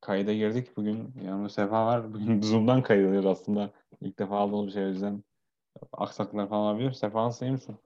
kayda 0.00 0.32
girdik. 0.32 0.76
Bugün 0.76 1.14
yanımda 1.24 1.48
Sefa 1.48 1.86
var. 1.86 2.04
Bugün 2.14 2.42
Zoom'dan 2.42 2.82
kaydediyoruz 2.82 3.26
aslında. 3.26 3.70
İlk 4.00 4.18
defa 4.18 4.36
aldığımız 4.38 4.66
bir 4.66 4.72
şey 4.72 4.84
o 4.84 4.88
yüzden 4.88 5.24
aksaklıklar 5.92 6.48
falan 6.48 6.62
olabilir. 6.74 6.92
Sefa 6.92 7.24
nasıl 7.24 7.46
iyi 7.46 7.52
misin? 7.52 7.76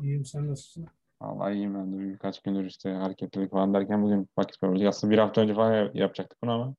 İyiyim 0.00 0.24
sen 0.24 0.48
nasılsın? 0.50 0.86
Vallahi 1.20 1.54
iyiyim 1.54 1.74
ben 1.74 1.92
de. 1.92 1.98
Birkaç 1.98 2.42
gündür 2.42 2.64
işte 2.64 2.90
hareketlilik 2.90 3.50
falan 3.50 3.74
derken 3.74 4.02
bugün 4.02 4.28
vakit 4.38 4.62
bulabildik. 4.62 4.86
Aslında 4.88 5.12
bir 5.12 5.18
hafta 5.18 5.40
önce 5.40 5.54
falan 5.54 5.90
yapacaktık 5.94 6.42
bunu 6.42 6.52
ama 6.52 6.74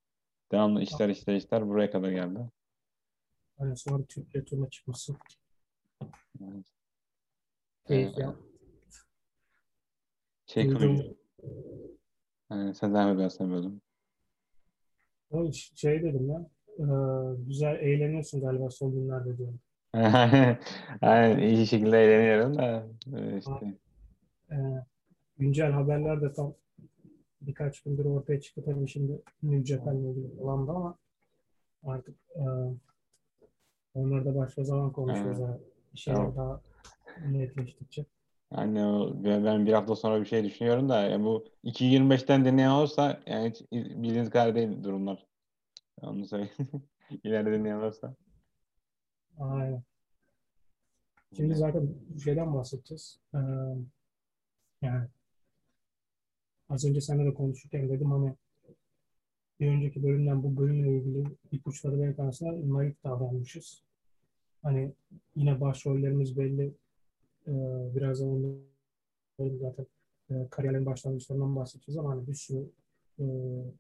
devamlı 0.52 0.82
işler 0.82 1.10
işler 1.10 1.36
işler 1.36 1.68
buraya 1.68 1.92
kadar 1.92 2.10
geldi. 2.12 2.40
Hani 3.58 3.78
sonra 3.78 4.04
Türkiye 4.04 4.46
turuna 4.46 4.70
çıkmışsın. 4.70 5.18
Evet. 6.42 6.66
Keyif 7.88 8.18
Ee, 8.18 8.22
ya. 8.22 8.36
Şey 10.46 10.66
Duydum. 10.70 10.80
kırıcı. 10.80 11.18
Ee, 12.52 12.74
sen 12.74 12.94
devam 12.94 13.20
et 13.20 13.20
ben 13.20 13.80
seni 15.32 15.40
böldüm. 15.40 15.48
O 15.48 15.50
iş- 15.50 15.72
şey 15.76 16.04
dedim 16.04 16.30
ya. 16.30 16.46
e, 16.80 16.86
güzel 17.48 17.76
eğleniyorsun 17.76 18.42
galiba 18.42 18.70
son 18.70 18.92
günlerde 18.92 19.38
diyorum. 19.38 19.60
Aynen 21.02 21.38
iyi 21.38 21.68
şekilde 21.68 22.04
eğleniyorum 22.04 22.58
da 22.58 22.84
e, 23.18 23.38
işte 23.38 23.74
E, 24.52 24.56
güncel 25.38 25.72
haberler 25.72 26.22
de 26.22 26.34
tam 26.34 26.54
birkaç 27.42 27.82
gündür 27.82 28.06
ortaya 28.06 28.42
çıktı 28.42 28.62
tabii 28.66 28.88
şimdi 28.88 29.22
New 29.44 29.66
Japan'la 29.66 30.10
ilgili 30.10 30.38
falan 30.38 30.68
da 30.68 30.72
ama 30.72 30.98
artık 31.84 32.16
e, 32.36 32.44
onları 33.94 34.26
da 34.26 34.36
başka 34.36 34.64
zaman 34.64 34.92
konuşuruz. 34.92 35.40
Evet. 35.40 35.60
Bir 35.94 36.00
şeyler 36.00 36.18
Tamam. 36.20 36.36
daha 36.36 36.62
netleştikçe. 37.32 38.06
Yani 38.58 38.80
ben 39.24 39.66
bir 39.66 39.74
hafta 39.74 39.96
sonra 39.96 40.22
bir 40.22 40.26
şey 40.26 40.44
düşünüyorum 40.44 40.90
da 40.90 41.02
yani 41.02 41.26
bu 41.26 41.46
2.25'ten 41.64 42.46
dinleyen 42.46 42.70
olursa 42.70 43.22
yani 43.26 43.50
hiç 43.50 43.72
bildiğiniz 43.72 44.30
kadar 44.30 44.56
değil 44.56 44.84
durumlar. 44.84 45.26
Onu 46.02 46.26
söyleyeyim. 46.26 46.54
İleride 47.24 47.52
dinleyen 47.52 47.78
olursa. 47.78 48.16
Aynen. 49.40 49.84
Şimdi 51.36 51.56
zaten 51.56 51.90
şeyden 52.24 52.54
bahsedeceğiz. 52.54 53.20
E, 53.34 53.40
yani 54.82 55.08
az 56.70 56.86
önce 56.86 57.02
seninle 57.02 57.26
de 57.26 57.34
konuşurken 57.34 57.90
dedim 57.90 58.12
hani 58.12 58.36
bir 59.60 59.68
önceki 59.68 60.04
bölümden 60.04 60.44
bu 60.44 60.58
bölümle 60.58 60.98
ilgili 60.98 61.24
ipuçları 61.52 62.00
verirken 62.00 62.26
aslında 62.26 62.74
naif 62.74 63.04
davranmışız. 63.04 63.84
Hani 64.64 64.94
yine 65.36 65.62
başrollerimiz 65.62 66.38
belli. 66.38 66.74
Ee, 67.50 67.96
birazdan 67.96 68.30
onların 68.30 69.58
zaten 69.58 69.86
e, 70.32 70.48
kariyerlerin 70.50 70.86
başlangıçlarından 70.86 71.56
bahsedeceğiz 71.56 71.98
ama 71.98 72.12
hani 72.12 72.28
bir 72.28 72.34
sürü 72.34 72.70
e, 73.20 73.26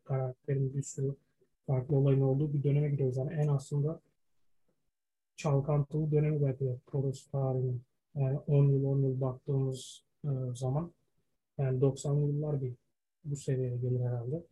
karakterin 0.03 0.73
bir 0.73 0.83
sürü 0.83 1.15
farklı 1.67 1.95
olayın 1.95 2.21
olduğu 2.21 2.53
bir 2.53 2.63
döneme 2.63 2.89
gidiyoruz. 2.89 3.17
Yani 3.17 3.33
en 3.33 3.47
aslında 3.47 4.01
çalkantılı 5.35 6.11
dönemi 6.11 6.41
belki 6.41 6.65
de 6.65 6.77
Toros 6.87 7.27
tarihinin. 7.27 7.81
Yani 8.15 8.39
10 8.47 8.65
yıl 8.65 8.83
10 8.83 8.99
yıl 8.99 9.21
baktığımız 9.21 10.03
e, 10.23 10.29
zaman 10.55 10.91
yani 11.57 11.79
90'lı 11.79 12.27
yıllar 12.27 12.61
bir 12.61 12.73
bu 13.25 13.35
seviyeye 13.35 13.77
gelir 13.77 13.99
herhalde. 13.99 14.43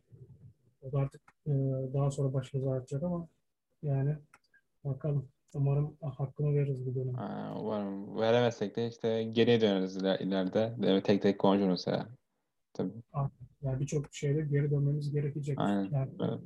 O 0.82 0.92
da 0.92 0.98
artık 0.98 1.22
e, 1.46 1.50
daha 1.94 2.10
sonra 2.10 2.34
başımıza 2.34 2.72
artacak 2.72 3.02
ama 3.02 3.28
yani 3.82 4.16
bakalım. 4.84 5.28
Umarım 5.54 5.96
hakkını 6.02 6.54
veririz 6.54 6.86
bu 6.86 6.94
dönem. 6.94 7.18
Aa, 7.18 7.60
umarım 7.60 8.16
veremezsek 8.20 8.76
de 8.76 8.88
işte 8.88 9.22
geriye 9.22 9.60
döneriz 9.60 9.96
iler- 9.96 10.18
ileride. 10.18 10.74
Ve 10.78 11.02
tek 11.02 11.22
tek 11.22 11.38
konuşuruz 11.38 11.68
mesela. 11.70 12.08
Tabii. 12.72 12.92
Yani 13.62 13.80
birçok 13.80 14.14
şeyde 14.14 14.40
geri 14.40 14.70
dönmemiz 14.70 15.12
gerekecek. 15.12 15.58
Aynen. 15.58 15.90
Yani 15.92 16.10
Evet. 16.20 16.40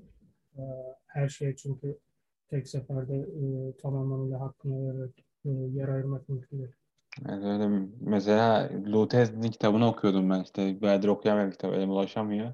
e, 0.59 0.63
her 1.07 1.29
şeye 1.29 1.57
çünkü 1.57 1.99
tek 2.49 2.69
seferde 2.69 3.17
e, 3.17 3.77
tam 3.83 3.97
anlamıyla 3.97 4.41
hakkını 4.41 4.95
vererek 4.95 5.25
e, 5.45 5.51
yer 5.51 5.89
ayırmak 5.89 6.29
mümkün 6.29 6.59
değil. 6.59 6.71
Evet, 7.29 7.45
öyle. 7.45 7.89
Mesela 8.01 8.71
Lutez'in 8.87 9.43
kitabını 9.43 9.89
okuyordum 9.89 10.31
ben 10.31 10.43
işte. 10.43 10.81
Bayağıdır 10.81 11.09
okuyamayan 11.09 11.51
kitabı 11.51 11.75
elime 11.75 11.93
ulaşamıyor. 11.93 12.53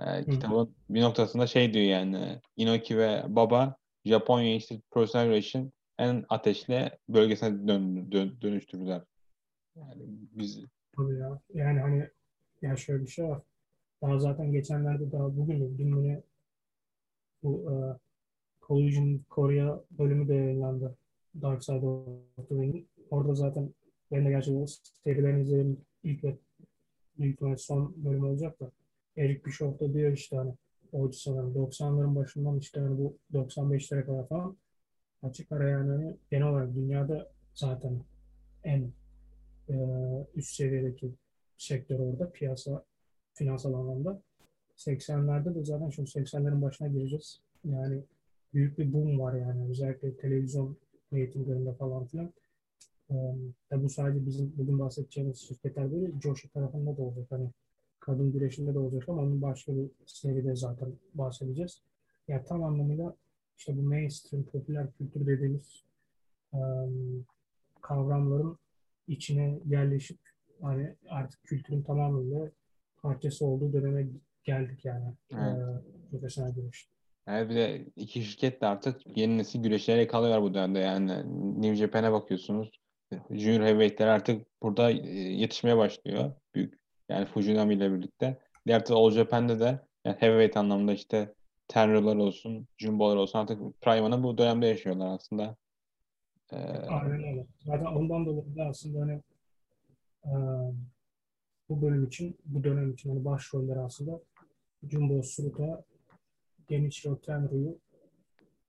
Ee, 0.00 0.24
kitabın 0.24 0.74
bir 0.90 1.02
noktasında 1.02 1.46
şey 1.46 1.74
diyor 1.74 1.84
yani 1.84 2.40
Inoki 2.56 2.98
ve 2.98 3.24
Baba 3.28 3.76
Japonya'yı 4.04 4.56
işte 4.56 4.80
profesyonel 4.90 5.28
güreşin 5.28 5.72
en 5.98 6.24
ateşli 6.28 6.90
bölgesine 7.08 7.68
dön, 7.68 8.12
dön- 8.12 8.40
dönüştürdüler. 8.42 9.02
Yani 9.76 10.02
biz 10.32 10.64
Tabii 10.96 11.18
ya. 11.18 11.40
Yani 11.54 11.80
hani 11.80 12.08
ya 12.62 12.76
şöyle 12.76 13.02
bir 13.02 13.10
şey 13.10 13.24
var. 13.24 13.42
Daha 14.02 14.18
zaten 14.18 14.52
geçenlerde 14.52 15.12
daha 15.12 15.36
bugün 15.36 15.58
mü 15.58 15.78
dün 15.78 16.22
bu 17.42 17.72
e, 17.72 17.74
Collision 18.66 19.20
Korea 19.30 19.80
bölümü 19.90 20.28
de 20.28 20.34
yayınlandı. 20.34 20.96
Dark 21.42 21.64
Side 21.64 21.86
of 21.86 22.48
the 22.48 22.54
Ring. 22.54 22.84
Orada 23.10 23.34
zaten 23.34 23.74
ben 24.10 24.24
de 24.26 24.30
gerçekten 24.30 24.66
serilerini 25.04 25.42
izledim. 25.42 25.80
İlk 26.04 26.24
ve 26.24 26.36
büyük 27.18 27.34
ihtimalle 27.34 27.56
son 27.56 28.04
bölüm 28.04 28.24
olacak 28.24 28.60
da 28.60 28.70
Eric 29.16 29.44
Bischoff 29.44 29.80
da 29.80 29.94
diyor 29.94 30.12
işte 30.12 30.36
hani 30.36 30.54
oydu 30.92 31.12
sanırım 31.12 31.54
90'ların 31.54 32.16
başından 32.16 32.58
işte 32.58 32.80
hani 32.80 32.98
bu 32.98 33.16
95'lere 33.32 34.06
kadar 34.06 34.28
falan 34.28 34.56
açık 35.22 35.52
ara 35.52 35.68
yani 35.68 35.90
hani 35.90 36.16
genel 36.30 36.46
olarak 36.46 36.74
dünyada 36.74 37.30
zaten 37.54 38.00
en 38.64 38.92
e, 39.68 39.74
üst 40.34 40.54
seviyedeki 40.54 41.12
sektör 41.58 41.98
orada 41.98 42.30
piyasa 42.30 42.84
finansal 43.34 43.74
anlamda. 43.74 44.22
80'lerde 44.76 45.54
de 45.54 45.64
zaten 45.64 45.90
şu 45.90 46.02
80'lerin 46.02 46.62
başına 46.62 46.88
gireceğiz. 46.88 47.40
Yani 47.64 48.02
büyük 48.54 48.78
bir 48.78 48.92
boom 48.92 49.20
var 49.20 49.34
yani 49.34 49.70
özellikle 49.70 50.16
televizyon 50.16 50.76
reytinglerinde 51.12 51.72
falan 51.72 52.06
filan. 52.06 52.32
Ee, 53.10 53.82
bu 53.82 53.88
sadece 53.88 54.26
bizim 54.26 54.52
bugün 54.56 54.78
bahsedeceğimiz 54.78 55.38
şirketler 55.38 55.92
değil, 55.92 56.20
Joshi 56.22 56.48
tarafında 56.48 56.96
da 56.96 57.02
olacak. 57.02 57.26
Hani 57.30 57.50
kadın 58.02 58.32
güreşinde 58.32 58.74
de 58.74 58.78
olacak 58.78 59.08
ama 59.08 59.22
onun 59.22 59.42
başka 59.42 59.76
bir 59.76 59.90
seride 60.06 60.56
zaten 60.56 60.92
bahsedeceğiz. 61.14 61.82
Yani 62.28 62.44
tam 62.44 62.64
anlamıyla 62.64 63.16
işte 63.58 63.76
bu 63.76 63.82
mainstream 63.82 64.44
popüler 64.44 64.92
kültür 64.92 65.26
dediğimiz 65.26 65.84
e, 66.54 66.58
kavramların 67.80 68.58
içine 69.08 69.58
yerleşip 69.66 70.18
hani 70.62 70.94
artık 71.08 71.44
kültürün 71.44 71.82
tamamıyla 71.82 72.50
parçası 73.02 73.46
olduğu 73.46 73.72
döneme 73.72 74.06
geldik 74.44 74.84
yani. 74.84 75.14
Evet. 75.32 75.58
E, 75.58 76.10
profesyonel 76.10 76.54
güreş. 76.54 76.88
yani 77.26 77.50
bir 77.50 77.54
de 77.54 77.86
iki 77.96 78.24
şirket 78.24 78.60
de 78.60 78.66
artık 78.66 79.16
yeni 79.16 79.38
nesil 79.38 79.62
güreşlere 79.62 80.06
kalıyorlar 80.06 80.42
bu 80.42 80.54
dönemde 80.54 80.78
yani 80.78 81.12
New 81.62 81.76
Japan'e 81.76 82.12
bakıyorsunuz. 82.12 82.82
Junior 83.30 83.62
Heavyweight'ler 83.62 84.06
artık 84.06 84.46
burada 84.62 84.90
yetişmeye 84.90 85.76
başlıyor. 85.76 86.32
Büyük 86.54 86.81
yani 87.12 87.26
Fujinami 87.26 87.74
ile 87.74 87.92
birlikte. 87.92 88.38
Diğer 88.66 88.84
tarafta 88.84 89.04
All 89.04 89.10
Japan'de 89.10 89.60
de 89.60 89.80
yani 90.04 90.16
heavyweight 90.20 90.56
anlamda 90.56 90.92
işte 90.92 91.34
Tenryu'lar 91.68 92.16
olsun, 92.16 92.66
Jumbo'lar 92.78 93.16
olsun 93.16 93.38
artık 93.38 93.80
Prime'ını 93.80 94.22
bu 94.22 94.38
dönemde 94.38 94.66
yaşıyorlar 94.66 95.14
aslında. 95.14 95.56
Ee, 96.52 96.56
Aynen 96.88 97.24
öyle. 97.24 97.46
Zaten 97.64 97.84
ondan 97.84 98.26
dolayı 98.26 98.56
da 98.56 98.64
aslında 98.64 99.00
hani 99.00 99.20
e, 100.24 100.32
bu 101.68 101.82
bölüm 101.82 102.04
için, 102.04 102.36
bu 102.44 102.64
dönem 102.64 102.92
için 102.92 103.10
hani 103.10 103.24
başroller 103.24 103.76
aslında 103.76 104.20
Jumbo 104.90 105.20
Tsuruta, 105.20 105.84
Genichiro 106.68 107.20
Tenryu, 107.20 107.78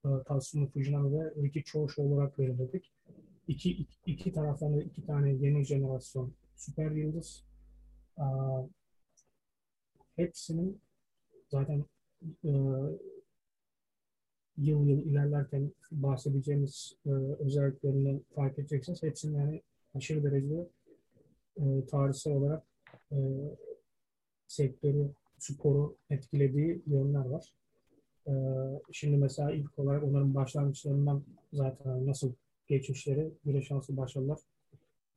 e, 0.06 0.10
Tatsumi 0.26 0.68
Fujinami 0.68 1.20
ve 1.20 1.44
Riki 1.44 1.64
Choshu 1.64 2.02
olarak 2.02 2.40
belirledik. 2.40 2.92
İki, 3.48 3.72
iki, 3.72 3.96
iki 4.06 4.32
taraftan 4.34 4.78
da 4.78 4.84
iki 4.84 5.06
tane 5.06 5.34
yeni 5.34 5.66
jenerasyon 5.66 6.34
süper 6.56 6.92
yıldız. 6.92 7.44
Hepsinin 10.16 10.82
zaten 11.50 11.86
e, 12.46 12.52
yıl 14.58 14.88
yıl 14.88 15.06
ilerlerken 15.06 15.72
bahsedeceğimiz 15.92 16.96
e, 17.06 17.10
özelliklerinden 17.40 18.22
fark 18.36 18.60
edeceksiniz. 18.60 19.04
Hepsinin 19.04 19.38
yani 19.40 19.62
aşırı 19.96 20.24
derecede 20.24 20.68
e, 21.58 21.86
tarihsel 21.86 22.34
olarak 22.34 22.64
e, 23.12 23.18
sektörü, 24.48 25.10
sporu 25.40 25.96
etkilediği 26.10 26.82
yönler 26.88 27.26
var. 27.26 27.54
Şimdi 28.92 29.18
mesela 29.18 29.52
ilk 29.52 29.80
olarak 29.80 30.04
onların 30.04 30.36
başlangıçlarından 30.36 31.24
zaten 31.54 32.08
nasıl 32.08 32.34
geçmişleri, 32.68 33.32
güreş 33.46 33.68
şansı 33.68 33.98
başladılar 33.98 34.40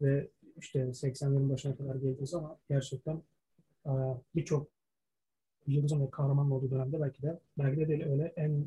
ve 0.00 0.28
işte 0.60 0.78
80'lerin 0.78 1.50
başına 1.50 1.76
kadar 1.76 1.94
geleceğiz 1.94 2.34
ama 2.34 2.58
gerçekten 2.68 3.22
e, 3.86 3.92
birçok 4.34 4.68
yıldızın 5.66 6.00
ve 6.00 6.10
kahramanın 6.10 6.50
olduğu 6.50 6.70
dönemde 6.70 7.00
belki 7.00 7.22
de 7.22 7.40
belki 7.58 7.80
de 7.80 7.88
değil 7.88 8.06
öyle 8.06 8.32
en 8.36 8.66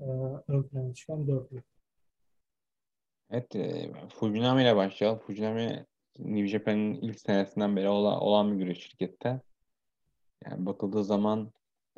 e, 0.00 0.04
ön 0.48 0.62
plana 0.62 0.94
çıkan 0.94 1.28
dörtlü. 1.28 1.62
Evet, 3.30 3.56
e, 3.56 3.92
Fujinami 4.08 4.62
ile 4.62 4.76
başlayalım. 4.76 5.18
Fujinami 5.18 5.86
New 6.18 6.48
Japan'ın 6.48 6.94
ilk 6.94 7.20
senesinden 7.20 7.76
beri 7.76 7.88
olan, 7.88 8.20
olan 8.20 8.52
bir 8.52 8.64
güreş 8.64 8.78
şirkette. 8.78 9.40
Yani 10.44 10.66
bakıldığı 10.66 11.04
zaman 11.04 11.52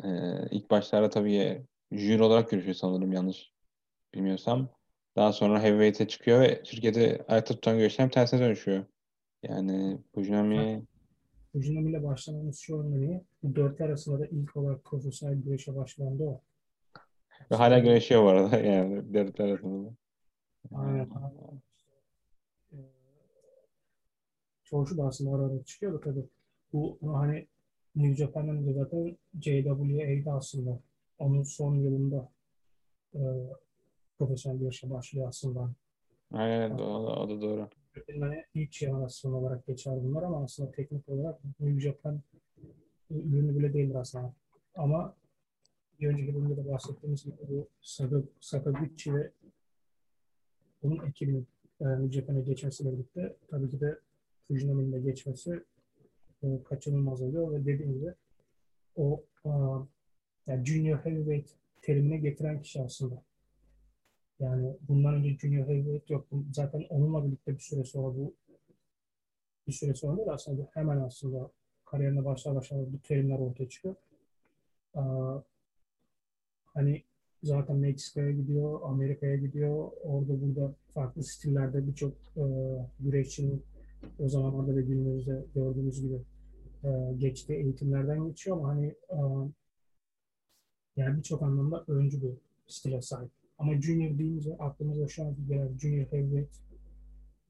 e, 0.05 0.09
ilk 0.51 0.71
başlarda 0.71 1.11
tabii 1.11 1.67
jüri 1.93 2.23
olarak 2.23 2.51
görüşüyor 2.51 2.75
sanırım 2.75 3.13
yanlış 3.13 3.53
bilmiyorsam. 4.15 4.69
Daha 5.17 5.33
sonra 5.33 5.63
heavyweight'e 5.63 6.09
çıkıyor 6.09 6.41
ve 6.41 6.63
şirketi 6.65 7.25
ayakta 7.29 7.55
tutan 7.55 7.77
güreşler 7.79 8.11
tersine 8.11 8.41
dönüşüyor. 8.41 8.85
Yani 9.49 9.99
Fujinami 10.15 10.83
Fujinami 11.53 11.91
ile 11.91 12.05
başlamamız 12.05 12.59
şu 12.59 12.81
önemli. 12.81 13.25
Bu 13.43 13.57
dörtler 13.57 13.87
arasında 13.87 14.19
da 14.21 14.27
ilk 14.27 14.57
olarak 14.57 14.85
profesyonel 14.85 15.37
güreşe 15.43 15.77
başlayan 15.77 16.19
da 16.19 16.25
o. 16.25 16.41
ve 17.51 17.55
hala 17.57 17.79
güreşiyor 17.79 18.23
bu 18.25 18.29
arada 18.29 18.57
yani 18.61 19.15
devletler 19.15 19.49
arasında. 19.49 19.89
da. 19.91 19.95
Aynen. 20.75 21.09
Ee, 22.73 22.77
Çoğuşu 24.65 24.99
da 24.99 25.05
aslında 25.05 25.37
ara 25.37 25.43
ara 25.53 25.65
çıkıyor 25.65 25.93
da 25.95 26.01
tabii. 26.01 26.25
Bu 26.73 26.99
hani 27.03 27.47
New 27.97 28.15
Japan'dan 28.17 28.57
önce 28.57 28.73
zaten 28.73 29.17
JWA'de 29.41 30.33
aslında 30.33 30.81
onun 31.19 31.43
son 31.43 31.75
yılında 31.75 32.29
e, 33.15 33.21
profesyonel 34.19 34.59
güreşe 34.59 34.91
başlıyor 34.91 35.29
aslında. 35.29 35.71
Aynen 36.33 36.71
o, 36.71 36.79
da- 36.79 37.21
o 37.21 37.29
da 37.29 37.41
doğru. 37.41 37.69
Hani 38.21 38.45
ilk 38.55 38.73
jenerasyon 38.73 39.33
olarak 39.33 39.67
geçer 39.67 39.95
bunlar 40.05 40.23
ama 40.23 40.45
aslında 40.45 40.71
teknik 40.71 41.09
olarak 41.09 41.41
New 41.61 41.81
Japan 41.81 42.21
ürünü 43.11 43.59
bile 43.59 43.75
değildir 43.75 43.95
aslında. 43.95 44.33
Ama 44.75 45.17
bir 46.01 46.09
önceki 46.09 46.35
bölümde 46.35 46.57
de 46.57 46.73
bahsettiğimiz 46.73 47.25
gibi 47.25 47.37
bu 47.49 47.69
Saka, 47.83 48.23
Sakaguchi 48.41 49.15
ve 49.15 49.31
onun 50.83 51.07
ekibinin 51.07 51.47
e, 51.81 51.85
New 51.85 52.13
Japan'a 52.13 52.41
geçmesiyle 52.41 52.93
birlikte 52.93 53.37
tabii 53.49 53.71
ki 53.71 53.81
de 53.81 53.99
Fujinami'nin 54.49 54.93
de 54.93 55.01
geçmesi 55.01 55.65
e, 56.43 56.63
kaçınılmaz 56.65 57.23
oluyor 57.23 57.53
ve 57.53 57.61
dediğim 57.65 57.93
gibi 57.93 58.15
o 58.97 59.25
e, 59.45 59.51
yani 60.47 60.67
Junior 60.67 60.99
Heavyweight 60.99 61.51
terimine 61.83 62.17
getiren 62.17 62.63
kişi 62.63 62.83
aslında. 62.83 63.23
Yani 64.45 64.77
bundan 64.89 65.15
önce 65.15 65.39
Junior 65.39 65.67
Heavyweight 65.69 66.11
yoktu. 66.11 66.45
Zaten 66.53 66.87
onunla 66.89 67.27
birlikte 67.27 67.55
bir 67.55 67.61
süre 67.61 67.85
sonra 67.85 68.17
bu 68.17 68.35
bir 69.67 69.73
süre 69.73 69.95
sonra 69.95 70.17
değil 70.17 70.29
aslında 70.33 70.69
hemen 70.75 71.01
aslında 71.01 71.51
kariyerine 71.85 72.25
başlar 72.25 72.55
başlar 72.55 72.93
bu 72.93 72.99
terimler 73.03 73.39
ortaya 73.39 73.69
çıkıyor. 73.69 73.95
Ee, 74.97 75.01
hani 76.65 77.03
zaten 77.43 77.77
Meksika'ya 77.77 78.31
gidiyor, 78.31 78.81
Amerika'ya 78.83 79.37
gidiyor. 79.37 79.91
Orada 80.03 80.41
burada 80.43 80.75
farklı 80.95 81.23
stillerde 81.23 81.87
birçok 81.87 82.13
e, 82.37 82.45
güreşçinin 83.01 83.63
o 84.19 84.29
zamanlarda 84.29 84.77
ve 84.77 84.83
günümüzde 84.83 85.45
gördüğümüz 85.55 86.01
gibi 86.01 86.19
e, 86.85 87.15
geçtiği 87.19 87.53
eğitimlerden 87.53 88.29
geçiyor 88.29 88.57
ama 88.57 88.69
hani 88.69 88.87
e, 88.87 89.19
yani 90.97 91.17
birçok 91.17 91.43
anlamda 91.43 91.85
öncü 91.89 92.23
bir 92.23 92.33
stile 92.67 93.03
sahip. 93.03 93.44
Ama 93.59 93.81
junior 93.81 94.19
deyince 94.19 94.57
aklımıza 94.59 95.09
şu 95.09 95.25
anki 95.25 95.47
gelen 95.47 95.79
junior 95.79 96.07
heavyweight 96.07 96.57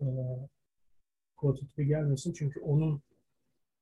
e, 0.00 0.06
prototipi 1.36 1.86
gelmesin. 1.86 2.32
Çünkü 2.32 2.60
onun 2.60 3.02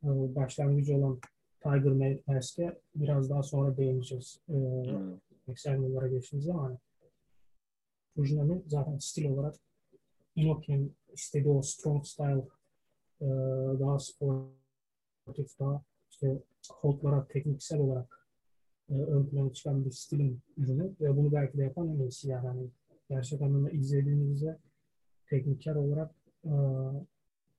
e, 0.04 0.08
başlangıcı 0.34 0.96
olan 0.96 1.20
Tiger 1.62 2.20
Mask'e 2.26 2.80
biraz 2.94 3.30
daha 3.30 3.42
sonra 3.42 3.76
değineceğiz. 3.76 4.40
E, 4.48 4.52
Hmm. 4.52 5.20
80 5.46 5.82
yıllara 5.82 6.08
geçtiğimiz 6.08 6.46
zaman 6.46 6.78
Fujinami 8.14 8.62
zaten 8.66 8.98
stil 8.98 9.24
olarak 9.24 9.56
Inoki'nin 10.36 10.96
istediği 11.12 11.48
o 11.48 11.62
strong 11.62 12.06
style 12.06 12.48
e, 13.20 13.26
daha 13.80 13.98
sportif, 13.98 15.58
daha 15.60 15.82
işte 16.10 16.42
holdlara 16.70 17.26
tekniksel 17.26 17.80
olarak 17.80 18.21
e, 18.92 18.94
ön 18.94 19.26
plana 19.26 19.52
çıkan 19.52 19.84
bir 19.84 19.90
stilin 19.90 20.40
ürünü 20.56 20.90
ve 21.00 21.16
bunu 21.16 21.32
belki 21.32 21.58
de 21.58 21.62
yapan 21.62 21.88
en 21.88 22.28
yani. 22.28 22.46
Hani 22.48 22.66
gerçek 23.10 23.42
anlamda 23.42 23.70
izlediğinizde 23.70 24.58
tekniker 25.26 25.74
olarak 25.74 26.10
e, 26.44 26.52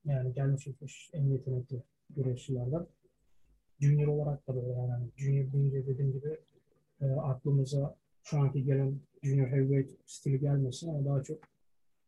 yani 0.04 0.34
gelmiş 0.34 0.64
geçmiş 0.64 1.10
en 1.12 1.24
yetenekli 1.24 1.82
güreşçilerden. 2.10 2.86
Junior 3.80 4.08
olarak 4.08 4.48
da 4.48 4.56
böyle 4.56 4.72
yani. 4.72 4.90
Hani 4.90 5.06
Junior 5.16 5.52
deyince 5.52 5.86
dediğim 5.86 6.12
gibi 6.12 6.38
e, 7.00 7.06
aklımıza 7.06 7.96
şu 8.22 8.38
anki 8.38 8.64
gelen 8.64 8.98
Junior 9.22 9.48
Heavyweight 9.48 9.90
stili 10.06 10.40
gelmesin 10.40 10.88
ama 10.88 11.04
daha 11.04 11.22
çok 11.22 11.38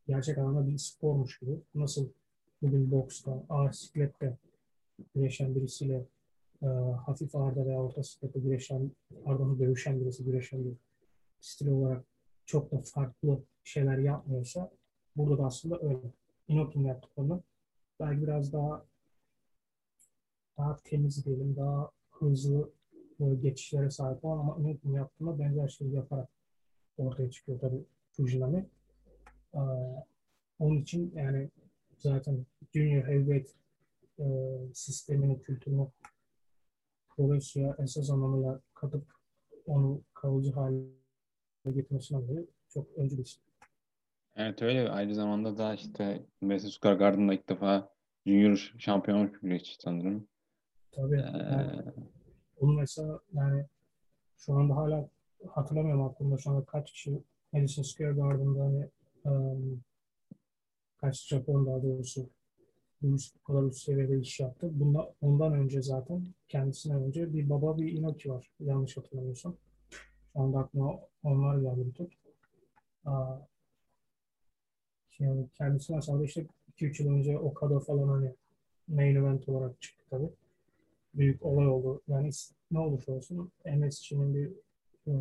gerçek 0.07 0.39
anlamda 0.39 0.69
bir 0.69 0.79
spormuş 0.79 1.39
gibi. 1.39 1.61
Nasıl 1.75 2.09
bugün 2.63 2.91
boksta, 2.91 3.45
ağır 3.49 3.73
siklette 3.73 4.37
güreşen 5.15 5.55
birisiyle 5.55 6.05
e, 6.67 6.93
hafif 7.07 7.35
ağırda 7.37 7.67
veya 7.67 7.83
orta 7.83 8.03
siklette 8.03 8.41
güreşen, 8.41 8.91
pardon 9.25 9.59
dövüşen 9.59 10.01
birisi 10.01 10.25
güreşen 10.25 10.65
bir 10.65 10.77
stil 11.41 11.69
olarak 11.69 12.05
çok 12.47 12.73
da 12.73 12.83
farklı 12.83 13.43
şeyler 13.65 13.99
yapmıyorsa 13.99 14.71
burada 15.17 15.39
da 15.39 15.45
aslında 15.45 15.81
öyle. 15.81 16.13
Inoki'nin 16.49 16.85
yaptıklarını 16.85 17.41
belki 18.01 18.23
biraz 18.23 18.53
daha 18.53 18.85
daha 20.59 20.77
temiz 20.85 21.27
diyelim, 21.27 21.57
daha 21.57 21.91
hızlı 22.11 22.71
böyle 23.21 23.41
geçişlere 23.41 23.91
sahip 23.91 24.25
olan 24.25 24.39
ama 24.39 24.57
Inoki'nin 24.59 24.95
yaptığına 24.95 25.39
benzer 25.39 25.69
şeyi 25.69 25.93
yaparak 25.93 26.29
ortaya 26.99 27.31
çıkıyor 27.31 27.61
tabii 27.61 27.85
Fujinami. 28.13 28.67
Ee, 29.55 29.59
onun 30.59 30.81
için 30.81 31.13
yani 31.17 31.51
zaten 31.99 32.47
Junior 32.75 33.05
Heavyweight 33.05 33.55
e, 34.19 34.25
sistemini, 34.75 35.43
kültürünü 35.43 35.87
Progresya 37.17 37.77
esas 37.79 38.11
anlamıyla 38.11 38.61
katıp 38.75 39.05
onu 39.67 40.03
kalıcı 40.15 40.53
hale 40.53 40.85
getirmesinden 41.75 42.29
dolayı 42.29 42.47
çok 42.69 42.87
öncü 42.97 43.19
bir. 43.19 43.41
Evet 44.37 44.63
öyle. 44.63 44.91
Aynı 44.91 45.15
zamanda 45.15 45.59
da 45.59 45.75
işte 45.75 46.27
Madison 46.41 46.69
Square 46.71 46.95
Garden'da 46.95 47.35
ilk 47.35 47.49
defa 47.49 47.89
Junior 48.27 48.75
şampiyonluk 48.79 49.41
güreşçi 49.43 49.77
sanırım. 49.81 50.29
Tabii. 50.93 51.17
Ee, 51.17 51.39
Yani 51.53 51.83
onu 52.61 52.73
mesela 52.73 53.21
yani 53.33 53.67
şu 54.37 54.55
anda 54.55 54.77
hala 54.77 55.09
hatırlamıyorum 55.49 56.03
aklımda 56.03 56.37
şu 56.39 56.51
anda 56.51 56.65
kaç 56.65 56.93
kişi 56.93 57.23
Madison 57.53 57.83
Square 57.83 58.13
Garden'da 58.13 58.65
hani 58.65 58.91
um, 59.25 59.83
kaç 60.97 61.29
Japon 61.29 61.67
daha 61.67 61.83
doğrusu 61.83 62.31
bu 63.03 63.43
kadar 63.45 63.63
üst 63.63 63.79
seviyede 63.79 64.21
iş 64.21 64.41
yaptı. 64.41 64.71
Bundan, 64.73 65.07
ondan 65.21 65.53
önce 65.53 65.83
zaten 65.83 66.27
kendisinden 66.49 67.03
önce 67.03 67.35
bir 67.35 67.51
baba 67.51 67.79
bir 67.79 67.93
Inoki 67.93 68.31
var. 68.31 68.51
Yanlış 68.61 68.97
hatırlamıyorsam. 68.97 69.57
Şu 70.33 70.41
anda 70.41 70.59
aklıma 70.59 71.01
onlar 71.23 71.59
geldi 71.59 71.87
bir 71.87 71.95
tek. 71.95 72.19
Yani 75.19 75.47
kendisi 75.59 75.95
mesela 75.95 76.25
işte 76.25 76.47
2-3 76.77 77.03
yıl 77.03 77.13
önce 77.13 77.39
Okada 77.39 77.81
falan 77.81 78.09
hani 78.09 78.35
main 78.89 79.17
event 79.17 79.49
olarak 79.49 79.83
çıktı 79.83 80.05
tabii. 80.11 80.31
Büyük 81.15 81.45
olay 81.45 81.69
oldu. 81.69 82.03
Yani 82.09 82.31
ne 82.71 82.79
olursa 82.79 83.13
olsun 83.13 83.51
MSG'nin 83.65 84.35
bir 84.35 84.51
e, 85.07 85.13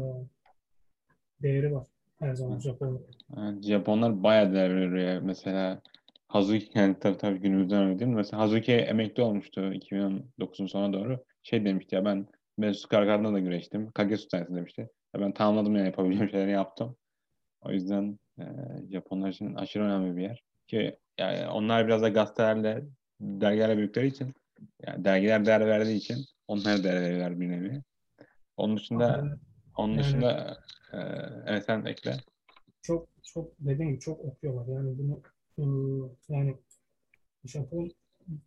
değeri 1.42 1.76
var 1.76 1.88
her 2.20 2.36
zaman 2.36 2.60
Japon'da. 2.60 3.00
yani 3.38 3.62
Japonlar 3.62 4.24
bayağı 4.24 4.54
değer 4.54 4.76
veriyor. 4.76 5.22
Mesela 5.22 5.82
Hazuki 6.28 6.70
yani 6.80 7.00
tabii 7.00 7.18
tabii 7.18 7.40
günümüzden 7.40 7.84
öyle 7.84 8.00
değil 8.00 8.12
mi? 8.12 8.16
Mesela 8.16 8.42
Hazuki 8.42 8.72
emekli 8.74 9.24
olmuştu 9.24 9.74
2009'un 9.74 10.68
sonuna 10.68 10.94
doğru. 10.94 11.24
Şey 11.44 11.66
demişti 11.66 11.96
ya 11.96 12.06
ben 12.06 12.28
Square 12.74 13.06
Garden'da 13.06 13.34
da 13.34 13.40
güreştim. 13.40 13.92
Kagesu 13.92 14.30
sayesinde 14.30 14.58
demişti. 14.58 14.90
Ya 15.16 15.22
ben 15.22 15.32
tamamladım 15.34 15.76
yani 15.76 15.86
yapabileceğim 15.86 16.30
şeyleri 16.30 16.52
yaptım. 16.52 16.96
O 17.62 17.72
yüzden 17.72 18.20
e, 18.40 18.44
Japonlar 18.92 19.30
için 19.30 19.56
aşırı 19.56 19.84
önemli 19.84 20.18
bir 20.18 20.22
yer. 20.22 20.44
Ki 20.68 21.00
yani 21.20 21.48
onlar 21.48 21.88
biraz 21.88 22.02
da 22.02 22.10
gazetelerle, 22.10 22.84
dergilerle 23.22 23.78
büyükleri 23.78 24.08
için 24.08 24.34
yani 24.88 25.06
dergiler 25.06 25.46
değer 25.46 25.68
verdiği 25.68 25.98
için 25.98 26.18
onlara 26.48 26.84
değer 26.84 27.02
veriyorlar 27.02 27.40
bir 27.40 27.50
nevi. 27.50 27.82
Onun 28.58 28.78
dışında 28.78 29.38
onun 29.78 30.00
dışında 30.00 30.58
e, 30.94 30.98
evet 31.46 31.66
sen 31.66 31.86
ekle. 31.86 32.14
çok 32.82 33.08
çok 33.24 33.52
dediğim 33.60 33.92
gibi 33.92 34.00
çok 34.00 34.26
okuyorlar. 34.26 34.68
Yani 34.76 34.98
bunu 34.98 35.22
yani 36.30 36.58
Japon 37.46 37.92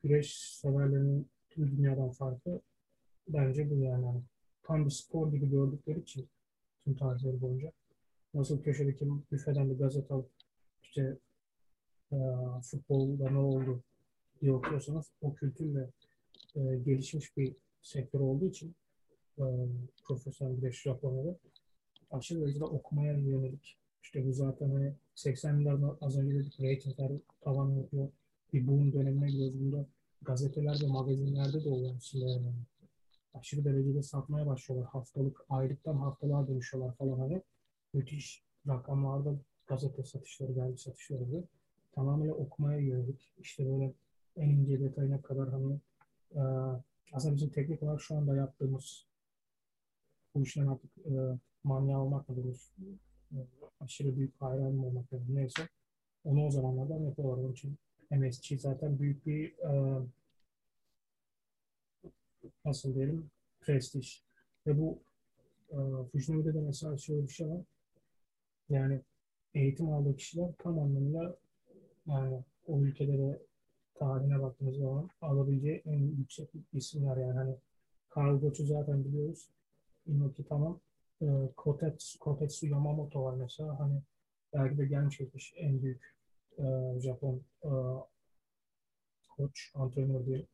güreş 0.02 0.34
severlerinin 0.34 1.28
tüm 1.50 1.76
dünyadan 1.76 2.10
farkı 2.10 2.60
bence 3.28 3.70
bu 3.70 3.74
yani. 3.74 4.22
Tam 4.62 4.84
bir 4.84 4.90
spor 4.90 5.32
gibi 5.32 5.50
gördükleri 5.50 6.00
için 6.00 6.28
tüm 6.84 6.96
tarihleri 6.96 7.40
boyunca 7.40 7.72
nasıl 8.34 8.62
köşedeki 8.62 9.06
büfeden 9.32 9.70
bir 9.70 9.78
gazete 9.78 10.14
alıp 10.14 10.30
işte 10.82 11.18
e, 12.12 12.16
futbolda 12.62 13.30
ne 13.30 13.38
oldu 13.38 13.82
diye 14.40 14.52
okuyorsanız 14.52 15.12
o 15.20 15.34
kültürle 15.34 15.90
e, 16.54 16.60
gelişmiş 16.60 17.36
bir 17.36 17.56
sektör 17.82 18.20
olduğu 18.20 18.46
için 18.46 18.74
e, 19.38 19.44
profesyonel 20.04 20.56
güreş 20.56 20.82
Japonya'da 20.82 21.38
aşırı 22.10 22.40
derecede 22.40 22.64
okumaya 22.64 23.12
yönelik. 23.12 23.77
İşte 24.02 24.26
bu 24.26 24.33
zaten 24.33 24.71
hani 24.71 24.95
80'lerde 25.17 25.97
az 26.00 26.19
önce 26.19 26.38
dedik 26.38 26.61
reytingler 26.61 27.12
tavan 27.40 27.71
yapıyor. 27.71 28.09
Bir 28.52 28.67
boom 28.67 28.93
dönemine 28.93 29.31
giriyoruz. 29.31 29.61
Bunda 29.61 29.87
gazeteler 30.23 30.81
ve 30.83 30.87
magazinlerde 30.87 31.64
de 31.64 31.69
oluyor 31.69 31.97
aslında 31.97 32.31
yani. 32.31 32.52
aşırı 33.35 33.64
derecede 33.64 34.02
satmaya 34.02 34.47
başlıyorlar. 34.47 34.90
Haftalık, 34.90 35.45
aylıktan 35.49 35.97
haftalığa 35.97 36.49
dönüşüyorlar 36.49 36.95
falan 36.95 37.19
hani. 37.19 37.43
Müthiş 37.93 38.43
rakamlarda 38.69 39.35
gazete 39.67 40.05
satışları, 40.05 40.57
dergi 40.57 40.78
satışları 40.78 41.33
da 41.33 41.45
tamamen 41.93 42.28
okumaya 42.28 42.78
yönelik. 42.78 43.33
İşte 43.38 43.67
böyle 43.67 43.95
en 44.37 44.49
ince 44.49 44.81
detayına 44.81 45.23
kadar 45.23 45.49
hani 45.49 45.81
e, 46.35 46.40
aslında 47.12 47.35
bizim 47.35 47.50
teknik 47.50 47.83
olarak 47.83 48.02
şu 48.02 48.17
anda 48.17 48.37
yaptığımız 48.37 49.07
bu 50.35 50.43
işten 50.43 50.67
artık 50.67 50.90
e, 50.99 51.38
manya 51.64 52.00
olmak 52.00 52.31
aşırı 53.80 54.16
büyük 54.16 54.40
hayranım 54.40 54.85
olmak 54.85 55.12
denir, 55.12 55.25
neyse 55.28 55.68
onu 56.25 56.47
o 56.47 56.50
zamanlardan 56.50 57.00
yapıyorlar. 57.02 57.42
Onun 57.42 57.52
için 57.52 57.78
MSG 58.11 58.61
zaten 58.61 58.99
büyük 58.99 59.26
bir 59.26 59.58
e, 59.58 60.00
nasıl 62.64 62.94
diyelim 62.94 63.30
prestij. 63.61 64.23
Ve 64.66 64.78
bu 64.78 64.99
e, 65.70 65.76
Fujinami'de 66.12 66.54
de 66.54 66.61
mesela 66.61 66.99
şöyle 66.99 67.23
bir 67.23 67.32
şey 67.32 67.49
var. 67.49 67.61
Yani 68.70 69.00
eğitim 69.54 69.88
aldığı 69.88 70.16
kişiler 70.16 70.52
tam 70.58 70.78
anlamıyla 70.78 71.37
yani 72.06 72.44
o 72.66 72.80
ülkede 72.80 73.18
de 73.18 73.42
tarihine 73.94 74.42
baktığımız 74.42 74.76
zaman 74.76 75.11
alabileceği 75.20 75.82
en 75.87 75.99
yüksek 75.99 76.49
isimler 76.73 77.16
yani 77.16 77.38
hani 77.38 77.54
Karl 78.08 78.40
Goç'u 78.40 78.66
zaten 78.66 79.04
biliyoruz. 79.04 79.49
Inoki 80.06 80.44
tamam. 80.44 80.80
E, 81.22 81.26
Kotetsu, 81.56 82.18
Kotetsu 82.18 82.66
Yamamoto 82.66 83.25
var 83.25 83.34
mesela. 83.34 83.80
Hani 83.80 84.02
belki 84.54 84.78
de 84.78 84.87
gelmiş 84.87 85.18
geçmiş 85.18 85.54
en 85.56 85.82
büyük 85.82 86.14
e, 86.58 86.64
Japon 87.00 87.42
e, 87.64 87.70
koç, 89.37 89.72
antrenör 89.75 90.26
diye. 90.26 90.46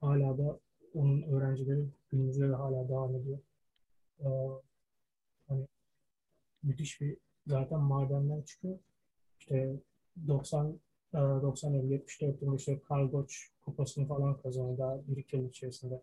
Hala 0.00 0.38
da 0.38 0.60
onun 0.94 1.22
öğrencileri 1.22 1.86
günümüzde 2.10 2.48
de 2.48 2.54
hala 2.54 2.88
devam 2.88 3.16
ediyor. 3.16 3.38
E, 4.20 4.28
hani 5.48 5.66
müthiş 6.62 7.00
bir 7.00 7.16
zaten 7.46 7.80
madenden 7.80 8.42
çıkıyor. 8.42 8.78
İşte 9.40 9.76
90 10.28 10.80
90 11.12 11.70
yıl 11.70 11.90
74 11.90 12.42
yılında 12.42 12.56
işte 12.56 12.80
Karl 12.88 13.10
Gotch 13.10 13.34
kupasını 13.64 14.06
falan 14.06 14.36
kazandı 14.36 14.78
daha 14.78 14.98
bir 15.08 15.16
iki 15.16 15.36
yıl 15.36 15.48
içerisinde. 15.48 16.02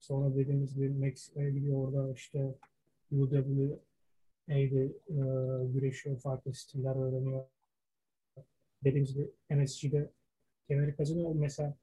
Sonra 0.00 0.36
dediğimiz 0.36 0.74
gibi 0.74 0.88
Meksika'ya 0.88 1.50
gidiyor 1.50 1.88
orada 1.88 2.12
işte 2.12 2.54
UWA'de 3.14 3.48
e, 4.48 5.66
güreşiyor, 5.72 6.20
farklı 6.20 6.54
stiller 6.54 6.96
öğreniyor. 6.96 7.44
Dediğimiz 8.84 9.14
gibi 9.14 9.30
MSG'de 9.50 10.10
kemeri 10.68 10.96
kazanıyor. 10.96 11.34
Mesela 11.34 11.74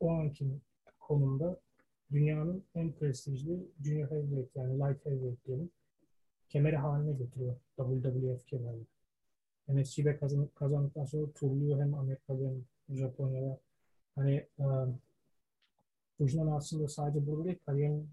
o 0.00 0.10
anki 0.10 0.46
konumda 0.98 1.60
dünyanın 2.12 2.64
en 2.74 2.92
prestijli 2.92 3.68
junior 3.84 4.10
heavyweight 4.10 4.56
yani 4.56 4.74
light 4.74 5.06
heavyweight 5.06 5.46
diyelim 5.46 5.70
kemeri 6.48 6.76
haline 6.76 7.12
getiriyor 7.12 7.56
WWF 7.76 8.46
kemerini. 8.46 8.84
MSG'de 9.68 10.16
kazan, 10.16 10.48
kazandıktan 10.54 11.04
sonra 11.04 11.32
turluyor 11.32 11.80
hem 11.80 11.94
Amerika'da 11.94 12.44
hem 12.44 12.96
Japonya'da. 12.96 13.58
Hani 14.14 14.46
e, 14.58 14.64
aslında 16.52 16.88
sadece 16.88 17.26
burada 17.26 17.44
değil, 17.44 17.58
kariyerin 17.66 18.08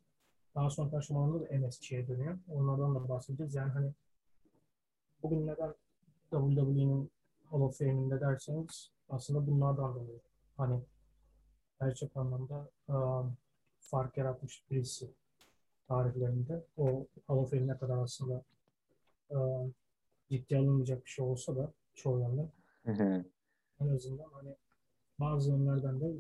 daha 0.56 0.70
sonra 0.70 0.90
taşımalarında 0.90 1.50
da 1.50 1.58
MSG'ye 1.58 2.08
dönüyor. 2.08 2.38
Onlardan 2.52 2.96
da 2.96 3.10
bahsedeceğiz. 3.10 3.56
Yani 3.56 3.72
hani 3.72 3.92
bugün 5.24 5.48
neden 5.48 5.74
WWE'nin 6.32 7.12
Hall 7.46 7.62
of 7.62 7.78
Fame'inde 7.78 8.22
derseniz 8.22 8.92
aslında 9.10 9.48
bunlardan 9.48 9.96
dolayı. 9.96 10.20
Hani 10.58 10.80
gerçek 11.82 12.18
anlamda 12.18 12.70
um, 12.88 13.38
fark 13.80 14.18
yaratmış 14.18 14.64
birisi 14.72 15.10
tarihlerinde. 15.88 16.64
O 16.78 17.06
Hall 17.28 17.38
of 17.38 17.52
Fame 17.52 17.68
ne 17.68 17.78
kadar 17.78 17.98
aslında 17.98 18.44
um, 19.30 19.74
ciddi 20.30 20.58
alınmayacak 20.58 21.06
bir 21.06 21.10
şey 21.10 21.26
olsa 21.26 21.56
da 21.56 21.72
çoğu 21.96 22.20
yönden 22.20 22.50
en 23.82 23.96
azından 23.96 24.30
hani 24.34 24.56
bazı 25.20 25.50
yönlerden 25.50 26.00
de 26.02 26.14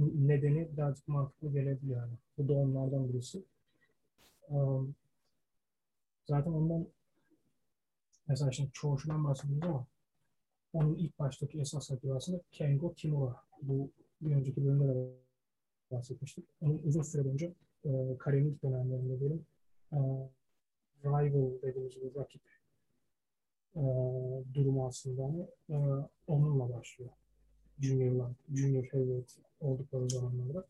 nedeni 0.00 0.68
birazcık 0.72 1.08
mantıklı 1.08 1.52
gelebiliyor 1.52 2.00
yani. 2.00 2.12
Bu 2.38 2.48
da 2.48 2.52
onlardan 2.52 3.08
birisi. 3.08 3.44
Zaten 6.26 6.52
ondan 6.52 6.86
mesela 8.28 8.52
şimdi 8.52 8.70
çoğuşundan 8.72 9.24
bahsediyoruz 9.24 9.64
ama 9.64 9.86
onun 10.72 10.94
ilk 10.94 11.18
baştaki 11.18 11.60
esas 11.60 11.90
rakibi 11.90 12.14
aslında 12.14 12.40
Kengo 12.52 12.94
Kimura. 12.94 13.36
Bu 13.62 13.90
bir 14.20 14.34
önceki 14.34 14.64
bölümde 14.64 14.88
de 14.88 15.10
bahsetmiştik. 15.90 16.44
Onun 16.60 16.78
uzun 16.84 17.02
süre 17.02 17.28
önce 17.28 17.54
e, 17.84 18.16
ilk 18.18 18.62
dönemlerinde 18.62 19.20
diyelim 19.20 19.46
e, 19.92 19.98
rival 21.04 21.32
dediğimiz 21.62 22.02
bir 22.02 22.14
rakip 22.14 22.42
e, 23.76 23.82
durumu 24.54 24.86
aslında 24.86 25.48
e, 25.70 25.76
onunla 26.26 26.74
başlıyor. 26.74 27.10
Junior'lar, 27.80 28.32
junior 28.54 28.84
heavyweight 28.84 29.36
oldukları 29.60 30.10
zamanlarda. 30.10 30.64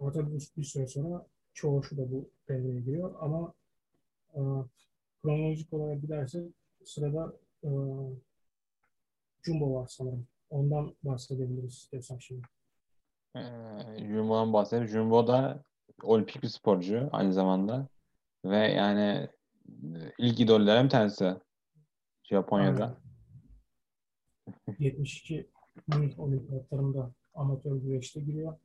Ama 0.00 0.12
tabii 0.12 0.34
bir, 0.34 0.48
bir 0.56 0.64
süre 0.64 0.86
sonra 0.86 1.26
çoğuşu 1.54 1.96
da 1.96 2.12
bu 2.12 2.30
devreye 2.48 2.80
giriyor 2.80 3.14
ama 3.20 3.54
e, 4.34 4.40
kronolojik 5.22 5.72
olarak 5.72 6.02
giderse 6.02 6.48
sırada 6.84 7.32
e, 7.64 7.68
Jumbo 9.42 9.74
var 9.74 9.86
sanırım. 9.86 10.26
Ondan 10.50 10.94
bahsedebiliriz 11.02 11.72
istiyorsan 11.72 12.18
şimdi. 12.18 12.46
Ee, 13.36 13.40
Jumbo'dan 13.98 14.52
bahsedelim. 14.52 14.88
Jumbo 14.88 15.26
da 15.26 15.64
olimpik 16.02 16.42
bir 16.42 16.48
sporcu 16.48 17.08
aynı 17.12 17.32
zamanda. 17.32 17.88
Ve 18.44 18.58
yani 18.58 19.28
ilk 20.18 20.40
idollerim 20.40 20.84
bir 20.84 20.90
tanesi 20.90 21.34
Japonya'da. 22.24 22.84
Aynen. 22.84 24.78
72 24.78 25.50
Münih 25.88 26.18
olimpiyatlarında 26.18 27.10
amatör 27.34 27.76
güreşte 27.76 28.20
giriyor. 28.20 28.56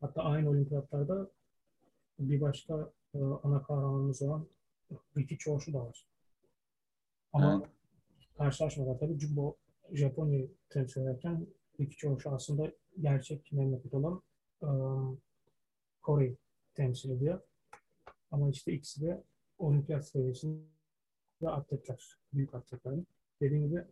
Hatta 0.00 0.22
aynı 0.22 0.50
olimpiyatlarda 0.50 1.30
bir 2.18 2.40
başka 2.40 2.92
e, 3.14 3.18
ana 3.18 3.62
kahramanımız 3.62 4.22
olan 4.22 4.46
Ricky 5.16 5.38
Choshu 5.38 5.72
da 5.72 5.86
var. 5.86 6.06
Ama 7.32 7.60
evet. 7.62 7.70
karşılaşmalar 8.38 8.98
tabii 8.98 9.18
Jumbo 9.18 9.56
Japonya'yı 9.92 10.50
temsil 10.70 11.00
ederken 11.00 11.46
Ricky 11.80 11.96
Choshu 11.96 12.30
aslında 12.30 12.72
gerçek 13.00 13.52
memleket 13.52 13.94
olan 13.94 14.22
e, 14.62 14.68
Kore'yi 16.02 16.36
temsil 16.74 17.10
ediyor. 17.10 17.40
Ama 18.30 18.50
işte 18.50 18.72
ikisi 18.72 19.02
de 19.02 19.22
olimpiyat 19.58 20.08
seviyesinde 20.08 20.64
atletler, 21.46 22.18
büyük 22.32 22.54
atletler. 22.54 22.94
Dediğim 23.40 23.68
gibi 23.68 23.84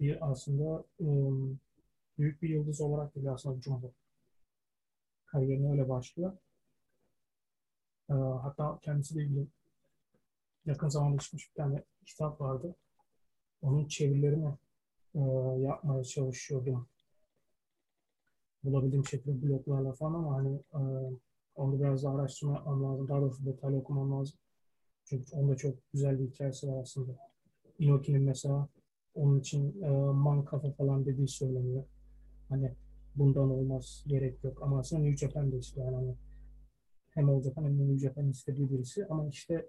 bir 0.00 0.30
aslında 0.30 0.84
um, 0.98 1.60
büyük 2.18 2.42
bir 2.42 2.48
yıldız 2.48 2.80
olarak 2.80 3.14
geliyor 3.14 3.34
aslında 3.34 3.62
Jumbo. 3.62 3.92
Kariyerine 5.26 5.70
öyle 5.70 5.88
başlıyor. 5.88 6.32
E, 8.10 8.12
hatta 8.14 8.78
kendisiyle 8.82 9.22
ilgili 9.24 9.46
yakın 10.66 10.88
zamanda 10.88 11.18
çıkmış 11.18 11.50
bir 11.50 11.54
tane 11.54 11.84
kitap 12.04 12.40
vardı. 12.40 12.74
Onun 13.62 13.88
çevirilerini 13.88 14.54
e, 15.14 15.20
yapmaya 15.60 16.04
çalışıyordum. 16.04 16.88
Bulabildiğim 18.64 19.06
şekilde 19.06 19.42
bloglarla 19.42 19.92
falan 19.92 20.14
ama 20.14 20.34
hani 20.34 20.56
e, 20.74 20.80
onu 21.54 21.80
biraz 21.80 22.04
daha 22.04 22.16
araştırma 22.16 22.82
lazım. 22.82 23.08
Daha 23.08 23.20
doğrusu 23.20 23.46
detaylı 23.46 23.76
okumam 23.76 24.12
lazım. 24.12 24.38
Çünkü 25.04 25.36
onda 25.36 25.56
çok 25.56 25.74
güzel 25.92 26.18
bir 26.18 26.30
hikayesi 26.30 26.68
var 26.68 26.82
aslında. 26.82 27.12
Inoki'nin 27.78 28.22
mesela 28.22 28.68
onun 29.16 29.40
için 29.40 29.82
e, 29.82 29.88
man 30.12 30.44
kafa 30.44 30.70
falan 30.72 31.06
dediği 31.06 31.28
söyleniyor. 31.28 31.84
Hani 32.48 32.72
bundan 33.14 33.50
olmaz, 33.50 34.04
gerek 34.06 34.44
yok. 34.44 34.62
Ama 34.62 34.78
aslında 34.78 35.02
New 35.02 35.16
Japan 35.16 35.52
de 35.52 35.58
istiyor. 35.58 35.92
Yani 35.92 36.14
hem 37.10 37.28
olacak 37.28 37.56
hem 37.56 37.78
de 37.78 37.82
New 37.82 37.98
Japan 37.98 38.30
istediği 38.30 38.70
birisi. 38.70 39.06
Ama 39.06 39.28
işte 39.28 39.68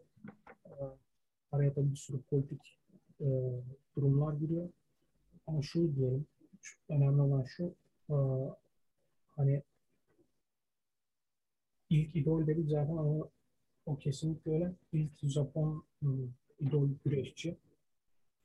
e, 0.65 0.71
araya 1.51 1.73
tabii 1.73 1.91
bir 1.91 1.95
sürü 1.95 2.21
politik 2.21 2.79
e, 3.21 3.27
durumlar 3.95 4.33
giriyor. 4.33 4.69
Ama 5.47 5.61
şu 5.61 5.95
diyelim, 5.95 6.25
şu, 6.61 6.77
önemli 6.89 7.21
olan 7.21 7.43
şu, 7.43 7.75
e, 8.09 8.15
hani 9.35 9.63
ilk 11.89 12.15
idol 12.15 12.47
dedik 12.47 12.69
zaten 12.69 12.97
ama 12.97 13.29
o 13.85 13.97
kesinlikle 13.97 14.51
öyle. 14.51 14.73
İlk 14.93 15.11
Japon 15.23 15.83
ıı, 16.03 16.27
idol 16.59 16.89
güreşçi. 17.05 17.57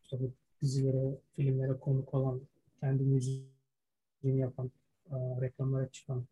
İşte 0.03 0.21
bu 0.21 0.33
dizilere, 0.63 1.19
filmlere 1.33 1.79
konuk 1.79 2.15
olan, 2.15 2.41
kendi 2.81 3.03
müziğini 3.03 4.39
yapan, 4.39 4.71
e, 5.11 5.17
reklamlara 5.41 5.89
çıkan 5.89 6.27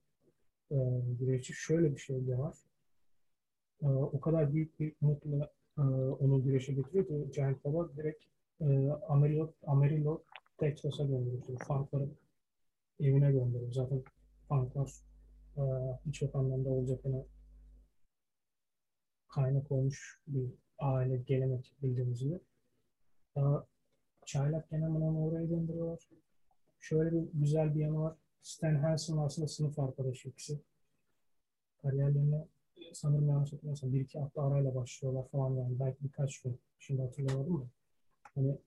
e, 0.71 0.77
güreşçi. 1.19 1.53
Şöyle 1.53 1.95
bir 1.95 2.01
şey 2.01 2.27
de 2.27 2.39
var. 2.39 2.57
E, 3.83 3.87
o 3.87 4.21
kadar 4.21 4.53
büyük 4.53 4.81
bir 4.81 4.95
umutla 5.03 5.51
e, 5.79 5.81
onu 6.21 6.43
güreşe 6.43 6.73
getiriyor 6.73 7.07
ki 7.07 7.31
Giant 7.35 7.65
Baba 7.65 7.97
direkt 7.97 8.25
e, 8.61 8.91
Amarillo, 9.09 9.53
Amarillo 9.67 10.23
Texas'a 10.59 11.05
gönderiyor. 11.05 11.59
Funk'ları 11.67 12.09
evine 13.01 13.33
gönderiyor. 13.33 13.73
Zaten 13.73 14.03
Funk'lar 14.49 14.93
e, 15.57 15.63
birçok 16.07 16.35
anlamda 16.35 16.69
olacağını 16.69 17.25
kaynak 19.29 19.73
olmuş 19.73 20.21
bir 20.27 20.51
aile 20.79 21.17
gelenek 21.17 21.73
bildiğimiz 21.83 22.21
gibi. 22.21 22.41
Daha 23.37 23.67
çaylak 24.31 24.71
genel 24.71 24.89
onu 24.89 25.27
oraya 25.27 25.47
gönderiyorlar. 25.47 26.09
Şöyle 26.79 27.13
bir 27.13 27.29
güzel 27.33 27.75
bir 27.75 27.81
yanı 27.81 28.01
var. 28.01 28.17
Stan 28.43 28.75
Hansen 28.75 29.17
aslında 29.17 29.49
sınıf 29.49 29.79
arkadaşı 29.79 30.29
ikisi. 30.29 30.61
Kariyerlerine 31.83 32.47
sanırım 32.93 33.29
yanlış 33.29 33.53
hatırlamıyorsam 33.53 33.93
bir 33.93 34.01
iki 34.01 34.19
hafta 34.19 34.43
arayla 34.43 34.75
başlıyorlar 34.75 35.29
falan 35.29 35.55
yani. 35.55 35.81
Belki 35.81 36.05
birkaç 36.05 36.43
gün. 36.43 36.61
Şimdi 36.79 37.03
hatırlamadım 37.03 37.53
mı? 37.53 37.69
Hani 38.35 38.59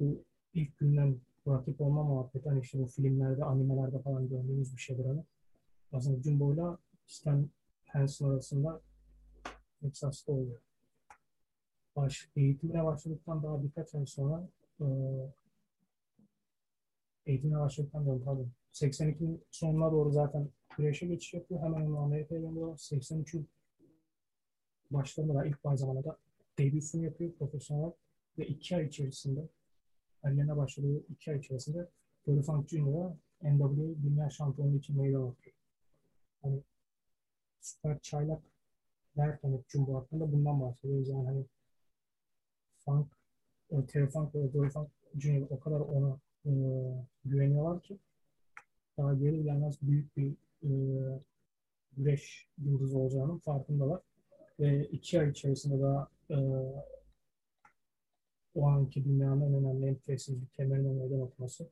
bu 0.00 0.24
ilk 0.54 0.78
günden 0.78 1.20
rakip 1.48 1.80
olma 1.80 2.02
muhabbeti 2.02 2.48
hani 2.48 2.60
işte 2.60 2.78
bu 2.78 2.86
filmlerde, 2.86 3.44
animelerde 3.44 3.98
falan 3.98 4.28
gördüğümüz 4.28 4.76
bir 4.76 4.80
şeydir 4.80 5.04
hani. 5.04 5.24
Aslında 5.92 6.22
Jumbo'yla 6.22 6.78
Stan 7.06 7.50
Hansen 7.86 8.26
arasında 8.26 8.80
Texas'ta 9.80 10.32
oluyor. 10.32 10.60
Baş, 11.96 12.28
eğitimine 12.36 12.84
başladıktan 12.84 13.42
daha 13.42 13.62
birkaç 13.62 13.94
ay 13.94 14.06
sonra 14.06 14.48
eğitimine 17.26 17.60
başladıktan 17.60 18.04
sonra 18.04 18.24
pardon 18.24 18.50
82'nin 18.72 19.44
sonuna 19.50 19.92
doğru 19.92 20.10
zaten 20.10 20.48
güreşe 20.76 21.06
geçiş 21.06 21.34
yapıyor. 21.34 21.62
Hemen 21.62 21.86
onu 21.86 21.98
Amerika'ya 21.98 22.40
gönderiyorlar. 22.40 22.76
83'ün 22.76 23.48
başlarında 24.90 25.34
da 25.34 25.46
ilk 25.46 25.58
zamanında 25.74 26.18
debüsünü 26.58 27.04
yapıyor 27.04 27.32
profesyonel 27.32 27.92
ve 28.38 28.46
iki 28.46 28.76
ay 28.76 28.86
içerisinde 28.86 29.48
kariyerine 30.22 30.56
başladığı 30.56 31.04
iki 31.08 31.30
ay 31.30 31.38
içerisinde 31.38 31.88
Dory 32.26 32.42
Funk 32.42 32.68
Jr.'a 32.68 33.16
NWA 33.42 34.02
Dünya 34.02 34.30
Şampiyonu 34.30 34.76
için 34.76 34.96
meydan 34.96 35.22
okuyor. 35.22 35.56
Hani 36.42 36.62
süper 37.60 37.98
çaylak 38.00 38.42
derken 39.16 39.52
hep 39.52 39.68
Jumbo 39.68 39.94
hakkında 39.94 40.32
bundan 40.32 40.60
bahsediyoruz. 40.60 41.08
Yani 41.08 41.26
hani 41.26 41.44
Funk, 42.84 43.08
e, 43.72 43.86
Terry 43.86 44.06
Funk 44.06 44.34
ve 44.34 44.52
Dory 44.52 44.68
Funk 44.68 44.88
Jr. 45.18 45.46
o 45.50 45.60
kadar 45.60 45.80
ona 45.80 46.18
e, 46.46 46.50
güveniyorlar 47.24 47.82
ki 47.82 47.98
daha 48.98 49.14
geri 49.14 49.42
gelmez 49.42 49.78
büyük 49.82 50.16
bir 50.16 50.32
e, 50.62 50.70
güreş 51.96 52.48
yıldızı 52.58 52.98
olacağının 52.98 53.38
farkındalar. 53.38 54.00
Ve 54.60 54.86
iki 54.86 55.20
ay 55.20 55.30
içerisinde 55.30 55.82
daha 55.82 56.08
e, 56.30 56.36
o 58.54 58.66
anki 58.66 59.04
dünyanın 59.04 59.40
en 59.40 59.54
önemli 59.54 59.86
en 59.86 59.94
prestijli 59.94 60.46
kemerine 60.52 60.92
meydan 60.92 61.20
okuması 61.20 61.68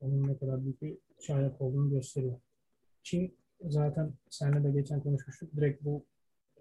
onun 0.00 0.28
ne 0.28 0.38
kadar 0.38 0.64
büyük 0.64 0.82
bir 0.82 0.98
çaylak 1.20 1.60
olduğunu 1.60 1.90
gösteriyor. 1.90 2.40
Çin 3.02 3.36
zaten 3.60 4.12
seninle 4.30 4.64
de 4.64 4.70
geçen 4.70 5.00
konuşmuştuk. 5.00 5.56
Direkt 5.56 5.84
bu 5.84 6.04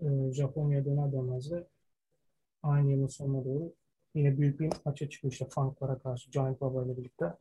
e, 0.01 0.32
Japonya'ya 0.32 0.86
döner 0.86 1.12
dönmez 1.12 1.51
de 1.51 1.68
aynı 2.63 2.91
yılın 2.91 3.08
sonuna 3.08 3.46
doğru 3.46 3.74
yine 4.15 4.37
büyük 4.37 4.59
bir 4.59 4.69
maça 4.85 5.09
çıkıyor 5.09 5.31
işte 5.31 5.45
Funk'lara 5.49 5.99
karşı 5.99 6.31
Giant 6.31 6.61
Baba 6.61 6.85
ile 6.85 6.97
birlikte. 6.97 7.33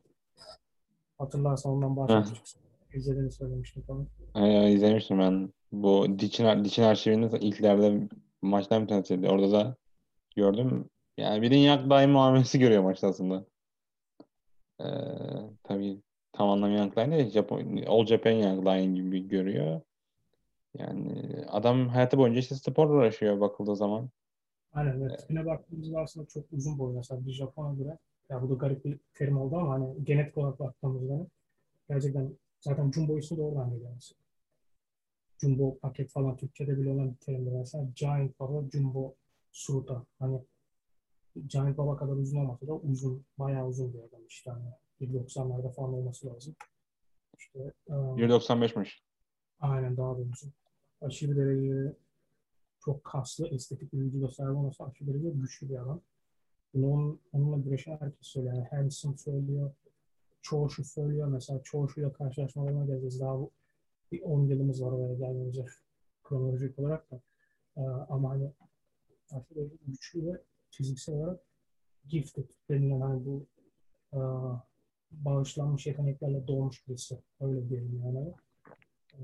Hatırlarsan 1.17 1.71
ondan 1.71 1.97
bahsetmiştik. 1.97 2.61
İzlediğini 2.93 3.31
söylemiştim 3.31 3.83
falan. 3.83 4.07
Aynen 4.33 4.67
izlemiştim 4.67 5.19
ben. 5.19 5.53
Bu 5.71 6.19
Diçin, 6.19 6.63
Diçin 6.63 6.83
arşivinde 6.83 7.39
ilklerde 7.39 8.07
maçtan 8.41 8.83
bir 8.83 8.87
tanesiydi. 8.87 9.29
Orada 9.29 9.51
da 9.51 9.75
gördüm. 10.35 10.89
Yani 11.17 11.41
bir 11.41 11.51
Young 11.51 11.91
Line 11.91 12.07
muamelesi 12.07 12.59
görüyor 12.59 12.83
maçta 12.83 13.07
aslında. 13.07 13.45
Ee, 14.81 14.85
tabii 15.63 16.01
tam 16.31 16.49
anlamıyla 16.49 16.83
Young 16.83 16.97
Line 16.97 17.17
değil. 17.17 17.29
Japon, 17.29 17.77
All 17.87 18.05
Japan 18.05 18.31
Young 18.31 18.67
Line 18.67 18.95
gibi 18.95 19.27
görüyor. 19.27 19.81
Yani 20.77 21.35
adam 21.47 21.87
hayatı 21.87 22.17
boyunca 22.17 22.39
işte 22.39 22.55
sporla 22.55 22.93
uğraşıyor 22.93 23.39
bakıldığı 23.41 23.75
zaman. 23.75 24.09
Aynen 24.73 25.01
evet. 25.01 25.19
Tipine 25.19 25.45
baktığımızda 25.45 25.99
aslında 25.99 26.27
çok 26.27 26.45
uzun 26.51 26.79
boylu 26.79 26.97
mesela 26.97 27.25
bir 27.25 27.31
Japon'a 27.31 27.73
göre. 27.73 27.97
Ya 28.29 28.41
bu 28.41 28.49
da 28.49 28.53
garip 28.53 28.85
bir 28.85 28.99
terim 29.13 29.37
oldu 29.37 29.55
ama 29.55 29.73
hani 29.73 30.05
genetik 30.05 30.37
olarak 30.37 30.59
baktığımızda 30.59 31.27
gerçekten 31.89 32.37
zaten 32.61 32.91
Jumbo 32.91 33.17
ismi 33.17 33.37
de 33.37 33.41
oradan 33.41 33.69
geliyor 33.69 33.91
mesela. 33.95 34.19
Jumbo 35.41 35.77
paket 35.77 36.11
falan 36.11 36.37
Türkçe'de 36.37 36.77
bile 36.77 36.89
olan 36.89 37.11
bir 37.11 37.17
terimdir 37.17 37.51
mesela. 37.51 37.87
Giant 37.95 38.39
Baba, 38.39 38.69
Jumbo 38.69 39.15
Suruta. 39.51 40.05
Hani 40.19 40.41
Giant 41.47 41.77
Baba 41.77 41.97
kadar 41.97 42.13
uzun 42.13 42.37
olmasa 42.37 42.67
da 42.67 42.73
uzun, 42.73 43.25
bayağı 43.37 43.67
uzun 43.67 43.93
bir 43.93 43.99
adam 43.99 44.25
işte. 44.27 44.51
Hani 44.51 44.69
1.90'larda 45.01 45.69
falan 45.69 45.93
olması 45.93 46.27
lazım. 46.27 46.55
İşte, 47.37 47.73
um, 47.87 48.17
1.95'miş. 48.17 49.03
Aynen 49.59 49.97
daha 49.97 50.17
da 50.17 50.21
uzun. 50.21 50.53
Aşırı 51.01 51.37
derece 51.37 51.95
çok 52.85 53.03
kaslı, 53.03 53.47
estetik 53.47 53.93
bir 53.93 53.97
vücuda 53.97 54.31
sahip 54.31 54.57
olması 54.57 54.83
aşırı 54.83 55.07
derece 55.07 55.29
güçlü 55.29 55.69
bir 55.69 55.75
adam. 55.75 56.01
Bunu 56.73 56.91
onun, 56.91 57.19
onunla 57.33 57.57
güreşen 57.57 57.97
herkes 57.99 58.27
söylüyor. 58.27 58.55
Yani 58.55 58.67
Hanson 58.67 59.13
söylüyor, 59.13 59.71
Çoğuşu 60.41 60.83
söylüyor. 60.83 61.27
Mesela 61.27 61.63
Çoğuşu'yla 61.63 62.13
karşılaşmalarına 62.13 62.85
geleceğiz. 62.85 63.19
Daha 63.19 63.39
bu, 63.39 63.51
bir 64.11 64.21
10 64.21 64.47
yılımız 64.47 64.81
var 64.81 64.91
oraya 64.91 65.13
gelmeyince 65.13 65.65
kronolojik 66.23 66.79
olarak 66.79 67.11
da. 67.11 67.21
Ee, 67.77 67.81
ama 67.81 68.29
hani 68.29 68.51
aşırı 69.31 69.55
derece 69.55 69.75
güçlü 69.87 70.27
ve 70.27 70.41
fiziksel 70.71 71.15
olarak 71.15 71.39
gifted 72.07 72.49
denilen 72.69 73.01
hani 73.01 73.25
bu 73.25 73.45
e, 74.13 74.19
bağışlanmış 75.11 75.87
yeteneklerle 75.87 76.47
doğmuş 76.47 76.87
birisi. 76.87 77.19
Öyle 77.39 77.69
diyelim 77.69 78.01
yani. 78.05 78.33
E, 79.13 79.19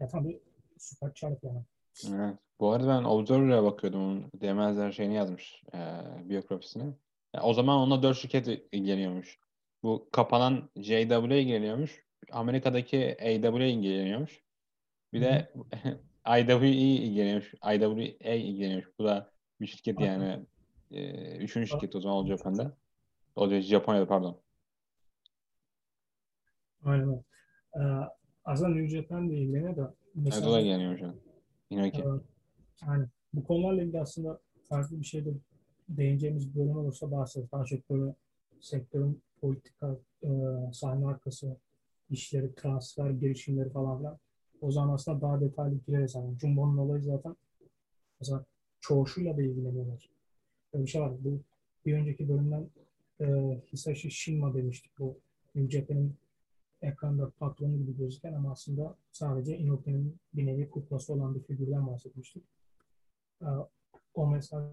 ya 0.00 0.08
tabii 0.08 0.40
süper 0.78 1.14
çarp 1.14 1.44
yani. 1.44 1.64
Evet. 2.08 2.34
Bu 2.60 2.72
arada 2.72 2.88
ben 2.88 3.04
Observer'a 3.04 3.64
bakıyordum. 3.64 4.00
Onun 4.00 4.30
demezler 4.34 4.92
şeyini 4.92 5.14
yazmış. 5.14 5.62
E, 5.74 5.78
biyografisini. 6.28 6.94
Yani 7.34 7.44
o 7.44 7.54
zaman 7.54 7.78
onunla 7.78 8.02
dört 8.02 8.16
şirket 8.16 8.48
ilgileniyormuş. 8.72 9.38
Bu 9.82 10.08
kapanan 10.12 10.70
JW 10.76 11.40
ilgileniyormuş. 11.40 12.04
Amerika'daki 12.32 13.16
AW 13.20 13.70
ilgileniyormuş. 13.70 14.42
Bir 15.12 15.20
de 15.20 15.52
IWE 16.38 16.68
ilgileniyormuş. 16.70 17.54
IWA 17.54 18.34
ilgileniyormuş. 18.34 18.88
Bu 18.98 19.04
da 19.04 19.30
bir 19.60 19.66
şirket 19.66 20.00
yani. 20.00 20.46
E, 20.90 21.36
üçüncü 21.36 21.66
şirket 21.66 21.96
o 21.96 22.00
zaman 22.00 22.16
All 22.16 22.26
Japan'da. 22.26 22.76
O 23.36 23.50
da 23.50 23.60
Japonya'da 23.60 24.06
pardon. 24.06 24.40
Aynen. 26.84 27.24
Ee, 27.74 27.80
aslında 28.44 28.68
New 28.68 28.88
Japan 28.88 29.30
de 29.30 29.34
ilgileniyor 29.34 29.76
da 29.76 29.94
Evet 30.22 30.46
o 30.46 30.52
da 30.52 30.60
ilgileniyormuş. 30.60 31.00
Inoki. 31.70 32.02
Evet. 32.06 32.22
Yani 32.86 33.06
bu 33.32 33.44
konularla 33.44 33.82
ilgili 33.82 34.00
aslında 34.00 34.40
farklı 34.68 35.00
bir 35.00 35.04
şey 35.04 35.24
de 35.24 35.30
değineceğimiz 35.88 36.56
bölüm 36.56 36.76
olursa 36.76 37.10
bahsederiz. 37.10 37.52
Daha 37.52 37.64
çok 37.64 37.90
böyle 37.90 38.14
sektörün 38.60 39.22
politika, 39.40 39.98
e, 40.22 40.28
sahne 40.72 41.06
arkası 41.06 41.56
işleri, 42.10 42.54
transfer, 42.54 43.10
girişimleri 43.10 43.70
falan 43.70 43.98
filan. 43.98 44.18
O 44.60 44.70
zaman 44.70 44.94
aslında 44.94 45.20
daha 45.20 45.40
detaylı 45.40 45.78
gireriz. 45.86 46.14
Yani 46.14 46.38
Jumbo'nun 46.38 46.78
olayı 46.78 47.02
zaten 47.02 47.36
mesela 48.20 48.44
çoğuşuyla 48.80 49.36
da 49.36 49.42
ilgileniyorlar. 49.42 50.10
Böyle 50.74 50.84
bir 50.84 50.90
şey 50.90 51.00
var. 51.00 51.12
Bu 51.24 51.40
bir 51.86 51.94
önceki 51.94 52.28
bölümden 52.28 52.70
e, 53.20 53.26
Hisashi 53.72 54.10
Shinma 54.10 54.54
demiştik. 54.54 54.98
Bu 54.98 55.18
New 55.54 55.78
Japan'ın 55.78 56.14
ekranda 56.82 57.30
patronu 57.30 57.76
gibi 57.78 57.96
gözüken 57.96 58.32
ama 58.32 58.52
aslında 58.52 58.96
sadece 59.12 59.58
Inoki'nin 59.58 60.16
bir 60.34 60.46
nevi 60.46 60.70
kuklası 60.70 61.12
olan 61.12 61.34
bir 61.34 61.42
figürden 61.42 61.86
bahsetmiştik. 61.86 62.44
E, 63.42 63.46
o 64.14 64.26
mesela 64.30 64.72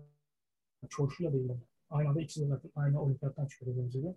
çoğuşuyla 0.89 1.33
da 1.33 1.37
ilgileniyor. 1.37 1.67
Aynı 1.89 2.09
anda 2.09 2.21
ikisi 2.21 2.41
de 2.41 2.47
zaten 2.47 2.71
aynı 2.75 3.01
olimpiyattan 3.01 3.45
çıkıyor 3.45 3.71
dediğimiz 3.71 3.93
gibi. 3.93 4.13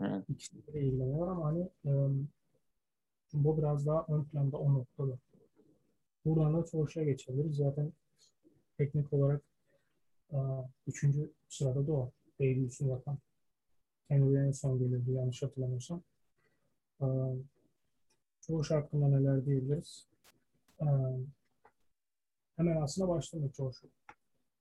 Evet. 0.00 0.24
İkisi 0.28 0.66
de 0.66 0.80
ilgileniyorlar 0.80 1.28
ama 1.28 1.44
hani 1.44 1.68
e, 1.84 1.90
bu 3.32 3.58
biraz 3.58 3.86
daha 3.86 4.06
ön 4.08 4.24
planda 4.24 4.56
o 4.56 4.74
noktada. 4.74 5.18
Buradan 6.24 6.54
da 6.54 6.66
çoğuşa 6.66 7.04
geçebiliriz. 7.04 7.56
Zaten 7.56 7.92
teknik 8.78 9.12
olarak 9.12 9.42
e, 10.32 10.38
üçüncü 10.86 11.32
sırada 11.48 11.86
da 11.86 11.92
o. 11.92 12.12
Debüsünü 12.40 12.90
yapan. 12.90 13.18
En 14.10 14.50
son 14.50 14.78
gelirdi 14.78 15.12
yanlış 15.12 15.42
hatırlamıyorsam. 15.42 16.02
Çoğuş 18.40 18.70
hakkında 18.70 19.08
neler 19.08 19.46
diyebiliriz? 19.46 20.06
E, 20.80 20.86
hemen 22.56 22.82
aslında 22.82 23.08
başlamak 23.08 23.54
çoğuş. 23.54 23.76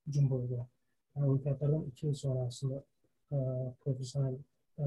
Jumbo'da. 0.07 0.67
Yani 1.15 1.29
olimpiyatlardan 1.29 1.83
iki 1.83 2.05
yıl 2.05 2.13
sonra 2.13 2.39
aslında 2.39 2.83
e, 3.31 3.37
profesyonel 3.83 4.35
e, 4.79 4.85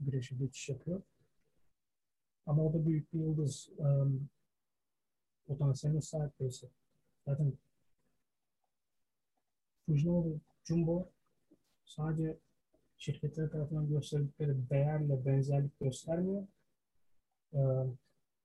güreşe 0.00 0.36
geçiş 0.36 0.68
yapıyor. 0.68 1.02
Ama 2.46 2.62
o 2.62 2.72
da 2.72 2.86
büyük 2.86 3.12
bir 3.12 3.18
yıldız 3.20 3.68
um, 3.78 4.28
potansiyeline 5.46 6.00
sahip 6.00 6.40
birisi. 6.40 6.68
Zaten 7.26 7.52
Fujimoto 9.86 10.40
Jumbo 10.64 11.08
sadece 11.84 12.38
şirketler 12.98 13.50
tarafından 13.50 13.88
gösterdikleri 13.88 14.70
değerle 14.70 15.24
benzerlik 15.26 15.80
göstermiyor. 15.80 16.46
Ee, 17.54 17.58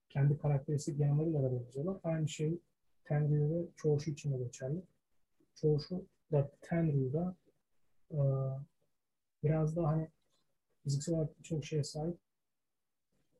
kendi 0.10 0.38
karakteristik 0.38 1.00
yanlarıyla 1.00 1.44
da 1.44 1.52
benziyorlar. 1.52 1.98
Aynı 2.04 2.28
şey 2.28 2.60
Tenryu 3.04 3.50
ve 3.50 3.66
Choshu 3.76 4.12
için 4.12 4.34
de 4.34 4.38
geçerli. 4.38 4.82
Choshu 5.56 6.06
da 6.32 6.52
Tenryu'da 6.62 7.36
e, 8.12 8.20
biraz 9.44 9.76
daha 9.76 9.88
hani 9.88 10.08
fiziksel 10.84 11.16
olarak 11.16 11.40
birçok 11.40 11.66
şeye 11.66 11.84
sahip 11.84 12.18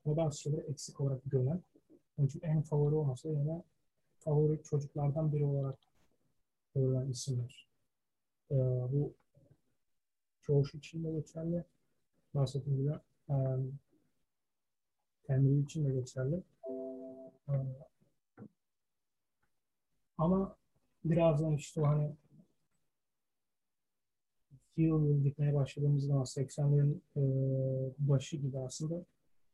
ama 0.06 0.18
bazı 0.18 0.42
şeyleri 0.42 0.62
eksik 0.62 1.02
olarak 1.02 1.22
görünen. 1.26 1.64
Onun 2.18 2.28
için 2.28 2.42
en 2.44 2.62
favori 2.62 2.96
olmasa 2.96 3.30
yine 3.30 3.64
favori 4.20 4.64
çocuklardan 4.64 5.34
biri 5.34 5.46
olarak 5.46 5.80
görülen 6.76 7.10
isimler. 7.10 7.68
Ee, 8.52 8.56
bu 8.92 9.14
çoğu 10.52 10.64
için 10.78 11.04
de 11.04 11.12
geçerli. 11.12 11.64
Bahsettiğim 12.34 12.80
gibi 12.80 12.94
e, 15.30 15.62
için 15.62 15.86
de 15.86 15.94
geçerli. 15.94 16.44
E, 17.50 17.54
ama 20.18 20.56
birazdan 21.06 21.54
işte 21.54 21.82
hani 21.82 22.16
yıl 24.78 25.06
yıl 25.06 25.24
gitmeye 25.24 25.54
başladığımız 25.54 26.04
zaman 26.04 26.24
80'lerin 26.24 27.00
e, 27.16 27.22
başı 27.98 28.38
gibi 28.38 28.60
aslında 28.60 29.06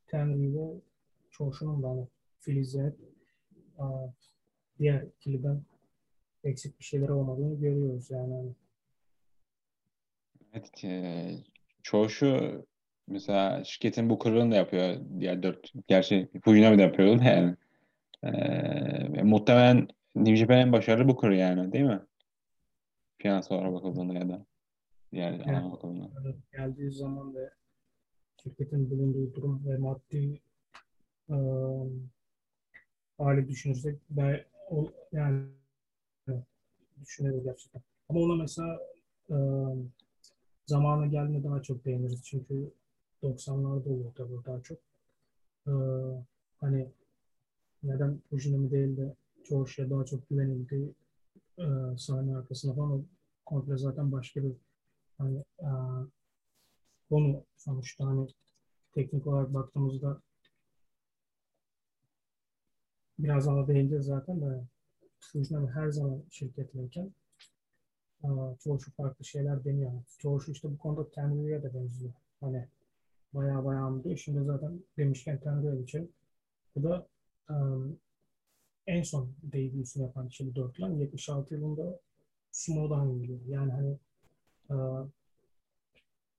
Tenryu 0.08 0.60
ve 0.60 0.82
Çoşu'nun 1.30 1.84
da 1.84 1.90
hani 1.90 2.08
Filiz'e 2.40 2.96
e, 3.80 3.86
diğer 4.80 5.02
ikiliden 5.02 5.62
eksik 6.44 6.80
bir 6.80 6.86
şeyler 6.86 7.10
olmadığını 7.10 7.60
görüyoruz 7.60 8.12
yani. 8.12 8.54
Evet, 10.58 10.84
e, 10.84 11.32
çoğu 11.84 12.10
şu 12.10 12.66
mesela 13.08 13.64
şirketin 13.64 14.10
bu 14.10 14.20
kırılığını 14.20 14.52
da 14.52 14.56
yapıyor. 14.56 14.98
Diğer 15.20 15.44
dört, 15.44 15.74
gerçi 15.88 16.30
Fujinami 16.44 16.78
de 16.78 16.82
yapıyordu 16.82 17.20
da 17.20 17.24
yani. 17.24 17.56
E, 18.24 19.24
muhtemelen 19.24 19.88
New 20.16 20.36
Japan 20.36 20.58
en 20.58 20.72
başarılı 20.72 21.08
bu 21.08 21.18
kır 21.18 21.32
yani 21.32 21.74
değil 21.74 21.86
mi? 21.86 22.02
Finansal 23.18 23.56
olarak 23.56 23.74
bakıldığında 23.74 24.14
ya 24.14 24.30
da 24.30 24.46
diğer 25.12 25.34
Evet. 25.34 25.48
alana 25.48 25.72
bakıldığında. 25.72 26.10
Geldiği 26.52 26.92
zaman 26.92 27.36
ve 27.36 27.50
şirketin 28.44 28.90
bulunduğu 28.90 29.34
durum 29.34 29.64
ve 29.68 29.78
maddi 29.78 30.42
e, 31.30 31.38
hali 33.18 33.48
düşünürsek 33.48 34.00
ben, 34.10 34.44
o, 34.70 34.92
yani 35.12 35.44
düşünüyoruz 37.02 37.44
gerçekten. 37.44 37.82
Ama 38.10 38.20
ona 38.20 38.36
mesela 38.36 38.80
e, 39.30 39.36
zamana 40.68 41.08
geldiğinde 41.08 41.44
daha 41.44 41.62
çok 41.64 41.86
değiniriz. 41.86 42.24
Çünkü 42.24 42.72
90'larda 43.24 43.90
oluyor 43.90 44.12
tabii 44.16 44.46
daha 44.46 44.62
çok. 44.62 44.78
E, 45.68 45.74
hani 46.60 46.88
neden 47.84 48.22
Fujinami 48.30 48.72
değil 48.72 48.98
de 48.98 49.16
çoğu 49.44 49.68
şeye 49.68 49.90
daha 49.90 50.06
çok 50.06 50.30
güvenildi 50.30 50.94
e, 51.60 51.66
sahne 51.98 52.38
arkasında 52.38 52.74
falan 52.74 53.06
komple 53.46 53.78
zaten 53.78 54.12
başka 54.12 54.44
bir 54.44 54.54
hani 55.18 55.44
e, 55.60 55.70
konu 57.10 57.44
sonuçta 57.58 58.06
hani 58.06 58.28
teknik 58.94 59.28
olarak 59.28 59.54
baktığımızda 59.54 60.22
biraz 63.20 63.48
daha 63.48 63.68
değineceğiz 63.68 64.06
zaten 64.06 64.42
de 64.42 64.64
Fujinami 65.20 65.72
her 65.72 65.90
zaman 65.92 66.24
şirketliyken 66.30 67.06
e, 67.06 67.12
çoğu 68.60 68.80
şu 68.80 68.92
farklı 68.92 69.26
şeyler 69.26 69.66
deniyor. 69.66 69.92
Çoğu 70.20 70.42
şu 70.42 70.52
işte 70.52 70.72
bu 70.72 70.78
konuda 70.78 71.12
Tenryu'ya 71.12 71.64
da 71.64 71.74
benziyor. 71.74 72.14
Hani 72.42 72.68
bayağı 73.34 73.66
bayağı 73.66 73.86
anlıyor. 73.86 74.18
Şimdi 74.18 74.46
zaten 74.46 74.84
demişken 74.98 75.40
Tenryu'ya 75.40 75.76
geçelim. 75.76 76.10
Bu 76.76 76.84
da 76.84 77.08
e, 77.50 77.56
en 78.88 79.04
son 79.04 79.34
debüsünü 79.44 80.04
yapan 80.04 80.30
kişi 80.30 80.48
bu 80.48 80.56
dörtlü. 80.56 81.00
76 81.00 81.54
yılında 81.54 82.00
Sumo'dan 82.52 83.20
geliyor. 83.20 83.40
Yani 83.48 83.72
hani 83.72 83.98
e, 84.70 84.76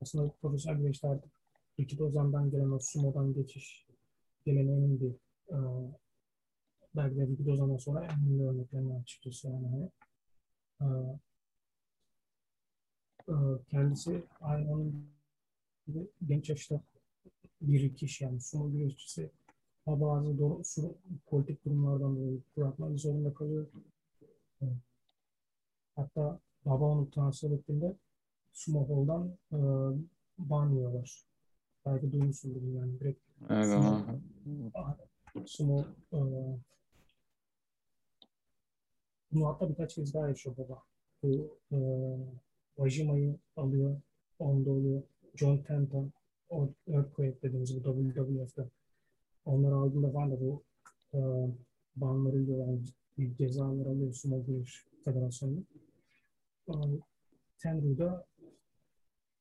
aslında 0.01 0.33
profesyonel 0.43 0.81
güreşte 0.81 1.09
artık 1.09 1.33
Rikido 1.81 2.07
Ozan'dan 2.07 2.51
gelen 2.51 2.71
o 2.71 2.79
Sumo'dan 2.79 3.35
geçiş 3.35 3.87
geleneğinin 4.47 5.01
bir 5.01 5.13
e, 5.55 5.59
belki 6.97 7.17
de 7.17 7.27
Rikido 7.27 7.53
Ozan'dan 7.53 7.77
sonra 7.77 8.05
en 8.05 8.31
ünlü 8.31 8.43
örneklerinden 8.43 9.01
açıkçası 9.01 9.49
yani 9.49 9.69
hani 9.69 9.91
e, 10.81 10.87
kendisi 13.71 14.23
aynı 14.41 14.73
onun 14.73 15.07
gibi 15.87 16.07
genç 16.27 16.49
yaşta 16.51 16.81
bir 17.61 17.97
kişi 17.97 18.25
yani 18.25 18.41
sumo 18.41 18.73
güreşçisi 18.73 19.31
bazı 19.87 20.39
doğru, 20.39 20.65
su, 20.65 20.95
politik 21.27 21.65
durumlardan 21.65 22.17
dolayı 22.17 22.41
bırakmak 22.57 22.99
zorunda 22.99 23.35
kalıyor. 23.35 23.67
E, 24.63 24.67
hatta 25.97 26.41
baba 26.67 26.85
onu 26.85 27.11
transfer 27.11 27.51
ettiğinde 27.51 27.97
sumo 28.53 28.89
hall'dan 28.89 29.37
e, 29.53 29.59
banlıyorlar. 30.39 31.25
Belki 31.87 32.13
duymuşsundur 32.13 32.63
yani 32.63 33.01
direkt 33.01 33.21
Evet 33.51 33.67
sumo, 33.67 34.01
sumo 35.47 35.85
e, 36.13 36.19
bunu 39.33 39.47
hatta 39.47 39.71
birkaç 39.71 39.95
kez 39.95 40.15
daha 40.15 40.29
yaşıyor 40.29 40.57
baba. 40.57 40.83
Bu 41.23 41.59
e, 41.73 41.79
Wajima'yı 42.79 43.37
alıyor. 43.57 44.01
Onda 44.39 44.71
oluyor. 44.71 45.03
John 45.37 45.65
o 46.51 46.69
Earthquake 46.87 47.43
dediğimiz 47.43 47.77
bu 47.77 47.83
WWF'de. 47.83 48.69
Onları 49.45 49.75
aldığında 49.75 50.11
falan 50.11 50.31
da 50.31 50.41
bu 50.41 50.63
e, 51.15 51.19
banları. 51.97 52.43
Yani 52.43 52.81
bir 53.19 53.37
cezalar 53.37 53.87
alıyor 53.87 54.13
Sumo 54.13 54.45
Güreş 54.45 54.85
Federasyonu. 55.05 55.63
E, 56.69 56.75
Tenryu'da 57.59 58.27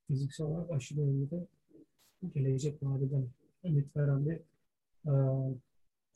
fiziksel 0.07 0.47
olarak 0.47 0.71
aşırı 0.71 0.99
derecede 0.99 1.47
gelecek 2.33 2.83
vadeden 2.83 3.27
ümit 3.63 3.97
veren 3.97 4.25
bir 4.25 4.39
e, 5.05 5.13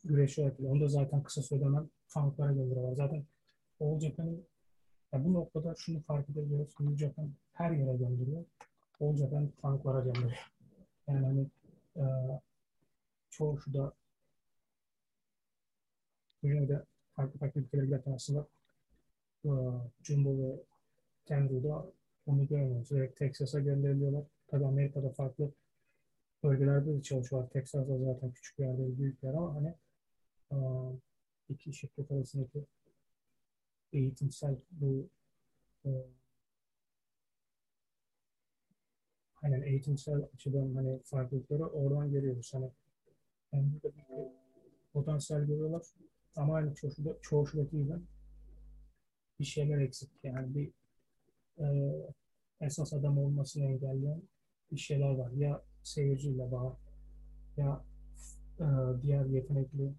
güreşi 0.03 0.41
yapıyor. 0.41 0.71
Onu 0.71 0.81
da 0.81 0.87
zaten 0.87 1.23
kısa 1.23 1.41
sürede 1.41 1.65
hemen 1.65 1.89
tanklara 2.09 2.53
gönderiyorlar. 2.53 2.95
Zaten 2.95 3.25
All 3.79 3.99
Japan'ın 3.99 4.43
ya 5.13 5.25
bu 5.25 5.33
noktada 5.33 5.75
şunu 5.75 6.01
fark 6.01 6.29
edebiliyoruz. 6.29 6.73
New 6.79 6.97
Japan 6.97 7.31
her 7.53 7.71
yere 7.71 7.97
gönderiyor. 7.97 8.45
All 9.01 9.15
Japan 9.15 9.51
tanklara 9.61 9.99
gönderiyor. 9.99 10.51
Yani 11.07 11.25
hani 11.25 11.47
e, 11.95 12.03
çoğu 13.29 13.57
şu 13.59 13.73
da 13.73 13.93
dünyada 16.43 16.85
farklı 17.15 17.39
farklı 17.39 17.61
ülkeler 17.61 17.85
zaten 17.85 18.11
aslında 18.11 18.47
e, 19.45 19.49
Jumbo 20.03 20.37
ve 20.37 20.63
Tenru'da 21.25 21.85
onu 22.25 22.47
görmüyoruz. 22.47 22.89
Direkt 22.89 23.19
Texas'a 23.19 23.59
gönderiliyorlar. 23.59 24.23
Tabii 24.47 24.65
Amerika'da 24.65 25.09
farklı 25.09 25.51
bölgelerde 26.43 26.97
de 26.97 27.01
çalışıyorlar. 27.01 27.49
Texas'da 27.49 27.97
zaten 27.97 28.31
küçük 28.31 28.59
yerde, 28.59 28.97
büyük 28.97 29.23
yer 29.23 29.33
ama 29.33 29.55
hani 29.55 29.75
e, 30.51 30.57
iki 31.49 31.73
şirket 31.73 32.11
arasındaki 32.11 32.65
eğitimsel 33.93 34.55
bu 34.71 35.09
e, 35.85 35.89
aynen 39.41 39.61
eğitimsel 39.61 40.29
açıdan 40.33 40.75
hani 40.75 40.99
farklılıkları 41.03 41.65
oradan 41.65 42.11
görüyoruz. 42.11 42.53
Hani 42.53 42.71
hem 43.51 43.73
burada 43.73 43.97
bir 43.97 44.03
potansiyel 44.93 45.45
görüyorlar 45.45 45.81
ama 46.35 46.55
aynı 46.55 46.75
çoğu, 46.75 46.91
çoğu 47.21 47.47
şuradaki 47.47 47.77
gibi 47.77 47.93
bir 49.39 49.45
şeyler 49.45 49.77
eksik. 49.77 50.09
Yani 50.23 50.55
bir 50.55 50.71
e, 51.59 51.65
esas 52.61 52.93
adam 52.93 53.17
olmasını 53.17 53.63
engelleyen 53.65 54.21
bir 54.71 54.79
şeyler 54.79 55.15
var. 55.15 55.31
Ya 55.31 55.63
seyirciyle 55.83 56.51
bağ 56.51 56.77
ya 57.57 57.85
e, 58.59 58.65
diğer 59.01 59.25
yetenekli 59.25 59.93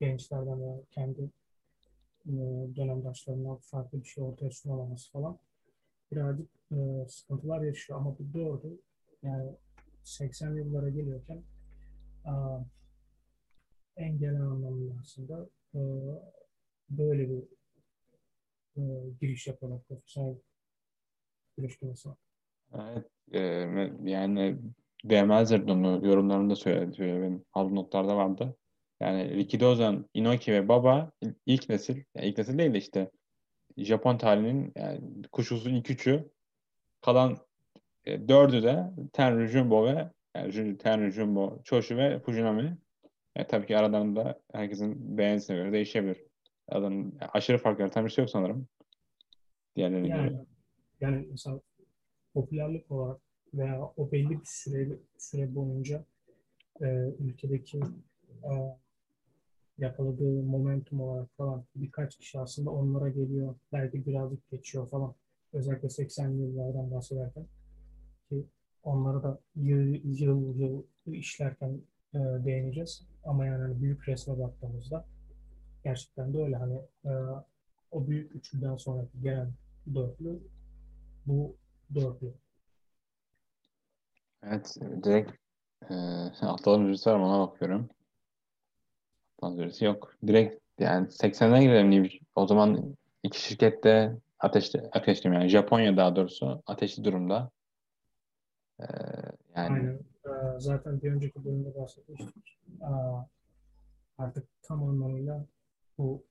gençlerden 0.00 0.56
ya 0.56 0.80
kendi 0.90 1.30
e, 2.26 2.32
dönemdaşlarından 2.76 3.56
farklı 3.56 4.00
bir 4.00 4.06
şey 4.06 4.24
ortaya 4.24 4.50
sunamaması 4.50 5.12
falan 5.12 5.38
birazcık 6.12 6.48
e, 6.72 7.08
sıkıntılar 7.08 7.62
yaşıyor 7.62 7.98
ama 7.98 8.18
bu 8.18 8.38
doğru. 8.38 8.78
Yani 9.22 9.50
80 10.02 10.54
yıllara 10.54 10.88
geliyorken 10.88 11.42
e, 12.26 12.32
en 13.96 14.18
genel 14.18 14.42
anlamda 14.42 14.92
aslında 15.00 15.48
e, 15.74 15.80
böyle 16.90 17.28
bir 17.28 17.42
e, 18.76 18.82
giriş 19.20 19.46
yapıyorlar 19.46 19.82
profesyonel 19.82 20.36
güreş 21.56 21.76
konusuna. 21.78 22.16
evet 22.74 23.06
e, 23.32 23.40
yani 24.04 24.58
Demezler'in 25.04 25.68
onu 25.68 26.06
yorumlarında 26.06 26.56
söyledi. 26.56 26.96
Şöyle 26.96 27.22
benim 27.22 27.44
aldığım 27.52 27.74
notlarda 27.74 28.16
vardı. 28.16 28.56
Yani 29.00 29.36
Rikido 29.36 29.70
Ozan, 29.70 30.08
Inoki 30.14 30.52
ve 30.52 30.68
Baba 30.68 31.12
ilk 31.46 31.68
nesil, 31.68 32.02
yani 32.14 32.26
ilk 32.26 32.38
nesil 32.38 32.58
değil 32.58 32.74
de 32.74 32.78
işte 32.78 33.10
Japon 33.76 34.18
tarihinin 34.18 34.72
yani 34.76 35.00
kuşkusuz 35.32 35.72
ilk 35.72 35.90
üçü 35.90 36.30
kalan 37.00 37.36
e, 38.04 38.28
dördü 38.28 38.62
de 38.62 38.90
Tenryu 39.12 39.46
Jumbo 39.46 39.86
ve 39.86 40.10
yani 40.36 40.78
Tenryu 40.78 41.10
Jumbo, 41.10 41.60
Choshu 41.64 41.96
ve 41.96 42.18
Fujinami. 42.18 42.78
E, 43.36 43.46
tabii 43.46 43.66
ki 43.66 43.78
aradan 43.78 44.16
da 44.16 44.40
herkesin 44.52 45.18
beğenisine 45.18 45.56
göre 45.56 45.72
değişebilir. 45.72 46.24
Adam 46.68 47.12
aşırı 47.32 47.58
fark 47.58 47.80
yaratan 47.80 48.04
bir 48.04 48.10
şey 48.10 48.22
yok 48.22 48.30
sanırım. 48.30 48.68
Diğerlerine 49.76 50.08
Yani, 50.08 50.46
yani 51.00 51.26
mesela 51.30 51.60
popülerlik 52.34 52.90
olarak 52.90 53.20
veya 53.54 53.92
o 53.96 54.12
belli 54.12 54.30
bir 54.30 54.44
süre, 54.44 54.98
süre 55.18 55.54
boyunca 55.54 56.04
e, 56.80 56.86
ülkedeki 57.18 57.80
e, 58.44 58.50
yakaladığı 59.78 60.42
momentum 60.42 61.00
olarak 61.00 61.28
falan 61.36 61.64
birkaç 61.76 62.16
kişi 62.16 62.40
aslında 62.40 62.70
onlara 62.70 63.08
geliyor. 63.08 63.54
Belki 63.72 64.06
birazcık 64.06 64.50
geçiyor 64.50 64.88
falan. 64.88 65.14
Özellikle 65.52 65.88
80'li 65.88 66.42
yıllardan 66.42 66.90
bahsederken 66.90 67.46
ki 68.28 68.44
onları 68.82 69.22
da 69.22 69.38
yıl 69.56 69.94
yıl, 70.04 70.58
yıl 70.58 70.82
işlerken 71.06 71.80
e, 72.14 72.18
değineceğiz. 72.18 73.02
Ama 73.24 73.46
yani 73.46 73.62
hani 73.62 73.82
büyük 73.82 74.08
resme 74.08 74.38
baktığımızda 74.38 75.04
gerçekten 75.84 76.34
de 76.34 76.42
öyle. 76.42 76.56
Hani 76.56 76.78
e, 77.04 77.10
o 77.90 78.06
büyük 78.06 78.34
üçlüden 78.34 78.76
sonraki 78.76 79.20
gelen 79.22 79.52
dörtlü 79.94 80.38
bu 81.26 81.56
dörtlü. 81.94 82.34
Evet, 84.42 84.76
direkt 85.04 85.32
e, 85.90 85.94
var 87.06 87.16
mı 87.16 87.26
ona 87.26 87.48
bakıyorum. 87.48 87.88
Virüsü 89.52 89.84
yok. 89.84 90.14
Direkt 90.26 90.62
yani 90.78 91.06
80'den 91.06 91.62
girelim 91.62 91.90
New- 91.92 92.20
O 92.34 92.46
zaman 92.46 92.96
iki 93.22 93.42
şirket 93.42 93.84
de 93.84 94.16
ateşli, 94.38 94.80
ateşli 94.92 95.34
yani 95.34 95.48
Japonya 95.48 95.96
daha 95.96 96.16
doğrusu 96.16 96.62
ateşli 96.66 97.04
durumda. 97.04 97.50
E, 98.80 98.84
yani 99.56 99.72
Aynen. 99.72 99.98
E, 100.24 100.58
zaten 100.58 101.02
bir 101.02 101.12
önceki 101.12 101.44
bölümde 101.44 101.74
bahsetmiştik. 101.74 102.58
E, 102.80 102.90
artık 104.18 104.48
tam 104.62 104.82
anlamıyla 104.88 105.44
bu 105.98 106.22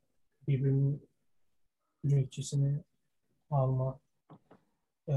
birbirinin 0.48 1.02
üretçisini 2.04 2.80
alma, 3.52 4.00
e, 5.08 5.16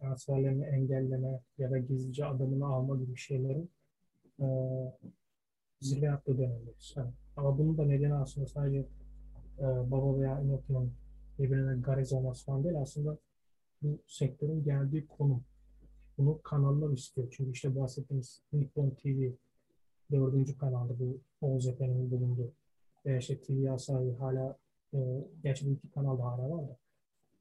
transferlerini 0.00 0.64
engelleme 0.64 1.40
ya 1.58 1.70
da 1.70 1.78
gizlice 1.78 2.24
adamını 2.26 2.66
alma 2.66 2.96
gibi 2.96 3.16
şeylerin 3.16 3.70
e, 4.40 4.46
zirve 5.80 6.06
yaptığı 6.06 6.38
dönemdeyiz. 6.38 6.94
Yani, 6.96 7.10
ama 7.36 7.58
bunun 7.58 7.78
da 7.78 7.84
nedeni 7.84 8.14
aslında 8.14 8.46
sadece 8.46 8.78
e, 9.58 9.64
baba 9.90 10.18
veya 10.18 10.40
Inoki'nin 10.40 10.92
birbirine 11.38 11.80
garez 11.80 12.12
olması 12.12 12.44
falan 12.44 12.64
değil. 12.64 12.80
Aslında 12.80 13.18
bu 13.82 13.98
sektörün 14.06 14.64
geldiği 14.64 15.06
konum. 15.06 15.44
Bunu 16.18 16.40
kanallar 16.42 16.92
istiyor. 16.92 17.28
Çünkü 17.30 17.52
işte 17.52 17.76
bahsettiğimiz 17.76 18.42
Nippon 18.52 18.90
TV 18.90 19.32
dördüncü 20.12 20.58
kanalda 20.58 20.98
bu 20.98 21.20
Oğuz 21.40 21.66
Efendi'nin 21.66 22.10
bulunduğu. 22.10 22.52
Ve 23.06 23.18
işte 23.18 23.40
TV 23.40 23.70
Asahi 23.70 24.16
hala 24.18 24.58
e, 24.94 24.98
gerçi 25.42 25.66
bu 25.66 25.70
iki 25.70 25.90
kanal 25.90 26.18
da 26.18 26.24
hala 26.24 26.50
var 26.50 26.68
da 26.68 26.76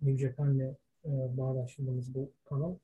New 0.02 0.28
Japan'le 0.28 0.76
e, 1.06 1.38
bağdaştırdığımız 1.38 2.15
bu 2.15 2.32
kanal 2.45 2.76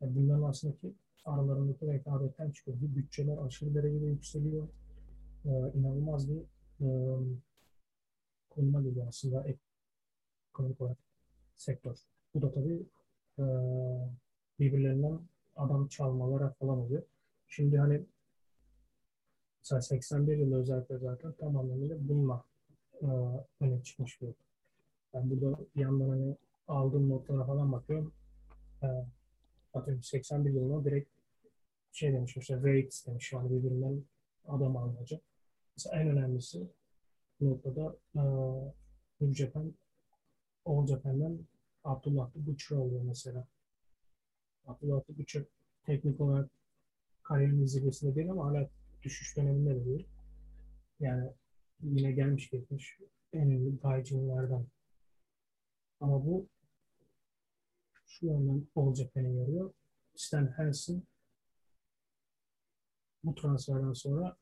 yani 0.00 0.16
bunların 0.16 0.42
aslında 0.42 0.76
ki 0.76 0.94
aralarındaki 1.24 1.86
rekabetten 1.86 2.50
çıkıyor. 2.50 2.76
Bu 2.80 2.96
bütçeler 2.96 3.36
aşırı 3.46 3.74
derecede 3.74 4.06
yükseliyor. 4.06 4.68
E, 5.44 5.50
inanılmaz 5.74 6.28
bir 6.28 6.40
e, 6.80 6.88
konuma 8.50 8.82
geliyor 8.82 9.06
aslında 9.08 9.46
ekonomik 10.52 10.80
olarak 10.80 10.98
sektör. 11.56 11.96
Bu 12.34 12.42
da 12.42 12.52
tabii 12.52 12.82
e, 13.38 13.44
birbirlerinden 14.58 15.20
adam 15.56 15.88
çalmalara 15.88 16.50
falan 16.50 16.78
oluyor. 16.78 17.02
Şimdi 17.48 17.78
hani 17.78 18.02
mesela 19.60 19.82
81 19.82 20.36
yılı 20.36 20.60
özellikle 20.60 20.98
zaten 20.98 21.32
tam 21.32 21.56
anlamıyla 21.56 21.96
bununla 22.08 22.44
e, 23.02 23.06
öne 23.60 23.82
çıkmış 23.82 24.22
bir. 24.22 24.34
Ben 25.14 25.30
burada 25.30 25.58
bir 25.76 25.80
yandan 25.80 26.08
hani 26.08 26.36
aldığım 26.68 27.10
notlara 27.10 27.44
falan 27.44 27.72
bakıyorum. 27.72 28.12
E, 28.82 28.86
atıyorum 29.74 30.02
81 30.02 30.50
yılına 30.50 30.84
direkt 30.84 31.10
şey 31.92 32.12
demiş 32.12 32.36
işte 32.36 32.56
rates 32.56 33.06
demiş 33.06 33.32
yani 33.32 33.50
birbirinden 33.50 34.02
adam 34.48 34.76
almaca. 34.76 35.20
Mesela 35.76 36.00
en 36.02 36.08
önemlisi 36.08 36.68
bu 37.40 37.50
noktada 37.50 37.96
e, 38.14 38.22
New 39.20 39.34
Japan 39.34 39.74
Japan'den 40.86 41.38
Abdullah 41.84 42.30
Butcher 42.34 42.76
oluyor 42.76 43.02
mesela. 43.02 43.46
Abdullah 44.66 45.02
Butcher 45.08 45.44
teknik 45.84 46.20
olarak 46.20 46.50
kariyerinin 47.22 47.66
zirvesinde 47.66 48.14
değil 48.14 48.30
ama 48.30 48.46
hala 48.46 48.68
düşüş 49.02 49.36
döneminde 49.36 49.74
de 49.74 49.84
değil. 49.84 50.06
Yani 51.00 51.30
yine 51.82 52.12
gelmiş 52.12 52.50
geçmiş 52.50 52.98
en 53.32 53.50
ünlü 53.50 53.80
gaycılardan. 53.80 54.66
Ama 56.00 56.26
bu 56.26 56.46
şu 58.06 58.26
yönden 58.26 58.66
All 58.76 58.94
Japan'e 58.94 59.32
yarıyor. 59.32 59.72
Stan 60.16 60.46
Hansen 60.46 61.02
bu 63.24 63.34
transferden 63.34 63.92
sonra 63.92 64.36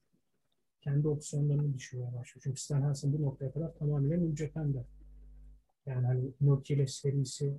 kendi 0.80 1.08
opsiyonlarını 1.08 1.74
düşünmeye 1.74 2.14
başlıyor. 2.14 2.42
Çünkü 2.42 2.60
Stan 2.60 2.82
Hansen 2.82 3.12
bu 3.12 3.22
noktaya 3.22 3.52
kadar 3.52 3.74
tamamen 3.74 4.36
Japan'da. 4.36 4.84
Yani 5.86 6.06
hani 6.06 6.32
Inoki 6.40 6.74
ile 6.74 6.86
serisi 6.86 7.58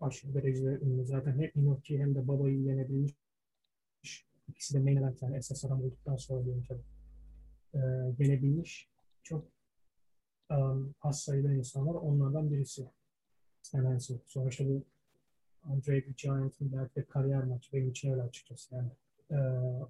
aşırı 0.00 0.34
derecede 0.34 0.70
ünlü. 0.70 1.06
Zaten 1.06 1.38
hem 1.38 1.62
Inoki 1.62 1.98
hem 1.98 2.14
de 2.14 2.28
Baba'yı 2.28 2.60
yenebilmiş. 2.60 3.14
İkisi 4.48 4.74
de 4.74 4.78
main 4.78 4.96
event 4.96 5.22
yani 5.22 5.36
esas 5.36 5.64
adam 5.64 5.82
olduktan 5.82 6.16
sonra 6.16 6.44
diyorum 6.44 6.64
tabii. 6.68 6.84
Ee, 7.74 7.78
yenebilmiş. 8.18 8.88
Çok 9.22 9.48
um, 10.50 10.94
az 11.02 11.20
sayıda 11.20 11.52
insan 11.52 11.86
var. 11.86 11.94
Onlardan 11.94 12.50
birisi. 12.50 12.90
Stan 13.62 13.84
Hansen. 13.84 14.20
Sonuçta 14.26 14.64
bu 14.68 14.84
Andre 15.62 16.04
the 16.04 16.12
Giant'ın 16.16 16.72
belki 16.72 16.94
de 16.94 17.04
kariyer 17.04 17.44
maçı 17.44 17.72
benim 17.72 17.90
için 17.90 18.12
öyle 18.12 18.22
açıkçası. 18.22 18.74
Yani 18.74 18.90
e, 19.30 19.36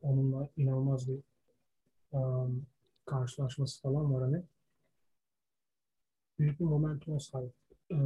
onunla 0.02 0.48
inanılmaz 0.56 1.08
bir 1.08 1.20
um, 2.12 2.66
karşılaşması 3.08 3.82
falan 3.82 4.14
var 4.14 4.22
hani. 4.22 4.42
Büyük 6.38 6.60
bir 6.60 6.64
momentuma 6.64 7.20
sahip. 7.20 7.52
Ee, 7.90 7.96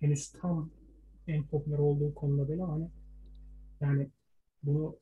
henüz 0.00 0.32
tam 0.32 0.70
en 1.26 1.46
popüler 1.46 1.78
olduğu 1.78 2.14
konuda 2.14 2.48
değil 2.48 2.62
ama 2.62 2.72
hani 2.72 2.90
yani 3.80 4.10
bunu 4.62 4.96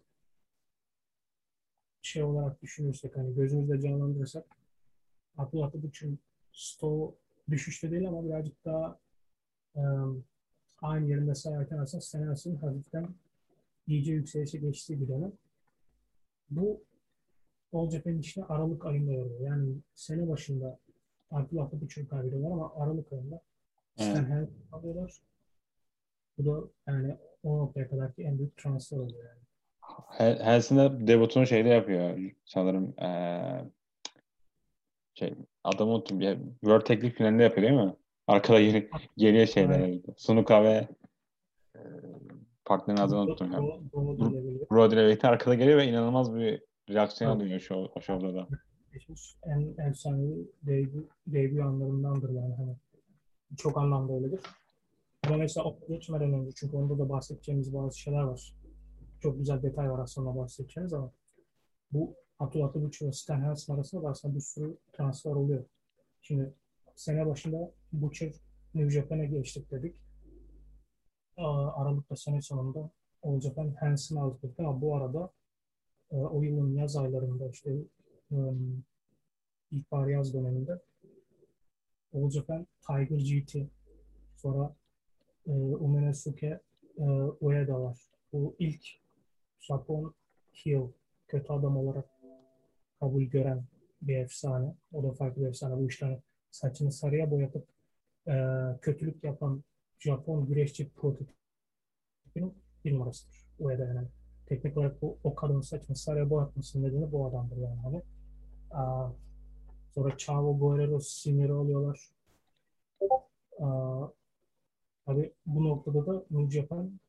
şey 2.02 2.22
olarak 2.22 2.62
düşünürsek 2.62 3.16
hani 3.16 3.34
gözümüzde 3.34 3.80
canlandırırsak 3.80 4.44
Abdullah 5.36 5.72
Butch'un 5.74 6.18
Stow 6.52 7.18
düşüşte 7.50 7.90
değil 7.90 8.08
ama 8.08 8.24
birazcık 8.24 8.64
daha 8.64 8.98
um, 9.74 10.24
aynı 10.82 11.08
yerinde 11.08 11.34
sayarken 11.34 11.78
aslında 11.78 12.02
Stenels'in 12.02 12.56
hafiften 12.56 13.14
iyice 13.90 14.12
yükselişe 14.12 14.58
geçtiği 14.58 15.00
bir 15.00 15.08
dönem. 15.08 15.32
Bu 16.50 16.80
Japan 17.92 18.18
işine 18.18 18.44
Aralık 18.44 18.86
ayında 18.86 19.12
yarıyor. 19.12 19.40
Yani 19.40 19.74
sene 19.94 20.28
başında 20.28 20.78
Abdullah 21.30 21.72
Butch'un 21.72 22.06
kaybediyorlar 22.06 22.50
ama 22.50 22.72
Aralık 22.76 23.12
ayında 23.12 23.40
Evet. 23.98 24.08
Stan 24.10 24.24
Hansen 24.24 24.48
alıyorlar. 24.72 25.22
Bu 26.38 26.44
da 26.46 26.68
yani 26.86 27.16
o 27.42 27.58
noktaya 27.58 27.88
kadarki 27.90 28.22
en 28.22 28.38
büyük 28.38 28.56
transfer 28.56 28.96
oluyor 28.98 29.24
yani. 29.24 29.40
Hel- 30.08 30.42
Helsin 30.44 30.76
de 30.78 31.06
debutunu 31.06 31.46
şeyde 31.46 31.68
yapıyor 31.68 32.18
sanırım 32.44 32.94
eee 33.00 33.64
şey 35.14 35.34
adamı 35.64 35.92
unuttum 35.92 36.20
bir 36.20 36.38
World 36.60 36.84
Teknik 36.86 37.16
finalinde 37.16 37.42
yapıyor 37.42 37.68
değil 37.68 37.80
mi? 37.80 37.94
Arkada 38.26 38.60
geri, 38.60 38.90
geriye 39.16 39.46
şeyler 39.46 39.78
yapıyor. 39.88 40.14
Sunuka 40.16 40.64
ve 40.64 40.88
partnerin 42.70 43.00
adını 43.00 43.20
unuttum 43.20 43.52
ya. 43.52 43.58
Doğru, 43.58 43.82
doğru 43.92 44.30
diyebilirim. 44.30 44.66
Brody 44.70 44.96
Levitt 44.96 45.24
arkada 45.24 45.54
geliyor 45.54 45.78
ve 45.78 45.86
inanılmaz 45.86 46.34
bir 46.34 46.62
reaksiyon 46.88 47.30
alıyor 47.30 47.60
şu 47.60 47.74
o 47.74 48.00
şovda 48.00 48.34
da. 48.34 48.48
En 49.46 49.88
efsanevi 49.88 50.50
debut, 50.62 51.10
debut 51.26 51.60
anlarındandır 51.60 52.30
yani 52.30 52.54
hani. 52.54 52.76
Çok 53.56 53.78
anlamda 53.78 54.12
öyledir. 54.12 54.40
Ama 55.26 55.36
mesela 55.36 55.66
o 55.66 55.78
geçmeden 55.88 56.32
önce 56.32 56.50
çünkü 56.56 56.76
onda 56.76 56.98
da 56.98 57.08
bahsedeceğimiz 57.08 57.74
bazı 57.74 57.98
şeyler 57.98 58.22
var. 58.22 58.54
Çok 59.20 59.38
güzel 59.38 59.62
detay 59.62 59.90
var 59.90 59.98
aslında 59.98 60.36
bahsedeceğimiz 60.36 60.92
ama 60.92 61.12
bu 61.92 62.14
Abdullah 62.38 62.74
Butcher 62.74 63.08
ve 63.08 63.12
Stan 63.12 63.40
Hansen 63.40 63.74
arasında 63.74 64.02
da 64.02 64.08
aslında 64.08 64.34
bir 64.34 64.40
sürü 64.40 64.76
transfer 64.92 65.30
oluyor. 65.30 65.64
Şimdi 66.22 66.54
sene 66.96 67.26
başında 67.26 67.72
Butcher 67.92 68.32
New 68.74 68.90
Japan'e 68.90 69.26
geçtik 69.26 69.70
dedik. 69.70 69.96
Aa, 71.40 71.82
Aralık'ta 71.82 72.16
sene 72.16 72.42
sonunda 72.42 72.90
All 73.22 73.40
Japan 73.40 73.74
Hansen 73.80 74.16
aldık 74.16 74.60
ama 74.60 74.80
bu 74.80 74.96
arada 74.96 75.30
e, 76.12 76.16
o 76.16 76.42
yılın 76.42 76.74
yaz 76.74 76.96
aylarında 76.96 77.48
işte 77.48 77.76
um, 78.30 78.84
ilkbahar 79.70 80.06
yaz 80.08 80.34
döneminde 80.34 80.78
Japan 82.30 82.66
Tiger 82.86 83.18
GT 83.18 83.56
sonra 84.36 84.74
e, 85.46 85.52
Umenosuke 85.52 86.60
e, 86.98 87.04
Ueda 87.40 87.80
var. 87.80 87.98
Bu 88.32 88.56
ilk 88.58 88.84
Japon 89.60 90.14
heel 90.52 90.88
kötü 91.28 91.52
adam 91.52 91.76
olarak 91.76 92.08
kabul 93.00 93.22
gören 93.22 93.64
bir 94.02 94.16
efsane. 94.16 94.74
O 94.92 95.02
da 95.02 95.12
farklı 95.12 95.42
bir 95.42 95.48
efsane. 95.48 95.76
Bu 95.76 95.86
işte 95.86 96.20
saçını 96.50 96.92
sarıya 96.92 97.30
boyatıp 97.30 97.66
e, 98.28 98.34
kötülük 98.82 99.24
yapan 99.24 99.62
Japon 100.00 100.46
güreşçi 100.46 100.90
prototipinin 100.90 102.54
bir 102.84 102.94
numarasıdır. 102.94 103.46
O 103.60 103.68
da 103.68 103.72
yani 103.72 104.08
teknik 104.46 104.76
olarak 104.76 105.02
bu, 105.02 105.18
o 105.24 105.34
kadının 105.34 105.60
saçını 105.60 105.96
sarıya 105.96 106.30
boyatmasının 106.30 106.88
nedeni 106.88 107.12
bu 107.12 107.26
adamdır 107.26 107.56
yani. 107.56 107.80
Hani, 107.80 108.02
a, 108.70 109.12
sonra 109.94 110.16
Chavo 110.16 110.58
Guerrero 110.58 111.00
siniri 111.00 111.52
alıyorlar. 111.52 112.10
A, 113.60 114.08
tabii 115.06 115.32
bu 115.46 115.64
noktada 115.64 116.06
da 116.06 116.24
New 116.30 116.60
Japan 116.60 117.00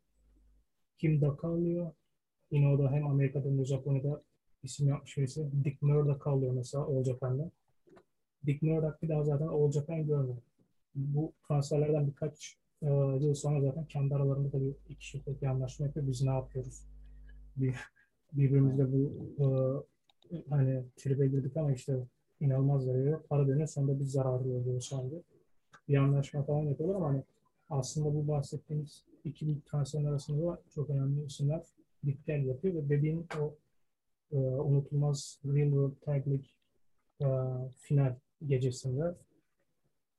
Kim 0.97 1.21
Daka 1.21 1.47
alıyor. 1.47 1.91
Yine 2.51 2.67
o 2.67 2.80
da 2.80 2.91
hem 2.91 3.08
Amerika'da 3.08 3.47
hem 3.49 3.60
de 3.60 3.65
Japonya'da 3.65 4.21
isim 4.63 4.88
yapmış 4.88 5.17
birisi. 5.17 5.49
Dick 5.63 5.82
Murdoch 5.82 6.19
kalıyor 6.19 6.54
mesela 6.54 6.84
All 6.84 7.04
Japan'da. 7.04 7.51
Dick 8.45 8.62
Murdoch 8.62 9.01
bir 9.01 9.10
daha 9.10 9.23
zaten 9.23 9.47
All 9.47 9.71
Japan 9.71 10.06
görmüyor. 10.08 10.38
Bu 10.95 11.34
transferlerden 11.47 12.08
birkaç 12.08 12.61
e, 12.82 12.88
yıl 13.20 13.34
sonra 13.34 13.62
zaten 13.62 13.86
kendi 13.86 14.15
aralarında 14.15 14.52
da 14.52 14.62
bir 14.62 14.76
iki 14.89 15.08
şirket 15.08 15.41
bir 15.41 15.48
anlaşma 15.48 15.86
yapıyor. 15.86 16.08
Biz 16.08 16.22
ne 16.22 16.30
yapıyoruz? 16.30 16.84
Bir, 17.58 17.76
birbirimizle 18.34 18.91
bu 18.91 19.12
e, 19.39 19.46
hani 20.50 20.84
tribe 20.96 21.28
girdik 21.28 21.58
ama 21.58 21.72
işte 21.74 22.08
inanılmaz 22.39 22.84
zararıyor. 22.84 23.24
Para 23.24 23.48
dönüyor 23.48 23.67
sonra 23.67 24.00
biz 24.00 24.12
zarar 24.12 24.41
görüyoruz 24.41 24.89
şu 24.89 24.98
anda. 24.98 25.15
Bir 25.89 25.98
anlaşma 25.98 26.44
falan 26.44 26.62
yapıyorlar 26.62 26.96
ama 26.96 27.08
hani 27.08 27.24
aslında 27.70 28.15
bu 28.15 28.28
bahsettiğimiz 28.28 29.06
iki 29.24 29.46
büyük 29.46 29.65
transferin 29.65 30.06
arasında 30.06 30.48
da 30.48 30.62
çok 30.76 30.89
önemli 30.89 31.26
isimler 31.26 31.63
git 32.04 32.28
yapıyor 32.28 32.76
ve 32.76 32.89
dediğin 32.89 33.28
o 33.39 33.56
e, 34.32 34.38
unutulmaz 34.38 35.39
Real 35.46 35.70
World 35.70 35.96
Tag 36.02 36.28
League 36.28 36.48
e, 37.22 37.28
final 37.78 38.15
gecesinde 38.48 39.15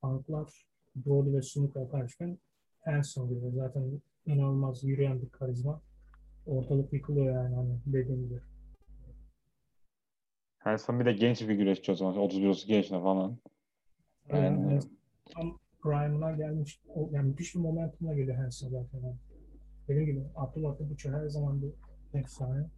Punk'lar 0.01 0.67
Brody 0.97 1.33
ve 1.33 1.43
Sumika'ya 1.43 1.89
karşıken 1.89 2.39
Hanson 2.85 3.29
gibi 3.29 3.51
zaten 3.51 4.01
inanılmaz 4.27 4.85
yürüyen 4.85 5.23
bir 5.23 5.29
karizma. 5.29 5.83
Ortalık 6.47 6.93
yıkılıyor 6.93 7.35
yani 7.35 7.55
hani 7.55 7.79
dediğim 7.87 8.29
gibi. 8.29 8.41
Hanson 10.59 11.01
bir 11.01 11.05
de 11.05 11.13
genç 11.13 11.49
bir 11.49 11.55
güreşçi 11.55 11.93
o 11.93 11.95
zaman. 11.95 12.15
31-32 12.15 12.73
yaşında 12.73 13.01
falan. 13.01 13.39
Yani, 14.29 14.45
yani 14.45 14.81
tam 15.35 15.59
prime'ına 15.83 16.33
gelmiş. 16.33 16.81
O, 16.95 17.09
yani 17.13 17.29
müthiş 17.29 17.55
bir 17.55 17.61
momentumla 17.61 18.15
geliyor 18.15 18.37
Hanson 18.37 18.69
zaten. 18.69 19.17
Dediğim 19.89 20.07
gibi 20.07 20.25
Abdullah 20.37 20.77
Buçu 20.81 21.13
her 21.13 21.29
zaman 21.29 21.63
bir 21.63 21.73
efsane. 22.19 22.71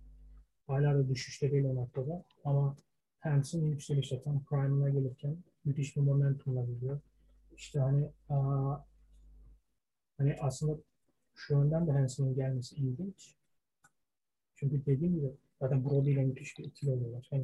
Hala 0.66 0.98
da 0.98 1.08
düşüşte 1.08 1.52
değil 1.52 1.64
o 1.64 1.74
noktada. 1.74 2.24
Ama 2.44 2.76
Hanson 3.20 3.60
yükselişte 3.60 4.22
tam 4.22 4.44
prime'ına 4.44 4.90
gelirken 4.90 5.36
müthiş 5.64 5.96
bir 5.96 6.00
momentumla 6.00 6.64
geliyor. 6.64 7.00
İşte 7.56 7.80
hani 7.80 8.10
aa, 8.28 8.76
hani 10.18 10.36
aslında 10.40 10.78
şu 11.34 11.54
yönden 11.54 11.86
de 11.86 11.92
Hanson'ın 11.92 12.34
gelmesi 12.34 12.76
ilginç. 12.76 13.36
Çünkü 14.54 14.86
dediğim 14.86 15.14
gibi 15.14 15.30
zaten 15.60 15.84
Brody 15.84 16.12
ile 16.12 16.24
müthiş 16.24 16.58
bir 16.58 16.64
ikili 16.64 16.90
oluyorlar. 16.90 17.26
Hem 17.30 17.42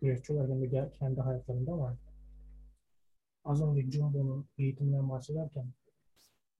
güreşçi 0.00 0.32
olarak 0.32 0.50
hem 0.50 0.62
de 0.72 0.90
kendi 0.98 1.20
hayatlarında 1.20 1.78
var. 1.78 1.96
Az 3.44 3.62
önce 3.62 3.90
Jumbo'nun 3.90 4.46
eğitiminden 4.58 5.10
bahsederken 5.10 5.66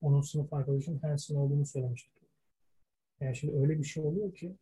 onun 0.00 0.20
sınıf 0.20 0.52
arkadaşım 0.52 0.98
Hanson 0.98 1.36
olduğunu 1.36 1.66
söylemiştik. 1.66 2.12
Yani 3.20 3.36
şimdi 3.36 3.56
öyle 3.56 3.78
bir 3.78 3.84
şey 3.84 4.02
oluyor 4.04 4.34
ki 4.34 4.56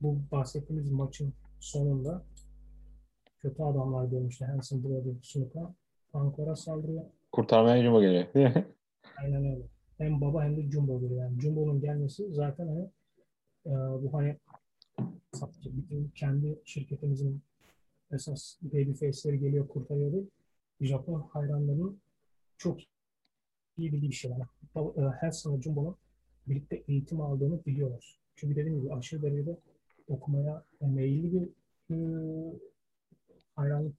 bu 0.00 0.18
bahsettiğimiz 0.32 0.90
maçın 0.90 1.32
sonunda 1.60 2.24
kötü 3.38 3.62
adamlar 3.62 4.10
demişti 4.10 4.44
Hanson 4.44 4.84
Brody 4.84 5.10
Snuka 5.22 5.74
Ankara 6.12 6.56
saldırıyor. 6.56 7.04
Kurtarmaya 7.32 7.82
Jumbo 7.82 8.00
geliyor. 8.00 8.26
Aynen 9.16 9.44
öyle. 9.44 9.66
Hem 9.98 10.20
baba 10.20 10.44
hem 10.44 10.56
de 10.56 10.70
Jumbo 10.70 11.00
geliyor. 11.00 11.20
Yani 11.20 11.40
Jumbo'nun 11.40 11.80
gelmesi 11.80 12.32
zaten 12.32 12.66
hani 12.66 12.90
e, 13.66 13.70
bu 14.02 14.12
hani 14.12 14.36
bizim 15.64 16.10
kendi 16.14 16.58
şirketimizin 16.64 17.42
esas 18.12 18.56
babyface'leri 18.62 19.38
geliyor 19.38 19.68
kurtarıyor 19.68 20.12
değil. 20.12 20.30
Japon 20.80 21.20
hayranlarının 21.20 22.00
çok 22.56 22.80
iyi 23.76 23.92
bildiği 23.92 24.10
bir 24.10 24.14
şey. 24.14 24.30
Yani, 24.30 24.44
Hanson 25.20 25.58
ve 25.58 25.62
Jumbo'nun 25.62 25.96
birlikte 26.46 26.82
eğitim 26.88 27.20
aldığını 27.20 27.64
biliyorlar. 27.66 28.18
Çünkü 28.36 28.56
dediğim 28.56 28.80
gibi 28.80 28.94
aşırı 28.94 29.22
derecede 29.22 29.56
okumaya 30.08 30.64
meyilli 30.80 31.32
bir 31.32 31.48
e, 31.90 31.96
hayranlık 33.56 33.94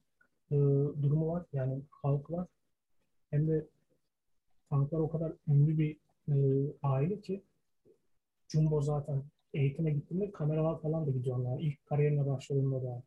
e, 0.50 0.56
durumu 1.02 1.28
var. 1.28 1.44
Yani 1.52 1.82
halk 1.90 2.30
var. 2.30 2.48
Hem 3.30 3.48
de 3.48 3.66
tanklar 4.70 4.98
o 4.98 5.08
kadar 5.10 5.32
ünlü 5.48 5.78
bir 5.78 5.96
e, 6.28 6.34
aile 6.82 7.20
ki 7.20 7.42
Jumbo 8.48 8.82
zaten 8.82 9.22
eğitime 9.54 9.90
gittiğinde 9.90 10.30
kameralar 10.30 10.80
falan 10.80 11.06
da 11.06 11.10
gidiyorlar. 11.10 11.60
İlk 11.60 11.86
kariyerine 11.86 12.26
başladığında 12.26 12.82
da 12.82 13.02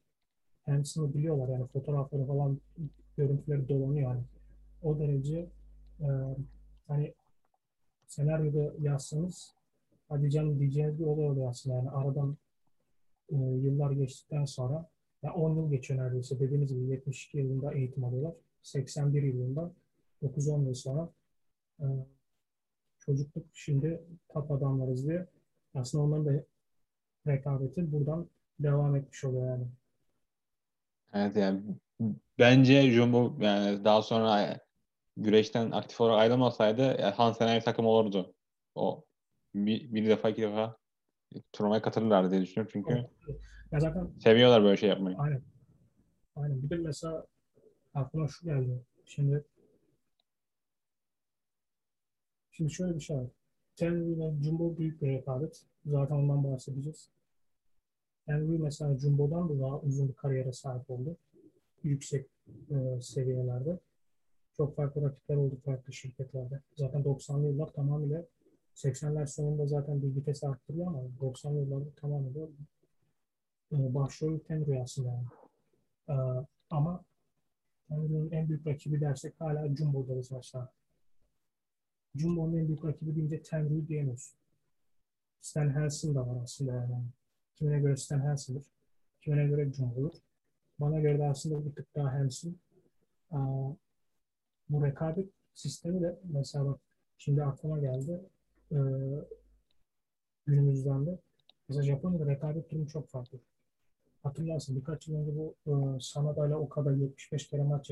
kendisini 0.66 1.14
biliyorlar 1.14 1.50
yani 1.50 1.68
fotoğrafları 1.68 2.26
falan 2.26 2.60
görüntüleri 3.18 3.70
dolanıyor 3.70 4.12
yani. 4.12 4.24
O 4.84 5.00
derece 5.00 5.50
e, 6.00 6.08
hani 6.88 7.14
senaryoda 8.08 8.74
yazsanız 8.80 9.54
hadi 10.10 10.32
canım 10.32 10.60
diyeceğiniz 10.60 11.00
bir 11.00 11.06
olay 11.06 11.26
oluyor 11.26 11.50
aslında. 11.50 11.76
Yani 11.76 11.90
aradan 11.90 12.38
e, 13.30 13.36
yıllar 13.36 13.92
geçtikten 13.92 14.46
sonra 14.46 14.90
yani 15.24 15.36
10 15.36 15.56
yıl 15.56 15.72
geçiyor 15.72 16.04
neredeyse. 16.04 16.40
Dediğimiz 16.40 16.74
gibi 16.74 16.92
72 16.92 17.38
yılında 17.38 17.74
eğitim 17.74 18.04
alıyorlar. 18.04 18.34
81 18.62 19.24
yılında 19.24 19.72
9-10 20.24 20.66
yıl 20.66 20.74
sonra 20.74 21.10
e, 21.80 21.86
çocukluk 23.00 23.46
şimdi 23.54 24.02
top 24.30 24.52
adamlarız 24.52 25.08
diye 25.08 25.28
aslında 25.74 26.04
onların 26.04 26.26
da 26.26 26.44
rekabeti 27.28 27.92
buradan 27.92 28.30
devam 28.60 28.96
etmiş 28.96 29.24
oluyor 29.24 29.48
yani. 29.48 29.68
Evet 31.14 31.36
yani 31.36 31.62
bence 32.40 32.92
Jumbo 32.92 33.38
yani 33.40 33.86
daha 33.86 34.02
sonra 34.02 34.60
güreşten 35.18 35.72
aktif 35.72 36.02
olarak 36.02 36.20
ayrılmasaydı 36.20 36.82
yani 36.82 37.14
Hansen'e 37.14 37.60
takım 37.60 37.86
olurdu. 37.86 38.34
O 38.76 39.06
bir, 39.56 39.94
bir 39.94 40.10
defa 40.10 40.30
iki 40.30 40.42
defa 40.42 40.78
turnuvaya 41.54 41.82
katılırlar 41.82 42.32
diye 42.32 42.42
düşünüyorum 42.42 42.72
çünkü 42.74 42.94
ya 43.72 43.80
zaten 43.80 44.10
seviyorlar 44.20 44.64
böyle 44.64 44.78
şey 44.78 44.90
yapmayı. 44.90 45.18
Aynen. 45.18 45.42
Aynen. 46.36 46.64
Bir 46.64 46.70
de 46.70 46.76
mesela 46.76 47.26
aklıma 47.94 48.28
şu 48.28 48.46
geldi. 48.46 48.86
Şimdi 49.06 49.46
şimdi 52.58 52.72
şöyle 52.74 52.96
bir 52.96 53.00
şey 53.00 53.18
var. 53.18 53.28
Henry 53.80 54.14
ile 54.14 54.34
Jumbo 54.44 54.78
büyük 54.78 55.02
bir 55.02 55.08
rekabet. 55.08 55.66
Zaten 55.86 56.16
ondan 56.16 56.44
bahsedeceğiz. 56.44 57.10
Henry 58.26 58.58
mesela 58.58 58.98
Jumbo'dan 58.98 59.50
da 59.50 59.60
daha 59.60 59.80
uzun 59.80 60.10
bir 60.10 60.14
kariyere 60.14 60.54
sahip 60.54 60.90
oldu. 60.90 61.18
Yüksek 61.84 62.26
e, 62.48 63.02
seviyelerde. 63.02 63.80
Çok 64.58 64.76
farklı 64.76 65.02
rakipler 65.02 65.36
oldu 65.36 65.58
farklı 65.66 65.94
şirketlerde. 65.94 66.62
Zaten 66.76 67.02
90'lı 67.02 67.48
yıllar 67.48 67.68
tamamıyla 67.68 68.26
80'ler 68.76 69.28
sonunda 69.28 69.68
zaten 69.68 70.02
bir 70.02 70.16
vites 70.16 70.44
arttırıyor 70.44 70.88
ama 70.88 71.00
90'lı 71.22 71.60
yıllarda 71.60 71.90
tamamıyla 71.96 72.48
e, 73.72 73.94
başrol 73.94 74.40
Tenry 74.40 74.82
aslında 74.82 75.10
yani. 75.10 75.28
E, 76.10 76.46
ama 76.70 77.04
Tenry'nin 77.88 78.32
en 78.32 78.50
büyük 78.50 78.68
rakibi 78.68 79.02
dersek 79.02 79.42
hala 79.42 79.76
Jumbo'dayız 79.76 80.32
mesela. 80.32 80.72
Jumbo'nun 82.18 82.58
en 82.58 82.68
büyük 82.68 82.86
rakibi 82.86 83.16
deyince 83.16 83.42
Tenry 83.42 83.88
diyemiyorsun. 83.88 84.38
Stan 85.42 85.70
Hansen 85.70 86.16
da 86.16 86.28
var 86.28 86.44
aslında 86.44 86.74
yani. 86.74 87.06
Kimine 87.56 87.80
göre 87.80 87.98
Stan 87.98 88.20
Hansen'dır. 88.20 88.64
Kimine 89.22 89.48
göre 89.48 89.74
Jumbo'dur. 89.74 90.14
Bana 90.80 91.00
göre 91.00 91.20
de 91.20 91.26
aslında 91.26 91.66
bir 91.66 91.76
tık 91.76 91.96
daha 91.96 92.14
Hansen. 92.14 92.56
E, 93.32 93.38
bu 94.70 94.86
rekabet 94.86 95.30
sistemi 95.54 96.02
de 96.02 96.20
mesela 96.24 96.66
bak 96.66 96.80
şimdi 97.18 97.44
aklıma 97.44 97.80
geldi 97.80 98.22
e, 98.72 98.78
günümüzden 100.46 101.06
de 101.06 101.20
mesela 101.70 101.84
Japonya'da 101.84 102.26
rekabet 102.32 102.72
durumu 102.72 102.88
çok 102.88 103.10
farklı. 103.10 103.40
Hatırlarsın 104.24 104.76
birkaç 104.76 105.08
yıl 105.08 105.16
önce 105.16 105.32
bu 105.36 105.56
e, 105.68 106.00
Sanada 106.00 106.48
ile 106.48 106.56
Okada 106.56 106.92
75 106.92 107.50
kere 107.50 107.64
maç 107.64 107.92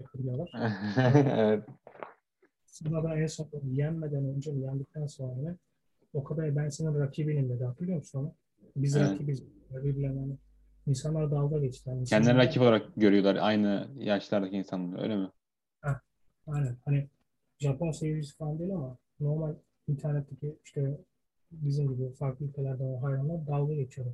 yakılıyorlar. 0.00 0.50
evet. 1.36 1.64
Sanada 2.70 3.16
en 3.16 3.26
son 3.26 3.48
yenmeden 3.64 4.24
önce 4.24 4.52
mi 4.52 4.62
yendikten 4.62 5.06
sonra 5.06 5.42
ne? 5.42 5.56
Okada'ya 6.14 6.56
ben 6.56 6.68
senin 6.68 6.94
rakibinim 6.94 7.48
dedi. 7.48 7.64
Hatırlıyor 7.64 7.98
musun 7.98 8.18
onu? 8.18 8.34
Biz 8.76 8.96
evet. 8.96 9.10
rakibiz. 9.10 9.42
Birbirlerine 9.70 10.20
hani 10.20 10.36
insanlar 10.86 11.30
dalga 11.30 11.58
geçti. 11.58 11.90
Yani 11.90 12.04
Kendileri 12.04 12.36
rakip 12.36 12.62
olarak 12.62 12.96
görüyorlar 12.96 13.36
aynı 13.40 13.88
yaşlardaki 13.96 14.56
insanlar 14.56 15.02
öyle 15.02 15.16
mi? 15.16 15.30
Heh, 15.80 16.00
aynen. 16.46 16.76
Hani 16.84 17.08
Japon 17.58 17.90
seyircisi 17.90 18.36
falan 18.36 18.58
değil 18.58 18.74
ama 18.74 18.98
normal 19.20 19.54
internetteki 19.88 20.56
işte 20.64 20.98
bizim 21.52 21.88
gibi 21.94 22.12
farklı 22.12 22.46
ülkelerden 22.46 22.98
hayranlar 23.00 23.46
dalga 23.46 23.74
geçiyor. 23.74 24.06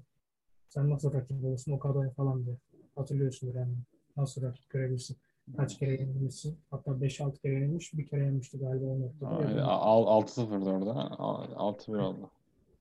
Sen 0.69 0.91
nasıl 0.91 1.13
rakip 1.13 1.45
olursun 1.45 1.73
o 1.73 1.79
kadar 1.79 2.15
falan 2.15 2.47
diye. 2.47 2.57
hatırlıyorsundur 2.97 3.55
yani. 3.55 3.75
Nasıl 4.17 4.43
rakip 4.43 4.71
görebilirsin. 4.71 5.17
Kaç 5.57 5.79
kere 5.79 5.93
yenilmişsin. 5.93 6.59
Hatta 6.71 6.91
5-6 7.01 7.39
kere 7.41 7.53
yenilmiş. 7.55 7.95
Bir 7.95 8.07
kere 8.07 8.25
yenmişti 8.25 8.59
galiba 8.59 8.87
o 8.87 9.01
noktada. 9.01 9.31
Aynen, 9.31 9.51
Yani 9.51 9.63
al- 9.63 10.23
6-0'da 10.23 10.71
orada. 10.71 11.19
Al- 11.19 11.53
6-1 11.53 11.99
oldu. 11.99 12.31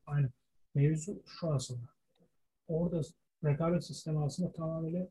Aynen. 0.05 0.29
Mevzu 0.75 1.21
şu 1.25 1.53
aslında. 1.53 1.81
Orada 2.67 3.01
rekabet 3.43 3.85
sistemi 3.85 4.23
aslında 4.23 4.51
tamamıyla 4.51 5.07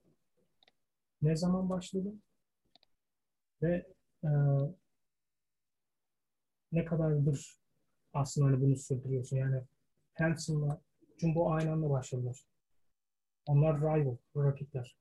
ne 1.22 1.36
zaman 1.36 1.70
başladı 1.70 2.12
ve 3.62 3.86
e, 4.24 4.28
ne 6.72 6.84
kadardır 6.84 7.57
aslında 8.14 8.46
hani 8.46 8.61
bunu 8.61 8.76
sürdürüyorsun. 8.76 9.36
Yani 9.36 9.62
Hanson'la 10.14 10.80
Jumbo 11.18 11.50
aynı 11.52 11.72
anda 11.72 11.90
başladılar. 11.90 12.44
Onlar 13.46 13.80
rival, 13.80 14.16
rakipler. 14.36 14.96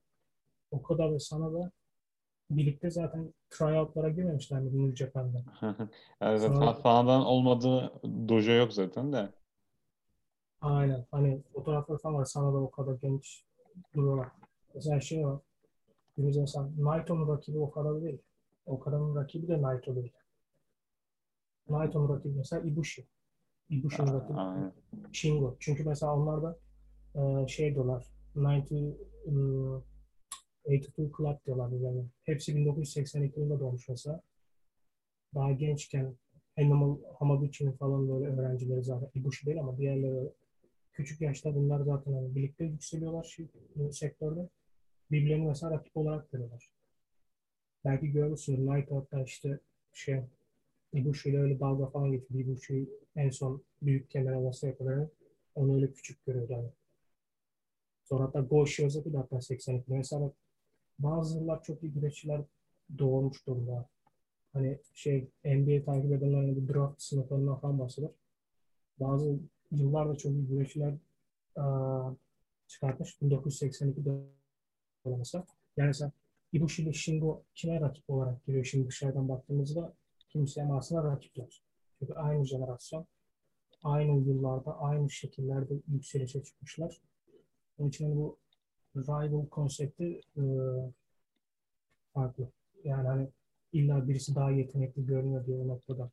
O 0.71 0.81
kadar 0.81 1.13
ve 1.13 1.19
sana 1.19 1.53
da 1.53 1.71
birlikte 2.51 2.89
zaten 2.91 3.33
tryoutlara 3.49 4.09
girmemişler 4.09 4.59
mi 4.61 4.83
New 4.85 4.95
Japan'da? 4.95 5.43
Yani 6.21 6.39
zaten 6.39 6.55
Sonra- 6.55 6.73
Fana'dan 6.73 7.25
olmadığı 7.25 7.93
dojo 8.29 8.51
yok 8.51 8.73
zaten 8.73 9.13
de. 9.13 9.29
Aynen. 10.61 11.05
Hani 11.11 11.41
fotoğraflar 11.53 11.97
falan 11.97 12.15
var. 12.15 12.25
Sana 12.25 12.53
da 12.53 12.57
o 12.57 12.71
kadar 12.71 12.93
genç 12.95 13.43
duruyorlar. 13.95 14.27
Mesela 14.75 14.99
şey 15.01 15.25
var. 15.27 15.39
Biz 16.17 16.37
mesela 16.37 16.69
Naito'nun 16.77 17.27
rakibi 17.27 17.59
o 17.59 17.71
kadar 17.71 18.01
değil. 18.01 18.21
O 18.65 18.79
kadarın 18.79 19.15
rakibi 19.15 19.47
de 19.47 19.61
Naito 19.61 19.95
değil. 19.95 20.13
Naito'nun 21.69 22.15
rakibi 22.15 22.37
mesela 22.37 22.61
Ibushi. 22.67 23.07
Ibushi'nin 23.69 24.13
rakibi 24.13 24.37
Aynen. 24.39 24.73
Shingo. 25.11 25.55
Çünkü 25.59 25.83
mesela 25.83 26.15
onlar 26.15 26.43
da 26.43 26.57
e, 27.15 27.47
şey 27.47 27.73
diyorlar. 27.73 28.05
90 28.35 28.95
ım, 29.27 29.83
82 30.67 31.11
Club 31.17 31.45
diyorlar. 31.45 31.71
Yani. 31.71 32.05
Hepsi 32.23 32.55
1982 32.55 33.39
yılında 33.39 33.59
doğmuş 33.59 33.89
mesela. 33.89 34.21
Daha 35.35 35.51
gençken 35.51 36.15
Animal 36.57 36.97
Hamaguchi'nin 37.19 37.71
falan 37.71 38.09
böyle 38.09 38.25
öğrencileri 38.25 38.83
zaten 38.83 39.09
Ibushi 39.15 39.45
değil 39.45 39.59
ama 39.59 39.77
diğerleri 39.77 40.29
küçük 40.93 41.21
yaşta 41.21 41.55
bunlar 41.55 41.81
zaten 41.81 42.13
hani 42.13 42.35
birlikte 42.35 42.65
yükseliyorlar 42.65 43.23
şey, 43.23 43.47
sektörde. 43.91 44.49
Birbirlerini 45.11 45.47
mesela 45.47 45.71
rakip 45.71 45.97
olarak 45.97 46.31
görüyorlar. 46.31 46.69
Belki 47.85 48.11
görmüşsünüz 48.11 48.59
Naito 48.59 48.97
hatta 48.97 49.23
işte 49.23 49.59
şey 49.93 50.21
Ibushi 50.93 51.29
ile 51.29 51.39
öyle 51.39 51.59
dalga 51.59 51.85
falan 51.85 52.11
geçti. 52.11 52.37
Ibushi 52.37 52.89
en 53.15 53.29
son 53.29 53.63
büyük 53.81 54.09
kemer 54.09 54.33
havası 54.33 54.77
kadar 54.77 55.07
onu 55.55 55.75
öyle 55.75 55.91
küçük 55.91 56.25
görüyordu 56.25 56.53
hani. 56.55 56.69
Sonra 58.03 58.23
hatta 58.23 58.39
Go 58.39 58.67
Shiozaki 58.67 59.13
de 59.13 59.17
hatta 59.17 59.41
82. 59.41 59.93
Mesela 59.93 60.31
bazı 60.99 61.37
yıllar 61.37 61.63
çok 61.63 61.83
iyi 61.83 61.93
güreşçiler 61.93 62.41
doğmuş 62.97 63.47
durumda. 63.47 63.89
Hani 64.53 64.79
şey 64.93 65.29
NBA 65.45 65.85
takip 65.85 66.11
edenler 66.11 66.37
hani 66.37 66.55
bu 66.55 66.73
draft 66.73 67.01
sınıflarından 67.01 67.59
falan 67.59 67.79
bahseder. 67.79 68.11
Bazı 68.99 69.39
yıllarda 69.71 70.15
çok 70.15 70.31
iyi 70.31 70.47
güreşçiler 70.47 70.93
aa, 71.55 72.11
çıkartmış. 72.67 73.17
1982'de 73.21 74.23
mesela. 75.05 75.45
Yani 75.77 75.87
mesela 75.87 76.11
Ibushi 76.53 76.83
ile 76.83 76.93
Shingo 76.93 77.43
kime 77.55 77.81
rakip 77.81 78.09
olarak 78.09 78.45
giriyor 78.45 78.65
şimdi 78.65 78.87
dışarıdan 78.87 79.29
baktığımızda 79.29 79.93
kimseye 80.29 80.73
aslında 80.73 81.03
rakipler. 81.03 81.63
Çünkü 81.99 82.13
aynı 82.13 82.45
jenerasyon, 82.45 83.05
aynı 83.83 84.27
yıllarda, 84.27 84.77
aynı 84.79 85.09
şekillerde 85.09 85.73
yükselişe 85.87 86.43
çıkmışlar. 86.43 87.01
Onun 87.77 87.89
için 87.89 88.05
hani 88.05 88.15
bu 88.15 88.37
rival 88.95 89.45
konsepti 89.45 90.21
e, 90.37 90.43
farklı. 92.13 92.51
Yani 92.83 93.07
hani 93.07 93.27
illa 93.73 94.07
birisi 94.07 94.35
daha 94.35 94.51
yetenekli 94.51 95.05
görünüyor 95.05 95.45
diye 95.45 95.57
o 95.57 95.67
noktada. 95.67 96.09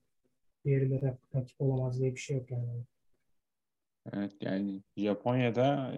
Diğeriyle 0.64 1.18
rakip 1.34 1.60
olamaz 1.60 2.00
diye 2.00 2.14
bir 2.14 2.20
şey 2.20 2.36
yok 2.36 2.50
yani. 2.50 2.84
Evet 4.12 4.32
yani 4.40 4.82
Japonya'da 4.96 5.92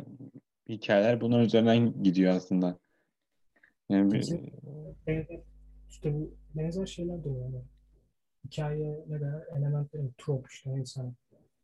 hikayeler 0.68 1.20
bunun 1.20 1.40
üzerinden 1.40 2.02
gidiyor 2.02 2.32
aslında. 2.34 2.78
Yani 3.88 4.12
bir. 4.12 4.30
Benzer, 5.06 5.40
işte 5.88 6.14
bu 6.14 6.34
benzer 6.54 6.86
şeyler 6.86 7.24
de 7.24 7.28
yani. 7.28 7.62
Hikaye 8.44 9.04
ne 9.08 9.20
de 9.20 9.46
elementlerin 9.56 10.14
trop 10.18 10.46
işte 10.50 10.70
insan. 10.70 11.14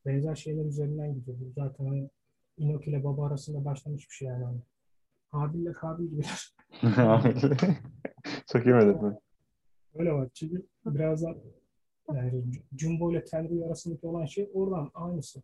Benzer 0.07 0.35
şeyler 0.35 0.65
üzerinden 0.65 1.15
gidiyor. 1.15 1.39
Zaten 1.57 1.87
hani 1.87 2.11
Inoki 2.59 2.91
ile 2.91 3.05
baba 3.05 3.27
arasında 3.27 3.65
başlamış 3.65 4.11
bir 4.11 4.15
şey 4.15 4.29
yani. 4.29 4.61
Hani. 5.31 5.47
Kabil 5.47 5.61
ile 5.61 5.73
Kabil 5.73 6.05
gibiler. 6.05 6.55
çok 8.47 8.67
iyi 8.67 8.75
özetledin. 8.75 9.19
Öyle 9.95 10.13
var. 10.13 10.29
Çünkü 10.35 10.67
biraz 10.87 11.23
da 11.23 11.35
yani 12.15 12.45
Jumbo 12.79 13.13
ile 13.13 13.25
Tenryu 13.25 13.67
arasındaki 13.67 14.07
olan 14.07 14.25
şey 14.25 14.51
oradan 14.55 14.91
aynısı. 14.95 15.43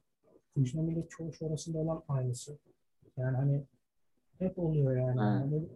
Fujinami 0.55 0.93
ile 0.93 1.09
Çoğuş 1.09 1.43
arasında 1.43 1.79
olan 1.79 2.03
aynısı. 2.09 2.59
Yani 3.17 3.37
hani 3.37 3.65
hep 4.39 4.59
oluyor 4.59 4.97
yani. 4.97 5.21
Hani 5.21 5.69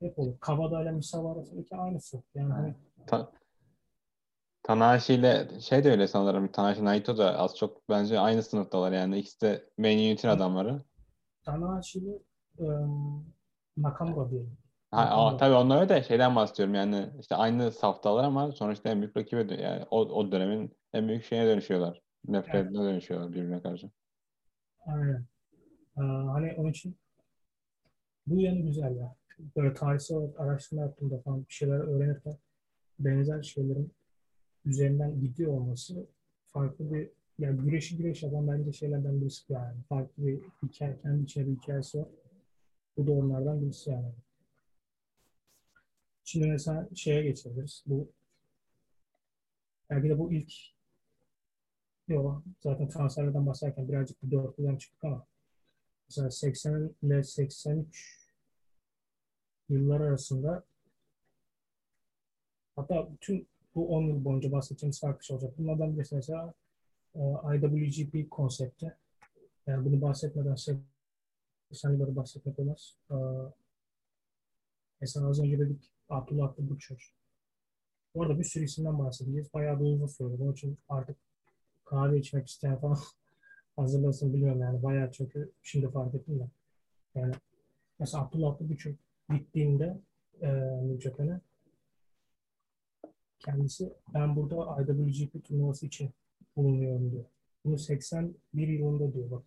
hep 0.00 0.18
oluyor. 0.18 0.38
Kawada 0.40 0.82
ile 0.82 0.90
Misawa 0.90 1.32
arasındaki 1.32 1.76
aynısı. 1.76 2.22
Yani 2.34 2.52
hani 2.52 2.74
Ta 3.06 3.32
Tanahashi 4.62 5.14
ile 5.14 5.48
şey 5.60 5.84
de 5.84 5.90
öyle 5.90 6.08
sanırım. 6.08 6.48
Tanahashi 6.52 6.84
Naito 6.84 7.18
da 7.18 7.38
az 7.38 7.56
çok 7.56 7.88
bence 7.88 8.18
aynı 8.18 8.42
sınıftalar 8.42 8.92
yani. 8.92 9.18
İkisi 9.18 9.40
de 9.40 9.64
main 9.78 9.98
unit'in 9.98 10.28
adamları. 10.28 10.82
Tanahashi 11.44 11.98
ile 11.98 12.18
ım, 12.60 13.26
Nakamura 13.76 14.30
diyelim. 14.30 14.56
Ha, 14.90 14.96
Nakamura. 15.04 15.26
ama 15.28 15.36
tabii 15.36 15.54
onlar 15.54 15.80
öyle 15.80 15.88
de 15.88 16.02
şeyden 16.02 16.36
bahsediyorum 16.36 16.74
yani 16.74 17.10
işte 17.20 17.34
aynı 17.36 17.72
saftalar 17.72 18.24
ama 18.24 18.52
sonuçta 18.52 18.88
en 18.90 19.00
büyük 19.00 19.16
rakibe 19.16 19.40
dö- 19.40 19.62
yani 19.62 19.84
o, 19.90 20.00
o 20.00 20.32
dönemin 20.32 20.76
en 20.92 21.08
büyük 21.08 21.24
şeyine 21.24 21.46
dönüşüyorlar. 21.46 22.02
Nefretine 22.28 22.82
dönüşüyorlar 22.82 23.32
birbirine 23.32 23.62
karşı. 23.62 23.90
Aynen. 24.86 25.24
Ee, 25.96 26.02
hani 26.02 26.54
onun 26.56 26.70
için 26.70 26.96
bu 28.26 28.40
yanı 28.40 28.60
güzel 28.60 28.96
ya. 28.96 29.16
Böyle 29.56 29.74
tarihsel 29.74 30.16
olarak 30.16 30.40
araştırma 30.40 30.82
yaptığımda 30.82 31.18
falan 31.18 31.40
bir 31.48 31.52
şeyler 31.52 31.78
öğrenirken 31.78 32.36
benzer 32.98 33.42
şeylerin 33.42 33.92
üzerinden 34.64 35.20
gidiyor 35.20 35.52
olması 35.52 36.06
farklı 36.46 36.92
bir 36.94 37.10
yani 37.38 37.60
güreşi 37.60 37.96
güreş 37.96 38.22
yapan 38.22 38.48
bence 38.48 38.72
şeylerden 38.72 39.20
birisi 39.20 39.52
yani. 39.52 39.76
Farklı 39.88 40.26
bir 40.26 40.40
hikaye, 40.62 40.98
kendi 41.02 41.22
içinde 41.24 41.46
bir 41.46 41.56
hikayesi 41.56 41.98
var. 41.98 42.08
Bu 42.96 43.06
da 43.06 43.12
onlardan 43.12 43.62
birisi 43.62 43.90
yani. 43.90 44.12
Şimdi 46.24 46.46
mesela 46.46 46.88
şeye 46.94 47.22
geçebiliriz. 47.22 47.82
Bu 47.86 48.12
belki 49.90 50.08
de 50.08 50.18
bu 50.18 50.32
ilk 50.32 50.52
yok 52.08 52.42
zaten 52.60 52.88
transferlerden 52.88 53.46
bahsederken 53.46 53.88
birazcık 53.88 54.22
bir 54.22 54.30
dörtlüden 54.30 54.76
çıktık 54.76 55.04
ama 55.04 55.26
mesela 56.08 56.30
80 56.30 56.94
ile 57.02 57.22
83 57.22 58.22
yıllar 59.68 60.00
arasında 60.00 60.64
hatta 62.76 63.12
bütün 63.12 63.48
bu 63.74 63.88
10 63.88 64.02
yıl 64.02 64.24
boyunca 64.24 64.52
bahsedeceğimiz 64.52 65.00
farklı 65.00 65.24
şey 65.24 65.34
olacak. 65.34 65.58
Bunlardan 65.58 65.96
birisi 65.96 66.14
mesela 66.14 66.54
e, 67.14 67.20
IWGP 67.56 68.30
konsepti. 68.30 68.96
Yani 69.66 69.84
bunu 69.84 70.02
bahsetmeden 70.02 70.54
80 71.72 71.90
yılları 71.92 72.16
bahsetmek 72.16 72.58
olmaz. 72.58 72.96
E, 73.10 73.16
mesela 75.00 75.28
az 75.28 75.40
önce 75.40 75.58
dedik 75.58 75.90
Abdullah 76.08 76.44
Aklı 76.44 76.70
Butcher. 76.70 77.14
Bu 78.14 78.22
arada 78.22 78.38
bir 78.38 78.44
sürü 78.44 78.64
isimden 78.64 78.98
bahsedeceğiz. 78.98 79.54
Bayağı 79.54 79.80
da 79.80 79.84
uzun 79.84 80.06
sürdü. 80.06 80.36
Onun 80.40 80.52
için 80.52 80.78
artık 80.88 81.16
kahve 81.84 82.18
içmek 82.18 82.48
isteyen 82.48 82.80
falan 82.80 82.98
hazırlasın 83.76 84.32
bilmiyorum 84.32 84.60
yani. 84.60 84.82
Bayağı 84.82 85.12
çünkü 85.12 85.52
şimdi 85.62 85.90
fark 85.90 86.14
ettim 86.14 86.40
de. 86.40 86.48
Yani 87.14 87.34
mesela 87.98 88.24
Abdullah 88.24 88.52
Aklı 88.52 88.68
Butcher 88.68 88.94
gittiğinde 89.30 90.00
e, 90.42 90.48
kendisi 93.38 93.92
ben 94.14 94.36
burada 94.36 94.82
IWGP 94.82 95.44
turnuvası 95.44 95.86
için 95.86 96.10
bulunuyorum 96.56 97.10
diyor. 97.10 97.24
Bunu 97.64 97.78
81 97.78 98.68
yılında 98.68 99.14
diyor 99.14 99.30
bak. 99.30 99.42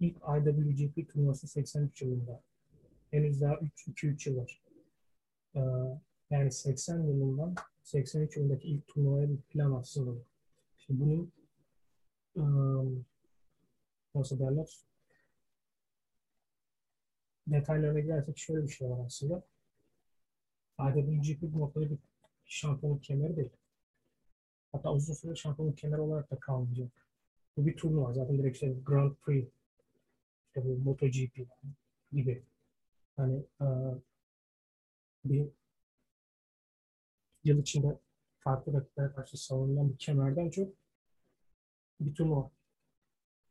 İlk 0.00 0.16
IWGP 0.16 1.08
turnuvası 1.08 1.48
83 1.48 2.02
yılında. 2.02 2.42
Henüz 3.10 3.40
daha 3.40 3.54
2-3 3.54 4.30
yıl 4.30 4.36
var. 4.36 4.62
Ee, 5.54 5.60
yani 6.30 6.52
80 6.52 7.02
yılından 7.02 7.54
83 7.82 8.36
yılındaki 8.36 8.68
ilk 8.68 8.88
turnuvaya 8.88 9.30
bir 9.30 9.36
plan 9.36 9.72
aslında 9.72 10.10
bu. 10.10 10.24
Şimdi 10.78 11.00
bunun 11.00 11.32
ıı, 12.36 13.04
nasıl 14.14 14.38
derler 14.38 14.88
detaylarına 17.46 18.00
girersek 18.00 18.38
şöyle 18.38 18.62
bir 18.62 18.72
şey 18.72 18.90
var 18.90 19.06
aslında. 19.06 19.42
IWGP 20.80 21.42
bu 21.42 21.60
noktada 21.60 21.90
bir 21.90 21.98
şampiyonluk 22.44 23.02
kemeri 23.02 23.36
değil. 23.36 23.50
Hatta 24.72 24.92
uzun 24.92 25.14
süre 25.14 25.34
şampiyonluk 25.34 25.78
kemeri 25.78 26.00
olarak 26.00 26.30
da 26.30 26.36
kalmayacak. 26.40 26.90
Bu 27.56 27.66
bir 27.66 27.76
turnuva. 27.76 28.12
Zaten 28.12 28.38
direkt 28.38 28.54
işte 28.54 28.74
Grand 28.84 29.14
Prix, 29.22 29.48
işte 30.48 30.64
bu 30.64 30.76
MotoGP 30.78 31.46
gibi. 32.12 32.42
hani 33.16 33.42
bir 35.24 35.48
yıl 37.44 37.58
içinde 37.58 37.98
farklı 38.38 38.72
rakiplere 38.72 39.12
karşı 39.12 39.44
savunulan 39.44 39.92
bir 39.92 39.98
kemerden 39.98 40.50
çok 40.50 40.68
bir 42.00 42.14
turnuva. 42.14 42.50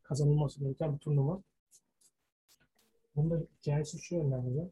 Kazanılması 0.03 0.59
gereken 0.59 0.93
bir 0.93 0.99
turnuva. 0.99 1.43
Bunda 3.15 3.43
hikayesi 3.59 3.99
şu 3.99 4.19
önemli. 4.19 4.71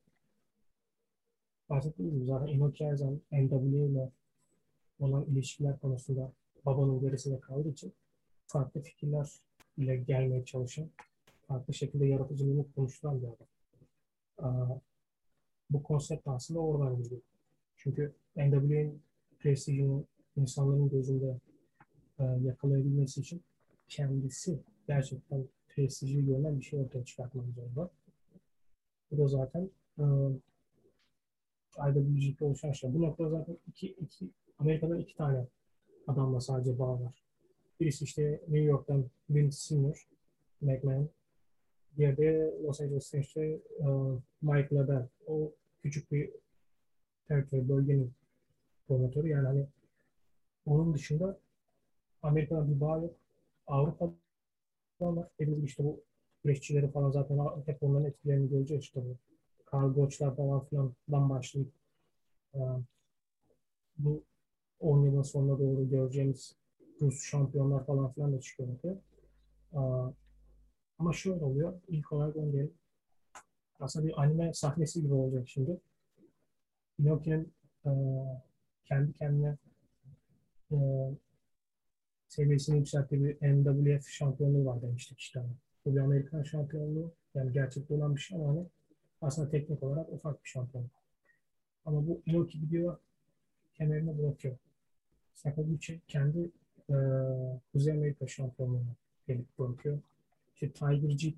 Bahsettiğim 1.70 2.12
gibi 2.12 2.26
zaten 2.26 2.48
Inoki 2.48 2.86
her 2.86 2.96
zaman 2.96 3.22
NWA 3.32 3.86
ile 3.86 4.12
olan 5.00 5.26
ilişkiler 5.26 5.80
konusunda 5.80 6.32
babanın 6.66 7.00
gerisinde 7.00 7.40
kaldığı 7.40 7.70
için 7.70 7.94
farklı 8.48 8.82
fikirler 8.82 9.32
ile 9.78 9.98
gelmeye 9.98 10.46
çalışan, 10.46 10.90
farklı 11.48 11.74
şekilde 11.74 12.06
yaratıcılığını 12.06 12.66
konuşturan 12.76 13.22
bir 13.22 13.28
adam. 13.28 14.82
Bu 15.70 15.84
konsept 15.84 16.28
aslında 16.28 16.60
oradan 16.60 17.04
geliyor. 17.04 17.22
Çünkü 17.76 18.14
NWA'nin 18.36 19.02
prestijini 19.40 20.04
insanların 20.36 20.90
gözünde 20.90 21.40
e, 22.20 22.24
yakalayabilmesi 22.24 23.22
için 23.22 23.44
kendisi 23.88 24.60
gerçekten 24.88 25.48
prestijli 25.68 26.26
görünen 26.26 26.60
bir 26.60 26.66
şey 26.66 26.80
ortaya 26.80 27.06
çıkartmak 27.06 27.46
zorunda. 27.56 27.90
Bu 29.12 29.18
da 29.18 29.28
zaten 29.28 29.70
e, 30.00 30.04
IWGP 31.78 32.42
oluşan 32.42 32.72
şey. 32.72 32.94
Bu 32.94 33.02
noktada 33.02 33.30
zaten 33.30 33.58
iki, 33.68 33.88
iki, 33.88 34.30
Amerika'da 34.60 34.98
iki 34.98 35.16
tane 35.16 35.48
adamla 36.08 36.42
sadece 36.42 36.80
bağ 36.80 37.02
var. 37.02 37.24
Birisi 37.80 38.04
işte 38.04 38.42
New 38.48 38.66
York'tan 38.66 39.06
Vince 39.30 39.58
Senior, 39.58 40.08
McMahon. 40.62 41.10
Diğeri 41.98 42.18
de 42.18 42.54
Los 42.64 42.82
Angeles'tan 42.82 43.22
işte 43.22 43.60
uh, 43.80 44.20
Mike 44.42 44.76
Ladell. 44.76 45.08
O 45.28 45.52
küçük 45.84 46.12
bir 46.12 46.32
territory, 47.28 47.70
bölgenin 47.70 48.14
promotörü. 48.88 49.30
Yani 49.30 49.48
hani 49.48 49.68
onun 50.66 50.94
dışında 50.94 51.40
Amerika'da 52.24 52.68
bir 52.68 52.82
bağ 52.82 52.98
yok. 52.98 53.16
Avrupa'da 53.68 55.16
var. 55.16 55.28
Dediğim 55.40 55.58
gibi 55.58 55.68
işte 55.68 55.84
bu 55.84 56.02
güreşçileri 56.44 56.92
falan 56.92 57.12
zaten 57.12 57.40
hep 57.66 57.84
onların 57.84 58.06
etkilerini 58.06 58.50
göreceğiz 58.50 58.84
işte 58.84 59.02
bu. 59.06 59.18
Karl 59.66 59.94
Goçlar 59.94 60.36
falan 60.36 60.66
filandan 60.66 61.30
başlayıp 61.30 61.72
uh, 62.54 62.80
bu 63.98 64.24
10 64.80 65.06
yılın 65.06 65.22
sonuna 65.22 65.60
doğru 65.60 65.90
göreceğimiz 65.90 66.56
Rus 67.02 67.24
şampiyonlar 67.24 67.86
falan 67.86 68.12
filan 68.14 68.34
da 68.34 68.42
çıkıyor 68.42 68.70
ortaya. 68.70 68.98
Ama 71.00 71.14
şöyle 71.14 71.44
oluyor. 71.44 71.74
İlk 71.88 72.12
olarak 72.12 72.36
onu 72.36 72.52
diyelim. 72.52 72.74
Aslında 73.80 74.08
bir 74.08 74.22
anime 74.22 74.54
sahnesi 74.54 75.02
gibi 75.02 75.14
olacak 75.14 75.50
şimdi. 75.50 75.80
Inoki'nin 77.00 77.54
e, 77.86 77.92
kendi 78.86 79.14
kendine 79.14 79.58
e, 80.72 80.78
seviyesini 82.28 82.78
yükselttiği 82.78 83.24
bir 83.24 83.38
NWF 83.42 84.08
şampiyonluğu 84.10 84.66
var 84.66 84.82
demiştik 84.82 85.20
işte. 85.20 85.44
Bu 85.86 85.96
bir 85.96 86.00
Amerikan 86.00 86.44
şampiyonluğu. 86.44 87.12
Yani 87.36 87.54
gerçekte 87.54 87.94
olan 87.94 88.16
bir 88.16 88.22
şey 88.22 88.38
ama 88.38 88.50
hani 88.50 88.66
aslında 89.22 89.50
teknik 89.50 89.84
olarak 89.84 90.14
ufak 90.14 90.44
bir 90.44 90.50
şampiyonluk. 90.50 90.92
Ama 91.86 92.08
bu 92.08 92.22
Inoki 92.26 92.60
gidiyor 92.60 92.98
kemerini 93.74 94.18
bırakıyor. 94.18 94.58
Sakaguchi 95.34 96.02
kendi 96.08 96.52
e, 96.90 96.96
Kuzey 97.72 97.94
Amerika 97.94 98.28
şampiyonluğuna 98.28 98.96
gelip 99.28 99.60
bırakıyor. 99.60 100.00
İşte 100.56 100.72
Tiger 100.72 101.18
Jeet 101.18 101.36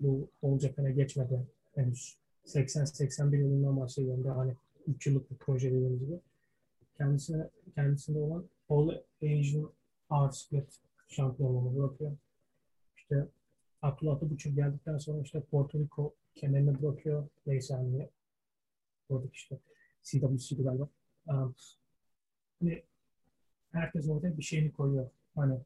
bu 0.00 0.28
All 0.42 0.58
Japan'a 0.58 0.90
geçmeden 0.90 1.46
henüz 1.74 2.16
80-81 2.46 3.36
yılından 3.36 3.80
başlayınca 3.80 4.36
hani 4.36 4.54
3 4.86 5.06
yıllık 5.06 5.30
bir 5.30 5.36
proje 5.36 5.70
dediğimiz 5.70 6.00
gibi 6.00 6.20
kendisine, 6.98 7.50
kendisinde 7.74 8.18
olan 8.18 8.44
All 8.68 8.88
Asian 9.22 9.70
Art 10.10 10.36
Split 10.36 10.80
şampiyonluğunu 11.08 11.78
bırakıyor. 11.78 12.16
İşte 12.96 13.26
Abdullah 13.82 14.16
Atıbuçuk 14.16 14.56
geldikten 14.56 14.98
sonra 14.98 15.22
işte 15.22 15.40
Porto 15.40 15.78
Rico 15.78 16.14
kemerini 16.34 16.82
bırakıyor. 16.82 17.28
Neyse 17.46 17.74
hani 17.74 18.08
oradaki 19.08 19.34
işte 19.34 19.58
CWC'di 20.02 20.62
galiba. 20.62 20.88
Um, 21.28 21.54
hani 22.60 22.82
herkes 23.72 24.08
orada 24.08 24.38
bir 24.38 24.42
şeyini 24.42 24.72
koyuyor. 24.72 25.10
Hani 25.34 25.58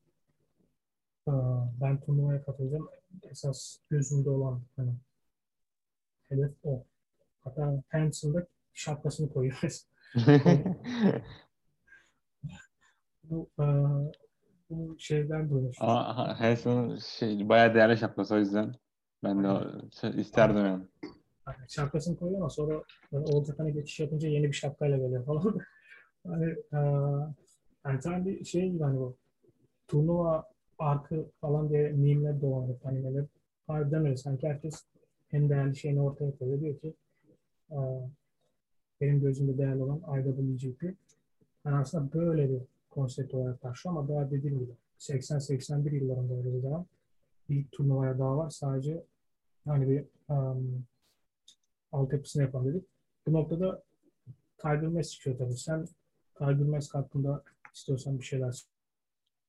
ben 1.80 2.00
turnuvaya 2.00 2.44
katılacağım. 2.44 2.88
Esas 3.30 3.78
gözümde 3.90 4.30
olan 4.30 4.62
hani 4.76 4.92
hedef 6.28 6.52
o. 6.64 6.84
Hatta 7.44 7.82
Hanson'da 7.88 8.46
şapkasını 8.74 9.32
koyuyoruz. 9.32 9.86
bu, 13.24 13.50
bu 14.70 14.96
şeyden 14.98 15.50
duymuştum. 15.50 15.86
Hanson'ın 15.88 16.98
şey, 16.98 17.48
bayağı 17.48 17.74
değerli 17.74 17.98
şapkası 17.98 18.34
o 18.34 18.38
yüzden. 18.38 18.74
Ben 19.24 19.44
de 19.44 19.48
o, 19.48 19.62
şey, 20.00 20.20
isterdim 20.20 20.56
yani. 20.56 20.86
yani. 21.46 21.56
Şapkasını 21.68 22.16
koyuyor 22.16 22.40
ama 22.40 22.50
sonra 22.50 22.82
yani 23.12 23.24
olacak 23.24 23.58
hani 23.58 23.72
geçiş 23.72 24.00
yapınca 24.00 24.28
yeni 24.28 24.46
bir 24.46 24.52
şapkayla 24.52 24.96
geliyor 24.96 25.24
falan. 25.24 25.58
hani 26.26 26.56
yani 27.84 28.02
sen 28.02 28.26
bir 28.26 28.44
şey 28.44 28.70
gibi 28.70 28.82
hani 28.82 28.98
bu 28.98 29.16
turnuva 29.88 30.55
arkı 30.78 31.26
falan 31.40 31.68
diye 31.70 31.88
mimler 31.88 32.40
dolanıyor 32.40 32.78
animeler. 32.84 33.24
Harbiden 33.66 34.04
öyle. 34.04 34.16
Sanki 34.16 34.48
herkes 34.48 34.84
en 35.32 35.48
değerli 35.48 35.76
şeyini 35.76 36.02
ortaya 36.02 36.36
koyuyor. 36.38 36.60
Diyor 36.60 36.78
ki 36.78 36.94
benim 39.00 39.20
gözümde 39.20 39.58
değerli 39.58 39.82
olan 39.82 40.20
IWGP. 40.20 40.82
Yani 41.64 41.76
aslında 41.76 42.12
böyle 42.12 42.50
bir 42.50 42.60
konsept 42.90 43.34
olarak 43.34 43.64
başlıyor 43.64 43.96
ama 43.96 44.08
daha 44.08 44.30
dediğim 44.30 44.58
gibi 44.58 44.72
80-81 44.98 45.94
yıllarında 45.94 46.34
öyle 46.34 46.60
zaman 46.60 46.86
bir 47.48 47.66
turnuvaya 47.72 48.18
daha 48.18 48.36
var. 48.36 48.50
Sadece 48.50 49.04
hani 49.64 49.88
bir 49.88 50.04
um, 50.28 50.84
altyapısını 51.92 52.42
yapan 52.42 52.66
dedik. 52.66 52.84
Bu 53.26 53.32
noktada 53.32 53.82
Tiger 54.58 54.86
Mask 54.86 55.10
çıkıyor 55.10 55.38
tabii. 55.38 55.56
Sen 55.56 55.86
Tiger 56.34 56.54
Mask 56.66 56.94
hakkında 56.94 57.42
istiyorsan 57.74 58.18
bir 58.18 58.24
şeyler 58.24 58.64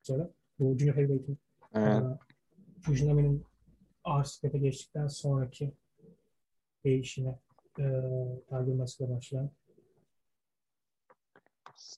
söyle. 0.01 0.29
Bu 0.59 0.77
Junior 0.77 0.95
Heavyweight'in 0.95 1.37
evet. 1.73 2.01
uh, 2.01 2.17
Fujinami'nin 2.81 3.43
RCP'e 4.07 4.57
geçtikten 4.57 5.07
sonraki 5.07 5.73
değişine 6.83 7.39
e, 7.79 7.85
Tiger 8.49 8.75
Mask'la 8.75 9.09
başlayan. 9.09 9.51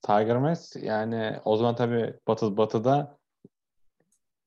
Tiger 0.02 0.38
Mask 0.38 0.76
yani 0.84 1.40
o 1.46 1.58
zaman 1.58 1.76
tabii 1.76 2.14
Batı, 2.28 2.58
Batı'da 2.58 3.18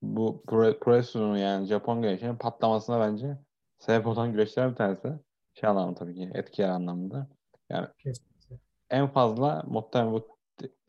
bu 0.02 0.42
Pro 0.46 1.34
yani 1.36 1.66
Japon 1.66 2.02
güreşinin 2.02 2.36
patlamasına 2.36 3.00
bence 3.00 3.38
sebep 3.78 4.06
olan 4.06 4.32
güreşler 4.32 4.70
bir 4.70 4.76
tanesi. 4.76 5.12
Şey 5.54 5.70
anlamında 5.70 5.98
tabii 5.98 6.14
ki 6.14 6.30
etki 6.34 6.66
anlamında. 6.66 7.26
Yani 7.70 7.88
Kesinlikle. 7.98 8.56
en 8.90 9.08
fazla 9.08 9.62
muhtemelen 9.66 10.12
bu 10.12 10.38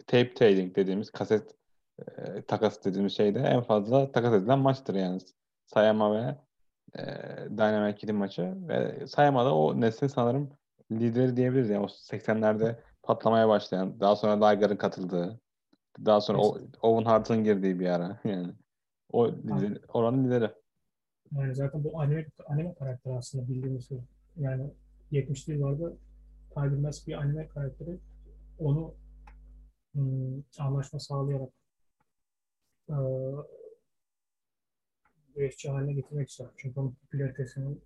tape 0.07 0.33
trading 0.33 0.75
dediğimiz 0.75 1.11
kaset 1.11 1.55
e, 2.17 2.41
takas 2.41 2.85
dediğimiz 2.85 3.17
şeyde 3.17 3.39
en 3.39 3.61
fazla 3.61 4.11
takas 4.11 4.33
edilen 4.33 4.59
maçtır 4.59 4.95
yani. 4.95 5.19
Sayama 5.65 6.15
ve 6.15 6.35
e, 6.99 7.03
Dynamite 7.49 8.11
maçı 8.11 8.53
ve 8.67 9.07
Sayama'da 9.07 9.55
o 9.55 9.81
neslin 9.81 10.07
sanırım 10.07 10.49
lideri 10.91 11.37
diyebiliriz. 11.37 11.69
Yani 11.69 11.85
o 11.85 11.87
80'lerde 11.87 12.75
patlamaya 13.03 13.49
başlayan, 13.49 13.99
daha 13.99 14.15
sonra 14.15 14.47
Liger'ın 14.47 14.75
katıldığı, 14.75 15.39
daha 16.05 16.21
sonra 16.21 16.37
o, 16.37 16.57
Owen 16.81 17.05
Hart'ın 17.05 17.43
girdiği 17.43 17.79
bir 17.79 17.87
ara 17.87 18.19
yani. 18.23 18.53
O 19.11 19.31
lider, 19.31 19.81
oranın 19.93 20.25
lideri. 20.25 20.51
Yani 21.31 21.55
zaten 21.55 21.83
bu 21.83 22.01
anime, 22.01 22.25
anime 22.45 22.73
karakteri 22.73 23.13
aslında 23.13 23.47
bildiğimiz 23.47 23.89
gibi. 23.89 24.01
Yani 24.37 24.73
70'li 25.11 25.53
yıllarda 25.53 25.93
Mask 26.55 27.07
bir 27.07 27.13
anime 27.13 27.47
karakteri. 27.47 27.99
Onu 28.59 28.93
ım, 29.95 30.45
anlaşma 30.59 30.99
sağlayarak 30.99 31.49
e, 32.89 32.97
güreşçi 35.35 35.69
haline 35.69 35.93
getirmek 35.93 36.29
istiyor. 36.29 36.53
Çünkü 36.57 36.79
onun 36.79 36.91
popülaritesinin 36.91 37.81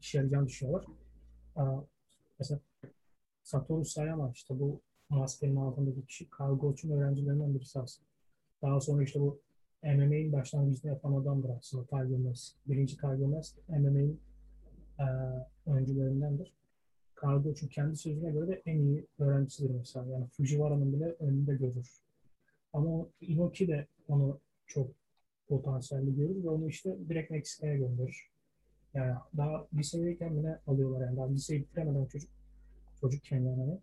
işe 0.00 0.18
yarayacağını 0.18 0.46
düşünüyorlar. 0.46 0.86
E, 1.56 1.62
mesela 2.38 2.60
Satoru 3.42 3.84
Sayama 3.84 4.30
işte 4.34 4.60
bu 4.60 4.80
maskenin 5.08 5.56
altındaki 5.56 6.06
kişi 6.06 6.30
Karl 6.30 6.58
Goç'un 6.58 6.90
öğrencilerinden 6.90 7.54
birisi 7.54 7.80
aslında. 7.80 8.08
Daha 8.62 8.80
sonra 8.80 9.02
işte 9.02 9.20
bu 9.20 9.40
MMA'in 9.82 10.32
başlangıcını 10.32 10.90
yapan 10.90 11.12
adamdır 11.12 11.50
aslında 11.58 11.84
Tiger 11.86 12.18
Mask. 12.18 12.56
Birinci 12.66 12.96
Tiger 12.96 13.26
Mask 13.26 13.56
MMA'in 13.68 14.20
e, 14.98 15.04
öncülerindendir. 15.70 16.52
Karl 17.14 17.42
Goç'un 17.42 17.68
kendi 17.68 17.96
sözüne 17.96 18.30
göre 18.30 18.48
de 18.48 18.62
en 18.66 18.78
iyi 18.78 19.06
öğrencisidir 19.18 19.74
mesela. 19.74 20.06
Yani 20.06 20.26
Fujiwara'nın 20.28 20.92
bile 20.92 21.16
önünde 21.20 21.54
görür. 21.54 22.00
Ama 22.72 23.06
Inoki 23.20 23.68
de 23.68 23.86
onu 24.08 24.40
çok 24.66 24.90
potansiyelli 25.48 26.16
görür 26.16 26.44
ve 26.44 26.48
onu 26.48 26.68
işte 26.68 26.96
direkt 27.08 27.30
Meksika'ya 27.30 27.76
gönderir. 27.76 28.30
Yani 28.94 29.14
daha 29.36 29.66
lisedeyken 29.74 30.38
bile 30.38 30.60
alıyorlar 30.66 31.06
yani. 31.06 31.16
Daha 31.16 31.28
liseyi 31.28 31.60
bitiremeden 31.60 32.06
çocuk 32.06 32.30
çocukken 33.00 33.40
yani 33.40 33.60
hani 33.60 33.78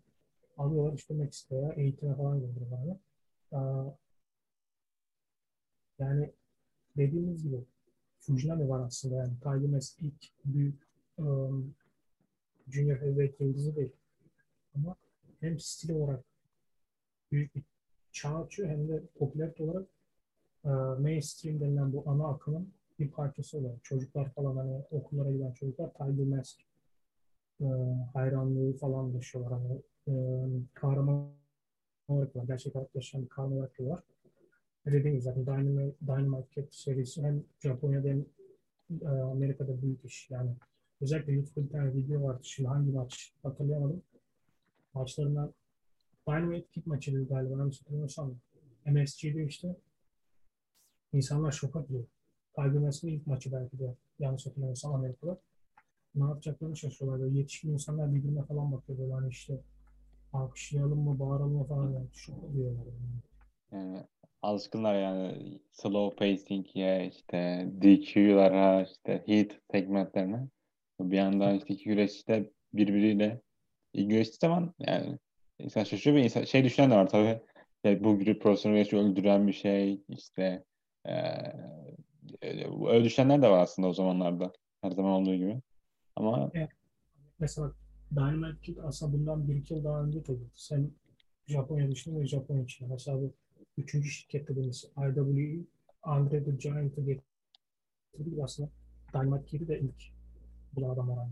alıyorlar 0.56 0.92
işte 0.92 1.14
Meksika'ya 1.14 1.72
eğitime 1.72 2.16
falan 2.16 2.40
gönderiyorlar. 2.40 2.96
Yani 5.98 6.32
dediğimiz 6.96 7.42
gibi 7.42 7.64
Fujinami 8.20 8.68
var 8.68 8.86
aslında 8.86 9.14
yani. 9.16 9.32
Tiger 9.42 9.70
Mask 9.70 10.02
ilk 10.02 10.30
büyük 10.44 10.82
um, 11.18 11.74
Junior 12.68 12.96
Heavyweight 13.00 13.40
yıldızı 13.40 13.76
değil. 13.76 13.92
Ama 14.74 14.96
hem 15.40 15.58
stil 15.60 15.90
olarak 15.90 16.24
büyük 17.32 17.54
bir 17.54 17.62
açıyor 18.12 18.68
hem 18.68 18.88
de 18.88 19.02
popülarite 19.18 19.62
olarak 19.64 19.86
e, 20.64 20.68
mainstream 21.02 21.60
denilen 21.60 21.92
bu 21.92 22.04
ana 22.06 22.28
akımın 22.28 22.72
bir 22.98 23.10
parçası 23.10 23.58
oluyor. 23.58 23.78
Çocuklar 23.82 24.30
falan 24.30 24.56
hani 24.56 24.82
okullara 24.90 25.30
giden 25.30 25.52
çocuklar 25.52 25.92
Tiger 25.92 26.26
Mask 26.26 26.60
e, 27.60 27.66
hayranlığı 28.14 28.76
falan 28.76 29.12
yaşıyorlar. 29.12 29.52
Hani 29.52 29.82
e, 30.08 30.14
kahraman 30.74 31.30
olarak 32.08 32.36
var. 32.36 32.44
Gerçek 32.44 32.74
hayatta 32.74 32.90
yaşayan 32.94 33.22
bir 33.22 33.28
kahraman 33.28 33.56
olarak 33.56 33.80
var. 33.80 34.02
Dediğim 34.86 35.20
zaten 35.20 35.46
Dynamite, 35.46 35.96
Dynamite 36.06 36.48
Kid 36.50 36.66
serisi 36.70 37.22
hem 37.22 37.44
Japonya'da 37.60 38.08
hem 38.08 38.24
e, 39.02 39.08
Amerika'da 39.08 39.82
büyük 39.82 40.04
iş. 40.04 40.30
Yani 40.30 40.50
özellikle 41.00 41.32
YouTube'da 41.32 41.64
bir 41.66 41.70
tane 41.70 41.94
video 41.94 42.22
vardı. 42.22 42.40
Şimdi 42.42 42.68
hangi 42.68 42.92
maç 42.92 43.32
hatırlayamadım. 43.42 44.02
Maçlarından 44.94 45.54
Dynamite 46.28 46.66
Kid 46.72 46.86
maçıydı 46.86 47.28
galiba. 47.28 47.58
Yanlış 47.58 47.80
hatırlamıyorsam. 47.80 48.34
MSG'de 48.86 49.44
işte 49.44 49.76
insanlar 51.12 51.52
şoka. 51.52 51.84
Tiger 52.54 52.72
Mask'ın 52.72 53.08
ilk 53.08 53.26
maçı 53.26 53.52
belki 53.52 53.78
de 53.78 53.94
yanlış 54.18 54.46
hatırlamıyorsam 54.46 54.94
Amerika'da. 54.94 55.38
Ne 56.14 56.24
yapacaklarını 56.24 56.76
şaşırıyorlar. 56.76 57.20
Böyle 57.20 57.38
yetişkin 57.38 57.72
insanlar 57.72 58.14
birbirine 58.14 58.42
falan 58.42 58.72
bakıyor. 58.72 58.98
Böyle 58.98 59.12
hani 59.12 59.28
işte 59.28 59.60
alkışlayalım 60.32 60.98
mı, 60.98 61.18
bağıralım 61.18 61.52
mı 61.52 61.64
falan. 61.64 61.92
Yani. 61.92 62.06
Şok 62.12 62.44
oluyorlar. 62.44 62.86
Yani. 62.86 63.22
Yani 63.72 64.06
alışkınlar 64.42 64.94
yani 64.94 65.58
slow 65.72 66.16
pacing'e 66.16 67.08
işte 67.08 67.70
DQ'lara 67.82 68.82
işte 68.82 69.24
hit 69.28 69.60
segmentlerine. 69.70 70.48
Bir 71.00 71.16
yandan 71.16 71.54
işte 71.56 71.74
iki 71.74 71.84
güreşçi 71.84 72.52
birbiriyle 72.72 73.40
güreştiği 73.94 74.38
zaman 74.40 74.74
yani 74.78 75.18
insan 75.58 75.84
şaşırıyor 75.84 76.16
ve 76.16 76.24
insan, 76.24 76.44
şey 76.44 76.64
düşünen 76.64 76.90
de 76.90 76.94
var 76.94 77.08
tabii. 77.08 77.40
Yani 77.84 78.04
bu 78.04 78.18
gibi 78.18 78.38
profesyonel 78.38 78.94
öldüren 78.94 79.46
bir 79.46 79.52
şey 79.52 80.02
işte 80.08 80.64
ee, 81.08 81.12
öyle 82.88 83.04
düşünenler 83.04 83.42
de 83.42 83.50
var 83.50 83.62
aslında 83.62 83.88
o 83.88 83.92
zamanlarda. 83.92 84.52
Her 84.82 84.90
zaman 84.90 85.12
olduğu 85.12 85.34
gibi. 85.34 85.62
Ama 86.16 86.50
evet. 86.54 86.68
Mesela 87.38 87.72
Dynamite 88.14 88.60
Kid 88.62 88.76
aslında 88.76 89.12
bundan 89.12 89.48
bir 89.48 89.56
iki 89.56 89.74
yıl 89.74 89.84
daha 89.84 90.04
önce 90.04 90.22
tabii. 90.22 90.46
Sen 90.54 90.90
Japonya 91.46 91.90
dışında 91.90 92.20
ve 92.20 92.26
Japonya 92.26 92.62
içinde. 92.62 92.90
Mesela 92.92 93.20
bu 93.20 93.32
üçüncü 93.76 94.08
şirket 94.08 94.48
dediğimiz 94.48 94.84
IWE 94.96 95.64
Andre 96.02 96.44
the 96.44 96.50
Giant'ı 96.50 97.00
getirdik 97.00 98.38
aslında 98.42 98.70
Dynamite 99.12 99.46
Kid'i 99.46 99.68
de 99.68 99.80
ilk 99.80 100.02
bu 100.72 100.90
adam 100.90 101.10
olan. 101.10 101.30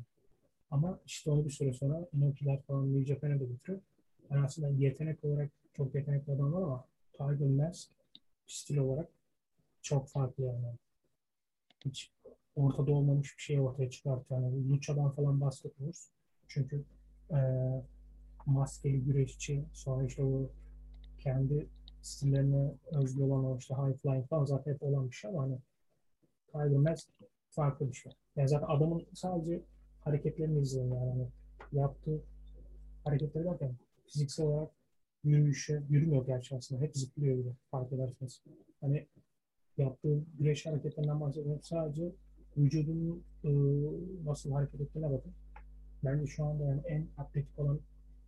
Ama 0.70 1.01
işte 1.07 1.31
onu 1.31 1.45
bir 1.45 1.51
süre 1.51 1.72
sonra 1.72 2.09
Inoki'ler 2.12 2.62
falan 2.62 2.95
New 2.95 3.14
Japan'a 3.14 3.41
da 3.41 3.45
getiriyor. 3.45 3.81
Yani 4.31 4.45
aslında 4.45 4.68
yetenek 4.68 5.24
olarak 5.24 5.51
çok 5.72 5.95
yetenekli 5.95 6.33
adam 6.33 6.53
var 6.53 6.62
ama 6.62 6.85
Tiger 7.12 7.49
Mask 7.49 7.91
stil 8.47 8.77
olarak 8.77 9.09
çok 9.83 10.09
farklı 10.09 10.45
yani. 10.45 10.74
Hiç 11.85 12.12
ortada 12.57 12.93
olmamış 12.93 13.37
bir 13.37 13.43
şey 13.43 13.61
ortaya 13.61 13.91
çıkartıyor. 13.91 14.41
Yani 14.41 14.70
Lucha'dan 14.70 15.11
falan 15.11 15.41
bahsetmiyoruz. 15.41 16.11
Çünkü 16.49 16.85
e, 17.31 17.39
maskeli 18.47 19.05
güreşçi 19.05 19.64
sonra 19.72 20.05
işte 20.05 20.24
o 20.24 20.51
kendi 21.18 21.68
stillerine 22.03 22.74
özgü 22.93 23.22
olan 23.22 23.45
o 23.45 23.59
işte 23.59 23.74
high 23.74 23.97
flying 23.97 24.29
falan 24.29 24.45
zaten 24.45 24.72
hep 24.72 24.83
olan 24.83 25.11
bir 25.11 25.14
şey 25.14 25.31
ama 25.31 25.43
hani 25.43 25.59
Tiger 26.47 26.79
Mask 26.79 27.09
farklı 27.51 27.89
bir 27.89 27.95
şey. 27.95 28.12
Yani 28.37 28.49
zaten 28.49 28.66
adamın 28.66 29.07
sadece 29.14 29.62
hareketlerini 30.01 30.61
izleyin 30.61 30.95
yani. 30.95 31.11
Hani 31.11 31.29
yaptığı 31.72 32.20
hareketleri 33.05 33.45
derken 33.45 33.77
fiziksel 34.07 34.47
olarak 34.47 34.71
yürüyüşü, 35.25 35.87
yürümüyor 35.89 36.27
gerçi 36.27 36.57
aslında. 36.57 36.83
Hep 36.83 36.97
zıplıyor 36.97 37.37
gibi 37.37 37.53
fark 37.71 37.93
edersiniz. 37.93 38.43
Hani 38.81 39.07
yaptığı 39.79 40.25
güreş 40.39 40.67
hareketlerinden 40.67 41.21
bahsediyorum. 41.21 41.63
Sadece 41.63 42.13
vücudunun 42.57 43.25
e, 43.45 43.51
nasıl 44.25 44.53
hareket 44.53 44.81
ettiğine 44.81 45.11
bakın. 45.11 45.33
Bence 46.05 46.27
şu 46.27 46.45
anda 46.45 46.65
yani 46.65 46.83
en 46.87 47.09
atletik 47.19 47.59
olan 47.59 47.81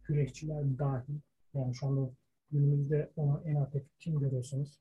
güreşçiler 0.05 0.79
dahil 0.79 1.15
yani 1.55 1.75
şu 1.75 1.87
anda 1.87 2.11
günümüzde 2.51 3.11
olan 3.17 3.43
en 3.45 3.55
atletik 3.55 4.01
kim 4.01 4.21
görüyorsanız 4.21 4.81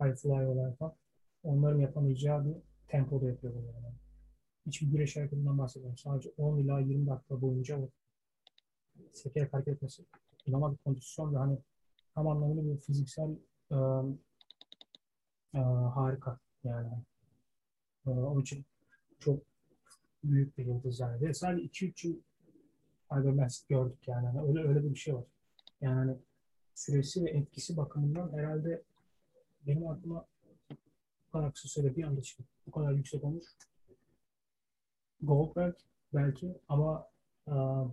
high 0.00 0.16
fly 0.16 0.46
olarak 0.46 0.78
falan 0.78 0.94
onların 1.42 1.80
yapamayacağı 1.80 2.44
bir 2.44 2.54
tempoda 2.88 3.28
yapıyor 3.28 3.54
bunu 3.54 3.66
yani. 3.66 3.94
Hiçbir 4.66 4.86
güreş 4.86 5.16
hareketinden 5.16 5.58
bahsediyorum. 5.58 5.98
Sadece 5.98 6.30
10 6.36 6.58
ila 6.58 6.80
20 6.80 7.06
dakika 7.06 7.40
boyunca 7.40 7.88
sekerek 9.12 9.52
hareket 9.52 9.74
etmesi. 9.74 10.04
Ama 10.54 10.72
bir 10.72 10.76
kondisyon 10.76 11.34
ve 11.34 11.38
hani 11.38 11.58
tam 12.14 12.28
anlamıyla 12.28 12.64
bir 12.64 12.80
fiziksel 12.80 13.30
e, 13.70 13.76
e, 15.54 15.58
harika 15.94 16.38
yani. 16.64 16.88
E, 18.06 18.10
onun 18.10 18.40
için 18.40 18.64
çok 19.18 19.42
büyük 20.24 20.58
bir 20.58 20.66
yıldız 20.66 21.00
yani. 21.00 21.20
Ve 21.20 21.34
sadece 21.34 21.66
2-3 21.66 22.08
yıl 22.08 22.16
Cybermask 23.12 23.68
gördük 23.68 24.08
yani. 24.08 24.26
yani. 24.26 24.48
Öyle 24.48 24.68
öyle 24.68 24.90
bir 24.90 24.96
şey 24.96 25.14
var. 25.14 25.24
Yani 25.80 25.94
hani 25.94 26.16
süresi 26.74 27.24
ve 27.24 27.30
etkisi 27.30 27.76
bakımından 27.76 28.32
herhalde 28.32 28.82
benim 29.66 29.88
aklıma 29.88 30.26
bu 31.28 31.32
kadar 31.32 31.52
kısa 31.52 31.68
sürede 31.68 31.96
bir 31.96 32.04
anda 32.04 32.22
çıkıp 32.22 32.46
bu 32.66 32.70
kadar 32.70 32.92
yüksek 32.92 33.24
olmuş. 33.24 33.44
Goldberg 35.22 35.74
belki 36.14 36.58
ama 36.68 37.08
uh, 37.46 37.90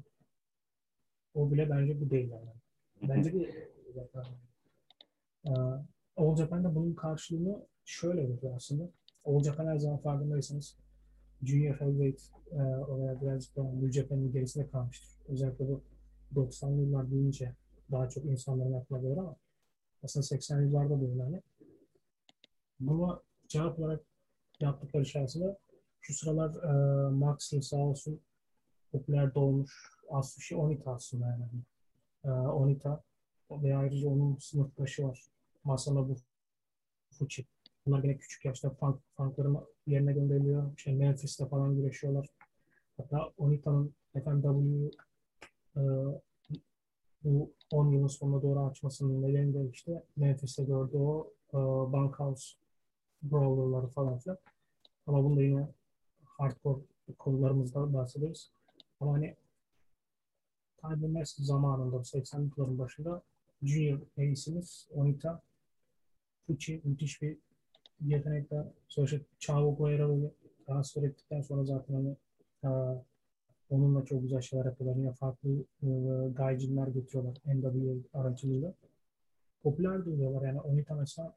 o 1.34 1.52
bile 1.52 1.70
bence 1.70 2.02
bu 2.02 2.10
değil 2.10 2.30
yani. 2.30 2.50
Bence 3.02 3.34
de 3.34 3.70
uh, 5.46 5.80
All 6.18 6.36
Japan'da 6.36 6.76
bunun 6.76 6.94
karşılığını 6.94 7.68
şöyle 7.86 8.30
veriyor 8.30 8.56
aslında. 8.56 8.90
All 9.26 9.44
Japan 9.44 9.68
her 9.68 9.78
zaman 9.78 9.98
farkındaysanız 9.98 10.78
Junior 11.44 11.76
Heavyweight 11.76 12.22
e, 12.52 12.62
olarak 12.62 13.22
birazcık 13.22 13.56
daha 13.56 13.72
New 13.72 13.92
Japan'ın 13.92 14.32
gerisinde 14.32 14.68
kalmıştır. 14.68 15.10
Özellikle 15.28 15.68
bu 15.68 15.84
90'lı 16.36 16.82
yıllar 16.82 17.12
deyince 17.12 17.56
daha 17.92 18.10
çok 18.10 18.26
insanların 18.26 18.74
aklına 18.74 19.02
gelir 19.02 19.18
ama 19.18 19.36
aslında 20.04 20.26
80'li 20.26 20.66
yıllarda 20.66 21.02
da 21.02 21.06
yani. 21.06 21.42
Buna 22.80 23.22
cevap 23.48 23.80
olarak 23.80 24.02
yaptıkları 24.60 25.06
şey 25.06 25.22
aslında 25.22 25.58
şu 26.02 26.14
sıralar 26.14 26.64
e, 26.64 27.10
Max'in 27.10 27.60
sağ 27.60 27.78
olsun 27.78 28.22
popüler 28.92 29.36
doğmuş 29.36 29.92
Asushi 30.12 30.55
Onita 30.55 30.91
aslında 30.91 31.26
yani. 31.28 31.45
E, 32.26 32.30
Onita 32.30 33.03
ve 33.51 33.78
ayrıca 33.78 34.09
onun 34.09 34.38
sınıftaşı 34.38 35.07
var. 35.07 35.26
Masana 35.64 36.09
bu 36.09 36.16
Fuchi. 37.12 37.45
Bunlar 37.86 38.03
yine 38.03 38.18
küçük 38.18 38.45
yaşta 38.45 38.70
funk, 38.70 38.99
funkların 39.18 39.57
yerine 39.88 40.14
gönderiliyor. 40.14 40.78
İşte 40.78 40.91
Memphis'te 40.91 41.47
falan 41.47 41.76
güreşiyorlar. 41.76 42.28
Hatta 42.97 43.32
Onita'nın 43.38 43.93
FMW 44.14 44.89
e, 45.78 45.82
bu 47.24 47.51
10 47.72 47.91
yılın 47.91 48.07
sonuna 48.07 48.41
doğru 48.41 48.59
açmasının 48.59 49.22
nedeni 49.22 49.53
de 49.53 49.70
işte 49.72 50.03
Memphis'te 50.16 50.64
gördüğü 50.64 50.97
o 50.97 51.34
e, 51.53 51.57
bunkhouse 51.93 52.57
brawlerları 53.24 53.88
falan 53.88 54.18
filan. 54.18 54.38
Ama 55.07 55.24
bunda 55.24 55.41
yine 55.41 55.68
hardcore 56.26 56.82
konularımızda 57.20 57.93
bahsederiz. 57.93 58.51
Ama 58.99 59.14
hani 59.14 59.36
Tiger 60.82 61.10
Mask 61.10 61.38
zamanında 61.38 61.96
80'li 61.96 62.50
yılların 62.58 62.80
başında 62.80 63.22
Junior 63.64 64.00
Ace'imiz 64.18 64.88
Onita 64.96 65.42
Fuchi 66.48 66.82
müthiş 66.84 67.22
bir 67.22 67.38
yetenekler. 68.06 68.66
Sonuçta 68.88 69.18
Chavo 69.40 69.76
Guerrero'yu 69.76 70.34
transfer 70.66 71.04
ettikten 71.04 71.42
sonra 71.42 71.64
zaten 71.64 71.94
hani 71.94 72.16
e, 72.64 72.70
onunla 73.70 74.06
çok 74.06 74.22
güzel 74.22 74.42
şeyler 74.42 74.66
yapıyorlar. 74.66 74.98
Yine 74.98 75.14
farklı 75.14 75.50
e, 75.84 75.88
gaijinler 76.34 76.88
getiriyorlar 76.88 77.38
NWA 77.46 78.22
aracılığıyla. 78.22 78.74
Popüler 79.64 80.06
duyuyorlar 80.06 80.48
yani 80.48 80.62
Onita 80.62 80.96
mesela 80.96 81.36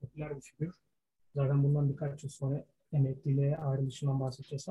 popüler 0.00 0.36
bir 0.36 0.40
figür. 0.40 0.74
Zaten 1.34 1.64
bundan 1.64 1.88
birkaç 1.88 2.22
yıl 2.22 2.30
sonra 2.30 2.64
emekliliğe 2.92 3.56
ayrılışından 3.56 4.20
bahsedeceğiz. 4.20 4.68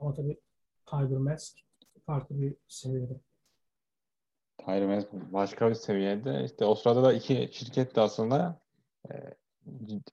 Ama 0.00 0.14
tabii 0.14 0.38
Tiger 0.86 1.18
Mask 1.18 1.58
farklı 2.10 2.40
bir 2.40 2.56
seviyede. 2.68 3.20
Mask 4.66 5.12
başka 5.12 5.70
bir 5.70 5.74
seviyede. 5.74 6.44
İşte 6.44 6.64
o 6.64 6.74
sırada 6.74 7.02
da 7.02 7.12
iki 7.12 7.50
şirket 7.52 7.96
de 7.96 8.00
aslında 8.00 8.60
e, 9.10 9.14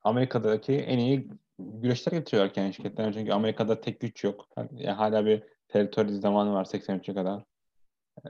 Amerika'daki 0.04 0.74
en 0.74 0.98
iyi 0.98 1.30
güreşler 1.60 2.12
getiriyorlar 2.12 2.54
kendi 2.54 2.74
şirketlerine 2.74 3.14
çünkü 3.14 3.32
Amerika'da 3.32 3.82
tek 3.82 4.00
güç 4.00 4.24
yok. 4.24 4.48
Yani 4.58 4.88
hala 4.88 5.26
bir 5.26 5.44
teritori 5.68 6.14
zamanı 6.14 6.54
var 6.54 6.66
83'e 6.66 7.14
kadar. 7.14 7.44
Ee, 8.26 8.30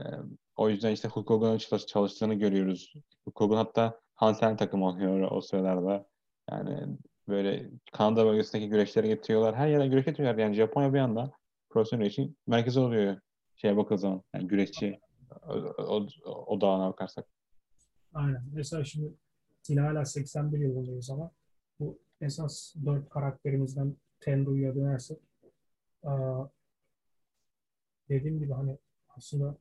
o 0.55 0.69
yüzden 0.69 0.91
işte 0.91 1.07
Hulk 1.07 1.29
Hogan'ın 1.29 1.57
çalıştığını 1.87 2.33
görüyoruz. 2.33 2.93
Hulk 3.25 3.41
Hogan 3.41 3.57
hatta 3.57 3.99
Hansen 4.15 4.57
takım 4.57 4.83
oluyor 4.83 5.31
o 5.31 5.41
sıralarda. 5.41 6.07
Yani 6.51 6.97
böyle 7.27 7.69
Kanada 7.93 8.25
bölgesindeki 8.25 8.69
güreşleri 8.69 9.07
getiriyorlar. 9.07 9.55
Her 9.55 9.67
yerden 9.67 9.89
güreş 9.89 10.05
getiriyorlar. 10.05 10.43
Yani 10.43 10.55
Japonya 10.55 10.93
bir 10.93 10.99
anda 10.99 11.31
profesyonel 11.69 12.05
için 12.05 12.37
merkezi 12.47 12.79
oluyor. 12.79 13.17
Şeye 13.57 13.77
bakıldığı 13.77 13.99
zaman. 13.99 14.23
Yani 14.33 14.47
güreşçi 14.47 14.99
o, 15.47 15.53
o, 15.77 16.07
o 16.25 16.61
dağına 16.61 16.89
bakarsak. 16.89 17.25
Aynen. 18.13 18.43
Mesela 18.53 18.83
şimdi 18.83 19.13
yine 19.67 19.81
hala 19.81 20.05
81 20.05 20.59
yılındayız 20.59 21.09
ama 21.09 21.31
bu 21.79 21.99
esas 22.21 22.75
dört 22.85 23.09
karakterimizden 23.09 23.95
Tenru'ya 24.19 24.75
dönersek 24.75 25.17
dediğim 28.09 28.39
gibi 28.39 28.53
hani 28.53 28.77
aslında 29.09 29.57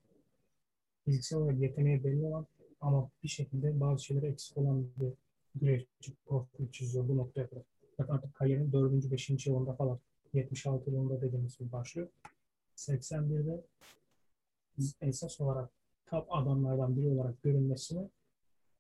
fiziksel 1.05 1.39
olarak 1.39 1.61
yeteneği 1.61 2.05
belli 2.05 2.25
olan 2.25 2.47
ama 2.81 3.11
bir 3.23 3.29
şekilde 3.29 3.81
bazı 3.81 4.05
şeyleri 4.05 4.27
eksik 4.27 4.57
olan 4.57 4.89
bir 4.97 5.13
güreşçi 5.55 6.15
profil 6.27 6.71
çiziyor 6.73 7.09
bu 7.09 7.17
noktaya 7.17 7.49
kadar. 7.49 7.63
Artık 8.09 8.35
kariyerin 8.35 8.73
4. 8.73 9.11
5. 9.11 9.47
yılında 9.47 9.73
falan 9.73 9.99
76 10.33 10.91
yılında 10.91 11.21
dediğimiz 11.21 11.59
gibi 11.59 11.73
başlıyor. 11.73 12.09
81'de 12.77 13.65
esas 15.01 15.41
olarak 15.41 15.71
top 16.07 16.27
adamlardan 16.31 16.97
biri 16.97 17.09
olarak 17.09 17.43
görünmesini 17.43 18.09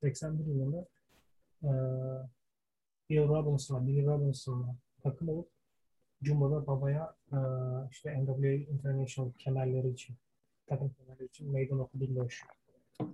81 0.01 0.47
yılında 0.47 0.86
e, 1.62 1.70
Bill 3.11 3.28
Robinson'la, 3.28 3.86
Bill 3.86 4.07
Robinson'la 4.07 4.76
takım 5.03 5.28
olup 5.28 5.49
ve 6.22 6.66
Baba'ya 6.66 7.14
e, 7.32 7.38
işte 7.90 8.24
NWA 8.24 8.53
International 8.53 9.32
kemerleri 9.38 9.90
için 9.90 10.16
takım 10.66 10.90
kemerleri 10.90 11.26
için 11.26 11.51
meydan 11.51 11.78
okudular. 11.78 12.42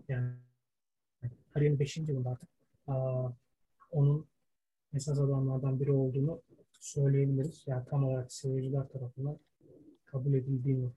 Yani 0.09 0.33
kariyerin 1.55 1.79
5. 1.79 1.97
yılında 1.97 2.31
artık 2.31 2.49
e, 2.89 2.93
onun 3.91 4.27
esas 4.95 5.19
adamlardan 5.19 5.81
biri 5.81 5.93
olduğunu 5.93 6.43
söyleyebiliriz. 6.81 7.63
Yani 7.67 7.85
tam 7.85 8.05
olarak 8.05 8.33
seyirciler 8.33 8.89
tarafından 8.89 9.39
kabul 10.13 10.35
edildiğini 10.35 10.91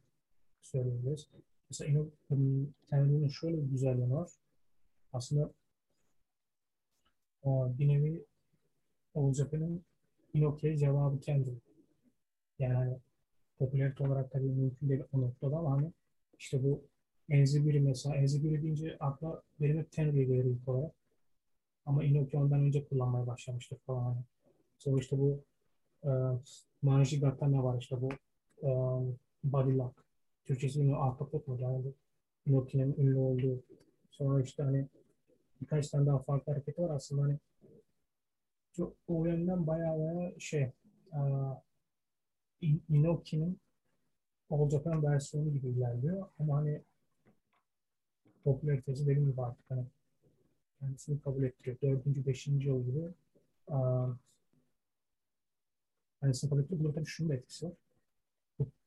söyleyebiliriz. 0.61 1.27
Mesela 1.69 2.05
Tanrı'nın 2.89 3.27
şöyle 3.27 3.57
bir 3.57 3.69
güzel 3.69 3.99
yanı 3.99 4.15
var. 4.15 4.29
Aslında 5.13 5.51
bir 7.45 7.87
nevi 7.87 8.25
Oğuztepe'nin 9.13 9.83
Inoki'ye 10.33 10.77
cevabı 10.77 11.19
kendi. 11.19 11.61
Yani 12.59 12.73
hani 12.73 12.97
popülarite 13.59 14.07
olarak 14.07 14.31
tabii 14.31 14.51
mümkün 14.51 14.89
değil 14.89 15.03
o 15.13 15.21
noktada 15.21 15.57
ama 15.57 15.71
hani 15.71 15.91
işte 16.39 16.63
bu 16.63 16.83
Enzi 17.29 17.65
biri 17.65 17.79
mesela 17.79 18.15
Enzi 18.15 18.43
biri 18.43 18.63
deyince 18.63 18.97
akla 18.99 19.41
benim 19.61 19.77
hep 19.77 19.91
Tenry'e 19.91 20.23
gelir 20.23 20.45
ilk 20.45 20.67
olarak. 20.67 20.91
Ama 21.85 22.03
Inoki 22.03 22.37
ondan 22.37 22.59
önce 22.59 22.87
kullanmaya 22.87 23.27
başlamıştır 23.27 23.77
falan. 23.77 24.03
Hani. 24.03 24.23
Sonra 24.77 24.99
işte 24.99 25.17
bu 25.17 25.43
e, 26.03 26.09
Manji 26.81 27.19
Gatame 27.19 27.63
var 27.63 27.81
işte 27.81 28.01
bu 28.01 28.09
e, 28.63 28.69
Body 29.43 29.77
Lock. 29.77 30.05
Türkçesi 30.45 30.79
ünlü 30.79 30.95
ahtapot 30.95 31.47
mu? 31.47 31.57
Yani 31.61 31.93
Inoki'nin 32.45 32.95
ünlü 32.97 33.17
olduğu. 33.17 33.63
Sonra 34.11 34.41
işte 34.43 34.63
hani 34.63 34.87
birkaç 35.61 35.89
tane 35.89 36.05
daha 36.05 36.19
farklı 36.19 36.51
hareketi 36.51 36.81
var 36.81 36.89
aslında 36.89 37.21
hani 37.21 37.39
çok, 38.73 38.95
o 39.07 39.25
yönden 39.25 39.67
bayağı 39.67 39.99
bayağı 39.99 40.41
şey 40.41 40.71
uh, 41.11 41.55
Inoki'nin 42.89 43.59
All 44.49 44.69
Japan 44.69 45.03
versiyonu 45.03 45.53
gibi 45.53 45.67
ilerliyor 45.67 46.27
ama 46.39 46.57
hani 46.57 46.81
popülaritesi 48.43 49.07
dediğim 49.07 49.31
gibi 49.31 49.41
artık 49.41 49.65
hani 49.69 49.85
kendisini 50.79 51.21
kabul 51.21 51.43
ettiriyor. 51.43 51.77
Dördüncü, 51.81 52.25
beşinci 52.25 52.67
yıl 52.67 52.85
gibi 52.85 53.13
uh, 53.67 54.15
kendisini 56.19 56.49
kabul 56.49 56.61
ettiriyor. 56.61 56.83
Burada 56.83 56.95
tabii 56.95 57.05
şunun 57.05 57.29
da 57.29 57.33
etkisi 57.33 57.65
var. 57.65 57.73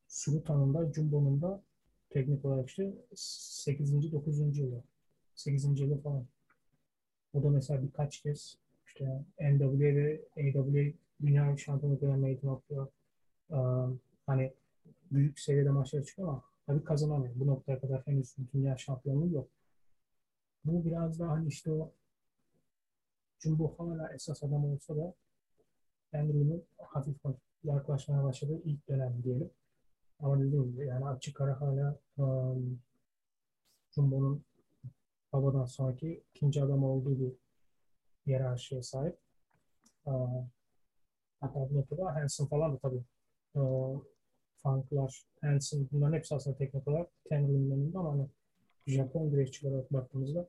Suruta'nın 0.08 0.74
da 0.74 0.92
Jumbo'nun 0.92 1.42
da 1.42 1.62
teknik 2.10 2.44
olarak 2.44 2.68
işte 2.68 2.92
8. 3.14 4.12
9. 4.12 4.58
yılı. 4.58 4.82
8. 5.34 5.80
yılı 5.80 6.00
falan. 6.00 6.26
O 7.34 7.42
da 7.42 7.50
mesela 7.50 7.82
birkaç 7.82 8.20
kez 8.22 8.58
işte 8.86 9.24
NWA 9.40 9.78
ve 9.78 10.20
AWA 10.36 10.92
dünya 11.20 11.56
şampiyonluklarına 11.56 12.16
meydan 12.16 12.50
okuyor. 12.50 12.88
Um, 13.50 14.00
hani 14.26 14.52
büyük 15.10 15.40
seviyede 15.40 15.70
maçlara 15.70 16.04
çıkıyor 16.04 16.28
ama 16.28 16.42
tabii 16.66 16.84
kazanamıyor. 16.84 17.34
Bu 17.36 17.46
noktaya 17.46 17.80
kadar 17.80 18.06
henüz 18.06 18.36
dünya 18.54 18.76
şampiyonluğu 18.78 19.34
yok. 19.34 19.48
Bu 20.64 20.84
biraz 20.84 21.18
daha 21.20 21.30
hani 21.30 21.48
işte 21.48 21.72
o 21.72 21.92
Jumbo 23.38 23.74
hala 23.78 24.12
esas 24.12 24.42
adam 24.42 24.64
olsa 24.64 24.96
da 24.96 25.14
Andrew'un 26.12 26.64
hafif 26.78 27.16
yaklaşmaya 27.64 28.24
başladığı 28.24 28.62
ilk 28.64 28.88
dönem 28.88 29.22
diyelim. 29.24 29.50
Ama 30.20 30.40
dediğim 30.40 30.72
gibi 30.72 30.86
yani 30.86 31.06
açık 31.06 31.40
ara 31.40 31.60
hala 31.60 31.98
um, 32.16 32.80
Jumbo'nun 33.90 34.44
babadan 35.32 35.64
sonraki 35.64 36.22
ikinci 36.34 36.62
adam 36.62 36.84
olduğu 36.84 37.20
bir 37.20 37.32
hiyerarşiye 38.26 38.82
sahip. 38.82 39.18
Uh, 40.04 40.44
hatta 41.40 41.70
bu 41.70 41.74
noktada 41.74 42.14
Hanson 42.14 42.46
falan 42.46 42.72
da 42.72 42.78
tabii 42.78 43.02
uh, 43.54 44.00
Funk'lar, 44.62 45.22
Hanson 45.40 45.88
bunların 45.92 46.16
hepsi 46.16 46.34
aslında 46.34 46.56
teknik 46.56 46.88
olarak 46.88 47.08
Tenry'nin 47.24 47.70
önünde 47.70 47.98
ama 47.98 48.12
hani 48.12 48.28
Japon 48.86 49.30
güreşçiler 49.30 49.70
olarak 49.70 49.92
baktığımızda 49.92 50.48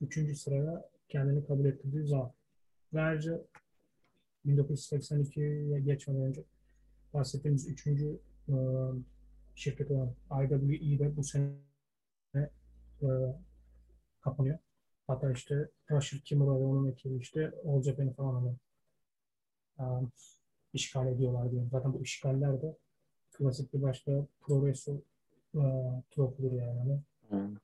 üçüncü 0.00 0.34
sıraya 0.34 0.90
kendini 1.08 1.44
kabul 1.44 1.64
ettirdiği 1.64 2.06
zaman. 2.06 2.32
Ve 2.94 3.00
ayrıca 3.00 3.44
1982'ye 4.46 5.80
geçmeden 5.80 6.22
önce 6.22 6.44
bahsettiğimiz 7.14 7.68
üçüncü 7.68 8.20
e, 8.48 8.54
şirket 9.54 9.90
olan 9.90 10.14
IWE'de 10.44 11.16
bu 11.16 11.22
sene 11.22 11.52
e, 13.02 13.08
kapanıyor. 14.20 14.58
Hatta 15.06 15.32
işte 15.32 15.68
Rusher 15.90 16.20
Kimura 16.20 16.60
ve 16.60 16.64
onun 16.64 16.90
ekibi 16.90 17.16
işte 17.16 17.52
All 17.66 17.82
Japan'i 17.82 18.12
falan 18.12 18.34
hani 18.34 18.56
um, 19.78 20.12
işgal 20.72 21.06
ediyorlar 21.06 21.50
diyorum. 21.50 21.68
Zaten 21.72 21.92
bu 21.92 22.02
işgaller 22.02 22.62
de 22.62 22.76
klasik 23.32 23.74
bir 23.74 23.82
başka 23.82 24.26
progresso 24.40 24.92
uh, 25.54 26.02
tropudur 26.10 26.52
yani. 26.52 26.78
Hani. 26.78 27.00
Hmm. 27.28 27.56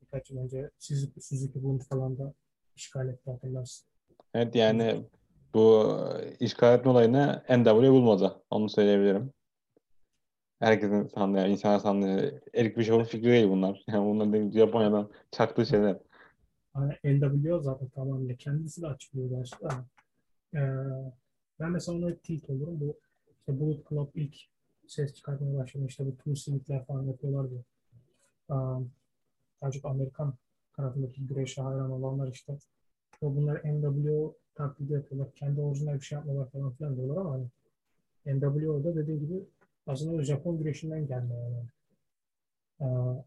Birkaç 0.00 0.30
yıl 0.30 0.38
önce 0.38 0.70
Suzuki, 0.78 1.20
Suzuki 1.20 1.62
Bund 1.62 1.80
falan 1.80 2.18
da 2.18 2.34
işgal 2.76 3.08
etti 3.08 3.30
hatırlarsın. 3.30 3.86
Evet 4.34 4.54
yani 4.54 5.04
bu 5.54 5.96
işgal 6.40 6.78
etme 6.78 6.90
olayını 6.90 7.44
NW 7.48 7.90
bulmadı. 7.90 8.42
Onu 8.50 8.68
söyleyebilirim. 8.68 9.32
Herkesin 10.62 11.06
sandığı, 11.06 11.38
yani 11.38 11.52
insanlar 11.52 11.78
sandığı. 11.78 12.42
Erik 12.54 12.78
Bishop'un 12.78 13.04
fikri 13.04 13.28
değil 13.28 13.48
bunlar. 13.48 13.84
Yani 13.88 14.06
bunlar 14.06 14.32
değil, 14.32 14.52
Japonya'dan 14.52 15.10
çaktığı 15.30 15.66
şeyler. 15.66 15.98
Hani 16.74 16.92
NWO 17.04 17.60
zaten 17.60 17.88
tamamıyla 17.88 18.36
kendisi 18.36 18.82
de 18.82 18.86
açıklıyor 18.86 19.30
gerçekten. 19.30 19.84
Ee, 20.54 20.60
ben 21.60 21.70
mesela 21.70 21.98
ona 21.98 22.14
tilt 22.14 22.50
olurum. 22.50 22.80
Bu 22.80 22.96
işte 23.38 23.60
Bullet 23.60 23.88
Club 23.88 24.08
ilk 24.14 24.36
ses 24.86 25.14
çıkartmaya 25.14 25.58
başladı. 25.58 25.84
İşte 25.88 26.06
bu 26.06 26.16
Two 26.16 26.34
Civik'ler 26.34 26.86
falan 26.86 27.02
yapıyorlar 27.02 27.50
diye. 27.50 27.64
Um, 28.48 28.90
daha 29.62 29.70
çok 29.70 29.84
Amerikan 29.84 30.34
tarafındaki 30.76 31.26
güreşe 31.26 31.62
hayran 31.62 31.90
olanlar 31.90 32.32
işte 32.32 32.52
ve 33.22 33.36
bunlar 33.36 33.62
NWO 33.64 34.34
taklidi 34.54 34.92
yapıyorlar. 34.92 35.34
Kendi 35.34 35.60
orijinal 35.60 35.94
bir 35.94 36.00
şey 36.00 36.16
yapmıyorlar 36.16 36.50
falan 36.50 36.72
filan 36.72 36.96
diyorlar 36.96 37.16
ama 37.16 37.32
hani 37.32 37.46
NWO'da 38.40 38.96
dediğim 38.96 39.20
gibi 39.20 39.44
aslında 39.86 40.24
Japon 40.24 40.58
güreşinden 40.58 41.06
gelme 41.06 41.34
yani. 41.34 41.66
Ee, 42.80 43.24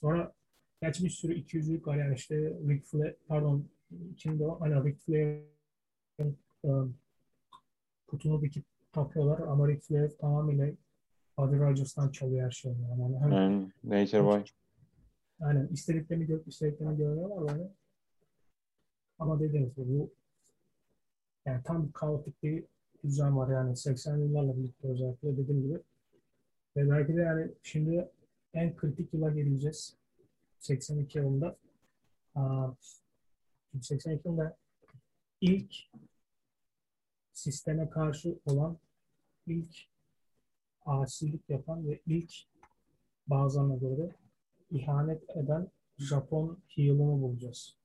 sonra 0.00 0.32
Gerçi 0.82 1.04
bir 1.04 1.10
sürü 1.10 1.34
200'lük 1.34 1.86
var 1.86 1.96
yani 1.96 2.14
işte 2.14 2.36
Ric 2.68 2.84
Flair, 2.84 3.16
pardon 3.28 3.68
kimdi 4.16 4.44
o? 4.44 4.60
Hani 4.60 4.84
Ric 4.84 4.98
Flair'in 4.98 6.38
um, 6.62 6.96
kutunu 8.06 8.42
dikip 8.42 8.64
takıyorlar 8.92 9.38
ama 9.38 9.68
Ric 9.68 9.80
Flair 9.80 10.10
tamamıyla 10.18 10.66
Buddy 11.38 11.58
Rogers'tan 11.58 12.10
çalıyor 12.10 12.46
her 12.46 12.50
şeyi. 12.50 12.74
Yani, 12.80 13.00
yani 13.02 13.18
hani, 13.18 13.34
hmm, 13.34 13.90
Nature 13.90 14.24
Boy. 14.24 14.44
Yani 15.40 15.68
istediklerini 15.70 16.26
görüp 16.26 16.48
istediklerini 16.48 16.96
görüyorlar 16.96 17.48
böyle. 17.48 17.68
Ama 19.18 19.40
dediğiniz 19.40 19.74
gibi 19.74 19.88
bu 19.88 20.12
yani 21.46 21.62
tam 21.64 21.92
kaotik 21.92 22.42
bir 22.42 22.64
düzen 23.04 23.36
var 23.36 23.48
yani 23.48 23.76
80 23.76 24.16
yıllarla 24.16 24.56
birlikte 24.56 24.88
özellikle 24.88 25.36
dediğim 25.36 25.62
gibi. 25.62 25.80
Ve 26.76 26.90
belki 26.90 27.16
de 27.16 27.20
yani 27.20 27.52
şimdi 27.62 28.08
en 28.54 28.76
kritik 28.76 29.14
yıla 29.14 29.30
geleceğiz. 29.30 29.96
82 30.58 31.18
yılında 31.18 31.56
82 33.80 34.28
yılında 34.28 34.56
ilk 35.40 35.74
sisteme 37.32 37.90
karşı 37.90 38.38
olan 38.46 38.78
ilk 39.46 39.76
asilik 40.86 41.50
yapan 41.50 41.88
ve 41.88 42.00
ilk 42.06 42.32
bazılarına 43.26 43.76
göre 43.76 44.14
ihanet 44.70 45.36
eden 45.36 45.68
Japon 45.98 46.58
heal'ını 46.68 47.22
bulacağız. 47.22 47.76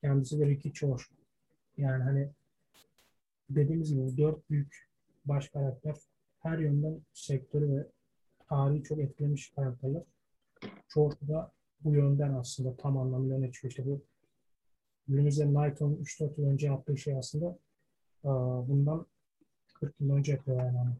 Kendisi 0.00 0.40
de 0.40 0.46
Ricky 0.46 0.74
Chor. 0.74 1.10
Yani 1.76 2.02
hani 2.02 2.30
dediğimiz 3.50 3.94
gibi 3.94 4.16
dört 4.16 4.50
büyük 4.50 4.88
baş 5.24 5.48
karakter 5.48 5.96
her 6.38 6.58
yönden 6.58 7.00
sektörü 7.12 7.76
ve 7.76 7.86
tarihi 8.48 8.82
çok 8.82 8.98
etkilemiş 8.98 9.50
karakterler. 9.50 10.02
Chor 10.88 11.12
da 11.28 11.52
bu 11.80 11.94
yönden 11.94 12.32
aslında 12.32 12.76
tam 12.76 12.98
anlamıyla 12.98 13.38
ne 13.38 13.52
çıkıyor. 13.52 13.70
İşte 13.70 13.86
bu 13.86 14.02
günümüzde 15.08 15.44
Knighton 15.44 15.94
3-4 15.94 16.40
yıl 16.40 16.46
önce 16.48 16.66
yaptığı 16.66 16.96
şey 16.96 17.16
aslında 17.16 17.58
bundan 18.68 19.06
40 19.74 20.00
yıl 20.00 20.10
önce 20.10 20.32
yapıyor 20.32 20.62
yani. 20.64 20.94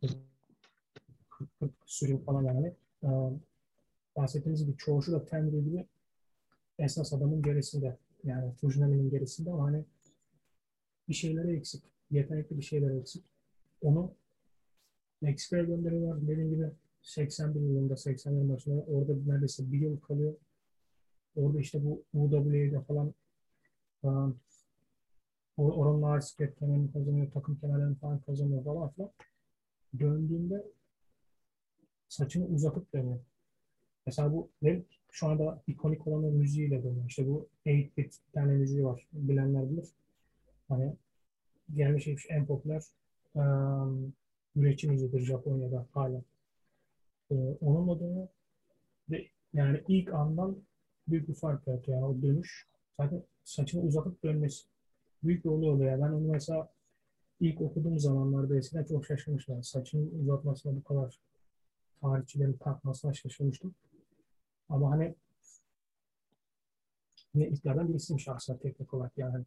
40, 0.00 1.58
40 1.60 1.72
sürü 1.86 2.24
falan 2.24 2.42
yani. 2.42 2.74
Bahsettiğimiz 4.16 4.66
gibi 4.66 4.76
çoğu 4.76 5.06
da 5.06 5.24
Tenri 5.24 5.64
gibi 5.64 5.86
esas 6.78 7.12
adamın 7.12 7.42
gerisinde. 7.42 7.96
Yani 8.24 8.52
Fujinami'nin 8.52 9.10
gerisinde 9.10 9.50
ama 9.50 9.64
hani 9.64 9.84
bir 11.08 11.14
şeyleri 11.14 11.56
eksik. 11.56 11.82
Yetenekli 12.10 12.56
bir 12.56 12.62
şeyler 12.62 12.90
eksik. 12.90 13.24
Onu 13.82 14.14
Meksika'ya 15.20 15.62
gönderiyorlar. 15.62 16.22
Dediğim 16.22 16.50
gibi 16.50 16.70
81 17.02 17.60
yılında, 17.60 17.96
80 17.96 18.32
yılın 18.32 18.48
başında 18.48 18.82
orada 18.82 19.12
neredeyse 19.26 19.72
bir 19.72 19.80
yıl 19.80 20.00
kalıyor. 20.00 20.34
Orada 21.36 21.60
işte 21.60 21.84
bu 21.84 22.04
UWA'da 22.14 22.80
falan 22.80 23.14
um, 24.02 24.40
oranın 25.56 26.02
ağır 26.02 26.20
siklet 26.20 26.58
kemerini 26.58 26.92
kazanıyor, 26.92 27.30
takım 27.30 27.56
kemerlerini 27.60 27.96
falan 27.96 28.20
kazanıyor 28.20 28.64
falan 28.64 28.90
filan. 28.90 29.10
Döndüğünde 29.98 30.66
saçını 32.08 32.46
uzatıp 32.46 32.92
dönüyor. 32.94 33.20
Mesela 34.06 34.32
bu 34.32 34.50
ve 34.62 34.82
şu 35.10 35.26
anda 35.26 35.62
ikonik 35.66 36.06
olan 36.06 36.24
o 36.24 36.30
müziğiyle 36.30 36.82
dönüyor. 36.82 37.06
İşte 37.08 37.26
bu 37.26 37.48
8-bit 37.66 38.18
bir 38.26 38.32
tane 38.32 38.52
müziği 38.52 38.84
var. 38.84 39.08
Bilenler 39.12 39.70
bilir. 39.70 39.88
Hani 40.68 40.96
gelmiş 41.74 42.04
geçmiş 42.04 42.26
en 42.28 42.46
popüler 42.46 42.82
um, 43.34 44.12
üretçi 44.56 44.90
müziğidir 44.90 45.20
Japonya'da 45.20 45.86
hala. 45.92 46.22
Ee, 47.30 47.34
onunla 47.60 48.00
dönüyor. 48.00 48.28
Ve 49.10 49.28
yani 49.54 49.82
ilk 49.88 50.14
andan 50.14 50.56
büyük 51.08 51.28
bir 51.28 51.34
fark 51.34 51.66
yaratıyor. 51.66 51.98
Yani 51.98 52.06
o 52.06 52.22
dönüş 52.22 52.68
zaten 52.96 53.22
saçını 53.44 53.82
uzatıp 53.82 54.24
dönmesi 54.24 54.66
büyük 55.22 55.44
bir 55.44 55.50
oluyor. 55.50 56.00
Ben 56.00 56.12
onu 56.12 56.32
mesela 56.32 56.72
ilk 57.40 57.60
okuduğum 57.60 57.98
zamanlarda 57.98 58.56
eskiden 58.56 58.84
çok 58.84 59.06
şaşırmıştım. 59.06 59.64
saçını 59.64 60.20
uzatmasına 60.20 60.76
bu 60.76 60.84
kadar 60.84 61.20
tarihçilerin 62.00 62.52
takmasına 62.52 63.12
şaşırmıştım. 63.12 63.74
Ama 64.68 64.90
hani 64.90 65.14
yine 67.34 67.48
ilklerden 67.48 67.88
birisiymiş 67.88 68.28
aslında 68.28 68.58
teknik 68.58 68.94
olarak 68.94 69.18
yani. 69.18 69.44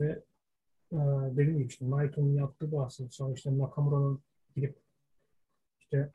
Ve 0.00 0.22
e, 0.92 0.96
dediğim 1.30 1.58
gibi 1.58 1.66
işte 1.66 1.90
Naito'nun 1.90 2.34
yaptığı 2.34 2.80
aslında. 2.80 3.10
Sonra 3.10 3.34
işte 3.34 3.58
Nakamura'nın 3.58 4.20
gidip 4.56 4.78
işte 5.80 6.10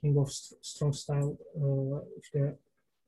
King 0.00 0.16
of 0.16 0.30
Strong 0.62 0.94
Style 0.94 1.36
e, 1.54 1.64
işte 2.20 2.58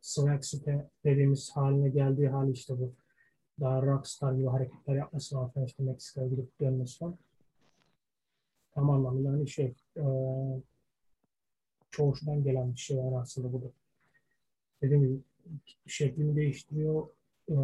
Swag 0.00 0.42
Site 0.44 0.90
dediğimiz 1.04 1.50
haline 1.50 1.88
geldiği 1.88 2.28
hali 2.28 2.52
işte 2.52 2.78
bu. 2.78 2.92
Daha 3.60 3.82
rockstar 3.82 4.32
gibi 4.32 4.46
hareketler 4.46 4.94
yapması 4.94 5.34
falan 5.34 5.66
işte 5.66 5.82
Meksika'ya 5.82 6.28
gidip 6.28 6.60
dönmesi 6.60 6.98
falan. 6.98 7.18
Tam 8.74 8.90
anlamıyla 8.90 9.32
hani 9.32 9.48
şey 9.48 9.74
e, 9.96 10.04
çoğuştan 11.90 12.42
gelen 12.44 12.72
bir 12.74 12.78
şey 12.78 12.98
var 12.98 13.22
aslında 13.22 13.52
bu 13.52 13.62
da. 13.62 13.66
Dediğim 14.82 15.02
gibi 15.02 15.20
şeklini 15.86 16.36
değiştiriyor. 16.36 17.08
E, 17.48 17.54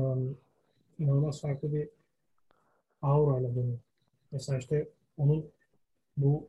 inanılmaz 0.98 1.40
farklı 1.40 1.72
bir 1.72 1.88
aura 3.02 3.40
ile 3.40 3.54
dönüyor. 3.54 3.78
Mesela 4.32 4.58
işte 4.58 4.88
onun 5.16 5.50
bu 6.16 6.48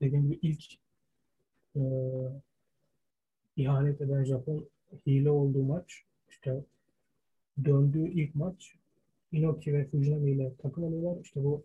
dediğim 0.00 0.24
gibi 0.24 0.38
ilk 0.42 0.64
e, 1.76 1.82
ihanet 3.56 4.00
eden 4.00 4.24
Japon 4.24 4.68
hile 5.06 5.30
olduğu 5.30 5.62
maç 5.62 6.04
işte 6.30 6.64
döndüğü 7.64 8.08
ilk 8.08 8.34
maç 8.34 8.74
Inoki 9.32 9.72
ve 9.72 9.84
Fujinami 9.84 10.30
ile 10.30 10.52
takım 10.58 10.84
oluyorlar. 10.84 11.22
İşte 11.22 11.44
bu 11.44 11.64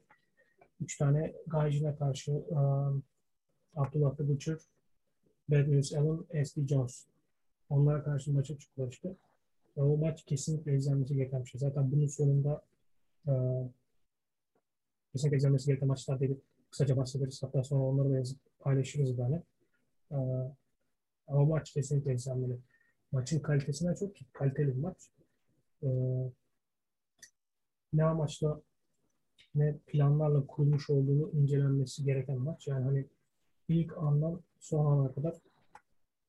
üç 0.81 0.97
tane 0.97 1.33
Gaijin'e 1.47 1.95
karşı 1.95 2.31
um, 2.31 3.03
Abdullah 3.75 4.15
the 4.17 4.27
Butcher, 4.27 4.57
Bad 5.49 5.67
News 5.67 5.93
Allen, 5.93 6.43
S.D. 6.43 6.67
Jones. 6.67 7.05
Onlara 7.69 8.03
karşı 8.03 8.33
maça 8.33 8.57
çıktılar 8.57 8.87
işte. 8.87 9.15
Ve 9.77 9.81
o 9.81 9.97
maç 9.97 10.25
kesinlikle 10.25 10.75
izlenmesi 10.75 11.15
gereken 11.15 11.43
bir 11.43 11.49
şey. 11.49 11.59
Zaten 11.59 11.91
bunun 11.91 12.07
sonunda 12.07 12.61
kesinlikle 15.11 15.37
izlenmesi 15.37 15.67
gereken 15.67 15.87
maçlar 15.87 16.19
dedi. 16.19 16.37
Kısaca 16.71 16.97
bahsederiz. 16.97 17.43
Hatta 17.43 17.63
sonra 17.63 17.83
onları 17.83 18.09
da 18.09 18.17
yazıp 18.17 18.39
paylaşırız 18.59 19.17
böyle. 19.17 19.43
Uh, 20.09 20.51
ama 21.27 21.45
maç 21.45 21.73
kesinlikle 21.73 22.13
izlenmeli. 22.13 22.57
Maçın 23.11 23.39
kalitesinden 23.39 23.93
çok 23.95 24.11
kaliteli 24.33 24.67
bir 24.67 24.81
maç. 24.81 24.97
Uh, 25.81 26.31
ne 27.93 28.03
amaçla 28.03 28.61
ne 29.55 29.77
planlarla 29.87 30.47
kurulmuş 30.47 30.89
olduğunu 30.89 31.31
incelenmesi 31.31 32.03
gereken 32.03 32.37
maç. 32.37 32.67
Yani 32.67 32.85
hani 32.85 33.05
ilk 33.67 33.97
andan 33.97 34.41
son 34.59 34.85
ana 34.85 35.13
kadar 35.13 35.33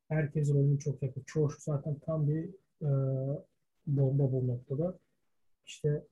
herkes 0.09 0.49
rolünü 0.49 0.79
çok 0.79 1.03
yapıyor. 1.03 1.27
Çoğu 1.27 1.51
zaten 1.59 1.99
tam 1.99 2.29
bir 2.29 2.45
e, 2.83 2.89
bomba 3.87 4.33
bu 4.33 4.47
noktada. 4.47 4.99
İşte 5.67 6.05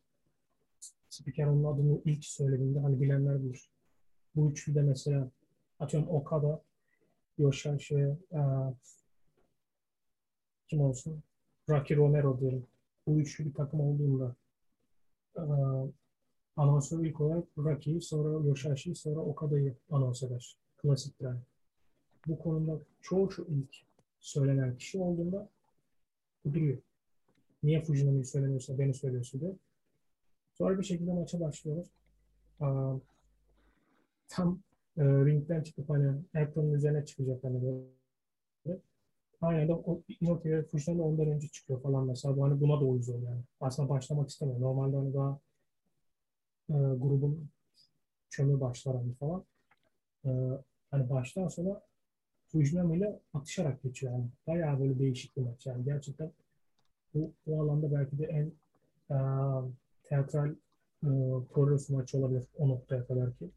spiker 1.12 1.46
onun 1.46 1.64
adını 1.64 2.00
ilk 2.04 2.24
söylediğinde 2.24 2.78
hani 2.78 3.00
bilenler 3.00 3.44
bilir. 3.44 3.70
Bu 4.36 4.50
üçlü 4.50 4.74
de 4.74 4.82
mesela 4.82 5.30
atıyorum 5.80 6.08
Okada, 6.08 6.62
Yoshihashi 7.38 7.96
ve 7.96 8.16
e, 8.32 8.40
kim 10.68 10.80
olsun? 10.80 11.22
Rocky 11.68 12.00
Romero 12.00 12.40
diyelim. 12.40 12.66
Bu 13.06 13.20
üçlü 13.20 13.44
bir 13.44 13.54
takım 13.54 13.80
olduğunda 13.80 14.36
e, 15.36 15.42
anonsör 16.56 17.04
ilk 17.04 17.20
olarak 17.20 17.44
Rocky'yi, 17.58 18.00
sonra 18.00 18.46
Yoshihashi'yi, 18.46 18.96
sonra 18.96 19.20
Okada'yı 19.20 19.74
anons 19.90 20.22
eder. 20.22 20.56
Klasiktir 20.78 21.24
yani. 21.24 21.40
Bu 22.26 22.38
konuda 22.38 22.80
çoğu 23.00 23.30
şu 23.30 23.46
ilk 23.50 23.76
söylenen 24.20 24.76
kişi 24.76 24.98
olduğunda 24.98 25.48
duruyor. 26.52 26.78
Niye 27.62 27.82
Fujinami'yi 27.82 28.24
söylemiyorsa 28.24 28.78
beni 28.78 28.94
söylüyorsun 28.94 29.40
diye. 29.40 29.56
Sonra 30.54 30.78
bir 30.78 30.84
şekilde 30.84 31.12
maça 31.12 31.40
başlıyorlar. 31.40 31.86
Aa, 32.60 32.96
tam 34.28 34.60
e, 34.98 35.02
ringden 35.04 35.62
çıkıp 35.62 35.90
hani 35.90 36.22
Apron'un 36.34 36.72
üzerine 36.72 37.04
çıkacak 37.06 37.44
hani 37.44 37.62
böyle. 37.62 37.82
Aynen 39.42 39.68
de 39.68 39.72
o 39.72 40.02
Inoki 40.20 40.50
ve 40.50 40.62
Fujinami 40.62 41.02
ondan 41.02 41.26
önce 41.26 41.48
çıkıyor 41.48 41.82
falan 41.82 42.06
mesela. 42.06 42.36
Bu 42.36 42.44
hani 42.44 42.60
buna 42.60 42.80
da 42.80 42.84
uyuz 42.84 43.08
yani. 43.08 43.40
Aslında 43.60 43.88
başlamak 43.88 44.30
istemiyor. 44.30 44.60
Normalde 44.60 44.96
hani 44.96 45.14
daha 45.14 45.38
e, 46.70 46.74
grubun 46.74 47.48
çömü 48.30 48.60
başlar 48.60 48.96
hani 48.96 49.14
falan. 49.14 49.44
E, 50.24 50.30
hani 50.90 51.10
baştan 51.10 51.48
sonra 51.48 51.82
Fujinami 52.48 52.96
ile 52.96 53.20
atışarak 53.34 53.82
geçiyor 53.82 54.12
yani. 54.12 54.26
Bayağı 54.46 54.80
böyle 54.80 54.98
değişik 54.98 55.36
bir 55.36 55.42
maç 55.42 55.66
yani. 55.66 55.84
Gerçekten 55.84 56.32
bu, 57.14 57.32
bu 57.46 57.62
alanda 57.62 57.92
belki 57.92 58.18
de 58.18 58.24
en 58.24 58.52
e, 59.10 59.16
teatral 60.04 60.50
e, 61.02 61.08
progres 61.52 61.90
maçı 61.90 62.18
olabilir 62.18 62.44
o 62.58 62.68
noktaya 62.68 63.06
kadar 63.06 63.34
ki. 63.36 63.50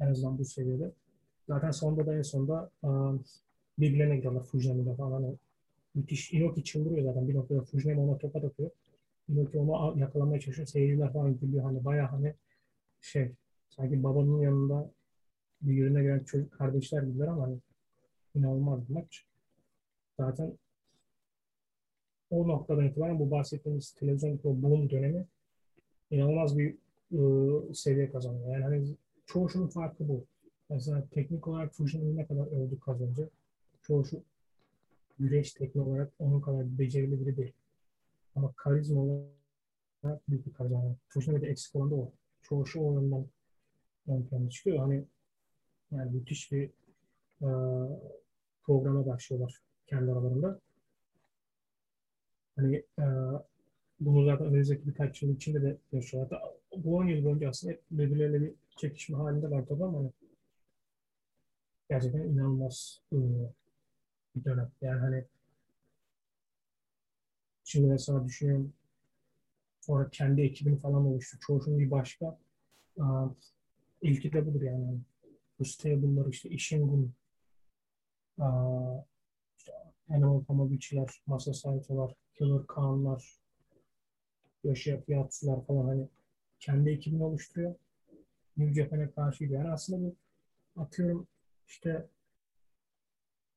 En 0.00 0.06
azından 0.06 0.38
bu 0.38 0.44
seviyede. 0.44 0.92
Zaten 1.48 1.70
sonunda 1.70 2.06
da 2.06 2.16
en 2.16 2.22
sonunda 2.22 2.70
e, 2.84 2.88
birbirlerine 3.78 4.16
gidiyorlar 4.16 4.44
Fujinami'de 4.44 4.94
falan. 4.94 5.12
Hani 5.12 5.36
müthiş. 5.94 6.32
Inoki 6.32 6.64
çıldırıyor 6.64 7.04
zaten 7.04 7.28
bir 7.28 7.34
noktada. 7.34 7.62
Fujinami 7.62 8.00
ona 8.00 8.18
tokat 8.18 8.44
atıyor. 8.44 8.70
Inoki 9.28 9.58
onu 9.58 9.98
yakalamaya 9.98 10.40
çalışıyor. 10.40 10.68
Seyirciler 10.68 11.12
falan 11.12 11.38
gülüyor. 11.38 11.64
Hani 11.64 11.84
bayağı 11.84 12.06
hani 12.06 12.34
şey 13.00 13.32
sanki 13.68 14.02
babanın 14.02 14.40
yanında 14.40 14.90
bir 15.62 15.72
yürüne 15.72 16.02
gelen 16.02 16.24
çocuk 16.24 16.52
kardeşler 16.52 17.02
gibiler 17.02 17.26
ama 17.26 17.42
hani 17.42 17.58
inanılmaz 18.34 18.88
bir 18.88 18.94
maç. 18.94 19.24
Zaten 20.16 20.58
o 22.30 22.48
noktadan 22.48 22.86
itibaren 22.86 23.18
bu 23.18 23.30
bahsettiğimiz 23.30 23.90
televizyon 23.92 24.40
o 24.44 24.62
boom 24.62 24.90
dönemi 24.90 25.26
inanılmaz 26.10 26.58
bir 26.58 26.74
ıı, 27.12 27.74
seviye 27.74 28.10
kazanıyor. 28.10 28.52
Yani 28.52 28.64
hani 28.64 28.96
çoğu 29.26 29.48
şunun 29.48 29.68
farkı 29.68 30.08
bu. 30.08 30.24
Mesela 30.70 31.04
teknik 31.10 31.48
olarak 31.48 31.74
Fujin'i 31.74 32.16
ne 32.16 32.26
kadar 32.26 32.46
övdük 32.46 32.88
az 32.88 33.00
önce. 33.00 33.28
Çoğu 33.82 34.04
şu 34.04 34.22
güreş 35.18 35.52
teknik 35.52 35.86
olarak 35.86 36.12
onun 36.18 36.40
kadar 36.40 36.78
becerili 36.78 37.20
biri 37.20 37.36
değil. 37.36 37.52
Ama 38.36 38.52
karizma 38.56 39.00
olarak 39.00 40.28
büyük 40.28 40.46
bir. 40.46 40.70
Yani 40.70 40.94
Fujin'in 41.08 41.40
de 41.40 41.46
eksik 41.46 41.76
olan 41.76 41.90
da 41.90 41.94
o. 41.94 42.12
Çoğu 42.42 42.66
şu 42.66 42.80
oyundan 42.80 43.26
ön 44.08 44.22
plana 44.22 44.50
çıkıyor. 44.50 44.78
Hani 44.78 45.04
yani 45.90 46.10
müthiş 46.10 46.52
bir 46.52 46.70
e, 47.42 47.48
programa 48.62 49.06
başlıyorlar 49.06 49.60
kendi 49.86 50.12
aralarında. 50.12 50.60
Hani 52.58 52.76
e, 52.98 53.04
bunu 54.00 54.24
zaten 54.24 54.46
önümüzdeki 54.46 54.86
birkaç 54.86 55.22
yıl 55.22 55.36
içinde 55.36 55.62
de 55.62 55.76
yaşıyorlar. 55.92 56.42
Bu 56.76 56.96
10 56.96 57.06
yıl 57.06 57.24
boyunca 57.24 57.48
aslında 57.48 57.72
hep 57.72 57.82
birbirleriyle 57.90 58.40
bir 58.40 58.54
çekişme 58.76 59.16
halinde 59.16 59.50
var 59.50 59.66
tabii 59.66 59.84
ama 59.84 60.10
gerçekten 61.90 62.20
inanılmaz 62.20 63.00
e, 63.12 63.16
bir 64.36 64.44
dönem. 64.44 64.70
Yani 64.80 65.00
hani 65.00 65.24
şimdi 67.64 67.86
mesela 67.86 68.24
düşünüyorum 68.24 68.72
sonra 69.80 70.10
kendi 70.10 70.42
ekibini 70.42 70.80
falan 70.80 71.04
oluştu. 71.04 71.38
Çoğunun 71.40 71.78
bir 71.78 71.90
başka. 71.90 72.38
E, 72.98 73.04
ilki 74.02 74.32
de 74.32 74.46
budur 74.46 74.62
yani. 74.62 74.98
Bu 75.58 75.64
stable'lar 75.64 76.26
işte 76.26 76.48
işin 76.48 76.88
bunu 76.92 77.08
e, 78.38 78.48
Animal 80.10 80.44
Pamagüçiler, 80.44 81.22
Masa 81.26 81.54
Saito'lar, 81.54 82.14
Killer 82.34 82.66
Kaan'lar, 82.66 83.38
Yoshi 84.64 85.02
Yatsu'lar 85.08 85.66
falan 85.66 85.86
hani 85.86 86.08
kendi 86.60 86.90
ekibini 86.90 87.24
oluşturuyor. 87.24 87.74
New 88.56 88.82
Japan'e 88.82 89.10
karşı 89.10 89.44
gidiyor. 89.44 89.60
Yani 89.60 89.72
aslında 89.72 90.06
bu 90.06 90.16
atıyorum 90.82 91.26
işte 91.66 92.08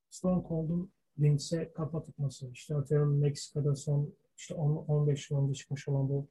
Stone 0.09 0.43
Cold'un 0.47 0.91
Vince'e 1.19 1.71
kafa 1.73 2.03
tutması. 2.03 2.51
İşte 2.51 2.75
atıyorum 2.75 3.19
Meksika'da 3.19 3.75
son 3.75 4.13
işte 4.37 4.53
10, 4.53 4.75
15 4.75 5.31
yıl 5.31 5.43
önce 5.43 5.53
çıkmış 5.53 5.87
olan 5.87 6.09
bu 6.09 6.27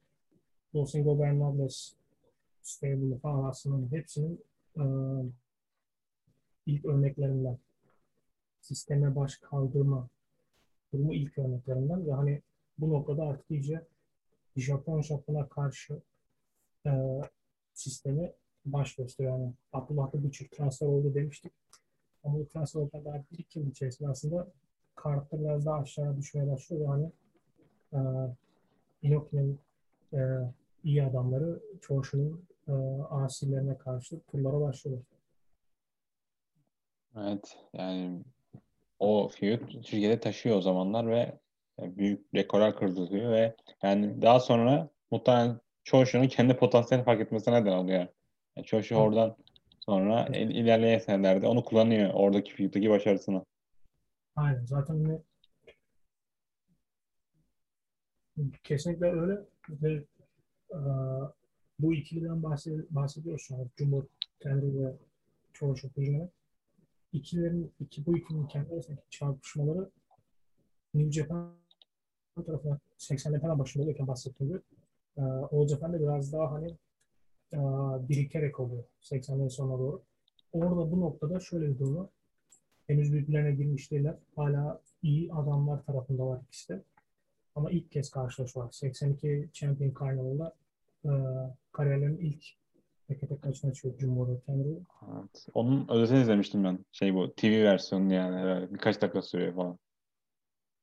Los 0.75 0.95
Ingobernables 0.95 1.93
Stable'ı 2.61 3.17
falan 3.19 3.49
aslında 3.49 3.95
hepsinin 3.95 4.43
e, 4.77 4.83
ilk 6.65 6.85
örneklerinden 6.85 7.57
sisteme 8.61 9.15
baş 9.15 9.37
kaldırma 9.37 10.07
durumu 10.93 11.13
ilk 11.13 11.37
örneklerinden 11.37 12.07
ve 12.07 12.11
hani 12.11 12.41
bu 12.77 12.89
noktada 12.89 13.23
artık 13.23 13.51
iyice 13.51 13.87
Japon 14.55 15.01
Japon'a 15.01 15.49
karşı 15.49 16.01
e, 16.85 17.21
sistemi 17.73 18.33
baş 18.65 18.95
gösteriyor. 18.95 19.39
Yani 19.39 19.53
Abdullah 19.73 20.13
da 20.13 20.23
birçok 20.23 20.51
transfer 20.51 20.87
oldu 20.87 21.13
demiştik. 21.13 21.51
Ama 22.23 22.39
bu 22.39 22.47
transfer 22.47 22.81
oldu 22.81 22.91
daha 23.05 23.23
bir 23.31 23.37
iki 23.37 23.59
yıl 23.59 23.67
içerisinde 23.67 24.09
aslında 24.09 24.47
kartta 24.95 25.39
biraz 25.39 25.65
daha 25.65 25.79
aşağıya 25.79 26.17
düşmeye 26.17 26.51
başlıyor. 26.51 26.81
Yani 26.81 27.11
e, 27.93 27.99
Inoki'nin 29.01 29.59
e, 30.13 30.19
iyi 30.83 31.03
adamları 31.03 31.59
Çoğuş'un 31.81 32.45
e, 32.67 32.71
asilerine 33.09 33.77
karşı 33.77 34.19
turlara 34.19 34.61
başlıyor. 34.61 35.01
Evet 37.17 37.57
yani 37.73 38.23
o 39.01 39.27
feud 39.27 39.59
Türkiye'de 39.69 40.19
taşıyor 40.19 40.57
o 40.57 40.61
zamanlar 40.61 41.07
ve 41.07 41.39
büyük 41.79 42.35
rekorlar 42.35 42.77
kırdırıyor 42.77 43.31
ve 43.31 43.55
yani 43.83 44.21
daha 44.21 44.39
sonra 44.39 44.89
muhtemelen 45.11 45.59
Çoşu'nun 45.83 46.27
kendi 46.27 46.57
potansiyelini 46.57 47.05
fark 47.05 47.21
etmesine 47.21 47.61
neden 47.61 47.71
oluyor. 47.71 48.07
Yani 48.55 48.65
Çoşu 48.65 48.95
oradan 48.95 49.35
sonra 49.79 50.27
il, 50.27 50.49
ilerleyen 50.49 50.99
senelerde 50.99 51.47
onu 51.47 51.63
kullanıyor 51.63 52.13
oradaki 52.13 52.53
feud'daki 52.53 52.89
başarısını. 52.89 53.45
Aynen 54.35 54.65
zaten 54.65 55.03
ne 55.03 55.19
kesinlikle 58.63 59.05
öyle 59.05 59.41
ve 59.69 60.03
e, 60.71 60.79
bu 61.79 61.93
ikiliden 61.93 62.43
bahsed 62.43 62.79
bahsediyoruz 62.89 63.41
şu 63.41 63.55
Cumhur 63.77 64.03
Tenri 64.39 64.83
ve 64.83 64.93
Çoşu 65.53 65.93
Kujin'e. 65.93 66.29
İkilerin, 67.13 67.73
iki, 67.79 68.05
bu 68.05 68.17
ikilinin 68.17 68.47
kendi 68.47 68.73
arasındaki 68.73 69.09
çarpışmaları 69.09 69.89
New 70.93 71.11
Japan 71.11 71.53
tarafına 72.45 72.79
80'le 72.97 73.39
falan 73.39 73.59
başında 73.59 73.83
olurken 73.83 74.07
bahsettiğim 74.07 74.53
gibi 74.53 74.61
e, 75.17 75.21
Oğuz 75.21 75.71
Japan 75.71 75.93
biraz 75.93 76.33
daha 76.33 76.51
hani 76.51 76.77
e, 77.53 77.59
birikerek 78.09 78.59
oluyor 78.59 78.83
80'lerin 79.01 79.49
sonuna 79.49 79.79
doğru. 79.79 80.03
Orada 80.53 80.91
bu 80.91 81.01
noktada 81.01 81.39
şöyle 81.39 81.69
bir 81.69 81.79
durum 81.79 81.95
var. 81.95 82.09
Henüz 82.87 83.13
birbirlerine 83.13 83.51
girmiş 83.51 83.91
değiller. 83.91 84.15
Hala 84.35 84.81
iyi 85.03 85.33
adamlar 85.33 85.83
tarafında 85.83 86.27
var 86.27 86.41
ikisi 86.47 86.73
de. 86.73 86.83
Ama 87.55 87.71
ilk 87.71 87.91
kez 87.91 88.09
karşılaşıyorlar. 88.11 88.71
82 88.71 89.49
Champion 89.53 89.93
Carnival'da 89.99 90.55
e, 91.05 91.11
kariyerlerin 91.71 92.17
ilk 92.17 92.45
tek 93.19 93.29
tek 93.29 93.41
kaçına 93.41 93.73
çıkıyor 93.73 93.97
Cumhuriyet 93.97 94.45
Kendri. 94.45 94.69
Evet. 95.13 95.47
Onun 95.53 95.87
özetini 95.89 96.21
izlemiştim 96.21 96.63
ben. 96.63 96.85
Şey 96.91 97.13
bu 97.13 97.33
TV 97.35 97.63
versiyonu 97.63 98.13
yani. 98.13 98.71
Birkaç 98.73 99.01
dakika 99.01 99.21
sürüyor 99.21 99.55
falan. 99.55 99.79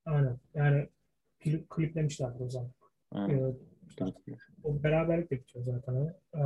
Aynen. 0.07 0.39
Yani 0.55 0.89
klip, 1.41 1.71
kliplemişlerdir 1.71 2.41
o 2.41 2.51
zaman. 2.51 2.71
Evet. 3.15 3.57
Ee, 4.01 4.05
o 4.65 4.83
beraberlik 4.83 5.31
de 5.31 5.37
bitiyor 5.37 5.65
zaten. 5.65 6.15
Ee, 6.35 6.41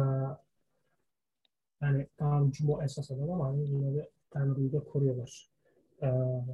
yani 1.82 2.06
tamam 2.16 2.52
bu 2.60 2.82
esas 2.82 3.10
adam 3.10 3.30
ama 3.30 3.46
hani 3.48 3.70
yine 3.70 3.94
de 3.94 4.10
Tanrı'yı 4.30 4.72
da 4.72 4.80
koruyorlar. 4.84 5.50
Ee, 6.02 6.08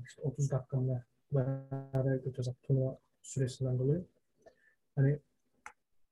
işte 0.06 0.22
30 0.22 0.50
dakika 0.50 0.76
mı 0.76 1.04
beraberlik 1.32 2.26
bitiyor 2.26 2.44
zaten 2.44 2.60
turnuva 2.62 2.98
süresinden 3.22 3.78
dolayı. 3.78 4.04
Hani 4.96 5.18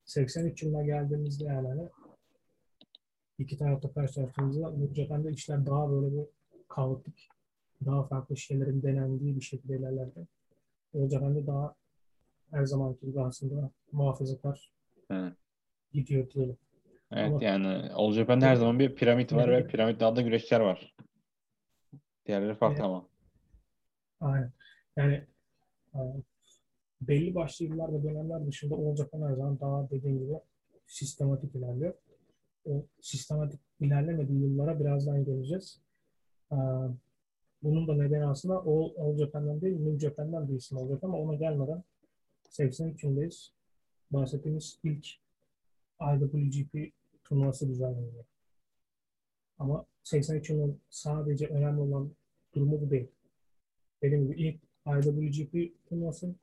83 0.04 0.62
yılına 0.62 0.82
geldiğimizde 0.82 1.44
yani 1.44 1.68
hani 1.68 1.88
iki 3.38 3.58
tarafta 3.58 3.92
karşılaştığımızda 3.92 4.72
Japan'da 4.94 5.30
işler 5.30 5.66
daha 5.66 5.90
böyle 5.90 6.12
bir 6.12 6.26
kaotik, 6.68 7.28
daha 7.86 8.06
farklı 8.06 8.36
şeylerin 8.36 8.82
denendiği 8.82 9.36
bir 9.36 9.40
şekilde 9.40 9.76
ilerlerken 9.76 10.26
o 10.94 11.08
Japan'da 11.08 11.46
daha 11.46 11.74
her 12.50 12.64
zamanki 12.64 13.06
gibi 13.06 13.20
aslında 13.20 13.70
muhafazakar 13.92 14.72
evet. 15.10 15.32
gidiyor 15.92 16.30
diyelim. 16.30 16.56
Evet 17.12 17.30
Ama, 17.30 17.44
yani 17.44 17.90
All 17.92 18.12
Japan'da 18.12 18.46
her 18.46 18.56
zaman 18.56 18.78
bir 18.78 18.94
piramit 18.94 19.32
var 19.32 19.50
ve 19.50 19.66
piramit 19.66 20.02
altında 20.02 20.22
güreşçiler 20.22 20.60
var. 20.60 20.94
Diğerleri 22.26 22.54
farklı 22.54 22.74
evet. 22.74 22.84
ama. 22.84 23.06
Aynen. 24.20 24.52
Yani 24.96 25.24
e, 25.94 26.00
belli 27.00 27.34
başlı 27.34 27.64
yıllar 27.64 27.92
ve 27.92 28.02
dönemler 28.02 28.46
dışında 28.46 28.74
All 28.74 28.96
Japan 28.96 29.22
her 29.22 29.34
zaman 29.34 29.60
daha 29.60 29.90
dediğim 29.90 30.18
gibi 30.18 30.32
sistematik 30.86 31.54
ilerliyor. 31.54 31.94
O 32.66 32.86
sistematik 33.00 33.60
ilerlemediği 33.80 34.42
yıllara 34.42 34.80
birazdan 34.80 35.24
geleceğiz. 35.24 35.80
Bunun 37.62 37.88
da 37.88 37.94
nedeni 37.94 38.26
aslında 38.26 38.54
All, 38.54 38.90
All 38.98 39.16
Japan'dan 39.16 39.60
değil, 39.60 39.80
New 39.80 39.98
Japan'dan 39.98 40.48
bir 40.48 40.54
isim 40.54 40.78
olacak 40.78 41.04
ama 41.04 41.18
ona 41.18 41.34
gelmeden 41.34 41.84
83 42.50 43.04
yılındayız. 43.04 43.52
Bahsettiğimiz 44.10 44.78
ilk 44.84 45.06
IWGP 46.00 46.92
turnuvası 47.24 47.68
düzenleniyor. 47.68 48.24
Ama 49.58 49.86
83 50.02 50.50
yılın 50.50 50.80
sadece 50.90 51.46
önemli 51.46 51.80
olan 51.80 52.10
durumu 52.54 52.80
bu 52.80 52.90
değil. 52.90 53.08
Dediğim 54.02 54.26
gibi 54.26 54.42
ilk 54.42 54.60
IWGP 54.86 55.72
turnuvası 55.88 56.34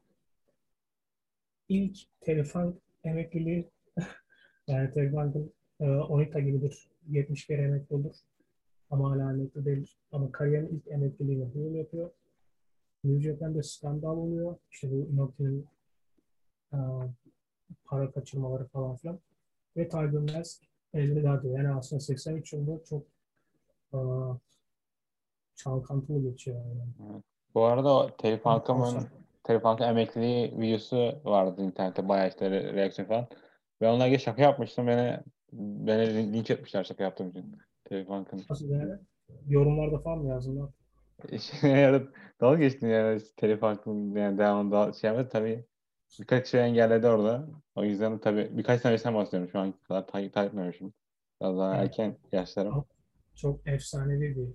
ilk 1.69 1.97
telefon 2.21 2.79
emekliliği 3.03 3.69
yani 4.67 4.91
telefonun 4.91 5.53
e, 5.79 5.85
Onita 5.89 6.39
gibidir. 6.39 6.87
70 7.09 7.47
kere 7.47 7.61
emekli 7.61 7.95
olur. 7.95 8.15
Ama 8.91 9.11
hala 9.11 9.31
emekli 9.31 9.65
değil. 9.65 9.95
Ama 10.11 10.31
kariyerin 10.31 10.67
ilk 10.67 10.87
emekliliğini 10.87 11.47
yıl 11.55 11.75
yapıyor. 11.75 12.09
New 13.03 13.29
Japan'de 13.29 13.63
skandal 13.63 14.17
oluyor. 14.17 14.55
İşte 14.71 14.91
bu 14.91 14.95
Inoki'nin 15.13 15.67
e, 16.73 16.77
para 17.85 18.11
kaçırmaları 18.11 18.65
falan 18.65 18.95
filan. 18.95 19.19
Ve 19.77 19.87
Tiger 19.89 20.37
Mask 20.37 20.63
elveda 20.93 21.43
diyor. 21.43 21.57
Yani 21.57 21.69
aslında 21.69 21.99
83 21.99 22.53
yılında 22.53 22.83
çok 22.83 23.03
e, 23.93 23.99
çalkantılı 25.55 26.21
geçiyor. 26.21 26.57
Yani. 26.65 27.21
Bu 27.55 27.63
arada 27.63 28.17
Telif 28.17 28.45
Halkam'ın 28.45 29.07
Telif 29.43 29.63
Halkam 29.63 29.89
emekliliği 29.89 30.59
videosu 30.59 31.15
vardı 31.23 31.61
internette 31.61 32.09
bayağı 32.09 32.27
işte 32.27 32.45
re- 32.45 32.73
reaksiyon 32.73 33.07
falan. 33.07 33.27
Ben 33.81 33.89
onlarla 33.89 34.17
şaka 34.19 34.41
yapmıştım. 34.41 34.87
Beni, 34.87 35.19
beni 35.59 36.33
linç 36.33 36.51
etmişler 36.51 36.83
şaka 36.83 37.03
yaptığım 37.03 37.29
için. 37.29 37.57
Halkam'ın. 38.07 38.45
Nasıl 38.49 38.69
yani? 38.69 38.99
Yorumlarda 39.47 39.99
falan 39.99 40.19
mı 40.19 40.29
yazdılar? 40.29 40.69
yani 41.63 42.01
dalga 42.41 42.59
geçtim 42.59 42.89
yani 42.89 43.21
telif 43.37 43.63
yani 43.63 44.37
devamında 44.37 44.93
şey 44.93 45.07
yapmadı 45.07 45.29
tabii 45.31 45.65
birkaç 46.19 46.47
şey 46.47 46.61
engelledi 46.61 47.07
orada. 47.07 47.47
O 47.75 47.83
yüzden 47.83 48.19
tabii 48.19 48.49
birkaç 48.51 48.81
sene 48.81 48.97
sen 48.97 49.15
bahsediyorum 49.15 49.49
şu 49.49 49.59
an 49.59 49.73
kadar 49.87 50.07
takip 50.07 50.37
etmemişim. 50.37 50.93
Biraz 51.41 51.57
daha 51.57 51.75
evet. 51.75 51.83
erken 51.83 52.17
yaşlarım. 52.31 52.85
Çok 53.35 53.67
efsanevi 53.67 54.35
bir 54.35 54.47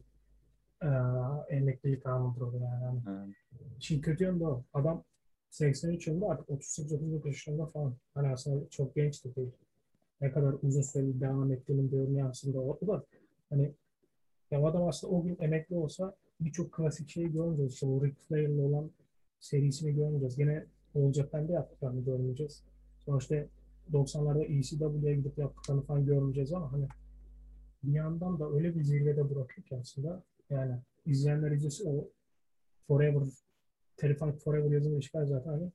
e, 0.86 0.90
emeklilik 1.56 2.06
anıdır 2.06 2.40
o 2.40 2.52
yani. 2.52 3.02
Evet. 3.08 3.36
Şimdi 3.78 4.00
kötü 4.00 4.24
yanı 4.24 4.40
da 4.40 4.44
o. 4.44 4.64
Adam 4.72 5.04
83 5.50 6.06
yılında 6.06 6.26
artık 6.26 6.48
38-39 6.48 7.26
yaşında 7.26 7.66
falan. 7.66 7.96
Hani 8.14 8.28
aslında 8.28 8.68
çok 8.70 8.94
genç 8.94 9.24
de 9.24 9.34
değil. 9.34 9.52
Ne 10.20 10.30
kadar 10.32 10.54
uzun 10.62 10.82
süreli 10.82 11.20
devam 11.20 11.52
ettiğinin 11.52 11.90
görünüyor 11.90 12.30
aslında 12.30 12.60
o 12.60 12.78
da. 12.86 13.04
Hani 13.50 13.72
ya 14.50 14.66
adam 14.66 14.88
aslında 14.88 15.12
o 15.14 15.22
gün 15.22 15.36
emekli 15.40 15.76
olsa 15.76 16.14
birçok 16.40 16.72
klasik 16.72 17.08
şeyi 17.08 17.32
görmeyeceğiz. 17.32 17.72
İşte 17.72 17.86
bu 17.86 18.04
Ric 18.04 18.14
Flair'le 18.28 18.58
olan 18.58 18.90
serisini 19.40 19.94
görmeyeceğiz. 19.94 20.38
Yine 20.38 20.66
All 20.94 21.12
Japan'de 21.12 21.52
yaptıklarını 21.52 22.04
görmeyeceğiz. 22.04 22.64
Sonuçta 23.04 23.46
90'larda 23.92 24.44
ECW'ye 24.44 25.14
gidip 25.14 25.38
yaptıklarını 25.38 25.82
falan 25.82 26.06
görmeyeceğiz 26.06 26.52
ama 26.52 26.72
hani 26.72 26.88
bir 27.82 27.92
yandan 27.92 28.40
da 28.40 28.50
öyle 28.52 28.74
bir 28.74 28.82
zirvede 28.82 29.30
bırakıyor 29.30 29.66
ki 29.66 29.76
aslında 29.76 30.22
yani 30.50 30.78
izleyenler 31.06 31.50
izlesin 31.50 31.98
o 31.98 32.08
Forever 32.86 33.22
Terrifying 33.96 34.38
Forever 34.38 34.70
yazılı 34.70 34.98
işgal 34.98 35.26
zaten 35.26 35.50
hani 35.50 35.72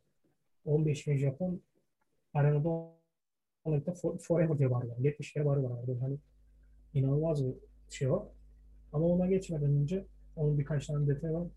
15 0.66 1.08
bin 1.08 1.18
Japon 1.18 1.62
arenada 2.34 2.94
onlarda 3.66 3.94
Forever 4.20 4.58
diye 4.58 4.72
bağırıyor. 4.72 4.98
70 4.98 5.34
kere 5.34 5.46
bağırıyor. 5.46 5.70
Yani 5.70 6.00
hani 6.00 6.18
inanılmaz 6.94 7.46
bir 7.46 7.54
şey 7.90 8.10
o. 8.10 8.30
Ama 8.94 9.06
ona 9.06 9.26
geçmeden 9.28 9.72
önce 9.72 10.06
onun 10.36 10.60
birkaç 10.60 10.88
tane 10.88 11.08
detay 11.08 11.34
var. 11.34 11.48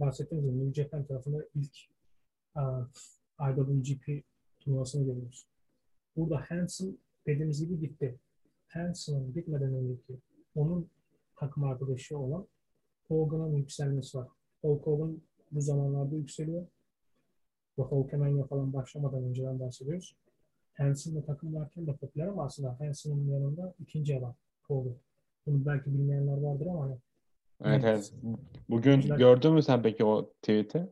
Bahsettiğimiz 0.00 0.50
gibi 0.50 0.66
New 0.66 0.82
Japan 0.82 1.04
tarafında 1.04 1.44
ilk 1.54 1.76
uh, 2.56 2.86
IWGP 3.50 4.24
turnuvasını 4.60 5.04
görüyoruz. 5.04 5.46
Burada 6.16 6.44
Hansen 6.48 6.98
dediğimiz 7.26 7.60
gibi 7.60 7.80
gitti. 7.80 8.18
Hansen'ın 8.68 9.32
gitmeden 9.32 9.74
önceki 9.74 10.18
onun 10.54 10.88
takım 11.36 11.64
arkadaşı 11.64 12.18
olan 12.18 12.46
Hogan'ın 13.08 13.56
yükselmesi 13.56 14.18
var. 14.18 14.28
Hulk 14.62 14.86
Hogan 14.86 15.20
bu 15.52 15.60
zamanlarda 15.60 16.16
yükseliyor. 16.16 16.66
Bu 17.76 17.84
Hulkamania 17.84 18.46
falan 18.46 18.72
başlamadan 18.72 19.24
önceden 19.24 19.60
bahsediyoruz. 19.60 20.16
Hansen'la 20.74 21.24
takım 21.24 21.54
varken 21.54 21.86
de 21.86 21.96
popüler 21.96 22.26
ama 22.26 22.44
aslında 22.44 22.76
Hansen'ın 22.80 23.28
yanında 23.28 23.74
ikinci 23.78 24.18
adam 24.18 24.34
Hogan. 24.62 24.96
Bunu 25.46 25.66
belki 25.66 25.94
bilmeyenler 25.94 26.36
vardır 26.36 26.66
ama 26.66 26.84
hani 26.84 26.98
Evet, 27.64 27.84
evet. 27.84 28.12
Bugün 28.68 29.00
Güzel. 29.00 29.18
gördün 29.18 29.52
mü 29.52 29.62
sen 29.62 29.82
peki 29.82 30.04
o 30.04 30.30
tweet'i? 30.42 30.86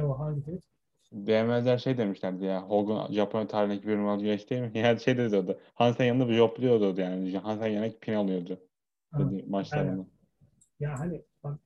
o 0.00 0.18
hangi 0.18 0.40
tweet? 0.40 0.62
DMZ'ler 1.12 1.78
şey 1.78 1.98
demişlerdi 1.98 2.44
ya. 2.44 2.62
Hogan 2.62 3.12
Japonya 3.12 3.46
tarihindeki 3.46 3.88
bir 3.88 3.96
numaralı 3.96 4.22
güreş 4.22 4.50
değil 4.50 4.62
mi? 4.62 4.70
Yani 4.78 5.00
şey 5.00 5.16
dedi 5.16 5.36
o 5.36 5.46
da. 5.46 5.58
Hansen 5.74 6.04
yanında 6.04 6.28
bir 6.28 6.34
jopluyordu 6.34 7.00
yani. 7.00 7.36
Hansen 7.38 7.66
yanına 7.66 7.92
pin 8.00 8.12
alıyordu. 8.12 8.60
Dedi 9.18 9.44
maçlarında. 9.48 10.06
Ya 10.80 10.98
hani 10.98 11.22
bak 11.44 11.60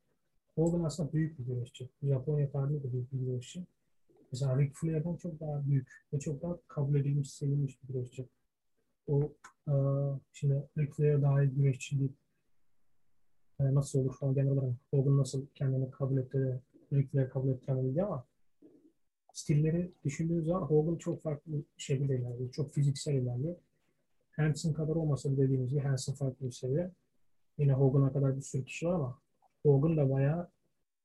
Hogan 0.54 0.84
aslında 0.84 1.12
büyük 1.12 1.38
bir 1.38 1.44
güreşçi. 1.44 1.88
Japonya 2.02 2.50
tarihinde 2.50 2.82
de 2.82 2.92
büyük 2.92 3.12
bir 3.12 3.18
güreşçi. 3.18 3.66
Mesela 4.32 4.58
Ric 4.58 4.72
Flair'dan 4.74 5.16
çok 5.16 5.40
daha 5.40 5.66
büyük 5.66 6.06
ve 6.12 6.18
çok 6.18 6.42
daha 6.42 6.58
kabul 6.68 6.94
edilmiş, 6.94 7.32
sevilmiş 7.32 7.82
bir 7.82 7.88
güreşçi. 7.88 8.28
O 9.06 9.32
e, 9.68 9.74
şimdi 10.32 10.68
Ric 10.78 10.92
Flair 10.92 11.22
daha 11.22 11.44
güreşçi 11.44 11.98
değil. 11.98 12.12
E, 13.60 13.74
nasıl 13.74 13.98
olur 13.98 14.16
falan 14.20 14.34
genel 14.34 14.50
olarak 14.50 14.74
Hogan 14.90 15.18
nasıl 15.18 15.46
kendini 15.54 15.90
kabul 15.90 16.18
etti 16.18 16.60
Ric 16.92 17.08
Flair 17.08 17.30
kabul 17.30 17.48
ettiremedi 17.48 18.02
ama 18.02 18.26
stilleri 19.32 19.92
düşündüğünüz 20.04 20.46
zaman 20.46 20.62
Hogan 20.62 20.96
çok 20.96 21.22
farklı 21.22 21.52
bir 21.52 21.64
şekilde 21.76 22.18
ilerliyor. 22.18 22.52
Çok 22.52 22.74
fiziksel 22.74 23.14
ilerliyor. 23.14 23.56
Hansen 24.32 24.72
kadar 24.72 24.94
olmasa 24.94 25.32
da 25.32 25.36
dediğimiz 25.36 25.70
gibi 25.70 25.80
Hansen 25.80 26.14
farklı 26.14 26.46
bir 26.46 26.52
seviye. 26.52 26.90
Yine 27.58 27.72
Hogan'a 27.72 28.12
kadar 28.12 28.36
bir 28.36 28.42
sürü 28.42 28.64
kişi 28.64 28.86
var 28.86 28.94
ama 28.94 29.18
Hogan 29.62 29.96
da 29.96 30.10
bayağı 30.10 30.50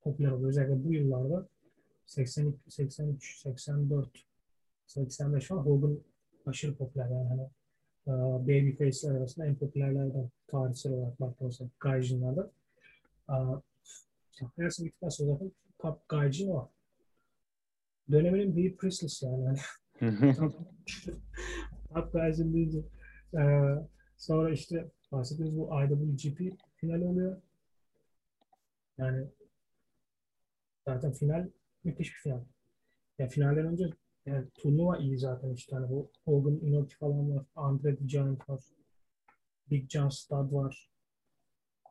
popüler 0.02 0.32
oluyor. 0.32 0.50
Özellikle 0.50 0.84
bu 0.84 0.94
yıllarda 0.94 1.48
82, 2.08 2.72
83, 2.72 3.42
84, 3.42 4.10
85 4.88 5.48
falan 5.48 5.62
Hogan 5.62 6.00
aşırı 6.46 6.76
popüler 6.76 7.10
yani 7.10 7.28
hani 7.28 7.50
e, 8.08 8.12
babyface'ler 8.48 9.16
arasında 9.16 9.46
en 9.46 9.56
popülerlerden 9.56 10.30
tarihsel 10.48 10.92
olarak 10.94 11.20
baktığımızda 11.20 11.66
Gaijin'lerde. 11.80 12.42
E, 13.30 13.36
işte 14.32 14.46
Hansen 14.56 14.86
gittikten 14.86 15.10
sonra 15.10 15.34
zaten 15.34 15.52
top 15.80 16.10
Gaijin 16.10 16.50
o. 16.50 16.70
Döneminin 18.12 18.56
büyük 18.56 18.80
Priestless 18.80 19.24
yani. 19.24 19.58
Hani 20.00 20.36
top 21.94 22.14
Gaijin 22.14 22.54
deyince 22.54 22.80
e, 23.38 23.42
sonra 24.18 24.50
işte 24.50 24.92
bahsettiğimiz 25.12 25.58
bu 25.58 25.70
IWGP 25.84 26.60
finali 26.76 27.06
oluyor. 27.06 27.42
Yani 28.98 29.28
zaten 30.86 31.12
final 31.12 31.50
müthiş 31.88 32.16
bir 32.16 32.20
final. 32.20 32.42
Ya 33.20 33.28
finalden 33.28 33.66
önce 33.66 33.90
yani 34.26 34.48
turnuva 34.56 34.98
iyi 34.98 35.18
zaten 35.18 35.54
işte 35.54 35.76
hani 35.76 35.90
bu 35.90 36.12
Hogan 36.26 36.56
Inoki 36.56 36.96
falan 36.96 37.36
var. 37.36 37.46
Andre 37.56 37.98
Giant 38.06 38.50
var. 38.50 38.64
Big 39.72 39.90
John 39.90 40.10
Studd 40.10 40.54
var. 40.54 40.90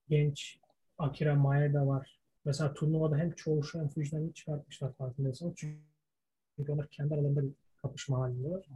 Genç 0.09 0.61
Akira 0.99 1.35
Maeda 1.35 1.87
var. 1.87 2.21
Mesela 2.45 2.75
turnuvada 2.75 3.17
hem 3.17 3.33
Çoğuşu 3.33 3.79
hem 3.79 3.89
Fujina'yı 3.89 4.33
çıkartmışlar 4.33 4.93
farkındaysanız. 4.93 5.55
Çünkü 5.57 6.73
onlar 6.73 6.89
kendi 6.89 7.15
aralarında 7.15 7.43
bir 7.43 7.53
kapışma 7.83 8.19
halinde 8.19 8.51
var. 8.51 8.67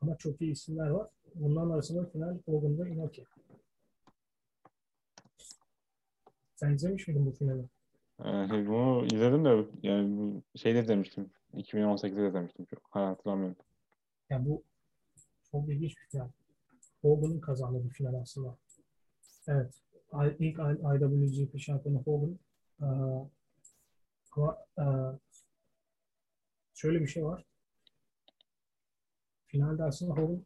Ama 0.00 0.16
çok 0.18 0.40
iyi 0.40 0.52
isimler 0.52 0.88
var. 0.88 1.10
Bunların 1.34 1.70
arasında 1.70 2.06
final 2.06 2.38
ve 2.48 2.90
Inoki. 2.90 3.24
Sen 6.54 6.74
izlemiş 6.74 7.08
miydin 7.08 7.26
bu 7.26 7.32
finali? 7.32 7.64
Ee, 8.24 8.66
bunu 8.66 9.06
izledim 9.06 9.44
de 9.44 9.64
yani 9.82 10.42
şeyde 10.56 10.88
demiştim. 10.88 11.30
2018'de 11.54 12.34
demiştim. 12.34 12.64
Çok 12.64 12.82
hatırlamıyorum. 12.90 13.56
Yani 14.30 14.48
bu 14.48 14.62
çok 15.50 15.68
ilginç 15.68 15.96
bir 15.96 16.10
final. 16.10 16.28
Hogan'ın 17.02 17.40
kazandığı 17.40 17.84
bir 17.84 17.90
final 17.90 18.14
aslında. 18.14 18.56
Evet. 19.48 19.74
İlk 20.38 20.58
IWGP 20.58 21.58
şampiyonu 21.58 22.02
Hogan. 22.02 22.38
Ama 24.36 24.58
e, 24.78 24.84
şöyle 26.74 27.00
bir 27.00 27.06
şey 27.06 27.24
var. 27.24 27.44
Finalde 29.46 29.84
aslında 29.84 30.12
Hogan 30.12 30.44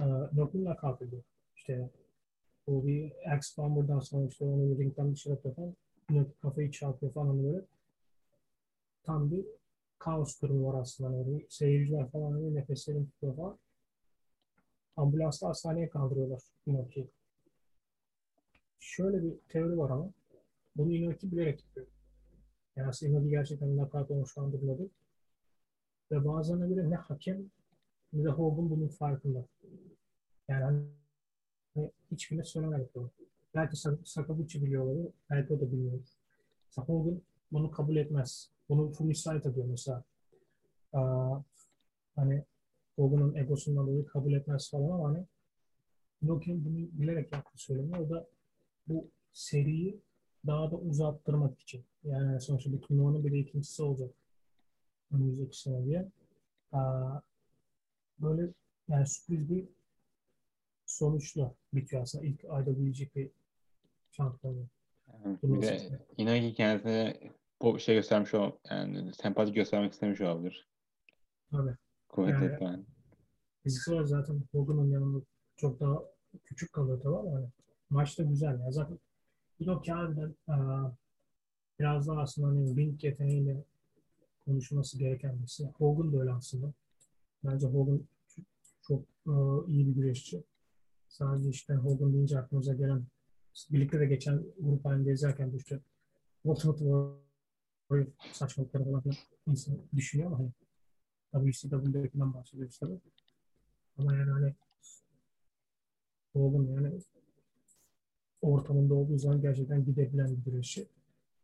e, 0.00 0.06
Knuckle'la 0.30 0.76
kalkıyor. 0.76 1.22
İşte 1.56 1.90
o 2.66 2.86
bir 2.86 3.12
Axe 3.34 3.62
Bomber'dan 3.62 4.00
sonra 4.00 4.26
işte 4.26 4.44
onu 4.44 4.78
ringden 4.78 5.12
dışarı 5.12 5.34
atıyor 5.34 5.74
Knuckle 6.06 6.34
kafayı 6.42 6.70
çarpıyor 6.70 7.12
falan 7.12 7.44
böyle. 7.44 7.64
Tam 9.02 9.30
bir 9.30 9.46
kaos 9.98 10.42
durumu 10.42 10.72
var 10.72 10.80
aslında. 10.80 11.16
Yani 11.16 11.46
seyirciler 11.48 12.10
falan 12.10 12.32
hani 12.32 12.54
nefeslerini 12.54 13.06
tutuyor 13.06 13.36
falan. 13.36 13.58
Ambulansla 14.96 15.48
hastaneye 15.48 15.88
kaldırıyorlar 15.88 16.42
Inoki'yi. 16.66 17.10
Şöyle 18.80 19.22
bir 19.22 19.34
teori 19.48 19.78
var 19.78 19.90
ama 19.90 20.10
bunu 20.76 20.92
Inoki 20.92 21.32
bilerek 21.32 21.64
yapıyor. 21.64 21.86
Yani 22.76 22.88
aslında 22.88 23.12
Inoki 23.12 23.30
gerçekten 23.30 23.76
nakat 23.76 24.08
değil. 24.08 24.90
Ve 26.10 26.24
bazılarına 26.24 26.66
göre 26.66 26.90
ne 26.90 26.96
hakem 26.96 27.50
ne 28.12 28.24
de 28.24 28.28
Hogan 28.28 28.70
bunun 28.70 28.88
farkında. 28.88 29.44
Yani 30.48 30.64
hani 31.74 31.90
hiçbirine 32.10 32.44
söylemedi 32.44 32.88
bunu. 32.94 33.10
Belki 33.54 33.76
Sak- 33.76 34.08
Sakaguchi 34.08 34.62
biliyor 34.64 34.84
olabilir, 34.84 35.12
belki 35.30 35.52
o 35.54 35.60
da 35.60 35.72
bilmiyor. 35.72 35.98
Mesela 36.68 36.86
Hogan 36.88 37.22
bunu 37.52 37.70
kabul 37.70 37.96
etmez. 37.96 38.50
Bunu 38.68 38.92
Fumisite 38.92 39.48
ediyor 39.48 39.66
mesela. 39.66 40.04
Aa, 40.92 41.40
hani 42.16 42.44
Hogan'ın 42.96 43.34
egosundan 43.34 43.86
dolayı 43.86 44.06
kabul 44.06 44.32
etmez 44.32 44.70
falan 44.70 44.90
ama 44.90 45.08
hani 45.08 45.26
Inoki'nin 46.22 46.64
bunu 46.64 47.00
bilerek 47.00 47.32
yaptığı 47.32 47.58
söyleniyor. 47.58 47.98
O 47.98 48.10
da 48.10 48.26
bu 48.88 49.10
seriyi 49.32 50.00
daha 50.46 50.70
da 50.70 50.76
uzattırmak 50.76 51.60
için. 51.60 51.84
Yani 52.04 52.40
sonuçta 52.40 52.72
bir 52.72 52.80
turnuvanın 52.80 53.24
bir 53.24 53.32
de 53.32 53.38
ikincisi 53.38 53.82
olacak. 53.82 54.10
Önümüzdeki 55.12 55.60
sene 55.60 55.84
diye. 55.84 56.08
Aa, 56.72 57.20
böyle 58.18 58.50
yani 58.88 59.06
sürpriz 59.06 59.50
bir 59.50 59.68
sonuçla 60.86 61.54
bitiyor 61.72 62.02
aslında 62.02 62.24
ilk 62.24 62.44
IWGP 62.44 63.32
şampiyonu. 64.16 64.66
Yani 65.24 65.38
bir 65.42 65.62
de 65.62 65.98
Inaki 66.16 66.54
kendisine 66.54 67.20
bu 67.62 67.78
şey 67.78 67.94
göstermiş 67.94 68.34
o 68.34 68.58
yani 68.70 69.14
sempati 69.14 69.52
göstermek 69.52 69.92
istemiş 69.92 70.20
olabilir. 70.20 70.68
Tabii. 71.50 71.76
Kuvvet 72.08 72.32
Yani- 72.32 72.44
etmen. 72.44 72.86
Fiziksel 73.62 73.94
olarak 73.94 74.08
zaten 74.08 74.42
Hogan'ın 74.52 74.90
yanında 74.90 75.24
çok 75.56 75.80
daha 75.80 76.02
küçük 76.44 76.72
kalıyor 76.72 77.00
tabii 77.00 77.16
ama 77.16 77.32
hani 77.36 77.46
maç 77.90 78.18
da 78.18 78.22
güzel. 78.22 78.60
Ya. 78.60 78.72
Zaten 78.72 78.98
Inoki 79.58 79.92
harbiden 79.92 80.34
aa, 80.48 80.90
biraz 81.78 82.08
daha 82.08 82.20
aslında 82.20 82.48
hani 82.48 82.76
ring 82.76 83.04
yeteneğiyle 83.04 83.64
konuşması 84.44 84.98
gereken 84.98 85.38
birisi. 85.38 85.64
Hogan 85.78 86.12
da 86.12 86.20
öyle 86.20 86.32
aslında. 86.32 86.72
Bence 87.44 87.66
Hogan 87.66 88.00
çok, 88.28 88.44
çok 88.82 89.02
aa, 89.34 89.66
iyi 89.68 89.86
bir 89.86 89.92
güreşçi. 89.94 90.44
Sadece 91.08 91.48
işte 91.48 91.74
Hogan 91.74 92.12
deyince 92.12 92.38
aklımıza 92.38 92.74
gelen 92.74 93.04
birlikte 93.72 94.00
de 94.00 94.06
geçen 94.06 94.42
grup 94.60 94.84
halinde 94.84 95.12
izlerken 95.12 95.52
de 95.52 95.56
işte 95.56 95.80
Ultimate 96.44 96.84
böyle 97.90 98.08
saçmalıkları 98.32 98.84
falan 98.84 99.02
insan 99.46 99.78
düşünüyor 99.96 100.32
ama 100.32 100.50
hani 101.32 101.52
WCW'dekinden 101.52 102.34
bahsediyoruz 102.34 102.78
tabii. 102.78 103.00
Ama 103.98 104.14
yani 104.14 104.30
hani 104.30 104.54
oğlum 106.34 106.74
yani 106.74 107.00
ortamında 108.42 108.94
olduğu 108.94 109.18
zaman 109.18 109.40
gerçekten 109.40 109.84
gidebilen 109.84 110.36
bir 110.36 110.50
güreşçi. 110.50 110.88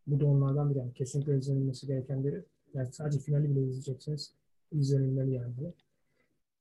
Bu 0.06 0.20
da 0.20 0.26
onlardan 0.26 0.70
biri. 0.70 0.78
Yani 0.78 0.94
kesinlikle 0.94 1.38
izlenilmesi 1.38 1.86
gereken 1.86 2.24
biri. 2.24 2.44
Yani 2.74 2.92
sadece 2.92 3.18
finali 3.18 3.50
bile 3.50 3.62
izleyeceksiniz. 3.62 4.34
İzlenilmeli 4.72 5.34
yani. 5.34 5.54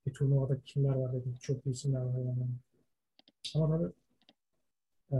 Bir 0.05 0.13
turnuvada 0.13 0.59
kimler 0.65 0.95
var 0.95 1.13
dedim. 1.13 1.35
Çok 1.41 1.65
iyi 1.65 1.71
isimler 1.71 2.01
var 2.01 2.19
yani. 2.19 2.47
Ama 3.55 3.77
tabii 3.77 3.93
e, 5.11 5.17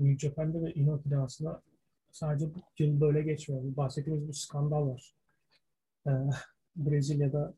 New 0.00 0.28
Japan'de 0.28 0.62
ve 0.62 0.74
Inoki'de 0.74 1.16
aslında 1.18 1.62
sadece 2.10 2.46
yıl 2.78 3.00
böyle 3.00 3.22
geçmiyor. 3.22 3.76
Bahsettiğimiz 3.76 4.28
bir 4.28 4.32
skandal 4.32 4.88
var. 4.88 5.14
E, 6.06 6.10
Brezilya'da 6.76 7.54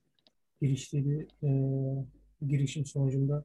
giriştiği 0.60 1.04
bir 1.04 1.48
e, 1.48 1.50
girişim 2.46 2.86
sonucunda 2.86 3.44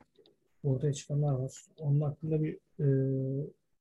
ortaya 0.64 0.93
çıkanlar 0.93 1.34
var. 1.34 1.65
Onun 1.77 2.01
hakkında 2.01 2.43
bir 2.43 2.57
e, 2.80 2.88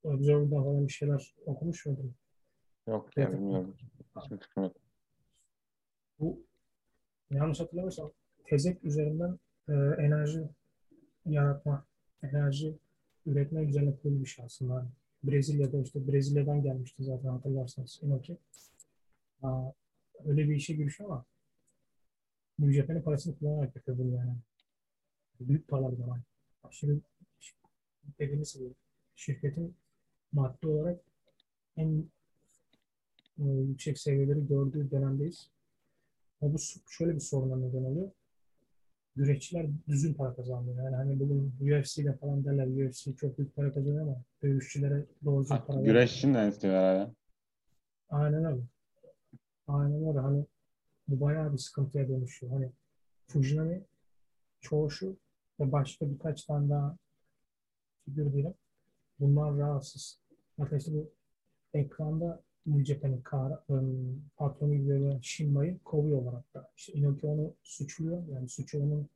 Observer'da 0.05 0.63
falan 0.63 0.87
bir 0.89 0.93
şeyler 0.93 1.35
okumuş 1.47 1.87
muydun? 1.87 2.15
Yok 2.87 3.17
ya 3.17 3.33
bilmiyorum. 3.33 3.77
Hiçbir 4.17 4.39
fikrim 4.39 4.65
yok. 4.65 4.77
Bu 6.21 6.41
yanlış 7.31 7.61
hatırlamıyorsam 7.61 8.13
tezek 8.45 8.85
üzerinden 8.85 9.39
e, 9.69 9.73
enerji 9.73 10.49
yaratma, 11.27 11.87
enerji 12.23 12.79
üretme 13.27 13.63
üzerine 13.65 13.97
kurulu 13.97 14.21
bir 14.21 14.27
şey 14.27 14.45
aslında. 14.45 14.87
Brezilya'da 15.25 15.83
işte 15.83 16.09
Brezilya'dan 16.13 16.63
gelmişti 16.63 17.05
zaten 17.05 17.29
hatırlarsanız 17.29 18.01
Inoki. 18.03 18.39
Aa, 19.43 19.71
öyle 20.25 20.49
bir 20.49 20.55
işe 20.55 20.75
girişiyor 20.75 21.11
ama 21.11 21.25
New 22.59 22.81
Japan'ın 22.81 23.03
parasını 23.03 23.39
kullanarak 23.39 23.77
yapıyor 23.77 23.99
bunu 23.99 24.15
yani. 24.15 24.35
Büyük 25.41 25.69
paralar 25.69 25.93
zaman. 25.93 26.21
Aşırı 26.65 27.01
dediğimiz 28.19 28.55
gibi 28.55 28.75
şirketin 29.17 29.75
maddi 30.33 30.67
olarak 30.67 31.01
en 31.77 32.05
e, 33.39 33.45
yüksek 33.45 33.99
seviyeleri 33.99 34.47
gördüğü 34.47 34.91
dönemdeyiz. 34.91 35.51
Ama 36.41 36.55
bu 36.55 36.59
şöyle 36.91 37.15
bir 37.15 37.21
soruna 37.21 37.57
neden 37.57 37.85
oluyor. 37.85 38.11
Güreşçiler 39.17 39.67
düzgün 39.89 40.15
para 40.15 40.35
kazanmıyor. 40.37 40.85
Yani 40.85 40.97
hani 40.97 41.21
bugün 41.21 41.55
UFC'de 41.61 42.17
falan 42.17 42.45
derler 42.45 42.87
UFC 42.87 43.17
çok 43.17 43.39
büyük 43.39 43.57
para 43.57 43.75
kazanıyor 43.75 44.03
ama 44.03 44.23
dövüşçülere 44.43 45.05
doğru 45.25 45.43
düzgün 45.43 45.57
para 45.57 45.81
Güreş 45.81 46.17
için 46.17 46.35
de 46.35 46.49
istiyor 46.49 46.75
herhalde. 46.75 47.13
Aynen 48.11 48.45
öyle. 48.45 48.63
Aynen 49.69 50.09
öyle. 50.09 50.19
Hani 50.19 50.45
bu 51.09 51.21
bayağı 51.21 51.53
bir 51.53 51.59
sıkıntıya 51.59 52.09
dönüşüyor. 52.09 52.53
Hani 52.53 52.71
Fujinami, 53.27 53.85
Çoğuşu 54.61 55.17
ve 55.61 55.73
başka 55.73 56.11
birkaç 56.11 56.45
tane 56.45 56.71
daha 56.71 56.97
figür 58.05 58.33
diyelim. 58.33 58.55
Bunlar 59.21 59.59
rahatsız. 59.59 60.21
Hatta 60.59 60.77
işte 60.77 60.93
bu 60.93 61.11
ekranda 61.75 62.43
New 62.67 62.85
Japan'in 62.85 63.23
um, 63.69 64.23
patronu 64.37 64.75
gibi 64.75 65.19
Shinma'yı 65.23 65.79
kovuyorlar 65.85 66.35
hatta. 66.35 66.71
İşte 66.77 66.93
Inoki 66.93 67.27
onu 67.27 67.53
suçluyor. 67.63 68.29
Yani 68.29 68.49
suçu 68.49 68.83
onun 68.83 69.09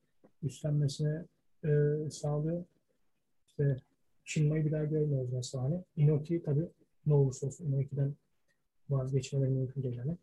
üstlenmesine 0.43 1.25
e, 1.65 1.71
sağlıyor. 2.11 2.65
İşte 3.47 3.77
Shinma'yı 4.25 4.65
bir 4.65 4.73
daha 4.73 4.85
görmüyoruz 4.85 5.33
mesela 5.33 5.65
hani. 5.65 5.85
Inoki 5.97 6.43
tabii 6.43 6.69
ne 7.07 7.15
olursa 7.15 7.47
olsun 7.47 7.67
Inoki'den 7.67 8.15
vazgeçmeleri 8.91 9.51
mümkün 9.51 9.83
değil 9.83 9.97
yani. 9.97 10.17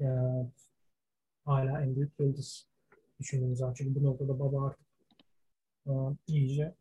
E, 0.00 0.06
hala 1.44 1.82
en 1.82 1.96
büyük 1.96 2.12
yıldız 2.20 2.66
düşündüğümüz 3.20 3.58
zaman. 3.58 3.74
Çünkü 3.74 4.00
bu 4.00 4.04
noktada 4.04 4.40
baba 4.40 4.66
artık 4.66 4.86
e, 5.86 5.92
iyice 6.26 6.74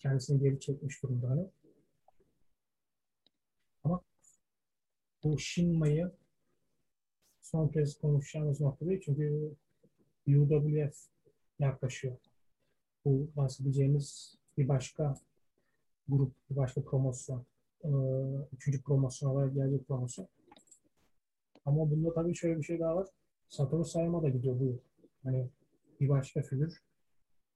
kendisini 0.00 0.40
geri 0.42 0.60
çekmiş 0.60 1.02
durumda 1.02 1.30
hani. 1.30 1.46
Ama 3.84 4.00
bu 5.24 5.38
Shinma'yı 5.38 6.12
son 7.40 7.68
kez 7.68 7.98
konuşacağımız 7.98 8.60
nokta 8.60 8.86
değil. 8.86 9.00
Çünkü 9.04 9.54
UWF 10.26 10.96
yaklaşıyor. 11.58 12.16
Bu 13.04 13.28
bahsedeceğimiz 13.36 14.38
bir 14.58 14.68
başka 14.68 15.14
grup, 16.08 16.32
bir 16.50 16.56
başka 16.56 16.82
promosyon. 16.82 17.46
Ee, 17.84 17.88
üçüncü 18.52 18.82
promosyon 18.82 19.30
olarak 19.30 19.54
gelecek 19.54 19.88
promosyon. 19.88 20.28
Ama 21.66 21.90
bunda 21.90 22.14
tabii 22.14 22.34
şöyle 22.34 22.58
bir 22.58 22.62
şey 22.62 22.80
daha 22.80 22.96
var. 22.96 23.06
Satoru 23.48 23.84
Sayama 23.84 24.22
da 24.22 24.28
gidiyor 24.28 24.60
bu 24.60 24.64
yıl. 24.64 24.78
Hani 25.24 25.48
bir 26.00 26.08
başka 26.08 26.42
figür. 26.42 26.82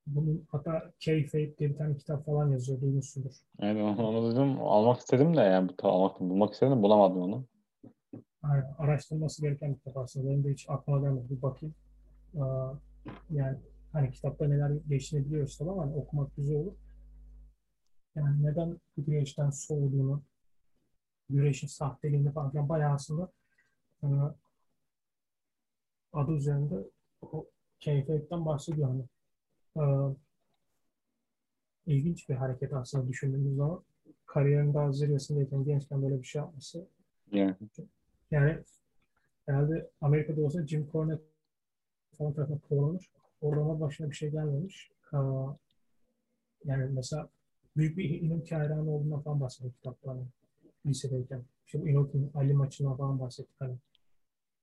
Bunun 0.06 0.46
hatta 0.48 0.92
K-Fate 1.00 1.58
diye 1.58 1.70
bir 1.70 1.76
tane 1.76 1.96
kitap 1.96 2.26
falan 2.26 2.50
yazıyor. 2.50 2.80
Duymuşsundur. 2.80 3.32
Evet 3.60 3.98
onu 3.98 4.22
duydum. 4.22 4.60
Almak 4.60 5.00
istedim 5.00 5.36
de 5.36 5.40
yani 5.40 5.70
almak, 5.82 6.20
bulmak 6.20 6.52
istedim 6.52 6.82
bulamadım 6.82 7.22
onu. 7.22 7.44
Aynen. 8.50 8.74
Araştırılması 8.78 9.42
gereken 9.42 9.72
bir 9.72 9.78
kitap 9.78 9.96
aslında. 9.96 10.28
Benim 10.30 10.44
de 10.44 10.52
hiç 10.52 10.66
aklıma 10.68 11.00
gelmedi. 11.00 11.30
Bir 11.30 11.42
bakayım. 11.42 11.74
Yani 13.30 13.58
hani 13.92 14.10
kitapta 14.10 14.48
neler 14.48 14.70
geçtiğini 14.88 15.26
biliyoruz 15.26 15.58
tabii 15.58 15.70
ama 15.70 15.82
hani 15.82 15.94
okumak 15.94 16.36
güzel 16.36 16.56
olur. 16.56 16.72
Yani 18.14 18.42
neden 18.42 18.80
bu 18.96 19.04
güreşten 19.04 19.50
soğuduğunu, 19.50 20.22
güreşin 21.30 21.66
sahteliğini 21.66 22.32
falan 22.32 22.68
bayağı 22.68 22.94
aslında 22.94 23.32
adı 26.12 26.32
üzerinde 26.32 26.90
o 27.22 27.46
keyfiyetten 27.80 28.46
bahsediyor. 28.46 28.88
Hani, 28.88 29.04
e, 29.76 30.14
ilginç 31.86 32.28
bir 32.28 32.34
hareket 32.34 32.72
aslında 32.72 33.08
düşündüğümüz 33.08 33.56
zaman 33.56 33.84
kariyerin 34.26 34.74
daha 34.74 34.92
zirvesindeyken 34.92 35.64
gençken 35.64 36.02
böyle 36.02 36.18
bir 36.22 36.26
şey 36.26 36.40
yapması 36.40 36.88
Yani. 37.32 37.88
Yani 38.30 38.62
herhalde 39.46 39.90
Amerika'da 40.00 40.40
olsa 40.40 40.66
Jim 40.66 40.88
Cornette 40.92 41.24
falan 42.18 42.32
tarafından 42.32 42.58
kovalanır. 42.58 43.10
Orada 43.40 43.80
başına 43.80 44.10
bir 44.10 44.14
şey 44.16 44.30
gelmemiş. 44.30 44.90
Ee, 45.12 45.16
yani 46.64 46.90
mesela 46.92 47.28
büyük 47.76 47.98
bir 47.98 48.20
Inoki 48.20 48.54
hayranı 48.54 48.90
olduğundan 48.90 49.20
falan 49.20 49.40
bahsediyor 49.40 49.72
kitapta 49.74 50.10
hani 50.10 50.26
lisedeyken. 50.86 51.44
İşte 51.66 51.80
bu 51.80 51.88
Inoki'nin 51.88 52.30
Ali 52.34 52.54
maçından 52.54 52.96
falan 52.96 53.20
bahsettik 53.20 53.56
hani. 53.58 53.76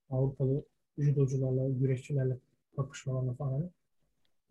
Avrupalı 0.10 0.64
judocularla, 0.98 1.70
güreşçilerle 1.70 2.38
kapışmalarına 2.76 3.34
falan 3.34 3.52
hani. 3.52 3.70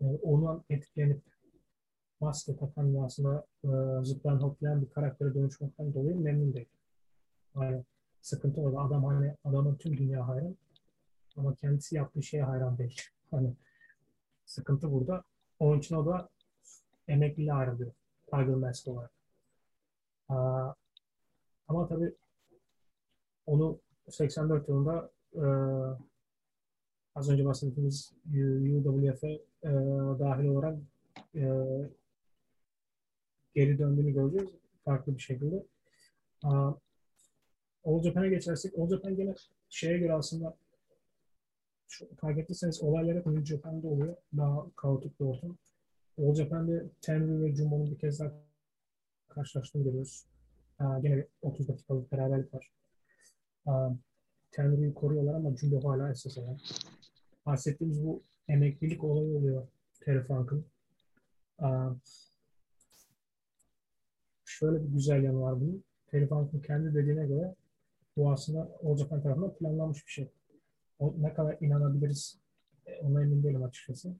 Yani 0.01 0.19
ondan 0.23 0.63
etkilenip 0.69 1.21
maske 2.19 2.55
takan 2.55 2.95
ve 2.95 3.01
aslında 3.01 3.45
e, 3.63 3.69
zıplayan 4.05 4.37
hoplayan 4.37 4.81
bir 4.81 4.89
karaktere 4.89 5.33
dönüşmekten 5.33 5.93
dolayı 5.93 6.15
memnun 6.15 6.53
değil. 6.53 6.69
Yani 7.55 7.83
sıkıntı 8.23 8.61
orada. 8.61 8.79
Adam 8.79 9.03
hani 9.03 9.35
adamın 9.45 9.75
tüm 9.75 9.97
dünya 9.97 10.27
hayran 10.27 10.55
ama 11.37 11.55
kendisi 11.55 11.95
yaptığı 11.95 12.23
şeye 12.23 12.43
hayran 12.43 12.77
değil. 12.77 13.01
Hani 13.31 13.53
sıkıntı 14.45 14.91
burada. 14.91 15.23
Onun 15.59 15.79
için 15.79 15.95
o 15.95 16.05
da 16.05 16.29
emekliliğe 17.07 17.53
ayrılıyor. 17.53 17.91
Tiger 18.25 18.55
Mask 18.55 18.87
olarak. 18.87 19.11
Aa, 20.29 20.73
ama 21.67 21.87
tabii 21.87 22.13
onu 23.45 23.79
84 24.09 24.69
yılında 24.69 25.11
e, 25.35 25.43
az 27.15 27.29
önce 27.29 27.45
bahsettiğimiz 27.45 28.13
UWF'e 28.85 29.31
e, 29.63 29.69
dahil 30.19 30.45
olarak 30.45 30.77
e, 31.35 31.43
geri 33.55 33.79
döndüğünü 33.79 34.11
göreceğiz. 34.11 34.49
Farklı 34.85 35.17
bir 35.17 35.21
şekilde. 35.21 35.65
Aa, 36.43 36.73
All 37.85 38.03
Japan'a 38.03 38.27
geçersek, 38.27 38.79
All 38.79 38.89
Japan 38.89 39.15
gene 39.15 39.35
şeye 39.69 39.97
göre 39.97 40.13
aslında 40.13 40.57
fark 42.17 42.37
ettiyseniz 42.37 42.83
olaylar 42.83 43.17
hep 43.17 43.25
New 43.25 43.45
Japan'da 43.45 43.87
oluyor. 43.87 44.15
Daha 44.37 44.65
kaotik 44.75 45.19
bir 45.19 45.25
ortam. 45.25 45.57
All 46.17 46.35
Japan'de 46.35 46.85
Tenryu 47.01 47.41
ve 47.41 47.55
Jumbo'nun 47.55 47.91
bir 47.91 47.99
kez 47.99 48.19
daha 48.19 48.31
karşılaştığını 49.29 49.83
görüyoruz. 49.83 50.25
Aa, 50.79 50.99
gene 50.99 51.17
bir 51.17 51.25
30 51.41 51.67
dakikalık 51.67 52.11
beraberlik 52.11 52.53
var. 52.53 52.71
Tenryu'yu 54.51 54.93
koruyorlar 54.93 55.33
ama 55.33 55.57
Jumbo 55.57 55.89
hala 55.89 56.11
esas 56.11 56.37
olan. 56.37 56.57
Bahsettiğimiz 57.45 58.05
bu 58.05 58.21
emeklilik 58.47 59.03
olayı 59.03 59.37
oluyor 59.37 59.67
Terry 59.99 60.23
Funk'ın. 60.23 60.65
Şöyle 64.45 64.83
bir 64.83 64.89
güzel 64.89 65.23
yanı 65.23 65.41
var 65.41 65.61
bunun. 65.61 65.83
Terry 66.07 66.27
Funk'ın 66.27 66.59
kendi 66.59 66.95
dediğine 66.95 67.27
göre 67.27 67.55
All 68.21 68.97
Japan 68.97 69.21
tarafından 69.21 69.55
planlanmış 69.55 70.05
bir 70.07 70.11
şey. 70.11 70.31
O, 70.99 71.15
ne 71.17 71.33
kadar 71.33 71.57
inanabiliriz 71.61 72.39
e, 72.85 72.99
ona 72.99 73.21
emin 73.21 73.43
değilim 73.43 73.63
açıkçası. 73.63 74.15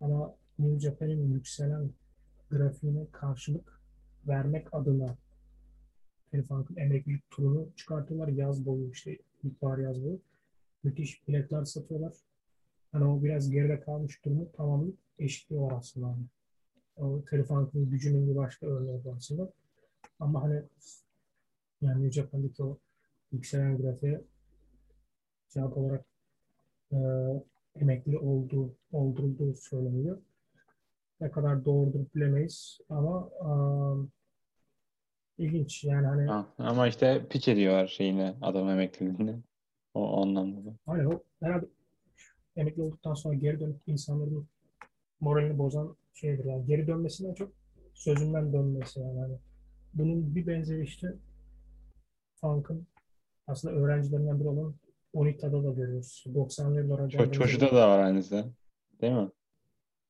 Ama 0.00 0.34
New 0.58 0.80
Japan'in 0.80 1.32
yükselen 1.32 1.90
grafiğine 2.50 3.06
karşılık 3.12 3.80
vermek 4.26 4.74
adına 4.74 5.16
Terry 6.30 6.42
Funk'ın 6.42 6.76
emeklilik 6.76 7.30
turunu 7.30 7.68
çıkartıyorlar. 7.76 8.28
Yaz 8.28 8.66
boyu 8.66 8.90
işte 8.90 9.18
ilkbahar 9.42 9.78
yaz 9.78 10.04
boyu. 10.04 10.20
Müthiş 10.82 11.28
biletler 11.28 11.64
satıyorlar. 11.64 12.14
Hani 12.92 13.04
o 13.04 13.22
biraz 13.22 13.50
geride 13.50 13.80
kalmış 13.80 14.24
durumu 14.24 14.52
tamamen 14.52 14.92
eşitliyorlar 15.18 15.78
aslında. 15.78 16.06
Hani. 16.06 16.24
O 16.96 17.24
telif 17.24 17.50
hakkının 17.50 17.90
gücünün 17.90 18.30
bir 18.30 18.36
başka 18.36 18.66
örneği 18.66 19.02
aslında. 19.16 19.52
Ama 20.20 20.42
hani 20.42 20.62
yani 21.82 22.04
New 22.04 22.10
Japan'daki 22.10 22.62
o 22.62 22.78
yükselen 23.32 23.76
grafiğe 23.78 24.20
cevap 25.48 25.76
olarak 25.76 26.04
e, 26.92 26.96
emekli 27.76 28.18
olduğu, 28.18 28.74
oldurulduğu 28.92 29.54
söyleniyor. 29.54 30.18
Ne 31.20 31.30
kadar 31.30 31.64
doğrudur 31.64 32.06
bilemeyiz 32.14 32.78
ama 32.88 33.28
um, 33.28 34.12
ilginç 35.38 35.84
yani 35.84 36.06
hani 36.06 36.26
Ha, 36.26 36.46
ama 36.58 36.88
işte 36.88 37.26
piç 37.30 37.48
ediyorlar 37.48 37.86
şeyini 37.86 38.34
adam 38.42 38.68
emekliliğini. 38.68 39.36
O, 39.94 40.10
o 40.10 40.22
anlamda. 40.22 40.74
hani 40.86 41.08
o 41.08 41.22
herhalde 41.40 41.66
emekli 42.56 42.82
olduktan 42.82 43.14
sonra 43.14 43.34
geri 43.34 43.60
dönüp 43.60 43.80
insanların 43.86 44.48
moralini 45.20 45.58
bozan 45.58 45.96
şeydir 46.14 46.44
yani 46.44 46.66
geri 46.66 46.86
dönmesinden 46.86 47.34
çok 47.34 47.52
sözünden 47.94 48.52
dönmesi 48.52 49.00
yani 49.00 49.20
hani 49.20 49.38
bunun 49.94 50.34
bir 50.34 50.46
benzeri 50.46 50.82
işte 50.82 51.14
Funk'ın 52.40 52.86
aslında 53.48 53.74
öğrencilerinden 53.74 54.40
biri 54.40 54.48
olan 54.48 54.74
Onita'da 55.12 55.64
da 55.64 55.70
görüyoruz. 55.70 56.24
90'lı 56.26 56.76
yıllar 56.76 56.98
önce. 56.98 57.30
Çoşu'da 57.32 57.72
da 57.72 57.88
var 57.88 57.98
aynısı. 57.98 58.44
Değil 59.00 59.12
mi? 59.12 59.30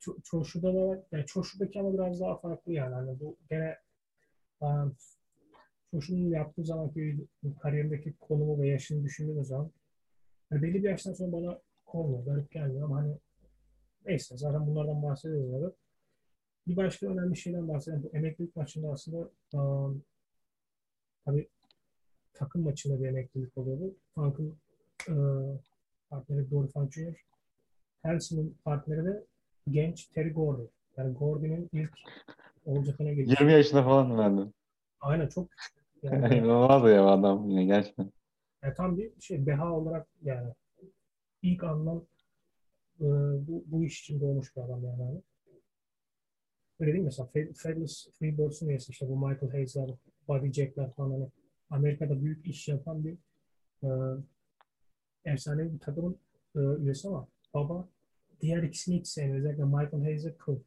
Ço- 0.00 0.22
Çoşu'da 0.22 0.74
da 0.74 0.88
var. 0.88 0.98
Yani 1.12 1.26
Çoşu'daki 1.26 1.80
ama 1.80 1.94
biraz 1.94 2.20
daha 2.20 2.38
farklı 2.38 2.72
yani. 2.72 2.94
Hani 2.94 3.20
bu 3.20 3.36
gene 3.50 3.76
um, 4.60 4.96
Çoşu'nun 5.90 6.30
yaptığı 6.30 6.64
zamanki 6.64 7.26
kariyerindeki 7.62 8.14
konumu 8.20 8.62
ve 8.62 8.68
yaşını 8.68 9.04
düşündüğümüz 9.04 9.48
zaman 9.48 9.70
yani 10.50 10.62
belli 10.62 10.74
bir 10.74 10.88
yaştan 10.88 11.12
sonra 11.12 11.32
bana 11.32 11.60
olmuyor. 11.86 12.24
Garip 12.24 12.50
gelmiyor 12.50 12.84
ama 12.84 12.96
hani 12.96 13.18
neyse 14.06 14.36
zaten 14.36 14.66
bunlardan 14.66 15.02
bahsediyoruz 15.02 15.54
abi. 15.54 15.74
Bir 16.66 16.76
başka 16.76 17.06
önemli 17.06 17.36
şeyden 17.36 17.68
bahsedelim. 17.68 18.02
Bu 18.02 18.16
emeklilik 18.16 18.56
maçında 18.56 18.92
aslında 18.92 19.30
um, 19.52 20.02
tabii 21.24 21.48
takım 22.38 22.62
maçında 22.62 23.00
bir 23.00 23.08
emeklilik 23.08 23.58
oluyor 23.58 23.78
bu. 23.80 23.96
Funk'ın 24.14 24.56
e, 25.08 25.14
partneri 26.10 26.50
Dory 26.50 26.68
Funk 26.68 26.92
Jr. 26.92 27.24
Hansen'ın 28.02 28.56
partneri 28.64 29.04
de 29.04 29.24
genç 29.70 30.06
Terry 30.06 30.32
Gordy. 30.32 30.62
Yani 30.96 31.14
Gordy'nin 31.14 31.70
ilk 31.72 31.92
olacakına 32.64 33.12
geliyor. 33.12 33.36
20 33.40 33.52
yaşında 33.52 33.82
falan 33.82 34.18
verdi. 34.18 34.50
Aynen 35.00 35.28
çok 35.28 35.50
küçük. 35.50 35.78
Yani, 36.02 36.34
İnanılmaz 36.38 36.90
ya 36.90 37.06
adam 37.06 37.50
yine 37.50 37.64
gerçekten. 37.64 38.12
yani 38.62 38.74
tam 38.74 38.98
bir 38.98 39.20
şey 39.20 39.46
deha 39.46 39.72
olarak 39.72 40.08
yani 40.22 40.54
ilk 41.42 41.64
anlam 41.64 42.04
e, 43.00 43.06
bu, 43.48 43.64
bu 43.66 43.84
iş 43.84 44.00
için 44.00 44.20
doğmuş 44.20 44.56
bir 44.56 44.60
adam 44.62 44.84
yani. 44.84 45.22
Öyle 46.80 46.92
değil 46.92 47.02
mi? 47.02 47.04
Mesela 47.04 47.28
Fabulous 47.54 48.08
Freebirds'un 48.18 48.68
üyesi 48.68 48.92
işte 48.92 49.08
bu 49.08 49.28
Michael 49.28 49.52
Hayes'ler, 49.52 49.90
Buddy 50.28 50.52
Jack'ler 50.52 50.92
falan 50.92 51.10
hani 51.10 51.28
Amerika'da 51.70 52.22
büyük 52.22 52.46
iş 52.46 52.68
yapan 52.68 53.04
bir 53.04 53.16
e, 53.82 53.88
efsane 55.24 55.72
bir 55.72 55.78
takımın 55.78 56.18
e, 56.56 56.58
üyesi 56.58 57.08
ama 57.08 57.28
baba 57.54 57.88
diğer 58.40 58.62
ikisini 58.62 59.00
hiç 59.00 59.06
sevmiyor. 59.06 59.38
Özellikle 59.38 59.64
Michael 59.64 60.02
Hayes'e 60.02 60.36
kıl. 60.36 60.58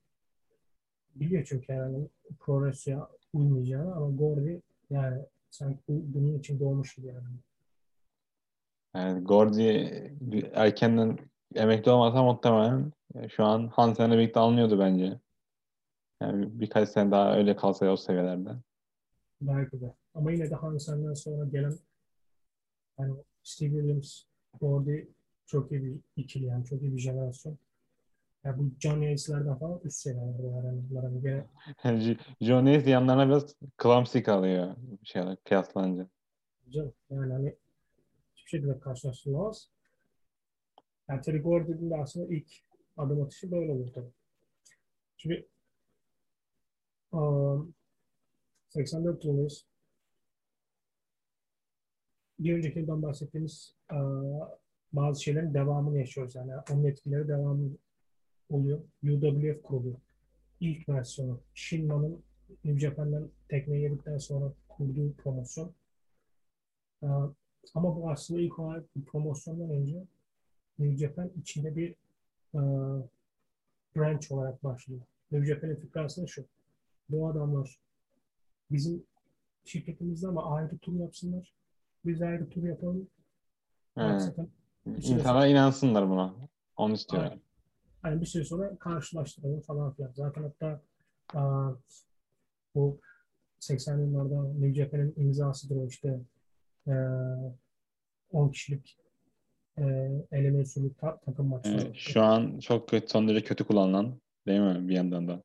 Biliyor 1.16 1.46
çünkü 1.46 1.74
yani 1.74 2.08
progresya 2.40 3.08
uymayacağını 3.34 3.96
ama 3.96 4.16
Gordy 4.16 4.60
yani 4.90 5.22
sanki 5.50 5.80
bu, 5.88 6.02
bunun 6.14 6.40
için 6.40 6.60
doğmuş 6.60 6.96
gibi 6.96 7.08
yani. 7.08 7.26
Yani 8.96 9.24
Gordy 9.24 9.86
erkenden 10.54 11.18
emekli 11.56 11.92
olmasa 11.92 12.24
muhtemelen 12.24 12.92
şu 13.30 13.44
an 13.44 13.68
Hansen'le 13.68 14.12
birlikte 14.12 14.40
alınıyordu 14.40 14.80
bence. 14.80 15.20
Yani 16.22 16.60
birkaç 16.60 16.90
sene 16.90 17.12
daha 17.12 17.38
öyle 17.38 17.56
kalsa 17.56 17.92
o 17.92 17.98
seviyelerde. 17.98 18.50
Belki 19.42 19.82
de. 19.82 19.94
Ama 20.14 20.32
yine 20.32 20.50
de 20.50 20.56
Hansen'den 20.56 21.14
sonra 21.14 21.46
gelen 21.46 21.78
yani 23.00 23.16
Steve 23.44 23.70
Williams, 23.70 24.24
Gordy 24.60 25.06
çok 25.46 25.72
iyi 25.72 25.84
bir 25.84 26.00
ikili 26.16 26.46
yani 26.46 26.66
çok 26.66 26.82
iyi 26.82 26.94
bir 26.94 27.00
jenerasyon. 27.00 27.58
Yani 28.44 28.60
bu 28.60 28.72
John 28.80 28.98
Hayes'lerden 28.98 29.56
falan 29.56 29.80
üst 29.84 29.98
seviyelerde 29.98 30.48
yani 30.48 30.82
bunlar 30.90 31.04
hani 31.04 31.22
gene 31.22 31.48
Yani 31.84 32.18
John 32.42 32.66
Hayes 32.66 32.88
yanlarına 32.88 33.28
biraz 33.28 33.56
clumsy 33.84 34.20
kalıyor 34.20 34.76
bir 35.02 35.08
şeyler 35.08 35.38
kıyaslanınca. 35.38 36.08
canım 36.70 36.94
yani 37.10 37.34
hani 37.34 37.56
hiçbir 38.36 38.50
şekilde 38.50 38.80
karşılaştırılamaz. 38.80 39.70
Yani 41.10 41.22
Terry 41.22 41.38
Gordy'nin 41.38 41.90
de 41.90 41.96
aslında 41.98 42.34
ilk 42.34 42.52
adım 42.98 43.22
atışı 43.22 43.52
böyle 43.52 43.72
olur 43.72 43.94
tabii. 43.94 44.12
Şimdi 45.18 45.48
um, 47.12 47.74
84 48.70 49.26
yılındayız. 49.26 49.71
Bir 52.42 52.54
önceki 52.54 52.80
yıldan 52.80 53.02
bahsettiğimiz 53.02 53.76
uh, 53.94 54.48
bazı 54.94 55.24
şeylerin 55.24 55.54
devamını 55.54 55.98
yaşıyoruz. 55.98 56.36
Yani 56.36 56.52
onun 56.72 56.84
etkileri 56.84 57.28
devamı 57.28 57.70
oluyor. 58.50 58.80
UWF 59.04 59.64
kuruluyor. 59.64 59.98
İlk 60.60 60.90
versiyonu. 60.90 61.40
Shinman'ın 61.54 62.24
New 62.66 62.80
Japan'dan 62.80 63.30
tekneyi 63.50 63.84
yedikten 63.84 64.18
sonra 64.18 64.54
kurduğu 64.70 65.14
promosyon. 65.14 65.74
Uh, 67.02 67.34
ama 67.76 67.96
bu 67.96 68.10
aslında 68.10 68.42
ilk 68.42 68.60
olarak 68.60 68.86
promosyondan 69.06 69.70
önce 69.70 70.04
New 70.80 70.98
Japan 70.98 71.32
içinde 71.42 71.76
bir 71.76 71.96
uh, 72.54 73.04
branch 73.96 74.32
olarak 74.32 74.64
başlıyor. 74.64 75.02
New 75.32 75.54
Japan'ın 75.54 75.76
fikri 75.76 76.02
aslında 76.02 76.28
şu. 76.28 76.46
Bu 77.10 77.28
adamlar 77.28 77.80
bizim 78.72 79.04
şirketimizde 79.66 80.28
ama 80.28 80.56
ayrı 80.56 80.78
tur 80.78 80.94
yapsınlar. 80.94 81.54
Biz 82.06 82.22
ayrı 82.22 82.50
tur 82.50 82.64
yapalım. 82.64 83.08
Süre 83.98 84.48
İnsanlar 84.98 85.48
inansınlar 85.48 86.10
buna. 86.10 86.34
Onu 86.78 86.94
istiyorlar. 86.94 87.38
Hani 88.02 88.22
bir 88.22 88.26
süre 88.26 88.44
sonra 88.46 88.78
karşılaştıralım 88.80 89.62
falan 89.62 89.94
filan. 89.94 90.12
Zaten 90.12 90.44
hatta 90.44 90.82
aa, 91.34 91.72
bu 92.76 93.00
80 93.60 94.00
yıllarda 94.00 94.44
New 94.44 94.74
Japan'ın 94.74 95.14
imzasıdır 95.18 95.76
o 95.76 95.88
işte 95.88 96.20
e, 96.88 96.94
10 98.32 98.50
kişilik 98.50 98.98
e, 99.78 99.84
eleme 100.32 100.62
usulü 100.62 100.94
ta- 100.94 101.20
takım 101.20 101.48
maçları. 101.48 101.82
Evet, 101.82 101.96
şu 101.96 102.22
an 102.22 102.60
çok 102.60 102.90
kötü, 102.90 103.08
son 103.08 103.28
derece 103.28 103.44
kötü 103.46 103.64
kullanılan 103.64 104.20
değil 104.48 104.60
mi 104.60 104.90
bir 104.90 104.94
yandan 104.96 105.28
da? 105.28 105.44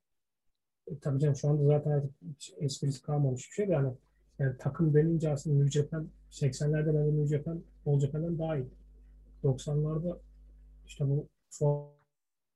E, 0.87 0.99
tabii 0.99 1.19
canım 1.21 1.37
şu 1.37 1.49
anda 1.49 1.65
zaten 1.67 1.91
artık 1.91 2.13
esprisi 2.59 3.03
kalmamış 3.03 3.49
bir 3.51 3.55
şey 3.55 3.69
de 3.69 3.73
yani, 3.73 3.93
yani 4.39 4.57
takım 4.59 4.95
denince 4.95 5.31
aslında 5.33 5.63
New 5.63 5.83
Japan 5.83 6.09
80'lerde 6.31 6.95
bence 7.21 7.53
All 7.87 8.01
Japan'dan 8.01 8.39
daha 8.39 8.57
iyi. 8.57 8.69
90'larda 9.45 10.19
işte 10.87 11.09
bu 11.09 11.29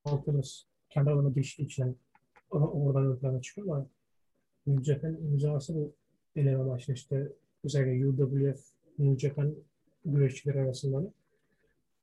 Falconers 0.05 0.63
kendi 0.91 1.11
alanına 1.11 1.31
geçtiği 1.31 1.63
için 1.63 1.99
oradan 2.51 3.35
ön 3.35 3.41
çıkıyor 3.41 3.67
ama 3.67 3.87
New 4.67 4.85
Japan 4.85 5.15
imzası 5.15 5.75
bu 5.75 5.95
eleme 6.37 6.63
maçı 6.63 6.93
işte 6.93 7.33
özellikle 7.65 8.09
UWF 8.09 8.61
New 8.99 9.29
Japan 9.29 9.55
güreşçileri 10.05 10.61
arasında. 10.61 11.13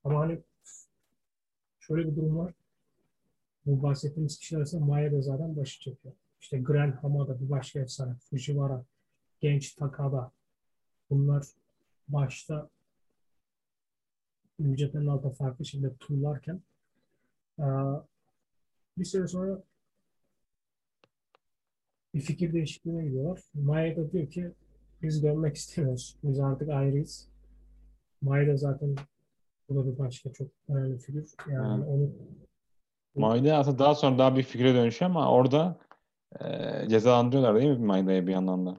Ama 0.04 0.20
hani 0.20 0.40
şöyle 1.80 2.12
bir 2.12 2.16
durum 2.16 2.38
var. 2.38 2.54
Bu 3.66 3.84
bahsettiğimiz 3.84 4.40
kişiler 4.40 4.60
arasında 4.60 4.86
Maya 4.86 5.12
da 5.12 5.22
zaten 5.22 5.56
başı 5.56 5.82
çekiyor. 5.82 6.14
İşte 6.42 6.58
Gran 6.58 6.92
Hamada 6.92 7.40
bir 7.40 7.50
başka 7.50 7.80
efsane. 7.80 8.16
Fujiwara, 8.30 8.86
Genç 9.40 9.76
Takada. 9.76 10.32
Bunlar 11.10 11.46
başta 12.08 12.70
Japan'ın 14.60 15.08
altında 15.08 15.34
farklı 15.34 15.66
şekilde 15.66 15.96
turlarken 15.96 16.62
aa, 17.60 18.00
bir 18.98 19.06
süre 19.06 19.28
sonra 19.28 19.64
bir 22.14 22.22
fikir 22.22 22.54
değişikliğine 22.54 23.06
gidiyorlar. 23.06 23.42
Maya 23.54 23.96
da 23.98 24.12
diyor 24.12 24.30
ki 24.30 24.52
biz 25.02 25.24
dönmek 25.24 25.56
istemiyoruz. 25.56 26.16
Biz 26.24 26.40
artık 26.40 26.70
ayrıyız. 26.70 27.30
Maya 28.22 28.48
da 28.48 28.58
zaten 28.58 28.96
bu 29.70 29.76
da 29.76 29.92
bir 29.92 30.00
başka 30.00 30.34
çok 30.34 30.48
önemli 30.70 30.98
figür. 30.98 31.34
Yani 31.52 31.84
Evet. 31.84 31.90
onu 31.90 32.12
Maide 33.16 33.54
aslında 33.54 33.80
daha 33.80 33.96
sonra 33.96 34.18
daha 34.18 34.36
bir 34.36 34.44
fikre 34.44 34.74
dönüşüyor 34.74 35.12
ama 35.12 35.32
orada 35.32 35.78
e, 36.40 36.46
cezalandırıyorlar 36.90 37.56
değil 37.62 37.70
mi 37.78 37.86
Maide'yi 37.86 38.28
bir 38.28 38.32
yandan 38.32 38.66
da? 38.66 38.78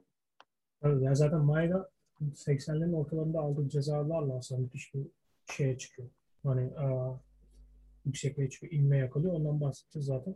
Evet, 0.82 1.02
ya 1.02 1.14
zaten 1.14 1.40
Mayda 1.40 1.90
80'lerin 2.20 2.92
ortalarında 2.92 3.40
aldığı 3.40 3.68
cezalarla 3.68 4.36
aslında 4.36 4.60
müthiş 4.60 4.94
bir 4.94 5.06
şeye 5.52 5.78
çıkıyor. 5.78 6.08
Hani 6.42 6.78
aa, 6.78 7.20
yüksekliğe 8.04 8.50
çıkıyor, 8.50 8.72
inme 8.72 8.96
yakalıyor. 8.98 9.32
Ondan 9.34 9.60
bahsedeceğiz 9.60 10.06
zaten. 10.06 10.34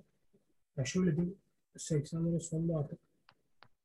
Ya 0.76 0.84
şöyle 0.84 1.16
bir 1.16 1.32
80'lerin 1.76 2.40
sonunda 2.40 2.78
artık 2.78 2.98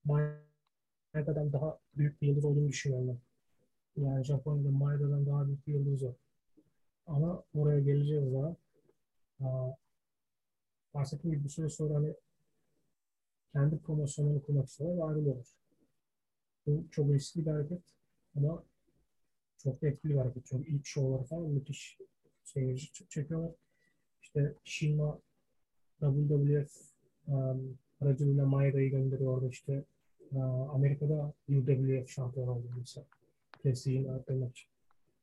Mayda'dan 0.05 1.53
daha 1.53 1.79
büyük 1.97 2.21
bir 2.21 2.27
yıldız 2.27 2.45
olduğunu 2.45 2.67
düşünüyorum. 2.67 3.21
Yani 3.97 4.25
Japonya'da 4.25 4.71
Maeda'dan 4.71 5.25
daha 5.25 5.47
büyük 5.47 5.67
bir 5.67 5.73
yıldız 5.73 6.01
yok. 6.01 6.15
Ama 7.07 7.43
oraya 7.55 7.79
geleceğiz 7.79 8.33
daha. 8.33 8.55
Aa, 9.41 9.75
bahsettiğim 10.93 11.35
gibi 11.35 11.43
bir 11.43 11.49
süre 11.49 11.69
sonra 11.69 11.95
hani 11.95 12.13
kendi 13.53 13.77
promosyonunu 13.77 14.43
kurmak 14.43 14.67
istiyorlar 14.67 14.97
ve 14.97 15.03
ayrılıyorlar. 15.03 15.47
Bu 16.68 16.85
çok 16.91 17.14
riskli 17.14 17.45
bir 17.45 17.52
hareket 17.52 17.81
ama 18.35 18.64
çok 19.57 19.84
etkili 19.84 20.14
bir 20.14 20.18
hareket. 20.18 20.45
Çok 20.45 20.69
ilk 20.69 20.85
şovları 20.85 21.23
falan 21.23 21.49
müthiş 21.49 21.98
seyirci 22.44 23.07
çekiyorlar. 23.10 23.52
İşte 24.22 24.53
Shima 24.64 25.19
WWF 25.99 26.72
um, 27.27 27.77
aracılığıyla 28.02 28.45
Maeda'yı 28.45 28.91
gönderiyor 28.91 29.34
orada 29.34 29.48
işte 29.48 29.84
uh, 30.31 30.69
Amerika'da 30.69 31.34
UWF 31.49 32.10
şampiyon 32.10 32.48
oldu 32.48 32.69
mesela. 32.80 33.06
Prestijini 33.64 34.11
arttırmak 34.11 34.52
için. 34.52 34.69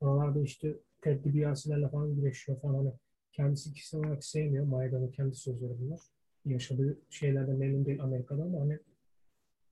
Oralarda 0.01 0.41
işte 0.41 0.77
Ted 1.03 1.25
DiBiase'lerle 1.25 1.89
falan 1.89 2.15
güreşiyor 2.15 2.61
falan. 2.61 2.75
Hani 2.75 2.93
kendisi 3.33 3.73
kişisel 3.73 4.01
olarak 4.01 4.25
sevmiyor. 4.25 4.67
Maeda'nın 4.67 5.11
kendi 5.11 5.35
sözleri 5.35 5.73
bunlar. 5.81 6.01
Yaşadığı 6.45 6.99
şeylerden 7.11 7.57
memnun 7.57 7.87
değil 7.87 8.03
Amerika'da 8.03 8.43
ama 8.43 8.61
hani 8.61 8.79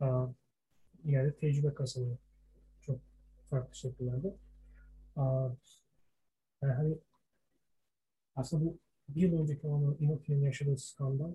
uh, 0.00 0.32
yine 1.04 1.34
tecrübe 1.34 1.74
kazanıyor. 1.74 2.16
Çok 2.80 3.00
farklı 3.50 3.74
şekillerde. 3.76 4.36
Uh, 5.16 5.52
yani 6.62 6.72
hani 6.72 6.98
aslında 8.36 8.64
bu 8.64 8.78
bir 9.08 9.20
yıl 9.22 9.40
önceki 9.42 9.66
olan 9.66 9.96
Inoki'nin 10.00 10.42
yaşadığı 10.44 10.78
skandal 10.78 11.32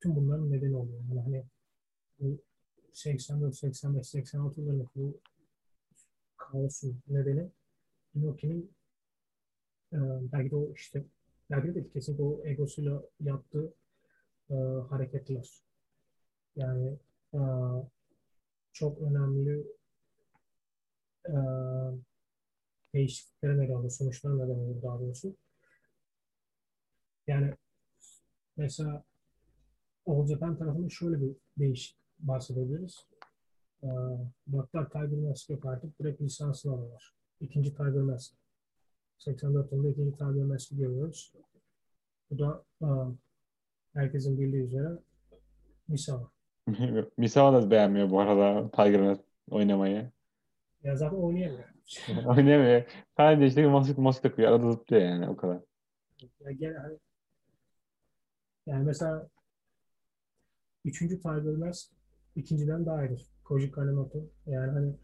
tüm 0.00 0.16
bunların 0.16 0.50
nedeni 0.50 0.76
oluyor. 0.76 1.00
Yani 1.08 1.20
hani 1.20 1.44
bu 2.20 2.38
84, 2.92 3.56
85, 3.56 4.08
86 4.08 4.60
yılındaki 4.60 4.90
bu 4.94 5.20
kaosun 6.36 7.00
nedeni 7.08 7.50
Inoki'nin 8.14 8.72
e, 9.92 9.98
belki 10.32 10.50
de 10.50 10.56
o 10.56 10.72
işte 10.72 11.04
belki 11.50 11.74
de 11.74 11.88
kesinlikle 11.88 12.24
o 12.24 12.44
egosuyla 12.44 13.02
yaptığı 13.20 13.74
e, 14.50 14.54
hareketler. 14.88 15.62
Yani 16.56 16.98
e, 17.34 17.38
çok 18.72 18.98
önemli 19.02 19.66
e, 21.28 21.34
değişikliklere 22.94 23.58
neden 23.58 23.74
oluyor, 23.74 23.90
sonuçlara 23.90 24.34
neden 24.34 24.54
oluyor 24.54 24.82
daha 24.82 25.00
doğrusu. 25.00 25.36
Yani 27.26 27.54
mesela 28.56 29.04
All 30.06 30.26
Japan 30.26 30.58
tarafında 30.58 30.88
şöyle 30.88 31.20
bir 31.20 31.36
değişik 31.58 31.96
bahsedebiliriz. 32.18 33.06
Ee, 33.82 33.88
Baklar 34.46 34.90
Tiger 34.90 35.18
Mask 35.18 35.50
yok 35.50 35.66
artık. 35.66 35.98
Direkt 35.98 36.20
lisansını 36.20 36.72
alıyorlar. 36.72 37.14
İkinci 37.40 37.70
Tiger 37.70 38.02
Mask. 38.02 38.34
84 39.18 39.72
yılında 39.72 39.88
ikinci 39.88 40.12
Tiger 40.12 40.44
Mask'i 40.44 40.76
görüyoruz. 40.76 41.32
Bu 42.30 42.38
da 42.38 42.64
aa, 42.80 43.10
herkesin 43.92 44.40
bildiği 44.40 44.62
üzere 44.62 44.98
Misawa. 45.88 46.30
Misawa 47.16 47.62
da 47.62 47.70
beğenmiyor 47.70 48.10
bu 48.10 48.20
arada 48.20 48.70
Tiger'ın 48.70 49.18
oynamayı. 49.50 50.10
Ya 50.82 50.96
zaten 50.96 51.16
oynayamıyor. 51.16 51.68
Oynamıyor. 52.26 52.82
Sadece 53.16 53.46
işte 53.46 53.66
maske, 53.66 54.02
maske 54.02 54.28
takıyor. 54.28 54.52
Arada 54.52 54.72
zıplıyor 54.72 55.02
yani 55.02 55.28
o 55.28 55.36
kadar. 55.36 55.60
Ya 56.40 56.52
gel, 56.52 56.74
hani, 56.74 56.98
yani 58.66 58.84
mesela 58.84 59.28
üçüncü 60.84 61.20
Tiger 61.20 61.56
Mask 61.56 61.90
ikinciden 62.36 62.86
daha 62.86 63.06
iyidir. 63.06 63.26
Koji 63.44 63.70
Kanemoto. 63.70 64.18
Yani 64.46 64.70
hani 64.72 64.94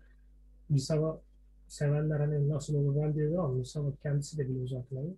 Misawa 0.69 1.23
sevenler 1.69 2.21
hani 2.21 2.49
nasıl 2.49 2.75
olur 2.75 3.03
ben 3.03 3.15
diyor 3.15 3.45
ama 3.45 3.55
Misawa 3.55 3.93
kendisi 4.03 4.39
de 4.39 4.49
biliyor 4.49 4.69
zaten. 4.69 4.97
Hani. 4.97 5.17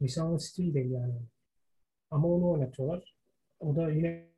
Misawa'nın 0.00 0.36
stili 0.36 0.74
değil 0.74 0.90
yani. 0.90 1.14
Ama 2.10 2.28
onu 2.28 2.50
oynatıyorlar. 2.50 3.14
O 3.60 3.76
da 3.76 3.90
yine 3.90 4.29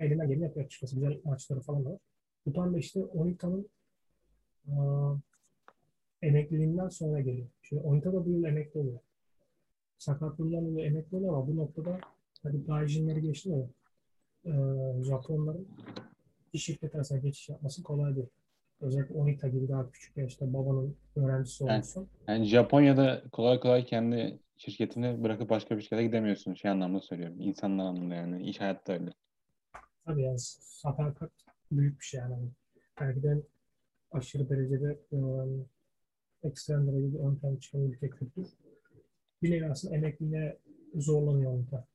elinden 0.00 0.28
geleni 0.28 0.44
yapıyor 0.44 0.66
açıkçası. 0.66 0.94
Güzel 0.94 1.20
maçları 1.24 1.60
falan 1.60 1.84
da 1.84 1.90
var. 1.90 1.98
Bu 2.46 2.52
tam 2.52 2.74
da 2.74 2.78
işte 2.78 3.04
Onita'nın 3.04 3.68
emekliliğinden 6.22 6.88
sonra 6.88 7.20
geliyor. 7.20 7.46
Şimdi 7.62 7.82
Onita 7.82 8.12
da 8.12 8.26
bu 8.26 8.30
yıl 8.30 8.44
emekli 8.44 8.80
oluyor. 8.80 8.98
Sakatlığından 9.98 10.66
dolayı 10.66 10.86
emekli 10.86 11.16
oluyor 11.16 11.34
ama 11.34 11.48
bu 11.48 11.56
noktada 11.56 11.98
hadi 12.42 12.64
Gaijinleri 12.66 13.22
geçti 13.22 13.48
mi? 13.50 13.68
Ee, 14.46 14.50
Japonların 15.04 15.68
bir 16.54 16.58
şirket 16.58 16.94
arasında 16.94 17.18
geçiş 17.18 17.48
yapması 17.48 17.82
kolay 17.82 18.16
değil. 18.16 18.26
Özellikle 18.80 19.14
Onita 19.14 19.48
gibi 19.48 19.68
daha 19.68 19.90
küçük 19.90 20.16
yaşta 20.16 20.52
babanın 20.52 20.96
öğrencisi 21.16 21.64
Yani- 21.64 21.74
olursa. 21.76 22.04
Yani 22.28 22.44
Japonya'da 22.44 23.22
kolay 23.32 23.60
kolay 23.60 23.84
kendi 23.84 24.38
şirketini 24.56 25.22
bırakıp 25.22 25.50
başka 25.50 25.76
bir 25.76 25.82
şirkete 25.82 26.02
gidemiyorsun. 26.04 26.54
Şey 26.54 26.70
anlamda 26.70 27.00
söylüyorum. 27.00 27.40
İnsanlar 27.40 27.84
anlamında 27.84 28.14
yani. 28.14 28.48
İş 28.50 28.60
hayatta 28.60 28.92
öyle. 28.92 29.10
Tabii 30.08 30.22
yani 30.22 30.38
sadakat 30.60 31.30
büyük 31.72 32.00
bir 32.00 32.04
şey 32.04 32.20
yani. 32.20 32.50
Belki 33.00 33.22
de 33.22 33.42
aşırı 34.12 34.48
derecede 34.50 34.98
e, 35.12 35.18
ekstrem 36.48 36.86
derecede 36.86 37.18
ön 37.18 37.36
plana 37.36 37.60
çıkan 37.60 37.80
ülke 37.80 38.10
kültür. 38.10 38.46
Bir 39.42 39.50
nevi 39.50 39.70
aslında 39.70 39.96
emekliliğe 39.96 40.58
zorlanıyor 40.94 41.52
Onita. 41.52 41.86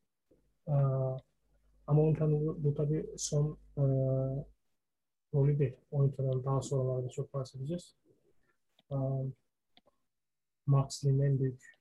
Ee, 0.68 0.72
ama 1.88 2.02
Onita'nın 2.02 2.48
bu, 2.48 2.64
bu 2.64 2.74
tabii 2.74 3.10
son 3.18 3.58
e, 3.78 3.84
rolü 5.34 5.60
değil. 5.60 5.76
Onita'dan 5.92 6.44
daha 6.44 6.62
sonralarda 6.62 7.10
çok 7.10 7.34
bahsedeceğiz. 7.34 7.96
Ee, 8.92 8.96
Moxley'nin 10.66 11.20
en 11.20 11.40
büyük 11.40 11.80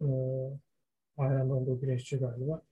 e, 0.00 0.06
hayran 1.16 1.50
olduğu 1.50 1.80
güreşçi 1.80 2.16
galiba. 2.16 2.62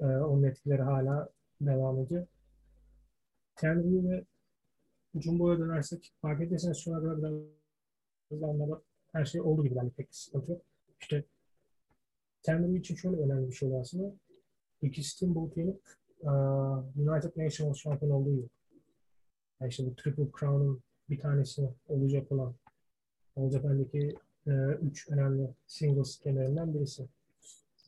E, 0.00 0.04
onun 0.04 0.42
etkileri 0.42 0.82
hala 0.82 1.37
devam 1.60 2.00
ediyor. 2.00 2.26
Tenryu 3.56 4.10
ve 4.10 4.24
Jumbo'ya 5.14 5.58
dönersek 5.58 6.12
fark 6.22 6.42
ederseniz 6.42 6.76
şu 6.76 6.94
ana 6.94 7.00
kadar 7.00 7.32
biraz 8.30 8.42
anlamda 8.42 8.82
her 9.12 9.24
şey 9.24 9.40
olduğu 9.40 9.64
gibi 9.64 9.74
yani 9.74 9.90
pek 9.90 10.08
sıkıntı 10.10 10.50
yok. 10.52 10.62
İşte 11.00 11.24
Tenryu 12.42 12.76
için 12.76 12.94
şöyle 12.94 13.16
önemli 13.16 13.48
bir 13.48 13.54
şey 13.54 13.76
aslında. 13.76 14.14
İki 14.82 15.02
Steamboat 15.02 15.56
yenip 15.56 15.80
e, 16.22 16.28
United 16.96 17.44
Nations 17.44 17.78
şampiyon 17.78 18.12
olduğu 18.12 18.30
yıl. 18.30 18.48
Yani 19.60 19.70
işte 19.70 19.86
bu 19.86 19.96
Triple 19.96 20.28
Crown'un 20.40 20.80
bir 21.10 21.18
tanesi 21.18 21.68
olacak 21.88 22.32
olan 22.32 22.54
All 23.36 23.50
Japan'daki 23.50 24.16
e, 24.46 24.50
üç 24.82 25.08
önemli 25.08 25.48
singles 25.66 26.18
kemerinden 26.18 26.74
birisi. 26.74 27.08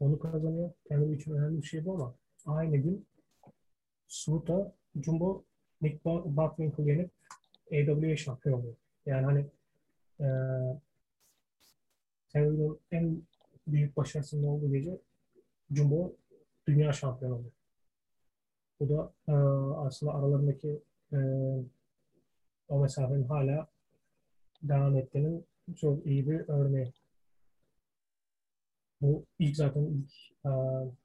Onu 0.00 0.18
kazanıyor. 0.18 0.70
Tenryu 0.84 1.14
için 1.14 1.32
önemli 1.32 1.62
bir 1.62 1.66
şey 1.66 1.84
bu 1.84 1.94
ama 1.94 2.14
aynı 2.46 2.76
gün 2.76 3.06
Suruta 4.10 4.72
Jumbo 4.94 5.44
Nick 5.80 6.04
Buckwinkle 6.04 6.82
yenip 6.92 7.10
AWA 7.72 8.16
şampiyon 8.16 8.60
oluyor. 8.60 8.74
Yani 9.06 9.24
hani 9.24 9.46
e, 10.20 10.26
en 12.92 13.22
büyük 13.66 13.96
başarısının 13.96 14.46
olduğu 14.46 14.72
gece 14.72 14.98
Jumbo 15.70 16.12
dünya 16.66 16.92
şampiyonu 16.92 17.34
oluyor. 17.34 17.52
Bu 18.80 18.88
da 18.88 19.12
e, 19.28 19.32
aslında 19.86 20.14
aralarındaki 20.14 20.80
e, 21.12 21.18
o 22.68 22.78
mesafenin 22.78 23.24
hala 23.24 23.66
devam 24.62 24.96
ettiğinin 24.96 25.46
çok 25.76 26.06
iyi 26.06 26.30
bir 26.30 26.48
örneği. 26.48 26.92
Bu 29.00 29.24
ilk 29.38 29.56
zaten 29.56 29.82
ilk 29.82 30.12
e, 30.46 30.50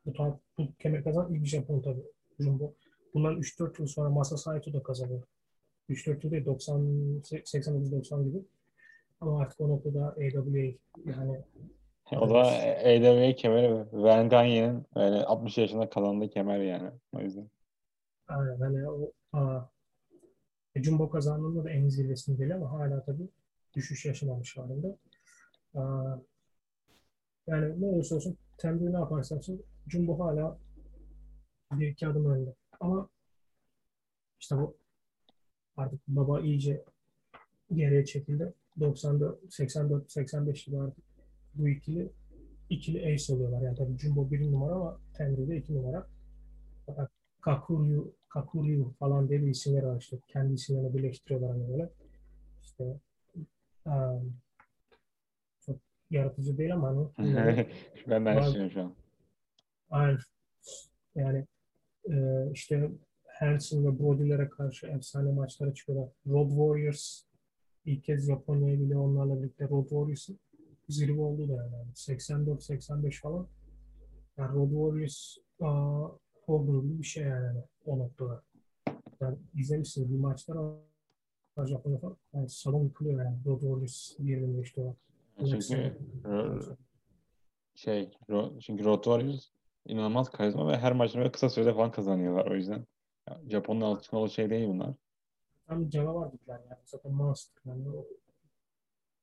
bu, 0.06 0.14
tarz, 0.14 0.34
bu 0.58 0.74
kemer 0.80 1.04
kazanan 1.04 1.34
ilk 1.34 1.46
Japon 1.46 1.82
tabii 1.82 2.06
Jumbo. 2.40 2.74
Bundan 3.16 3.36
3-4 3.38 3.82
yıl 3.82 3.88
sonra 3.88 4.10
Masa 4.10 4.38
Saito 4.38 4.74
da 4.74 4.84
kazanıyor. 4.84 5.24
3-4 5.90 6.24
yıl 6.26 6.32
değil 6.32 6.46
90 6.46 6.82
89-90 7.24 8.24
gibi. 8.24 8.46
Ama 9.22 9.42
artık 9.42 9.62
o 9.62 9.70
noktada 9.70 10.08
AWA 10.08 10.74
yani 11.06 11.44
O 12.12 12.30
da 12.30 12.42
AWA 12.42 13.36
kemeri 13.36 13.86
Van 13.92 14.30
Gagne'nin 14.30 14.86
böyle 14.96 15.26
60 15.26 15.58
yaşında 15.58 15.90
kalandığı 15.90 16.30
kemer 16.30 16.60
yani. 16.60 16.92
O 17.14 17.20
yüzden. 17.20 17.50
aynen 18.28 18.60
hani 18.60 18.90
o 18.90 19.12
aa, 19.34 19.60
e, 20.76 20.84
Jumbo 20.84 21.10
kazandığında 21.10 21.64
da 21.64 21.70
en 21.70 21.90
zirvesinde 21.90 22.40
değil 22.40 22.56
ama 22.56 22.72
hala 22.72 23.04
tabii 23.04 23.30
düşüş 23.76 24.06
yaşamamış 24.06 24.58
halinde. 24.58 24.98
Aa, 25.76 26.18
yani 27.48 27.82
ne 27.82 27.86
olursa 27.86 28.16
olsun 28.16 28.38
Tenryu 28.58 28.94
ne 28.94 28.98
yaparsa 28.98 29.36
yapsın 29.36 29.64
Jumbo 29.88 30.20
hala 30.20 30.58
bir 31.72 31.88
iki 31.88 32.08
adım 32.08 32.26
önde. 32.32 32.54
Ama 32.80 33.10
işte 34.40 34.58
bu 34.58 34.78
artık 35.78 36.00
baba 36.08 36.42
iyice 36.42 36.86
geriye 37.74 38.06
çekildi. 38.06 38.54
94, 38.80 39.54
84, 39.54 40.12
85 40.12 40.64
gibi 40.64 40.80
artık 40.80 41.04
bu 41.54 41.68
ikili 41.68 42.12
ikili 42.70 43.14
ace 43.14 43.34
oluyorlar. 43.34 43.62
Yani 43.62 43.78
tabii 43.78 43.98
Jumbo 43.98 44.32
bir 44.32 44.52
numara 44.52 44.74
ama 44.74 45.00
Tenryu 45.18 45.48
de 45.48 45.58
iki 45.58 45.76
numara. 45.76 46.08
Fakat 46.86 47.10
Kakuryu, 47.42 48.14
Kakuryu 48.30 48.94
falan 49.00 49.30
diye 49.30 49.42
bir 49.42 49.48
isimleri 49.48 49.88
var 49.88 50.00
işte. 50.00 50.18
Kendi 50.28 50.54
isimlerini 50.54 50.94
birleştiriyorlar 50.94 51.52
hani 51.52 51.70
böyle. 51.70 51.90
İşte 52.62 53.00
um, 53.86 54.34
çok 55.66 55.76
yaratıcı 56.12 56.58
değil 56.58 56.74
ama 56.74 57.12
hani 57.16 57.36
Ben 58.08 58.26
düşünüyorum 58.42 58.72
şu 58.72 58.82
an. 58.82 58.94
Aynen. 59.90 60.18
Yani 61.16 61.46
e, 62.10 62.52
işte 62.54 62.92
Hanson 63.40 63.86
ve 63.86 64.00
Brody'lere 64.00 64.50
karşı 64.50 64.88
efsane 64.88 65.32
maçlara 65.32 65.74
çıkıyorlar. 65.74 66.10
Road 66.28 66.50
Warriors 66.50 67.22
ilk 67.86 68.04
kez 68.04 68.28
Japonya'ya 68.28 68.80
bile 68.80 68.98
onlarla 68.98 69.42
birlikte 69.42 69.70
Road 69.70 69.84
Warriors'ın 69.84 70.40
zirve 70.90 71.22
oldu 71.22 71.50
da 71.50 71.54
yani. 71.54 71.92
84-85 71.94 73.22
falan. 73.22 73.48
Yani 74.38 74.56
Road 74.56 74.70
Warriors 74.70 75.38
aa, 75.62 76.08
gibi 76.48 77.00
bir 77.00 77.04
şey 77.04 77.24
yani 77.24 77.64
o 77.86 78.00
noktada. 78.00 78.44
Yani 79.22 79.38
izlemişsiniz 79.56 80.14
bir 80.14 80.20
maçlar 80.20 80.56
ama 80.56 81.68
Japonya 81.68 81.98
falan. 82.00 82.18
Yani 82.34 82.50
salon 82.50 82.84
yıkılıyor 82.84 83.24
yani. 83.24 83.38
Road 83.46 83.60
Warriors 83.60 84.18
diğerinde 84.18 84.62
işte 84.62 84.82
o. 84.82 84.96
Çünkü 85.40 85.98
ro- 86.24 86.76
şey 87.76 88.12
ro- 88.30 88.60
çünkü 88.60 88.84
Road 88.84 89.04
Warriors 89.04 89.50
inanılmaz 89.86 90.30
karizma 90.30 90.68
ve 90.68 90.78
her 90.78 90.92
maçını 90.92 91.22
böyle 91.22 91.32
kısa 91.32 91.50
sürede 91.50 91.74
falan 91.74 91.92
kazanıyorlar 91.92 92.52
o 92.52 92.56
yüzden. 92.56 92.86
Japon'un 93.50 93.82
alışkın 93.82 94.18
olduğu 94.18 94.30
şey 94.30 94.50
değil 94.50 94.68
bunlar. 94.68 94.94
Tam 95.68 95.90
canavar 95.90 96.32
gibiler 96.32 96.60
yani. 96.70 96.80
Zaten 96.86 97.12
monster. 97.12 97.62
Yani, 97.66 97.84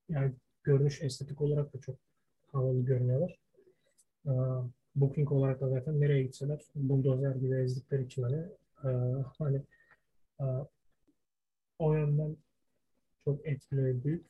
yani 0.09 0.33
görünüş 0.63 1.01
estetik 1.01 1.41
olarak 1.41 1.73
da 1.73 1.81
çok 1.81 1.95
havalı 2.51 2.85
görünüyorlar. 2.85 3.39
Ee, 4.25 4.31
booking 4.95 5.31
olarak 5.31 5.61
da 5.61 5.69
zaten 5.69 6.01
nereye 6.01 6.23
gitseler 6.23 6.61
buldozer 6.75 7.35
gibi 7.35 7.55
ezdikleri 7.55 8.03
için 8.05 8.23
hani 8.23 8.45
e, 8.83 8.89
hani 9.37 9.61
e, 10.39 10.45
o 11.79 11.93
yönden 11.93 12.37
çok 13.25 13.47
etkili 13.47 14.03
büyük. 14.03 14.25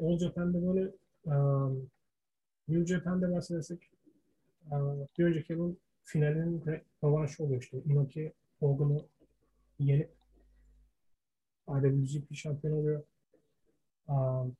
All 0.00 0.18
Japan'de 0.18 0.66
böyle 0.66 0.90
e, 1.26 1.34
New 2.68 2.86
Japan'de 2.86 3.32
bahsedersek 3.32 3.91
bir 5.18 5.24
önceki 5.24 5.52
yılın 5.52 5.78
finalinin 6.04 6.64
rövanşı 7.04 7.44
oluyor 7.44 7.62
işte. 7.62 7.78
Inoki 7.84 8.32
Hogan'ı 8.60 9.06
yenip 9.78 10.10
IWGP 11.68 12.34
şampiyon 12.34 12.76
oluyor. 12.76 13.02
Um, 14.08 14.56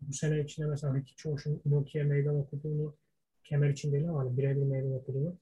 bu 0.00 0.12
sene 0.12 0.40
içinde 0.40 0.66
mesela 0.66 0.94
Ricky 0.94 1.16
Choshu'nun 1.16 1.60
Inoki'ye 1.64 2.04
meydan 2.04 2.36
okuduğunu 2.36 2.94
kemer 3.44 3.70
için 3.70 3.92
değil 3.92 4.08
ama 4.08 4.20
hani 4.20 4.36
birebir 4.36 4.62
meydan 4.62 4.92
okuduğunu 4.92 5.36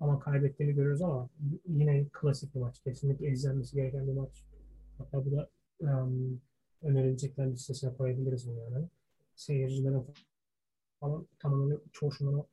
ama 0.00 0.20
kaybettiğini 0.20 0.74
görüyoruz 0.74 1.02
ama 1.02 1.28
yine 1.66 2.06
klasik 2.12 2.54
bir 2.54 2.60
maç. 2.60 2.80
Kesinlikle 2.80 3.28
izlenmesi 3.28 3.76
gereken 3.76 4.06
bir 4.06 4.12
maç. 4.12 4.44
Hatta 4.98 5.24
bu 5.26 5.32
da 5.32 5.48
um, 5.80 6.40
önerilecekler 6.82 7.52
listesine 7.52 7.96
koyabiliriz 7.96 8.48
bunu 8.48 8.58
yani. 8.58 8.86
Seyircilerin 9.34 10.06
falan 11.02 11.26
tamamen 11.38 11.80
o 12.26 12.46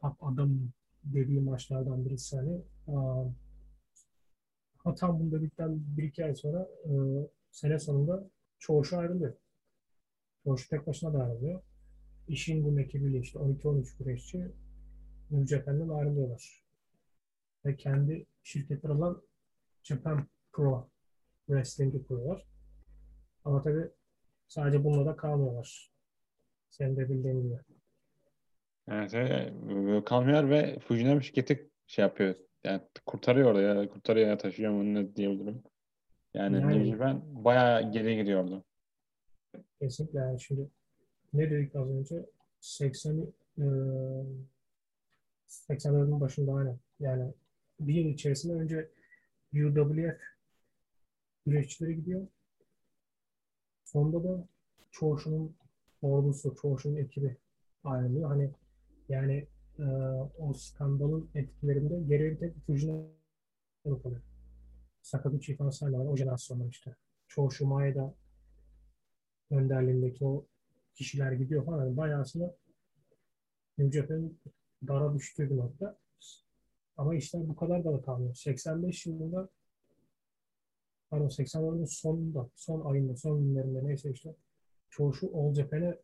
top 0.00 0.24
adam 0.24 0.50
dediği 1.04 1.40
maçlardan 1.40 2.04
birisi 2.04 2.36
hani. 2.36 2.62
Hatta 4.78 5.20
bunu 5.20 5.32
dedikten 5.32 5.80
bir 5.96 6.02
iki 6.02 6.24
ay 6.24 6.34
sonra 6.34 6.68
e, 6.84 6.92
sene 7.50 7.78
sonunda 7.78 8.30
Çoğuşu 8.58 8.98
ayrılıyor. 8.98 9.34
Çoğuşu 10.44 10.68
tek 10.68 10.86
başına 10.86 11.14
da 11.14 11.24
ayrılıyor. 11.24 11.62
İşin 12.28 12.64
bu 12.64 12.80
ekibiyle 12.80 13.18
işte 13.18 13.38
12-13 13.38 13.98
güreşçi 13.98 14.52
New 15.30 15.56
Japan'dan 15.56 15.88
ayrılıyorlar. 15.88 16.64
Ve 17.64 17.76
kendi 17.76 18.26
şirketleri 18.42 18.92
olan 18.92 19.22
Japan 19.82 20.26
Pro 20.52 20.88
Wrestling'i 21.46 22.06
kuruyorlar. 22.06 22.46
Ama 23.44 23.62
tabii 23.62 23.90
sadece 24.48 24.84
bununla 24.84 25.06
da 25.06 25.16
kalmıyorlar. 25.16 25.89
Senin 26.70 26.96
de 26.96 27.08
bildiğin 27.08 27.42
gibi. 27.42 27.58
Evet, 28.88 29.14
evet. 29.14 29.52
Kalmıyor 30.04 30.50
ve 30.50 30.78
Fujinami 30.78 31.24
şirketi 31.24 31.70
şey 31.86 32.02
yapıyor. 32.02 32.34
Yani 32.64 32.82
kurtarıyor 33.06 33.50
orada 33.50 33.60
ya. 33.62 33.88
Kurtarıyor 33.88 34.28
ya 34.28 34.38
taşıyor 34.38 34.72
mu 34.72 34.94
ne 34.94 35.16
diyebilirim. 35.16 35.62
Yani, 36.34 36.60
Yani- 36.60 36.90
Japan 36.90 37.44
bayağı 37.44 37.92
geri 37.92 38.16
gidiyordu. 38.16 38.64
Kesinlikle 39.78 40.18
yani 40.18 40.40
şimdi 40.40 40.68
ne 41.32 41.50
dedik 41.50 41.76
az 41.76 41.90
önce 41.90 42.26
80 42.60 43.26
e, 43.58 43.64
80'lerin 45.48 46.20
başında 46.20 46.54
aynen. 46.54 46.78
Yani 47.00 47.32
bir 47.80 47.94
yıl 47.94 48.06
içerisinde 48.10 48.52
önce 48.52 48.90
UWF 49.54 50.20
güreşçileri 51.46 51.96
gidiyor. 51.96 52.26
Sonunda 53.84 54.28
da 54.28 54.48
Çoğuş'un 54.90 55.56
ordusu, 56.02 56.54
Çoğuş'un 56.54 56.96
ekibi 56.96 57.36
ayrılıyor. 57.84 58.28
Hani 58.28 58.50
yani 59.08 59.46
e, 59.78 59.84
o 60.38 60.54
skandalın 60.54 61.30
etkilerinde 61.34 62.00
geriye 62.08 62.30
bir 62.30 62.38
tek 62.38 62.66
Fujinami 62.66 63.06
kalıyor. 63.84 64.22
Sakaguchi 65.02 65.56
falan 65.56 65.70
saymadan 65.70 66.06
o 66.06 66.16
jenerasyonlar 66.16 66.66
işte. 66.68 66.96
Çoğuş'u 67.28 67.66
Maeda 67.66 68.14
önderliğindeki 69.50 70.24
o 70.24 70.46
kişiler 70.94 71.32
gidiyor 71.32 71.64
falan. 71.64 71.84
Yani 71.84 71.96
bayağı 71.96 72.20
aslında 72.20 72.56
New 73.78 74.00
Japan'ın 74.00 74.38
dara 74.86 75.14
düştüğü 75.14 75.50
bir 75.50 75.56
nokta. 75.56 75.98
Ama 76.96 77.14
işler 77.14 77.48
bu 77.48 77.56
kadar 77.56 77.84
da 77.84 78.02
kalmıyor. 78.02 78.34
85 78.34 79.06
yılında 79.06 79.48
pardon 81.10 81.28
80'lerin 81.28 81.86
sonunda, 81.86 82.48
son 82.54 82.80
ayında, 82.92 83.16
son 83.16 83.44
günlerinde 83.44 83.84
neyse 83.84 84.10
işte 84.10 84.34
çoğu 84.90 85.14
şu 85.14 85.30
All 85.34 85.54
Japan'ı 85.54 85.98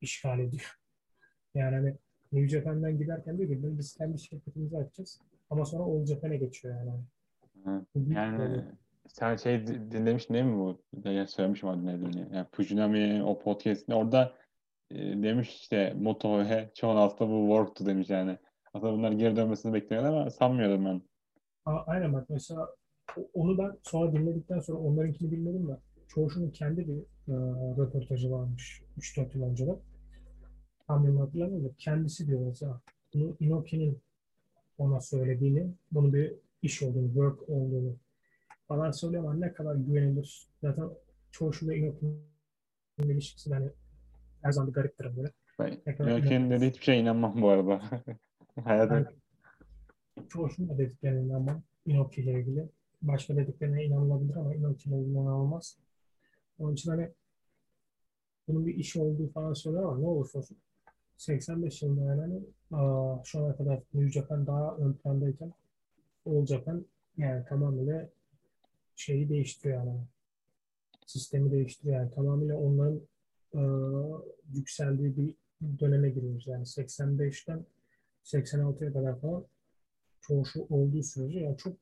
işgal 0.00 0.38
ediyor. 0.40 0.78
Yani 1.54 1.74
hani 1.76 1.96
New 2.32 2.48
Japan'dan 2.48 2.98
giderken 2.98 3.38
diyor 3.38 3.48
ki 3.48 3.58
biz 3.62 3.96
kendi 3.96 4.18
şirketimizi 4.18 4.76
açacağız. 4.78 5.20
Ama 5.50 5.64
sonra 5.64 5.82
All 5.84 6.06
Japan'a 6.06 6.34
geçiyor 6.36 6.74
yani. 6.76 6.90
Büyük 7.94 8.16
Yani 8.16 8.64
sen 9.08 9.36
şey 9.36 9.66
di- 9.66 9.90
dinlemiştin 9.90 10.34
değil 10.34 10.44
mi 10.46 10.58
bu? 10.58 10.82
Ya 11.10 11.26
söylemişim 11.26 11.68
adını 11.68 11.92
dediğini. 12.06 12.34
Yani 12.36 12.46
Fujinami 12.52 13.22
o 13.24 13.38
podcast'inde 13.38 13.96
orada 13.96 14.34
e, 14.90 14.96
demiş 15.22 15.48
işte 15.60 15.94
Moto 15.96 16.38
ve 16.38 16.70
çoğun 16.74 16.96
aslında 16.96 17.30
bu 17.30 17.46
work'tu 17.46 17.86
demiş 17.86 18.10
yani. 18.10 18.38
Aslında 18.74 18.92
bunlar 18.92 19.12
geri 19.12 19.36
dönmesini 19.36 19.74
bekliyorlar 19.74 20.10
ama 20.12 20.30
sanmıyordum 20.30 20.84
ben. 20.84 21.02
A- 21.64 21.84
Aynen 21.86 22.12
bak 22.12 22.30
mesela 22.30 22.68
onu 23.34 23.58
ben 23.58 23.78
sonra 23.82 24.12
dinledikten 24.12 24.60
sonra 24.60 24.78
onlarınkini 24.78 25.30
bilmedim 25.30 25.68
de 25.68 25.72
Çoğuş'un 26.08 26.50
kendi 26.50 26.88
bir 26.88 26.98
e, 27.28 27.34
röportajı 27.78 28.30
varmış 28.30 28.82
3-4 28.98 29.38
yıl 29.38 29.44
önce 29.44 29.66
de. 29.66 29.78
Tam 30.86 31.04
yılını 31.04 31.20
hatırlamıyorum 31.20 31.68
da 31.68 31.72
kendisi 31.78 32.26
diyor 32.26 32.40
mesela 32.46 32.80
bunu 33.14 33.36
Inoki'nin 33.40 33.98
ona 34.78 35.00
söylediğini, 35.00 35.66
bunu 35.92 36.14
bir 36.14 36.34
iş 36.62 36.82
olduğunu, 36.82 37.06
work 37.06 37.48
olduğunu 37.48 37.96
falan 38.68 38.90
söylüyor 38.90 39.22
ama 39.22 39.34
ne 39.34 39.52
kadar 39.52 39.74
güvenilir. 39.74 40.48
Zaten 40.62 40.90
Çoğuş'un 41.30 41.68
ve 41.68 41.76
Inoki'nin 41.78 42.20
ilişkisi 42.98 43.50
de 43.50 43.54
hani 43.54 43.70
her 44.42 44.52
zaman 44.52 44.68
bir 44.68 44.74
gariptir 44.74 45.16
böyle. 45.16 45.32
Ben 45.58 45.78
Inoki'nin 46.06 46.50
dediği 46.50 46.70
hiçbir 46.70 46.84
şeye 46.84 47.00
inanmam 47.00 47.42
bu 47.42 47.48
arada. 47.48 47.82
Hayatım 48.64 48.96
Yani 48.96 49.06
Çoğuş'un 50.28 50.68
da 50.68 50.78
dediklerine 50.78 51.20
inanmam. 51.20 51.62
Inoki 51.86 52.22
ile 52.22 52.40
ilgili. 52.40 52.68
Başka 53.02 53.36
dediklerine 53.36 53.84
inanılabilir 53.84 54.36
ama 54.36 54.54
Inoki 54.54 54.88
ile 54.88 54.98
ilgili 54.98 55.12
inanılmaz. 55.12 55.78
Onun 56.58 56.74
için 56.74 56.90
hani 56.90 57.10
bunun 58.48 58.66
bir 58.66 58.74
iş 58.74 58.96
olduğu 58.96 59.28
falan 59.28 59.52
söylüyor 59.52 59.84
ama 59.84 59.98
ne 59.98 60.06
olursa 60.06 60.38
olsun 60.38 60.56
85 61.16 61.82
yılında 61.82 62.04
yani 62.04 62.20
hani, 62.20 62.42
şu 63.24 63.44
ana 63.44 63.56
kadar 63.56 63.82
New 63.94 64.12
Japan 64.12 64.46
daha 64.46 64.76
ön 64.76 64.92
plandayken 64.92 65.52
All 66.26 66.46
Japan 66.46 66.86
yani 67.16 67.44
tamamıyla 67.44 68.08
şeyi 68.96 69.28
değiştiriyor 69.28 69.84
yani. 69.84 70.00
Sistemi 71.06 71.50
değiştiriyor 71.50 71.96
yani. 71.96 72.10
Tamamıyla 72.10 72.56
onların 72.56 73.00
aa, 73.54 74.22
yükseldiği 74.54 75.16
bir 75.16 75.34
döneme 75.80 76.10
giriyoruz. 76.10 76.46
Yani 76.46 76.66
85'ten 76.66 77.64
86'ya 78.24 78.92
kadar 78.92 79.20
falan 79.20 79.44
çoğu 80.20 80.46
şu 80.46 80.66
olduğu 80.70 81.02
sürece 81.02 81.40
yani 81.40 81.56
çok 81.56 81.76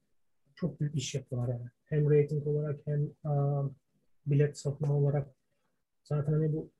çok 0.54 0.80
büyük 0.80 0.96
iş 0.96 1.14
yapıyorlar 1.14 1.48
yani. 1.48 1.66
Hem 1.84 2.10
rating 2.10 2.46
olarak 2.46 2.80
hem 2.86 3.10
aa, 3.24 3.64
bilet 4.26 4.58
satma 4.58 4.96
olarak 4.96 5.28
zaten 6.04 6.32
hani 6.32 6.52
bu 6.52 6.70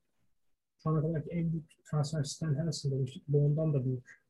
şu 0.82 0.90
ana 0.90 1.00
kadarki 1.00 1.30
en 1.30 1.52
büyük 1.52 1.84
transfer 1.90 2.24
Stan 2.24 2.54
Hansen 2.54 2.92
demiştik. 2.92 3.22
Bu 3.28 3.46
ondan 3.46 3.74
da 3.74 3.84
büyük. 3.84 4.24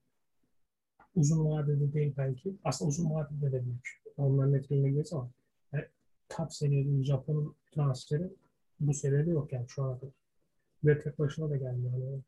Uzun 1.17 1.45
vadede 1.45 1.93
değil 1.93 2.15
belki. 2.17 2.57
Aslında 2.65 2.89
uzun 2.89 3.11
vadede 3.11 3.53
de 3.53 3.65
büyük. 3.65 4.03
Onların 4.17 4.55
etkilerine 4.55 4.91
gireriz 4.91 5.13
ama 5.13 5.31
yani 5.73 5.85
top 6.29 6.53
seviyede 6.53 6.99
bir 6.99 7.05
Japon 7.05 7.55
transferi 7.73 8.31
bu 8.81 8.95
seviyede 8.95 9.31
yok 9.31 9.53
yani 9.53 9.69
şu 9.69 9.83
ana 9.83 9.99
kadar. 9.99 10.13
Ve 10.85 10.99
tek 11.01 11.19
başına 11.19 11.51
da 11.51 11.57
gelmiyor. 11.57 11.93
Yani 11.93 12.21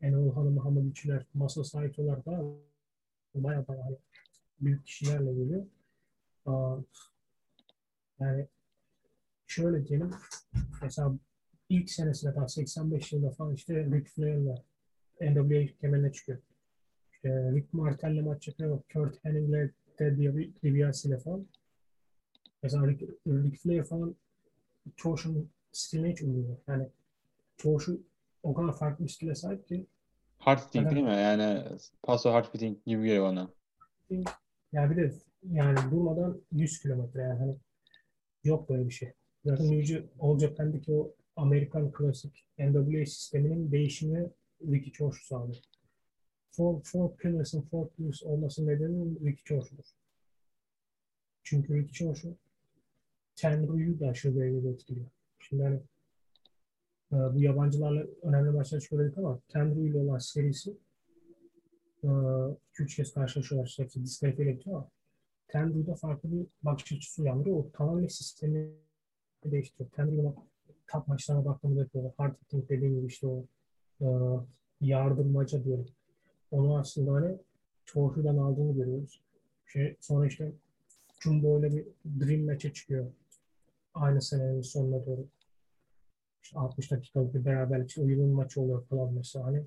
Enol 0.00 0.34
Hanım, 0.34 0.54
Muhammed 0.54 0.84
İçiler, 0.84 1.26
Masa 1.34 1.64
Saito'lar 1.64 2.22
falan 2.22 2.56
baya 3.34 3.68
baya 3.68 3.88
büyük 4.60 4.86
kişilerle 4.86 5.32
geliyor. 5.34 5.66
Yani 8.20 8.48
şöyle 9.48 9.86
diyelim 9.86 10.10
mesela 10.82 11.18
ilk 11.68 11.90
senesinde 11.90 12.34
daha 12.34 12.48
85 12.48 13.12
yılında 13.12 13.30
falan 13.30 13.54
işte 13.54 13.84
Ric 13.84 14.10
Flair'la 14.10 14.54
NWA 15.20 15.66
kemerine 15.80 16.12
çıkıyor. 16.12 16.38
İşte 17.12 17.52
Rick 17.52 17.74
Martel'le 17.74 18.22
maç 18.22 18.48
yapıyor. 18.48 18.82
Kurt 18.92 19.24
Henning'le 19.24 19.70
Ted 19.96 20.18
DiBiase 20.62 21.08
ile 21.08 21.18
falan. 21.18 21.46
Mesela 22.62 22.86
Ric, 22.86 23.06
Ric 23.26 23.56
Flair 23.56 23.84
falan 23.84 24.16
şunun 24.96 25.50
stiline 25.72 26.12
hiç 26.12 26.22
uymuyor. 26.22 26.56
Yani 26.66 26.88
şu 27.56 28.02
o 28.42 28.54
kadar 28.54 28.76
farklı 28.76 29.04
bir 29.04 29.10
stile 29.10 29.34
sahip 29.34 29.68
ki 29.68 29.86
Hard 30.38 30.58
fitting 30.58 30.90
değil 30.90 31.02
mi? 31.02 31.10
Yani 31.10 31.64
paso 32.02 32.32
hard 32.32 32.44
fitting 32.44 32.78
gibi 32.86 33.04
geliyor 33.04 33.24
bana. 33.24 33.50
ya 34.72 34.90
bir 34.90 34.96
de 34.96 35.14
yani 35.42 35.90
durmadan 35.90 36.42
100 36.52 36.78
kilometre 36.78 37.22
yani 37.22 37.38
hani 37.38 37.56
yok 38.44 38.68
böyle 38.68 38.86
bir 38.86 38.90
şey. 38.90 39.12
Zaten 39.44 39.70
New 39.70 40.08
All 40.20 40.38
Japan'daki 40.38 40.92
o 40.92 41.14
Amerikan 41.36 41.92
klasik 41.92 42.46
NWA 42.58 43.06
sisteminin 43.06 43.72
değişimi 43.72 44.30
Ricky 44.62 44.92
Choshu 44.92 45.26
sağlıyor. 45.26 45.62
Four, 46.50 46.82
four 46.82 47.16
Pillers'ın 47.16 47.62
Four 47.62 47.88
Pillars 47.88 48.22
olması 48.22 48.66
nedeni 48.66 49.14
Ricky 49.14 49.44
Choshu'dur. 49.44 49.84
Çünkü 51.42 51.74
Ricky 51.74 51.92
Choshu 51.92 52.36
Tenryu'yu 53.36 54.00
da 54.00 54.08
aşırı 54.08 54.36
derecede 54.36 54.70
etkiliyor. 54.70 55.06
Şimdi 55.38 55.62
hani 55.62 55.80
e, 57.12 57.34
bu 57.34 57.42
yabancılarla 57.42 58.06
önemli 58.22 58.50
maçlar 58.50 58.80
çıkıyorduk 58.80 59.18
ama 59.18 59.40
Tenryu 59.48 59.86
ile 59.86 59.98
olan 59.98 60.18
serisi 60.18 60.76
2-3 62.04 62.56
kez 62.96 63.14
karşılaşıyorlar. 63.14 63.74
Hepsi 63.76 64.04
diskalifiye 64.04 64.50
ediyor 64.50 64.76
ama 64.76 64.90
Tenryu'da 65.48 65.94
farklı 65.94 66.32
bir 66.32 66.46
bakış 66.62 66.92
açısı 66.92 67.22
uyandırıyor. 67.22 67.56
O 67.56 67.70
tamamen 67.72 68.06
sistemi 68.06 68.72
değiştiriyor. 69.44 69.90
Tenryu'nun 69.90 70.34
top 70.86 71.08
maçlarına 71.08 71.44
baktığımda 71.44 71.80
yapıyorlar. 71.80 72.12
Hard 72.16 72.34
hitting 72.42 72.68
dediğim 72.68 72.96
gibi 72.96 73.06
işte 73.06 73.26
o 73.26 73.44
e, 74.00 74.06
yardırmaca 74.80 75.64
diyorum. 75.64 75.86
Onu 76.50 76.78
aslında 76.78 77.12
hani 77.12 77.38
Choshu'dan 77.84 78.36
aldığını 78.36 78.74
görüyoruz. 78.74 79.22
Şey, 79.66 79.96
sonra 80.00 80.26
işte 80.26 80.52
Jumbo 81.20 81.58
ile 81.58 81.72
bir 81.72 81.86
Dream 82.20 82.46
Match'e 82.46 82.72
çıkıyor. 82.72 83.06
Aynı 83.94 84.22
senenin 84.22 84.62
sonuna 84.62 85.06
doğru. 85.06 85.26
İşte 86.42 86.58
60 86.58 86.90
dakikalık 86.90 87.34
bir 87.34 87.44
beraberlik, 87.44 87.88
işte 87.88 88.02
uyumun 88.02 88.30
maçı 88.30 88.60
oluyor 88.60 88.86
falan 88.86 89.12
mesela. 89.14 89.44
Hani 89.44 89.62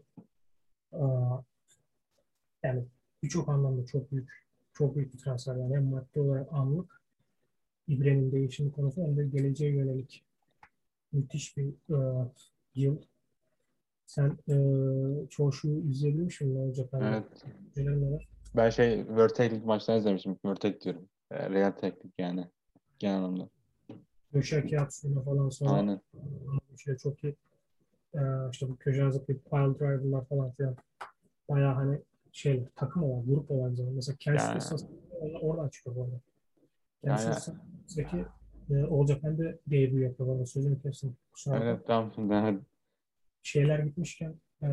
aa, 0.92 1.42
yani 2.64 2.86
birçok 3.24 3.50
anlamda 3.50 3.86
çok 3.86 4.12
büyük 4.12 4.42
çok 4.74 4.96
büyük 4.96 5.14
bir 5.14 5.20
transfer 5.20 5.56
yani 5.56 5.76
hem 5.76 5.86
maddi 5.86 6.20
olarak 6.20 6.48
anlık 6.54 7.01
İbre'nin 7.92 8.32
değişimi 8.32 8.72
konusu 8.72 9.02
hem 9.02 9.18
de 9.18 9.28
geleceğe 9.28 9.72
yönelik 9.76 10.24
müthiş 11.12 11.58
bir 11.58 11.68
e, 11.70 12.28
yıl. 12.76 13.02
Sen 14.06 14.38
e, 14.50 14.56
çoğu 15.30 15.54
şu 15.54 15.68
izleyebilmiş 15.70 16.42
miydin 16.42 16.56
ne 16.56 16.60
olacak? 16.60 16.90
Evet. 16.94 17.46
neler? 17.76 18.28
Ben 18.56 18.70
şey 18.70 18.98
World 18.98 19.30
Tag 19.30 19.66
maçlarını 19.66 20.00
izlemiştim. 20.00 20.34
World 20.34 20.58
Tag 20.58 20.82
diyorum. 20.82 21.10
E, 21.32 21.50
Real 21.50 21.72
Teknik 21.72 22.14
yani. 22.18 22.48
Genel 23.00 23.18
anlamda. 23.18 23.50
Döşek 24.34 24.72
yapsın 24.72 25.22
falan 25.22 25.50
sonra 25.50 25.72
Aynen. 25.72 26.02
işte 26.76 26.98
çok 26.98 27.24
iyi 27.24 27.36
e, 28.14 28.20
işte 28.52 28.70
bu 28.70 28.76
köşe 28.76 29.10
bir 29.28 29.38
pile 29.38 29.80
driver'lar 29.80 30.26
falan 30.26 30.52
filan 30.52 30.76
bayağı 31.50 31.74
hani 31.74 32.02
şey 32.32 32.66
takım 32.76 33.04
olan, 33.04 33.26
grup 33.26 33.52
olan 33.52 33.74
zaman. 33.74 33.94
Mesela 33.94 34.18
Kansas 34.26 34.82
Yani- 34.82 35.00
onlar 35.20 35.42
oradan 35.42 35.70
çıkıyor 35.70 35.96
bu 35.96 36.04
arada. 36.04 36.22
Yani- 37.04 37.36
City'deki 37.88 38.26
e, 38.70 38.86
olacak 38.86 39.24
ben 39.24 39.38
de 39.38 39.60
debut 39.68 40.02
yapıyor 40.02 40.30
bana 40.30 40.46
sözünü 40.46 40.82
kestim. 40.82 41.18
Kusura 41.34 41.56
bakma. 41.56 41.66
Evet 41.66 41.88
tamam 41.88 42.30
hadi. 42.30 42.60
Şeyler 43.44 43.80
gitmişken 43.80 44.36
e, 44.64 44.68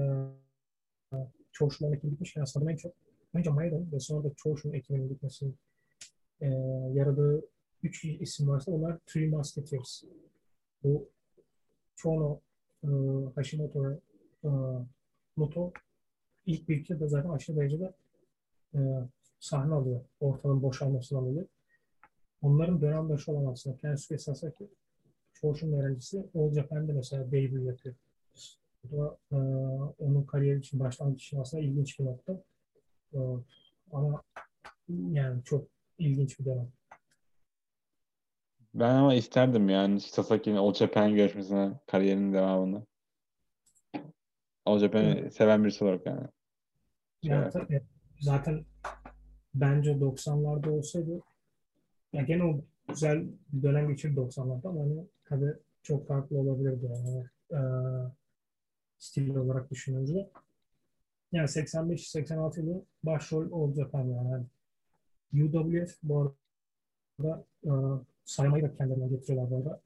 Çoğuşlu'nun 1.53 1.93
ekibi 1.93 2.11
gitmişken 2.11 2.43
aslında 2.43 2.73
en 2.73 2.77
çok 2.77 2.93
önce 3.35 3.51
Maydan 3.51 3.93
ve 3.93 4.01
sonra 4.01 4.25
da 4.25 4.35
Çoğuşlu'nun 4.37 4.75
ekibinin 4.75 5.09
gitmesinin 5.09 5.57
e, 6.41 6.47
yaradığı 6.93 7.45
üç 7.83 8.05
isim 8.05 8.49
varsa 8.49 8.73
onlar 8.73 8.99
Three 9.07 9.29
Musketeers. 9.29 10.03
Bu 10.83 11.09
Chono, 11.97 12.41
e, 12.85 12.89
Hashimoto 13.35 13.85
ve 13.85 13.99
e, 14.45 14.49
Muto 15.37 15.73
ilk 16.47 16.69
bir 16.69 16.77
iki 16.77 17.01
de 17.01 17.09
zaten 17.09 17.31
aşırı 17.31 17.57
derecede 17.57 17.95
e, 18.75 18.79
sahne 19.41 19.75
alıyor. 19.75 20.01
Ortalığın 20.21 20.63
boşalmasından 20.63 21.25
dolayı. 21.27 21.47
Onların 22.43 22.81
dönemdaşı 22.81 23.33
olan 23.33 23.53
aslında 23.53 23.77
Kensuke 23.77 24.19
Sasaki 24.19 24.69
Çoğuş'un 25.33 25.73
öğrencisi 25.73 26.27
All 26.35 26.53
Japan'de 26.53 26.93
mesela 26.93 27.33
debut 27.33 27.67
yapıyor. 27.67 27.95
Bu 28.85 28.97
da 28.97 29.19
e, 29.33 29.37
onun 29.99 30.25
kariyeri 30.25 30.59
için 30.59 30.81
başlangıç 30.81 31.25
için 31.25 31.41
aslında 31.41 31.63
ilginç 31.63 31.99
bir 31.99 32.05
nokta. 32.05 32.43
E, 33.15 33.19
ama 33.93 34.23
yani 34.89 35.45
çok 35.45 35.69
ilginç 35.99 36.41
bir 36.41 36.45
dönem. 36.45 36.69
Ben 38.75 38.95
ama 38.95 39.15
isterdim 39.15 39.69
yani 39.69 40.01
Sasaki'nin 40.01 40.57
All 40.57 40.75
Japan 40.75 41.15
görüşmesine 41.15 41.73
kariyerinin 41.87 42.33
devamını. 42.33 42.87
All 44.67 44.79
Japan'ı 44.79 45.31
seven 45.31 45.65
birisi 45.65 45.85
olarak 45.85 46.07
yani. 46.07 46.27
Yani 47.23 47.53
Şey- 47.53 47.63
tabii 47.63 47.83
zaten 48.21 48.65
bence 49.55 49.91
90'larda 49.91 50.71
olsaydı 50.71 51.21
ya 52.13 52.23
gene 52.23 52.45
o 52.45 52.61
güzel 52.89 53.25
bir 53.53 53.63
dönem 53.63 53.89
geçirdi 53.89 54.21
90'larda 54.21 54.69
ama 54.69 54.81
hani 54.81 55.07
tabii 55.25 55.55
çok 55.83 56.09
farklı 56.09 56.39
olabilirdi 56.39 56.87
yani 56.87 57.25
e, 57.53 57.61
stil 58.99 59.35
olarak 59.35 59.71
düşününce. 59.71 60.31
Yani 61.33 61.47
85-86 61.47 62.61
yılı 62.61 62.85
başrol 63.03 63.51
olacak 63.51 63.95
yani. 63.95 64.13
yani 64.13 64.45
UWF 65.45 65.97
bu 66.03 66.35
arada 67.19 67.45
e, 67.65 67.73
saymayı 68.25 68.65
da 68.65 68.77
kendilerine 68.77 69.09
getiriyorlar 69.09 69.51
bu 69.51 69.57
arada. 69.57 69.81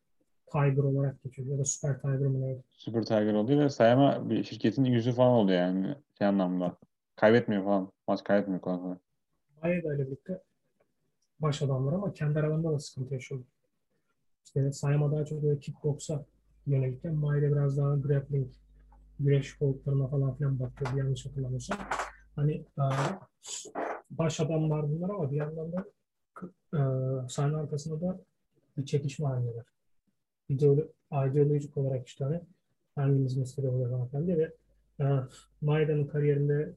Tiger 0.52 0.82
olarak 0.82 1.22
geçiyor 1.22 1.48
ya 1.48 1.58
da 1.58 1.64
Super 1.64 2.00
Tiger 2.00 2.26
mı 2.26 2.40
neydi? 2.40 2.62
Super 2.70 3.02
Tiger 3.02 3.34
oluyor 3.34 3.64
ve 3.64 3.68
sayama 3.68 4.30
bir 4.30 4.44
şirketin 4.44 4.84
yüzü 4.84 5.12
falan 5.12 5.32
oluyor 5.32 5.58
yani 5.58 5.96
şey 6.18 6.26
anlamda. 6.26 6.76
Kaybetmiyor 7.16 7.64
falan. 7.64 7.92
Maç 8.08 8.24
kaybetmiyor 8.24 8.60
falan. 8.60 8.80
falan. 8.82 8.98
Mayeda 9.62 9.94
ile 9.94 10.06
birlikte 10.06 10.42
baş 11.43 11.62
adamlar 11.62 11.93
ama 11.93 12.12
kendi 12.12 12.39
aralarında 12.39 12.73
da 12.73 12.78
sıkıntı 12.78 13.14
yaşıyordu. 13.14 13.44
İşte 14.44 14.73
Sayama 14.73 15.12
daha 15.12 15.24
çok 15.24 15.43
böyle 15.43 15.60
kickboksa 15.60 16.24
yönelirken 16.66 17.14
Mayeda 17.14 17.52
biraz 17.52 17.78
daha 17.78 17.97
grappling, 17.97 18.52
güreş 19.20 19.55
koltuklarına 19.55 20.09
falan 20.09 20.35
filan 20.35 20.60
bakıyordu 20.60 20.98
yanlış 20.98 21.27
hatırlamıyorsam. 21.27 21.78
Hani 22.36 22.52
e, 22.52 22.85
baş 24.10 24.40
adamlar 24.40 24.90
bunlar 24.90 25.10
ama 25.10 25.31
bir 25.31 25.36
yandan 25.36 25.73
da 25.73 25.85
e, 26.74 26.81
sahne 27.28 27.56
arkasında 27.56 28.01
da 28.01 28.20
bir 28.77 28.86
çekişme 28.86 29.27
halindeler. 29.27 29.64
İdeolo 30.48 30.82
ideolojik 31.12 31.77
olarak 31.77 32.06
işte 32.06 32.24
hani 32.24 32.40
hangimiz 32.94 33.56
falan 33.56 34.09
filan 34.09 34.27
diye 34.27 34.39
ve 34.39 34.52
e, 35.01 35.05
Maida'nın 35.60 36.06
kariyerinde 36.06 36.73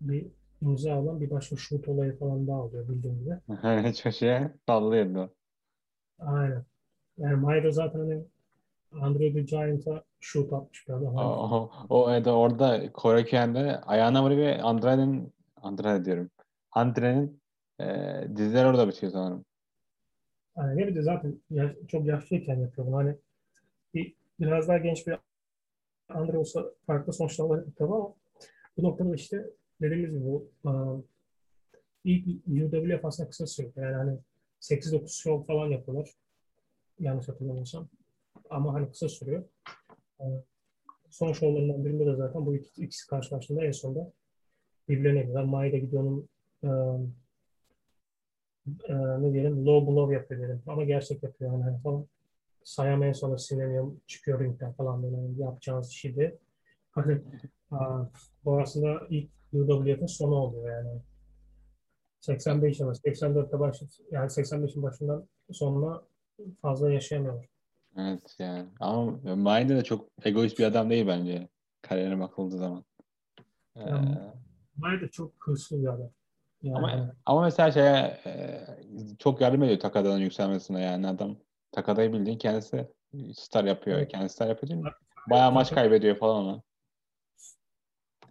bir 0.00 0.26
imza 0.62 0.94
alan 0.94 1.20
bir 1.20 1.30
başka 1.30 1.56
shoot 1.56 1.88
olayı 1.88 2.18
falan 2.18 2.46
daha 2.46 2.62
oluyor 2.62 2.88
bildiğin 2.88 3.18
gibi. 3.20 3.38
Yani 3.62 3.94
çok 3.94 4.12
şeye 4.12 4.54
sallıyordu. 4.66 5.34
Aynen. 6.18 6.64
Yani 7.18 7.36
Maida 7.36 7.70
zaten 7.72 7.98
hani 8.00 8.24
Andre 9.02 9.32
the 9.34 9.42
Giant'a 9.42 10.04
shoot 10.20 10.52
atmış 10.52 10.88
bir 10.88 10.92
adam. 10.94 11.16
O, 11.16 11.20
o, 11.20 11.70
o 11.88 12.10
evet, 12.10 12.26
orada 12.26 12.92
Kore 12.92 13.24
Kyen'de 13.24 13.80
ayağına 13.80 14.24
vuruyor 14.24 14.40
ve 14.40 14.62
Andrade'nin 14.62 15.32
Andrade 15.62 16.04
diyorum. 16.04 16.30
Andre'nin 16.72 17.42
e, 17.80 17.86
dizler 18.36 18.64
orada 18.64 18.88
bitiyor 18.88 19.12
sanırım. 19.12 19.44
Yani 20.56 20.76
ne 20.76 20.94
de 20.94 21.02
zaten 21.02 21.40
yaş- 21.50 21.76
çok 21.88 22.06
yaşlıyken 22.06 22.56
yapıyor 22.60 22.86
bunu. 22.86 22.96
Hani 22.96 23.16
bir, 23.94 24.14
biraz 24.40 24.68
daha 24.68 24.78
genç 24.78 25.06
bir 25.06 25.18
Andre 26.08 26.38
olsa 26.38 26.64
farklı 26.86 27.12
sonuçlar 27.12 27.44
olabilir 27.44 27.72
tabii 27.78 27.92
ama 27.94 28.14
bu 28.78 28.82
noktada 28.82 29.14
işte 29.16 29.46
dediğimiz 29.80 30.10
gibi 30.10 30.24
bu 30.24 30.50
ıı, 30.66 31.02
ilk 32.04 32.46
UWF 32.46 33.04
aslında 33.04 33.28
kısa 33.30 33.46
sürüyor. 33.46 33.72
Yani 33.76 33.94
hani 33.94 34.18
8-9 34.60 35.08
show 35.22 35.46
falan 35.46 35.68
yapıyorlar. 35.70 36.10
Yanlış 37.00 37.28
hatırlamıyorsam. 37.28 37.88
Ama 38.50 38.74
hani 38.74 38.90
kısa 38.90 39.08
sürüyor. 39.08 39.44
Ee, 40.20 40.24
Son 41.10 41.32
şovlarından 41.32 41.84
birinde 41.84 42.06
de 42.06 42.16
zaten 42.16 42.46
bu 42.46 42.56
iki, 42.56 42.82
ikisi 42.82 43.06
karşılaştığında 43.06 43.64
en 43.64 43.72
sonunda 43.72 44.12
birbirlerine 44.88 45.20
gidiyorlar. 45.20 45.44
Maida 45.44 45.76
gidiyor 45.76 46.02
onun 46.02 46.28
ıı, 46.64 47.06
ıı, 48.90 49.22
ne 49.22 49.32
diyelim 49.32 49.66
low 49.66 49.92
blow 49.92 50.14
yapıyor 50.14 50.40
diyelim. 50.40 50.62
Ama 50.66 50.84
gerçek 50.84 51.22
yapıyor 51.22 51.52
yani 51.52 51.62
hani 51.62 51.80
falan. 51.82 52.06
Sayam 52.64 53.02
en 53.02 53.12
sonunda 53.12 53.38
sinirleniyor, 53.38 53.92
çıkıyor 54.06 54.40
ringden 54.40 54.72
falan 54.72 55.02
böyle 55.02 55.16
yani 55.16 55.40
yapacağınız 55.40 55.90
şeydi. 55.90 56.38
Hani 56.90 57.20
aslında 58.46 59.06
ilk 59.10 59.30
UWF'in 59.52 60.06
sonu 60.06 60.34
oluyor 60.34 60.76
yani. 60.76 61.00
85 62.20 62.80
yılı, 62.80 62.92
84'te 62.92 63.58
başladı. 63.60 63.90
Yani 64.10 64.26
85'in 64.26 64.82
başından 64.82 65.28
sonuna 65.52 66.02
fazla 66.62 66.92
yaşayamıyorlar. 66.92 67.46
Evet 67.96 68.36
yani. 68.38 68.68
Ama 68.80 69.18
Maeda 69.36 69.76
de 69.76 69.84
çok 69.84 70.08
egoist 70.24 70.58
bir 70.58 70.64
adam 70.64 70.90
değil 70.90 71.06
bence. 71.06 71.48
Kariyerine 71.82 72.20
bakıldığı 72.20 72.56
zaman. 72.58 72.84
Ee, 73.76 73.80
Yani 73.80 74.18
Maeda 74.76 75.08
çok 75.08 75.32
hırslı 75.38 75.82
bir 75.82 75.86
adam. 75.86 76.10
Yani 76.62 76.76
ama 76.76 77.14
ama 77.26 77.42
mesela 77.42 77.70
şeye 77.72 78.20
e, 78.26 78.60
çok 79.18 79.40
yardım 79.40 79.62
ediyor 79.62 79.80
Takada'nın 79.80 80.18
yükselmesine 80.18 80.82
yani 80.82 81.08
adam. 81.08 81.36
Takada'yı 81.72 82.12
bildiğin 82.12 82.38
kendisi 82.38 82.88
star 83.34 83.64
yapıyor. 83.64 84.08
Kendisi 84.08 84.34
star 84.34 84.48
yapıyor 84.48 84.70
değil 84.70 84.80
mi? 84.82 84.90
Bayağı 85.30 85.52
maç 85.52 85.74
kaybediyor 85.74 86.16
falan 86.16 86.44
ona. 86.44 86.62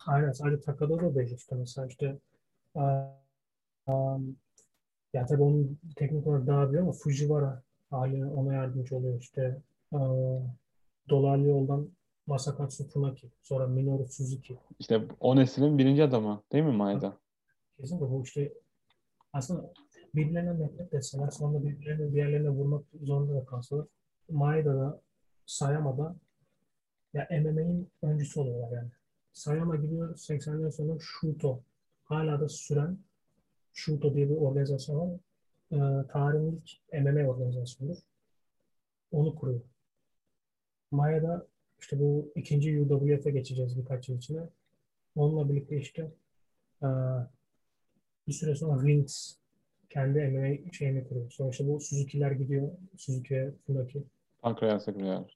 Aynen 0.08 0.32
sadece 0.32 0.62
Takada 0.62 1.00
da 1.00 1.16
değil 1.16 1.36
işte 1.36 1.56
mesela 1.56 1.88
işte 1.88 2.18
um, 3.88 4.36
ya 5.14 5.26
tabii 5.26 5.42
onun 5.42 5.80
teknik 5.96 6.28
olarak 6.28 6.48
daha 6.48 6.68
biliyor 6.68 6.84
ama 6.84 6.92
Fujiwara 6.92 7.64
hali 7.90 8.26
ona 8.26 8.54
yardımcı 8.54 8.96
oluyor 8.96 9.20
işte 9.20 9.62
uh, 9.92 10.42
dolarlı 11.10 11.48
yoldan 11.48 11.90
Masakatsu 12.28 12.88
Funaki 12.88 13.32
sonra 13.42 13.68
Minoru 13.68 14.08
Suzuki 14.08 14.58
İşte 14.80 15.02
o 15.20 15.36
neslin 15.36 15.78
birinci 15.78 16.04
adamı 16.04 16.44
değil 16.52 16.64
mi 16.64 16.72
Maeda? 16.72 17.18
Kesinlikle 17.78 18.10
bu 18.10 18.24
işte 18.24 18.54
aslında 19.34 19.74
birbirlerine 20.16 20.60
nefret 20.60 20.94
etseler 20.94 21.30
sonra 21.30 21.64
birbirlerine 21.64 22.14
bir 22.14 22.18
yerlerine 22.18 22.50
vurmak 22.50 22.86
zorunda 23.04 23.42
da 23.42 23.46
kalsalar 23.46 23.86
Maeda'da 24.30 25.02
Sayama'da 25.46 26.16
ya 27.14 27.28
MMA'in 27.32 27.90
öncüsü 28.02 28.40
oluyorlar 28.40 28.72
yani. 28.72 28.90
Sayama 29.36 29.76
gidiyor 29.76 30.16
80'den 30.18 30.70
sonra 30.70 31.00
Shuto 31.00 31.60
hala 32.04 32.40
da 32.42 32.50
süren 32.50 32.98
Shuto 33.74 34.14
diye 34.14 34.30
bir 34.30 34.36
organizasyon 34.36 35.00
var. 35.00 35.20
Ee, 35.72 36.08
tarihin 36.08 36.62
ilk 36.66 37.04
MMA 37.04 37.30
organizasyonudur. 37.30 37.98
Onu 39.12 39.36
kuruyor. 39.36 39.62
Maeda 40.92 41.48
işte 41.80 42.00
bu 42.00 42.32
ikinci 42.36 42.82
UWF'e 42.82 43.32
geçeceğiz 43.32 43.78
birkaç 43.78 44.10
yıl 44.10 44.18
içinde. 44.18 44.50
Onunla 45.16 45.50
birlikte 45.50 45.78
işte 45.78 46.12
ee, 46.84 46.88
bir 48.28 48.34
süre 48.34 48.56
sonra 48.56 48.80
Wings 48.82 49.36
kendi 49.90 50.20
MMA 50.20 50.72
şeyini 50.72 51.08
kuruyor. 51.08 51.32
Sonra 51.32 51.50
işte 51.50 51.68
bu 51.68 51.80
Suzuki'ler 51.80 52.32
gidiyor. 52.32 52.72
Suzuki, 52.98 53.52
Funaki. 53.68 54.04
Pankreas'a 54.42 54.92
giriyor. 54.92 55.30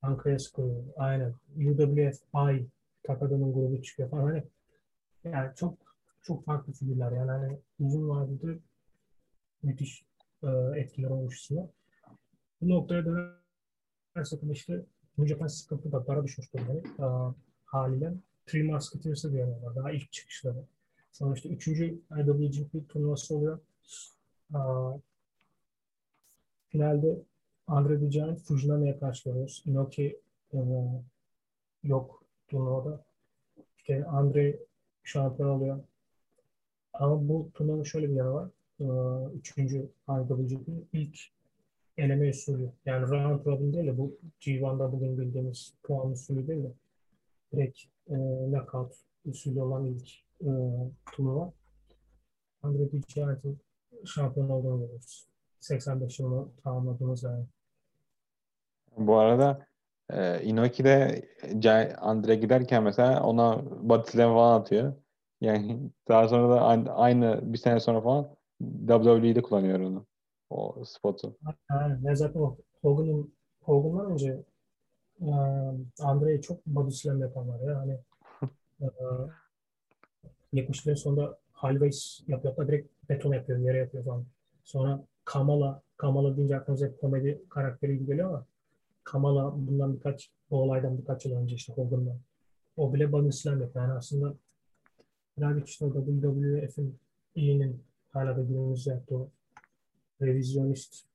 Pancrase 0.00 0.52
kuruyor. 0.52 0.84
Aynen. 0.96 1.34
UWF, 1.56 2.18
I, 2.34 2.66
Takada'nın 3.06 3.52
grubu 3.52 3.82
çıkıyor 3.82 4.10
falan. 4.10 4.22
Hani, 4.22 4.44
yani 5.24 5.54
çok 5.56 5.78
çok 6.22 6.44
farklı 6.44 6.72
figürler. 6.72 7.12
Yani 7.12 7.30
hani 7.30 7.58
uzun 7.80 8.08
vadede 8.08 8.58
müthiş 9.62 10.04
e, 10.42 10.48
etkiler 10.76 11.10
olmuş. 11.10 11.50
Bu 12.60 12.68
noktaya 12.68 13.04
dönersek 13.04 14.40
işte 14.52 14.84
New 15.18 15.34
Japan 15.34 15.46
sıkıntı 15.46 15.92
da 15.92 16.04
para 16.04 16.24
düşmüş 16.24 16.54
durumda. 16.54 16.72
E, 16.72 17.34
haliyle 17.64 18.14
Three 18.46 18.62
Musketeers'ı 18.62 19.32
diyorlar. 19.32 19.76
Daha 19.76 19.90
ilk 19.90 20.12
çıkışları. 20.12 20.64
Sonra 21.12 21.34
işte 21.34 21.48
üçüncü 21.48 22.00
IWGP 22.10 22.88
turnuvası 22.88 23.34
oluyor. 23.34 23.58
Aa, 24.54 24.92
finalde 26.68 27.22
Andre 27.66 28.00
the 28.00 28.06
Giant 28.06 28.40
Fujinami'ye 28.40 28.98
karşı 28.98 29.28
görüyoruz. 29.28 29.62
Inoki 29.66 30.20
e, 30.54 30.58
yok 31.82 32.25
turnuvada. 32.48 33.04
İşte 33.76 34.04
Andre 34.04 34.58
şampiyon 35.04 35.48
oluyor. 35.48 35.80
Ama 36.92 37.28
bu 37.28 37.50
turnuvanın 37.54 37.82
şöyle 37.82 38.10
bir 38.10 38.14
yanı 38.14 38.32
var. 38.34 38.48
Ee, 38.80 38.84
üçüncü 39.38 39.90
IWGP 40.08 40.68
ilk 40.92 41.18
eleme 41.98 42.30
usulü. 42.30 42.70
Yani 42.86 43.08
round 43.08 43.46
robin 43.46 43.72
değil 43.72 43.86
de 43.86 43.98
bu 43.98 44.18
G1'da 44.40 44.92
bugün 44.92 45.18
bildiğimiz 45.18 45.74
puan 45.82 46.10
usulü 46.10 46.48
değil 46.48 46.64
de 46.64 46.72
direkt 47.52 47.78
e, 48.08 48.14
knockout 48.50 48.94
usulü 49.24 49.60
olan 49.60 49.84
ilk 49.84 50.10
e, 50.40 50.50
turnuva. 51.12 51.52
Andre 52.62 52.84
Giant'ın 53.14 53.58
şampiyon 54.04 54.48
olduğunu 54.48 54.80
görüyoruz. 54.80 55.26
85 55.60 56.18
yılını 56.18 56.46
tamamladığımız 56.64 57.22
yani. 57.22 57.44
Bu 58.96 59.16
arada 59.16 59.66
e, 60.10 60.42
Inoki 60.42 60.84
de 60.84 61.22
Andre 62.00 62.34
giderken 62.34 62.82
mesela 62.82 63.22
ona 63.22 63.62
body 63.88 64.10
slam 64.10 64.34
falan 64.34 64.60
atıyor. 64.60 64.92
Yani 65.40 65.90
daha 66.08 66.28
sonra 66.28 66.56
da 66.56 66.60
aynı, 66.94 67.52
bir 67.52 67.58
sene 67.58 67.80
sonra 67.80 68.00
falan 68.00 68.36
WWE'de 68.88 69.42
kullanıyor 69.42 69.80
onu. 69.80 70.06
O 70.50 70.84
spotu. 70.84 71.36
Ve 72.04 72.16
zaten 72.16 72.40
o 72.40 72.56
Hogan'ın 72.82 73.34
Hogan'dan 73.60 74.12
önce 74.12 74.44
e, 75.20 75.30
Andre'ye 76.00 76.40
çok 76.40 76.66
body 76.66 76.90
slam 76.90 77.20
yapanlar 77.20 77.60
ya. 77.60 77.78
Hani 77.78 77.98
e, 78.80 78.86
70'lerin 80.52 80.96
sonunda 80.96 81.38
Highways 81.62 82.20
yapıyor. 82.28 82.54
Hatta 82.56 82.68
direkt 82.68 82.88
beton 83.08 83.32
yapıyor, 83.32 83.58
yere 83.58 83.78
yapıyor 83.78 84.04
falan. 84.04 84.24
Sonra 84.64 85.00
Kamala, 85.24 85.82
Kamala 85.96 86.36
deyince 86.36 86.56
aklımıza 86.56 86.86
hep 86.86 87.00
komedi 87.00 87.42
karakteri 87.48 87.98
gibi 87.98 88.06
geliyor 88.06 88.28
ama 88.28 88.46
Kamala 89.06 89.52
bundan 89.54 89.96
birkaç, 89.96 90.30
bu 90.50 90.62
olaydan 90.62 90.98
birkaç 90.98 91.24
yıl 91.24 91.36
önce 91.36 91.54
işte 91.54 91.72
Hogan'dan. 91.72 92.20
O 92.76 92.94
bile 92.94 93.12
slam 93.32 93.60
yapıyor. 93.60 93.84
Yani 93.84 93.98
aslında 93.98 94.34
birazcık 95.38 95.68
işte 95.68 95.84
o 95.84 95.92
WWF'in 95.92 96.98
iyinin 97.34 97.84
hala 98.12 98.36
da 98.36 98.42
günümüzde 98.42 98.90
yaptığı 98.90 99.28
revizyonist 100.22 101.06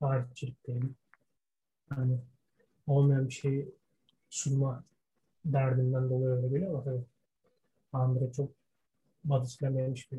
tarihçilik 0.00 0.66
değil. 0.66 0.92
Yani 1.90 2.18
olmayan 2.86 3.28
bir 3.28 3.32
şeyi 3.32 3.74
sunma 4.30 4.84
derdinden 5.44 6.10
dolayı 6.10 6.36
öyle 6.36 6.48
geliyor 6.48 6.70
ama 6.74 6.84
tabii 6.84 7.04
Andre 7.92 8.32
çok 8.32 8.50
yemiş 9.80 10.12
bir 10.12 10.18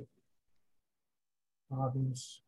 abimiz. 1.72 2.44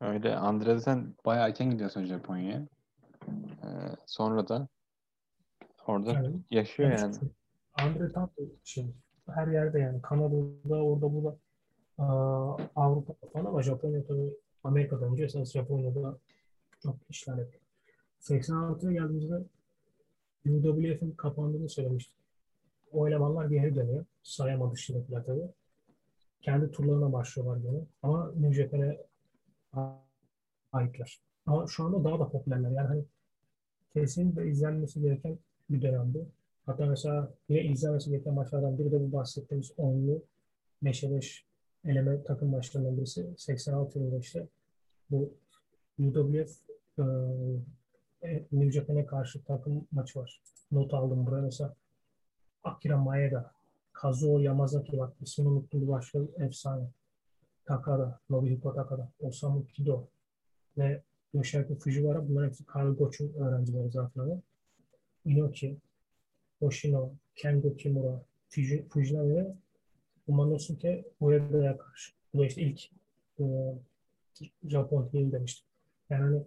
Öyle 0.00 0.36
Andre 0.36 0.80
sen 0.80 1.14
bayağı 1.26 1.48
erken 1.48 1.70
gidiyorsun 1.70 2.04
Japonya'ya. 2.04 2.66
Ee, 3.64 3.68
sonra 4.06 4.48
da 4.48 4.68
orada 5.86 6.12
Yani, 6.12 6.36
yaşıyor 6.50 6.90
yani 6.90 7.14
Andre 7.74 8.12
bir 8.38 8.48
şey. 8.64 8.86
Her 9.26 9.48
yerde 9.48 9.78
yani. 9.78 10.02
Kanada'da, 10.02 10.82
orada, 10.82 11.14
burada 11.14 11.36
Aa, 11.98 12.56
Avrupa 12.76 13.14
falan 13.32 13.44
ama 13.44 13.62
Japonya 13.62 14.04
tabii 14.06 14.34
Amerika'dan 14.64 15.12
önce 15.12 15.24
esas 15.24 15.52
Japonya'da 15.52 16.18
çok 16.82 16.96
işler 17.10 17.38
yapıyor. 17.38 17.62
86'ya 18.20 18.92
geldiğimizde 18.92 19.44
UWF'in 20.46 21.10
kapandığını 21.10 21.68
söylemiştik. 21.68 22.14
O 22.92 23.08
elemanlar 23.08 23.46
geri 23.46 23.76
dönüyor. 23.76 24.04
Sayama 24.22 24.72
dışındakiler 24.72 25.24
tabii. 25.24 25.48
Kendi 26.42 26.70
turlarına 26.70 27.12
başlıyorlar 27.12 27.56
gene. 27.56 27.80
Ama 28.02 28.32
New 28.36 28.62
Japan'e 28.62 28.98
aitler. 30.72 31.20
Ama 31.46 31.66
şu 31.66 31.84
anda 31.84 32.04
daha 32.04 32.18
da 32.18 32.28
popülerler. 32.28 32.70
Yani 32.70 32.88
hani 32.88 33.04
kesinlikle 34.00 34.48
izlenmesi 34.48 35.00
gereken 35.00 35.38
bir 35.70 35.82
dönemdi. 35.82 36.26
Hatta 36.66 36.86
mesela 36.86 37.30
yine 37.48 37.64
izlenmesi 37.64 38.10
gereken 38.10 38.34
maçlardan 38.34 38.78
biri 38.78 38.92
de 38.92 39.00
bu 39.00 39.12
bahsettiğimiz 39.12 39.72
onlu 39.78 40.22
5'e 40.82 41.16
5 41.16 41.44
eleme 41.84 42.22
takım 42.22 42.50
maçlarından 42.50 42.96
birisi 42.96 43.26
86 43.36 43.98
yılında 43.98 44.18
işte 44.18 44.46
bu 45.10 45.32
UWF 45.98 46.50
e, 46.98 47.02
e, 48.22 48.44
New 48.52 48.70
Japan'e 48.70 49.06
karşı 49.06 49.44
takım 49.44 49.86
maçı 49.92 50.18
var. 50.18 50.40
Not 50.72 50.94
aldım 50.94 51.26
buraya 51.26 51.42
mesela 51.42 51.74
Akira 52.64 52.96
Maeda, 52.96 53.52
Kazuo 53.92 54.38
Yamazaki 54.38 54.98
bak 54.98 55.12
ismini 55.20 55.48
unuttum 55.48 55.88
başka 55.88 56.18
efsane. 56.38 56.84
Takada, 57.64 58.20
Nobuhiko 58.30 58.74
Takada, 58.74 59.08
Osamu 59.20 59.66
Kido 59.66 60.04
ve 60.78 61.02
Yoshiaki 61.34 61.74
Fujiwara 61.78 62.28
bunlar 62.28 62.46
hepsi 62.46 62.66
Karl 62.66 62.94
Goch'un 62.96 63.32
öğrencileri 63.32 63.90
zaten. 63.90 64.42
Inoki, 65.24 65.76
Hoshino, 66.60 67.10
Kengo 67.36 67.76
Kimura, 67.76 68.22
Fuji- 68.50 68.88
Fujinami 68.88 69.36
ve 69.36 69.54
Umanosuke 70.26 71.04
Ueda'ya 71.20 71.78
karşı. 71.78 72.12
Bu 72.34 72.38
da 72.38 72.46
işte 72.46 72.62
ilk 72.62 72.90
e, 73.40 73.44
Japon 74.68 75.12
değil 75.12 75.32
demiştim. 75.32 75.66
Yani 76.10 76.22
hani 76.22 76.42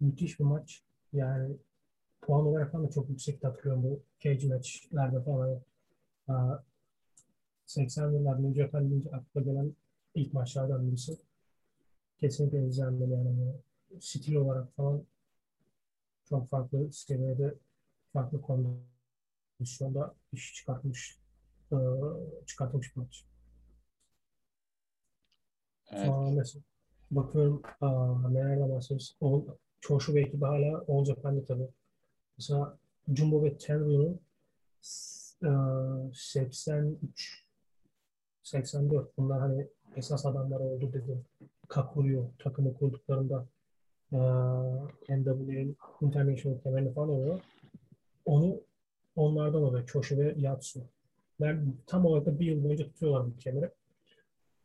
müthiş 0.00 0.40
bir 0.40 0.44
maç. 0.44 0.82
Yani 1.12 1.56
puan 2.22 2.46
olarak 2.46 2.72
da 2.72 2.90
çok 2.90 3.10
yüksek 3.10 3.44
hatırlıyorum 3.44 3.82
bu 3.82 4.00
cage 4.20 4.48
matchlerde 4.48 5.22
falan. 5.22 5.60
Aa, 6.28 6.58
80 7.66 8.10
yıllar 8.12 8.42
New 8.42 8.62
Japan 8.62 8.90
deyince 8.90 9.10
akla 9.10 9.40
gelen 9.40 9.72
ilk 10.14 10.32
maçlardan 10.32 10.86
birisi. 10.88 11.18
Kesinlikle 12.20 12.66
izlenmeli 12.66 13.10
yani. 13.12 13.52
Stil 14.00 14.34
olarak 14.34 14.76
falan 14.76 15.04
çok 16.28 16.48
farklı 16.48 16.92
seviyede 16.92 17.54
farklı 18.12 18.42
kondisyonda 18.42 20.14
iş 20.32 20.54
çıkartmış 20.54 21.18
e, 21.72 21.76
çıkartmış 22.46 22.96
bir 22.96 23.00
maç. 23.00 23.24
Evet. 25.90 26.06
Sonra 26.06 26.30
mesela 26.30 26.62
bakıyorum 27.10 27.62
aa, 27.80 28.28
nelerden 28.28 28.70
bahsediyoruz. 28.70 29.16
O 29.20 29.44
Çoşu 29.82 30.14
ve 30.14 30.20
ekibi 30.20 30.44
hala 30.44 30.84
All 30.88 31.04
Japan'da 31.04 31.44
tabii. 31.44 31.68
Mesela 32.38 32.78
Jumbo 33.14 33.44
ve 33.44 33.58
Tenryu'nun 33.58 34.20
e, 35.44 35.50
83 36.14 37.46
84 38.42 39.18
bunlar 39.18 39.40
hani 39.40 39.68
esas 39.96 40.26
adamlar 40.26 40.60
oldu 40.60 40.92
dedi. 40.92 41.22
Kakuruyor 41.68 42.28
takımı 42.38 42.74
kurduklarında 42.74 43.36
e, 43.36 43.61
NWA'nin 44.12 45.76
International 46.00 46.58
kemerini 46.58 46.92
falan 46.92 47.08
oluyor. 47.08 47.40
Onu 48.24 48.60
onlardan 49.16 49.62
oluyor. 49.62 49.86
Çoşu 49.86 50.18
ve 50.18 50.34
Yatsu. 50.38 50.80
Ben 51.40 51.74
tam 51.86 52.06
olarak 52.06 52.26
da 52.26 52.40
bir 52.40 52.46
yıl 52.46 52.64
boyunca 52.64 52.84
tutuyorlar 52.84 53.26
bu 53.26 53.38
kemeri. 53.38 53.70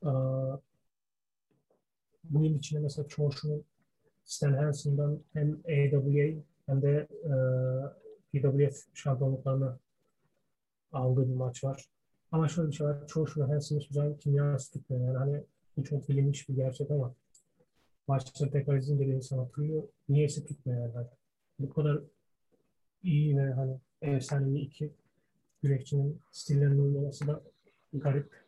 E, 0.04 0.10
bu 2.24 2.44
yıl 2.44 2.56
içinde 2.56 2.80
mesela 2.80 3.08
Çoşu'nun 3.08 3.64
Stan 4.26 4.54
Hansen'dan 4.54 5.20
hem 5.34 5.52
AWA 5.66 6.44
hem 6.66 6.82
de 6.82 7.08
e, 7.24 8.40
PWF 8.40 8.86
şampiyonluklarını 8.94 9.78
aldığı 10.92 11.30
bir 11.30 11.36
maç 11.36 11.64
var. 11.64 11.86
Ama 12.32 12.48
şöyle 12.48 12.70
bir 12.70 12.74
şey 12.74 12.88
var. 12.88 13.08
Çoğu 13.08 13.28
şu 13.28 13.50
Hansen'ın 13.50 13.84
zaman 13.92 14.18
kimyası 14.18 14.74
tutmuyor. 14.74 15.06
Yani 15.06 15.18
hani 15.18 15.44
bu 15.78 15.84
çok 15.84 16.10
bilinmiş 16.10 16.50
bir 16.50 16.56
gerçek 16.56 16.92
ama 16.92 17.14
maçları 18.08 18.52
tekrar 18.52 18.78
izleyince 18.78 19.08
de 19.08 19.16
insan 19.16 19.38
hatırlıyor. 19.38 19.84
Niyeyse 20.10 20.46
tutmuyor. 20.46 20.94
Hani 20.94 21.08
bu 21.60 21.74
kadar 21.74 22.00
iyi 23.04 23.38
ve 23.38 23.54
hani 23.54 23.80
efsanevi 24.02 24.60
iki 24.60 24.94
güreşçinin 25.64 26.22
stillerinin 26.32 26.80
uyuması 26.80 27.28
da 27.28 27.42
garip. 27.94 28.48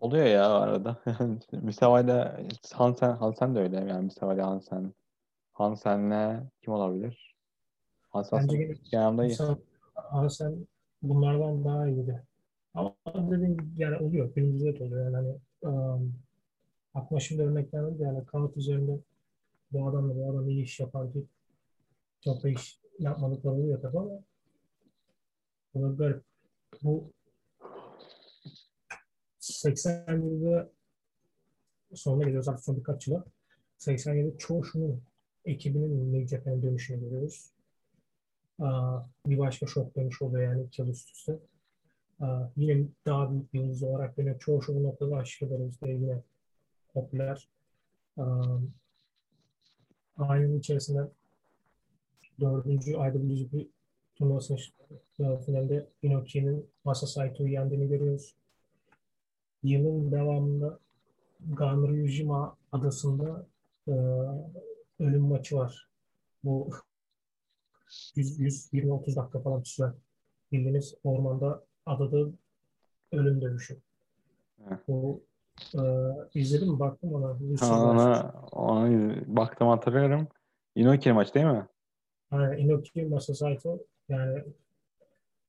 Oluyor 0.00 0.26
ya 0.26 0.50
arada. 0.50 1.02
Müsevayla 1.52 2.40
Hansen, 2.72 3.12
Hansen 3.12 3.54
de 3.54 3.58
öyle. 3.58 3.76
Yani 3.76 4.04
Müsevayla 4.04 4.46
Hansen. 4.46 4.92
Hansen'le 5.52 6.40
kim 6.62 6.72
olabilir? 6.72 7.36
Hansen 8.10 8.38
Bence 8.38 8.56
gene 8.56 8.74
yanımda 8.92 9.26
iyi. 9.26 9.36
Hansen 9.94 10.66
bunlardan 11.02 11.64
daha 11.64 11.88
iyiydi. 11.88 12.22
Ama 12.74 12.94
dediğim 13.06 13.74
yani 13.76 13.96
oluyor. 13.96 14.34
Günümüzde 14.34 14.78
de 14.78 14.84
oluyor. 14.84 15.04
Yani 15.04 15.16
hani 15.16 15.38
um, 15.74 16.14
aklıma 16.94 17.20
şimdi 17.20 17.42
örnek 17.42 17.72
gelmedi. 17.72 18.02
Yani 18.02 18.26
kağıt 18.26 18.56
üzerinde 18.56 18.98
bu 19.72 19.88
adamla 19.88 20.16
bu 20.16 20.30
adam 20.30 20.48
iyi 20.48 20.64
iş 20.64 20.80
yapar 20.80 21.12
ki 21.12 21.24
çok 22.20 22.42
da 22.42 22.48
iş 22.48 22.80
yapmadıkları 22.98 23.54
oluyor 23.54 23.82
tabii 23.82 23.98
ama 23.98 24.22
bu 25.74 25.82
da 25.82 25.88
garip. 25.88 26.22
Bu 26.82 27.12
87'de 29.40 30.68
sonuna 31.94 32.24
geliyoruz 32.24 32.48
artık 32.48 32.64
son 32.64 32.76
birkaç 32.76 33.08
yıla. 33.08 33.24
87'de 33.78 34.38
çoğu 34.38 34.64
şunun 34.64 35.02
ekibinin 35.44 36.12
New 36.12 36.36
Japan'a 36.36 36.62
dönüşünü 36.62 37.00
görüyoruz. 37.00 37.50
Aa, 38.58 39.00
bir 39.26 39.38
başka 39.38 39.66
şok 39.66 39.96
dönüş 39.96 40.22
oluyor 40.22 40.52
yani 40.52 40.64
iki 40.64 40.82
yıl 40.82 40.88
üst 40.88 41.10
üste. 41.10 41.38
Aa, 42.20 42.48
yine 42.56 42.86
daha 43.06 43.32
büyük 43.32 43.52
bir 43.52 43.60
yıldız 43.60 43.82
olarak 43.82 44.18
yine 44.18 44.38
çoğu 44.38 44.60
bu 44.68 44.82
noktada 44.82 45.16
aşırılarımızda 45.16 45.88
yine 45.88 46.22
popüler. 46.94 47.48
Yıl 50.18 50.58
içerisinde 50.58 51.08
dördüncü 52.40 52.90
IWGP 52.90 53.68
turnuvasının 54.14 54.58
finalde 55.46 55.88
Inoki'nin 56.02 56.70
Masa 56.84 57.06
Saito'yu 57.06 57.52
yendiğini 57.52 57.88
görüyoruz. 57.88 58.34
Yılın 59.62 60.12
devamında 60.12 60.78
Ganryujima 61.48 62.56
adasında 62.72 63.46
e, 63.88 63.92
ölüm 64.98 65.22
maçı 65.22 65.56
var. 65.56 65.88
Bu 66.44 66.70
120-30 68.16 69.16
dakika 69.16 69.40
falan 69.40 69.62
süren 69.62 69.94
bildiğiniz 70.52 70.94
ormanda 71.04 71.64
adada 71.86 72.30
ölüm 73.12 73.40
dövüşü. 73.40 73.80
Bu 74.88 75.22
e, 75.74 75.80
izledim 76.40 76.68
mi? 76.72 76.80
Baktım 76.80 77.14
ona. 77.14 77.36
Ona, 77.62 78.32
ona 78.52 78.88
iz- 78.88 79.36
baktım 79.36 79.68
hatırlıyorum. 79.68 80.28
Inoki 80.74 81.12
maç 81.12 81.34
değil 81.34 81.46
mi? 81.46 81.66
Aynen, 82.30 82.58
Inoki 82.58 83.04
Masa 83.04 83.34
Saito 83.34 83.78
yani 84.08 84.44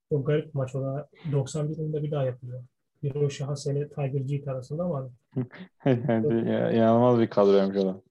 çok 0.09 0.27
garip 0.27 0.45
bir 0.47 0.55
maç 0.55 0.75
o 0.75 0.81
da 0.81 1.09
91 1.31 1.77
yılında 1.77 2.03
bir 2.03 2.11
daha 2.11 2.23
yapılıyor. 2.23 2.63
Hiroshi 3.03 3.43
Hase 3.43 3.71
ile 3.73 3.89
Tiger 3.89 4.27
Jeet 4.27 4.47
arasında 4.47 4.83
ama 4.83 5.09
Yani 5.85 6.49
ya- 6.49 6.71
İnanılmaz 6.71 7.19
bir 7.19 7.29
kadroymuş 7.29 7.77
o 7.77 7.85
da. 7.85 8.01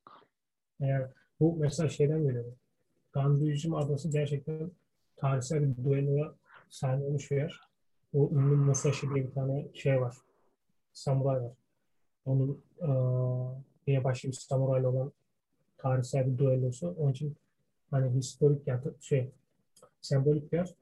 yani 0.81 1.07
bu 1.41 1.57
mesela 1.57 1.89
şeyden 1.89 2.23
geliyor. 2.23 2.45
Ganryujima 3.13 3.79
adası 3.79 4.11
gerçekten 4.11 4.71
tarihsel 5.17 5.63
bir 5.79 5.85
duelloya 5.85 6.33
sahne 6.69 7.05
olmuş 7.05 7.31
bir 7.31 7.37
yer. 7.37 7.61
O 8.15 8.31
ünlü 8.33 8.57
Musashi 8.57 9.07
diye 9.15 9.27
bir 9.27 9.31
tane 9.35 9.67
şey 9.75 10.01
var. 10.01 10.17
Samuray 10.93 11.43
var. 11.43 11.53
Onun 12.27 12.63
diye 13.87 14.05
başka 14.05 14.29
bir 14.29 14.33
samurayla 14.33 14.89
olan 14.89 15.13
tarihsel 15.79 16.33
bir 16.33 16.39
duellosu. 16.39 16.95
Onun 16.99 17.13
için 17.13 17.37
hani 17.91 18.11
historik 18.11 18.67
yani 18.67 18.81
şey 19.01 19.31
sembolik 20.01 20.53
bir 20.53 20.57
yer. 20.57 20.75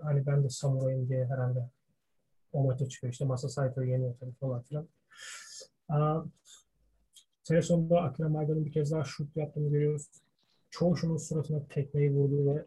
Hani 0.00 0.26
ben 0.26 0.44
de 0.44 0.48
samurayım 0.48 1.08
diye 1.08 1.26
herhalde 1.26 1.68
o 2.52 2.64
maça 2.64 2.88
çıkıyor. 2.88 3.12
İşte 3.12 3.24
Masa 3.24 3.48
Saito'yu 3.48 3.90
yeniyor 3.90 4.14
tabii 4.20 4.32
falan 4.32 4.62
filan. 4.62 4.88
Aa, 5.88 6.22
sene 7.42 7.62
sonunda 7.62 8.00
Akira 8.00 8.28
Maida'nın 8.28 8.64
bir 8.64 8.72
kez 8.72 8.92
daha 8.92 9.04
şut 9.04 9.36
yaptığını 9.36 9.70
görüyoruz. 9.70 10.08
Çoğu 10.70 10.96
şunun 10.96 11.16
suratına 11.16 11.62
tekmeyi 11.68 12.12
vurdu 12.14 12.46
ve 12.46 12.66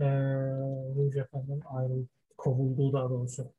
eee 0.00 0.96
New 0.96 1.20
Japan'dan 1.20 1.62
ayrılıp 1.66 2.08
kovulduğu 2.38 2.92
daha 2.92 3.10
doğrusu. 3.10 3.52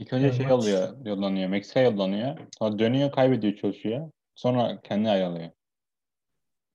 İlk 0.00 0.12
önce 0.12 0.32
şey 0.32 0.46
maç- 0.46 0.52
oluyor, 0.52 0.96
yollanıyor. 1.04 1.48
Meksika 1.48 1.80
yollanıyor. 1.80 2.38
Sonra 2.58 2.78
dönüyor, 2.78 3.12
kaybediyor 3.12 3.56
çalışıyor. 3.56 4.10
Sonra 4.34 4.80
kendi 4.80 5.08
ayrılıyor. 5.08 5.50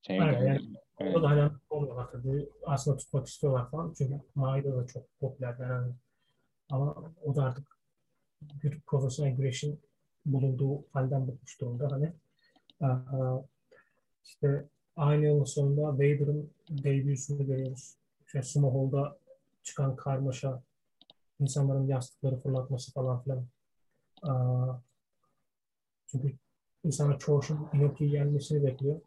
Şey, 0.01 0.21
Aynen, 0.21 0.45
yani 0.45 0.61
evet. 0.99 1.15
O 1.15 1.23
da 1.23 1.29
hani 1.29 1.51
olmuyorlar 1.69 2.11
tabii. 2.11 2.49
Aslında 2.65 2.97
tutmak 2.97 3.27
istiyorlar 3.27 3.69
falan. 3.71 3.93
Çünkü 3.97 4.21
Maida 4.35 4.77
da 4.77 4.87
çok 4.87 5.19
popüler 5.19 5.55
yani. 5.59 5.93
Ama 6.69 7.13
o 7.23 7.35
da 7.35 7.43
artık 7.43 7.77
bir 8.41 8.79
profesyonel 8.79 9.35
güreşin 9.35 9.79
bulunduğu 10.25 10.83
halden 10.93 11.27
bıkmış 11.27 11.61
durumda. 11.61 11.91
Hani 11.91 12.11
eee, 12.81 12.87
işte 14.25 14.65
aynı 14.95 15.25
yılın 15.25 15.43
sonunda 15.43 15.93
Vader'ın 15.93 16.49
debüsünü 16.69 17.47
görüyoruz. 17.47 17.95
İşte 18.25 18.41
Sumo 18.41 18.73
Hall'da 18.73 19.17
çıkan 19.63 19.95
karmaşa, 19.95 20.61
insanların 21.39 21.87
yastıkları 21.87 22.39
fırlatması 22.39 22.93
falan 22.93 23.23
filan. 23.23 23.45
Eee, 24.25 24.31
çünkü 26.07 26.33
insanlar 26.83 27.19
çoğu 27.19 27.43
şey 27.43 27.55
Inoki'yi 27.73 28.13
yenmesini 28.13 28.63
bekliyor. 28.63 29.01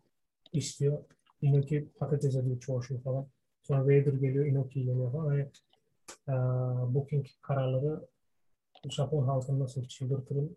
istiyor. 0.52 0.98
Inoki 1.42 1.88
patates 1.98 2.36
ediyor 2.36 2.60
çoğu 2.60 2.82
şey 2.82 2.98
falan. 2.98 3.26
Sonra 3.62 3.84
Vader 3.84 4.12
geliyor, 4.12 4.46
Inoki'yi 4.46 4.86
yeniyor 4.86 5.12
falan. 5.12 5.26
Hani, 5.26 5.40
eee, 6.28 6.94
booking 6.94 7.26
kararları 7.42 8.06
Japon 8.90 9.24
halkını 9.26 9.60
nasıl 9.60 9.84
çıldırtırın 9.84 10.56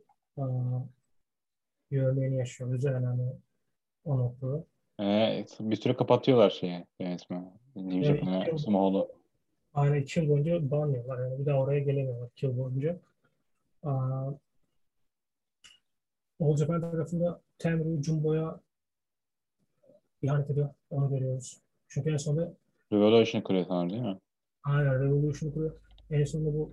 bir 1.91 2.01
örneğini 2.01 2.37
yaşıyoruz 2.37 2.83
yani 2.83 3.05
hani 3.05 3.33
o 4.05 4.17
noktada. 4.19 4.63
Ee, 4.99 5.45
bir 5.59 5.75
süre 5.75 5.95
kapatıyorlar 5.95 6.49
şeyi 6.49 6.85
yönetmeni. 6.99 7.45
New 7.75 8.07
Evet, 8.07 8.23
Aynen 9.73 10.01
iki 10.01 10.19
yıl 10.19 10.29
boyunca 10.29 10.71
banlıyorlar 10.71 11.19
yani 11.19 11.39
bir 11.39 11.45
daha 11.45 11.57
oraya 11.57 11.79
gelemiyorlar 11.79 12.27
iki 12.31 12.45
yıl 12.45 12.57
boyunca. 12.57 12.99
Aa, 13.83 14.31
Japan 16.57 16.81
tarafında 16.81 17.41
Tenryu 17.57 18.03
Jumbo'ya 18.03 18.59
ihanet 20.21 20.49
ediyor. 20.49 20.69
Onu 20.89 21.09
görüyoruz. 21.09 21.57
Çünkü 21.87 22.09
en 22.11 22.17
sonunda 22.17 22.53
Revolution 22.93 23.41
kuruyor 23.41 23.65
sanırım 23.67 23.89
değil 23.89 24.01
mi? 24.01 24.19
aynen 24.63 25.03
Revolution 25.03 25.51
kuruyor. 25.51 25.73
En 26.11 26.23
sonunda 26.23 26.53
bu 26.53 26.71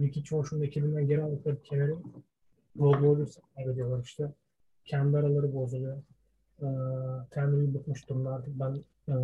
Ricky 0.00 0.24
Choshu'nun 0.24 0.62
ekibinden 0.62 1.06
geri 1.06 1.22
aldıkları 1.22 1.62
kemeri 1.62 1.90
Road 2.78 2.92
Warriors'a 2.92 3.40
kaybediyorlar 3.54 4.04
işte. 4.04 4.32
Kendi 4.84 5.16
araları 5.18 5.54
bozuluyor. 5.54 5.96
Ee, 6.62 6.66
Tenryu'yu 7.30 7.74
bıkmış 7.74 8.08
durumda 8.08 8.30
artık 8.34 8.60
ben 8.60 8.84
e, 9.08 9.14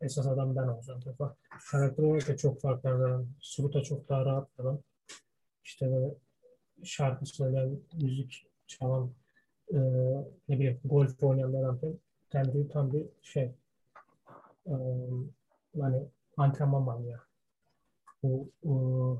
esas 0.00 0.26
adam 0.26 0.56
ben 0.56 0.68
olacağım. 0.68 1.00
Defa. 1.04 1.36
Karakter 1.70 2.02
olarak 2.04 2.28
da 2.28 2.36
çok 2.36 2.60
farklı. 2.60 2.88
Yani 2.88 3.26
Suruta 3.40 3.82
çok 3.82 4.08
daha 4.08 4.24
rahat 4.24 4.48
adam. 4.58 4.78
İşte 5.64 5.92
böyle 5.92 6.14
şarkı 6.84 7.26
söyleyen, 7.26 7.78
müzik 8.02 8.46
çalan, 8.66 9.10
e, 9.72 9.78
ne 10.48 10.58
bileyim 10.58 10.80
golf 10.84 11.22
oynayan 11.22 11.52
adamken 11.52 11.98
Tenryu 12.30 12.68
tam 12.68 12.92
bir 12.92 13.06
şey 13.22 13.54
e, 14.66 14.74
hani 15.80 16.02
antrenman 16.36 16.82
manyağı. 16.82 17.20
Bu 18.22 18.50
e, 18.64 18.70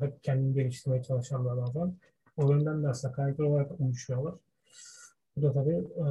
hep 0.05 0.25
kendini 0.25 0.55
geliştirmeye 0.55 1.03
çalışan 1.03 1.45
bir 1.45 1.51
adam. 1.51 1.95
O 2.37 2.53
yönden 2.53 2.83
de 2.83 2.89
aslında 2.89 3.15
karakter 3.15 3.45
olarak 3.45 3.81
uyuşuyorlar. 3.81 4.35
Bu 5.37 5.43
da 5.43 5.53
tabii 5.53 5.85
e, 5.97 6.05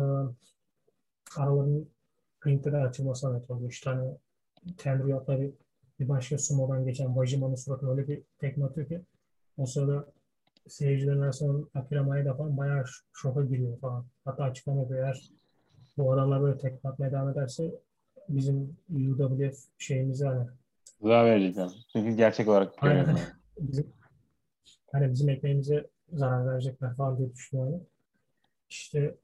aralarının 1.37 1.89
ringde 2.47 2.77
açılması 2.77 3.27
anlatıldı. 3.27 3.65
Üç 3.65 3.81
tane 3.81 4.17
Tenryu 4.77 5.15
hatta 5.15 5.41
bir, 5.41 5.51
bir 5.99 6.09
başka 6.09 6.37
sumodan 6.37 6.85
geçen 6.85 7.15
Vajiman'ın 7.15 7.55
suratına 7.55 7.91
öyle 7.91 8.07
bir 8.07 8.21
tekme 8.39 8.65
atıyor 8.65 8.87
ki 8.87 9.01
o 9.57 9.65
sırada 9.65 10.05
seyircilerin 10.67 11.21
arasında 11.21 11.67
Akira 11.75 12.03
Maeda 12.03 12.33
falan 12.33 12.57
bayağı 12.57 12.83
şoka 13.13 13.43
giriyor 13.43 13.79
falan. 13.79 14.05
Hatta 14.25 14.43
açıklama 14.43 14.81
yapıyor. 14.81 14.99
Eğer 14.99 15.31
bu 15.97 16.13
adamlar 16.13 16.41
böyle 16.41 16.57
tekme 16.57 16.89
atmaya 16.89 17.11
devam 17.11 17.29
ederse 17.29 17.71
bizim 18.29 18.77
UWF 18.89 19.57
şeyimizi 19.77 20.25
hani 20.25 20.47
Zarar 21.01 21.25
verecekler. 21.25 21.71
Çünkü 21.93 22.17
gerçek 22.17 22.47
olarak 22.47 22.73
bizim 23.59 23.93
hani 24.91 25.11
bizim 25.11 25.29
ekmeğimize 25.29 25.89
zarar 26.13 26.47
verecekler 26.47 26.95
falan 26.95 27.17
diye 27.17 27.33
düşünüyorum. 27.33 27.83
İşte 28.69 29.15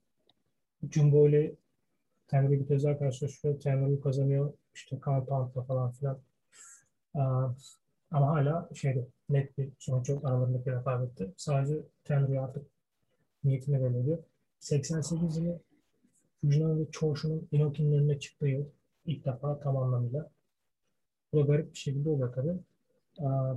Jumbo 0.92 1.30
ile 1.30 1.56
Tenryu 2.28 2.70
bir 2.70 2.84
daha 2.84 3.00
karşılaşıyor. 3.00 3.60
Tenryu 3.60 4.02
kazanıyor. 4.02 4.54
İşte 4.76 5.00
Compound'la 5.04 5.64
falan 5.64 5.92
filan. 5.92 6.20
Ama 8.12 8.28
hala 8.28 8.70
şeyde 8.74 9.08
net 9.30 9.58
bir 9.58 9.70
sonuç 9.80 10.10
yok 10.10 10.26
aralarındaki 10.26 10.72
rekabette. 10.72 11.34
Sadece 11.38 11.84
Tenryu 12.04 12.42
artık 12.42 12.68
niyetini 13.44 13.84
belli 13.84 13.98
ediyor. 13.98 14.24
88 14.60 15.38
yılı 15.38 15.60
Fujinami 16.42 16.82
ve 16.82 16.92
Choshu'nun 16.92 17.48
Inoki'nin 17.52 17.98
önüne 17.98 18.20
çıktığı 18.20 18.48
yıl 18.48 18.66
ilk 19.06 19.26
defa 19.26 19.60
tam 19.60 19.78
anlamıyla. 19.78 20.30
Bu 21.34 21.38
da 21.38 21.42
garip 21.42 21.74
bir 21.74 21.78
şekilde 21.78 22.10
oluyor 22.10 22.34
tabii. 22.34 22.56
Aa, 23.20 23.56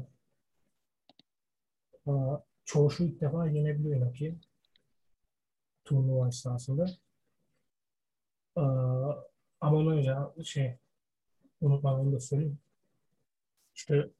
aa, 2.07 2.41
Choshu 2.65 3.05
ilk 3.05 3.20
defa 3.20 3.47
yenebiliyor 3.49 3.97
Inoki'yi 3.97 4.39
turnuva 5.85 6.28
esnasında. 6.28 6.86
Ama 8.57 9.77
ondan 9.77 9.99
önce 9.99 10.15
şey 10.45 10.78
unutmam 11.65 12.01
onu 12.01 12.12
da 12.12 12.20
söyleyeyim. 12.20 12.59
İşte 13.74 14.11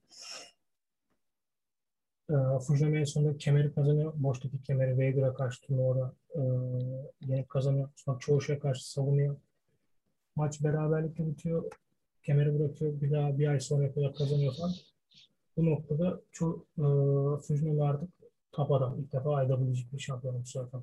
e, 2.31 2.35
Fujinami 2.67 2.99
en 2.99 3.05
sonunda 3.05 3.37
kemeri 3.39 3.75
kazanıyor. 3.75 4.13
Boştaki 4.17 4.63
kemeri 4.63 4.93
Vader'a 4.93 5.35
karşı 5.35 5.61
turnuvada 5.61 6.15
e, 6.35 6.41
yenip 7.21 7.49
kazanıyor. 7.49 7.89
Sonra 7.97 8.19
Choshu'ya 8.19 8.59
karşı 8.59 8.91
savunuyor. 8.91 9.37
Maç 10.37 10.65
beraberlikle 10.65 11.27
bitiyor. 11.27 11.65
Kemeri 12.23 12.59
bırakıyor. 12.59 13.01
Bir 13.01 13.11
daha 13.11 13.39
bir 13.39 13.49
ay 13.49 13.61
sonra 13.61 13.93
kadar 13.95 14.15
kazanıyor 14.15 14.55
falan. 14.55 14.73
Bu 15.57 15.67
noktada 15.67 16.21
çok 16.33 16.67
e, 16.79 16.85
Fujinami 17.43 17.85
artık 17.85 18.11
top 18.53 18.73
adam. 18.73 19.01
İlk 19.01 19.13
defa 19.13 19.45
IWGP 19.45 20.01
şampiyonu 20.01 20.41
bu 20.41 20.47
sefer. 20.47 20.81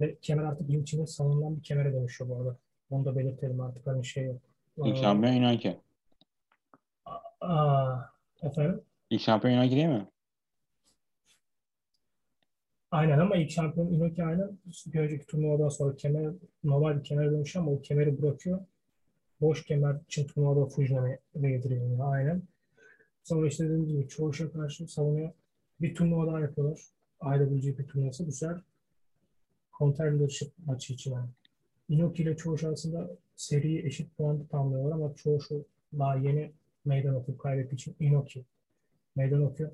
Ve 0.00 0.18
kemer 0.22 0.44
artık 0.44 0.68
gün 0.68 0.82
içinde 0.82 1.06
savunulan 1.06 1.56
bir 1.56 1.62
kemere 1.62 1.92
dönüşüyor 1.92 2.30
bu 2.30 2.36
arada. 2.36 2.56
Onu 2.90 3.04
da 3.04 3.16
belirtelim 3.16 3.60
artık 3.60 3.86
hani 3.86 4.04
şey 4.04 4.24
yok. 4.24 4.42
İlk 4.76 4.96
Aa, 4.96 5.00
şampiyon 5.00 5.34
Inoki. 5.34 5.76
aa, 7.40 7.96
efendim? 8.42 8.80
İlk 9.10 9.20
şampiyon 9.20 9.54
Inoki 9.54 9.76
değil 9.76 9.86
mi? 9.88 10.06
Aynen 12.90 13.18
ama 13.18 13.36
ilk 13.36 13.50
şampiyon 13.50 13.92
Inoki 13.92 14.24
aynen 14.24 14.58
bir 14.86 15.00
önceki 15.00 15.26
turnuvadan 15.26 15.68
sonra 15.68 15.96
kemer 15.96 16.32
normal 16.64 16.98
bir 16.98 17.04
kemere 17.04 17.30
dönüşüyor 17.30 17.64
ama 17.64 17.72
o 17.74 17.80
kemeri 17.82 18.22
bırakıyor. 18.22 18.60
Boş 19.40 19.64
kemer 19.64 19.96
için 20.08 20.26
turnuvada 20.26 20.66
Fujinami 20.66 21.18
yediriyor 21.34 22.12
aynen. 22.14 22.42
Sonra 23.24 23.46
işte 23.46 23.64
dediğim 23.64 23.86
gibi 23.88 24.08
Çoğuş'a 24.08 24.52
karşı 24.52 24.88
savunuyor. 24.88 25.32
Bir 25.80 25.94
turnuva 25.94 26.26
daha 26.26 26.40
yapıyorlar. 26.40 26.80
IWGP 27.22 27.88
turnuvası. 27.88 28.26
Bu 28.26 28.32
sefer 28.32 28.56
Contendership 29.78 30.52
maçı 30.66 30.92
için 30.92 31.12
yani. 31.12 31.28
Inoki 31.88 32.22
ile 32.22 32.36
Çoğuş 32.36 32.64
arasında 32.64 33.10
seriyi 33.36 33.86
eşit 33.86 34.16
puanda 34.16 34.46
tamamlıyorlar 34.46 34.92
ama 34.92 35.14
Çoğuş'u 35.14 35.66
daha 35.98 36.16
yeni 36.16 36.52
meydan 36.84 37.14
okuyup 37.14 37.40
kaybettiği 37.40 37.74
için 37.74 37.96
Inoki 38.00 38.44
meydan 39.16 39.42
okuyor. 39.42 39.70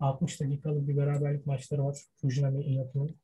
60 0.00 0.40
dakikalık 0.40 0.88
bir 0.88 0.96
beraberlik 0.96 1.46
maçları 1.46 1.84
var. 1.84 1.98
Fujinami 2.16 2.64
Inoki'nin. 2.64 3.16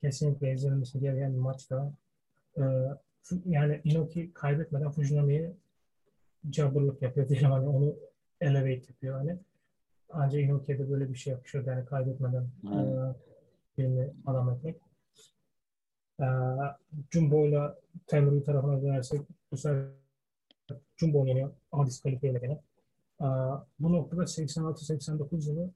Kesinlikle 0.00 0.52
izlenmesi 0.52 1.00
gereken 1.00 1.32
bir 1.32 1.38
maç 1.38 1.70
daha. 1.70 1.92
Ee, 2.58 2.62
yani 3.46 3.80
Inoki 3.84 4.34
kaybetmeden 4.34 4.90
Fujinami'ye 4.90 5.52
jabberlık 6.52 7.02
yapıyor 7.02 7.28
diyelim 7.28 7.50
hani 7.50 7.68
onu 7.68 7.96
elevate 8.40 8.86
yapıyor 8.88 9.18
hani. 9.18 9.38
Ancak 10.10 10.40
Inoki'ye 10.40 10.78
de 10.78 10.90
böyle 10.90 11.08
bir 11.08 11.14
şey 11.14 11.32
yapışıyor 11.32 11.66
yani 11.66 11.84
kaybetmeden 11.84 12.48
Aynen. 12.70 13.10
e, 13.10 13.14
birini 13.78 14.10
adam 14.26 14.50
etmek. 14.50 14.76
E, 16.20 16.26
Jumbo 17.10 17.46
ile 17.46 17.60
Tenryu 18.06 18.44
tarafına 18.44 18.82
dönersek 18.82 19.20
bu 19.52 19.56
sefer 19.56 19.84
Jumbo 20.96 21.26
yeniyor 21.26 21.50
ama 21.72 21.86
diskalifiye 21.86 22.32
ile 22.32 22.38
gene. 22.38 22.52
E, 23.20 23.26
bu 23.80 23.92
noktada 23.92 24.22
86-89 24.22 25.48
yılı 25.48 25.70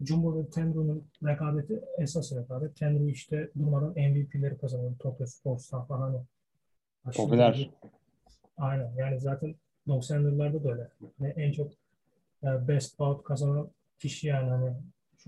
Jumbo 0.00 0.38
ve 0.38 0.50
Tenryu'nun 0.50 1.04
rekabeti 1.24 1.80
esas 1.98 2.32
rekabet. 2.32 2.76
Tenryu 2.76 3.08
işte 3.08 3.50
durmadan 3.58 3.90
MVP'leri 3.90 4.58
kazanıyor. 4.58 4.92
Tokyo 4.98 5.26
Sports'tan 5.26 5.84
falan. 5.84 6.00
Hani 6.00 6.18
aşırı 7.04 7.24
Popüler. 7.24 7.54
bir- 7.54 7.70
Aynen. 8.56 8.92
Yani 8.96 9.20
zaten 9.20 9.54
90'lı 9.88 10.30
yıllarda 10.30 10.64
da 10.64 10.72
öyle. 10.72 10.88
Ve 11.20 11.28
en 11.28 11.52
çok 11.52 11.72
e, 12.42 12.68
best 12.68 12.98
bout 12.98 13.24
kazanan 13.24 13.68
kişi 13.98 14.26
yani 14.26 14.50
hani 14.50 14.74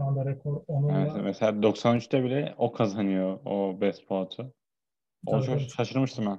şu 0.01 0.05
anda 0.05 0.24
rekor 0.27 0.62
onunla 0.68 1.01
Evet, 1.01 1.12
mesela 1.24 1.52
93'te 1.52 2.24
bile 2.24 2.55
o 2.59 2.72
kazanıyor 2.72 3.39
o 3.44 3.81
best 3.81 4.10
bout'u. 4.10 4.52
O 5.27 5.31
Tabii, 5.31 5.47
çok 5.47 5.60
şaşırmıştım 5.60 6.27
ben. 6.27 6.39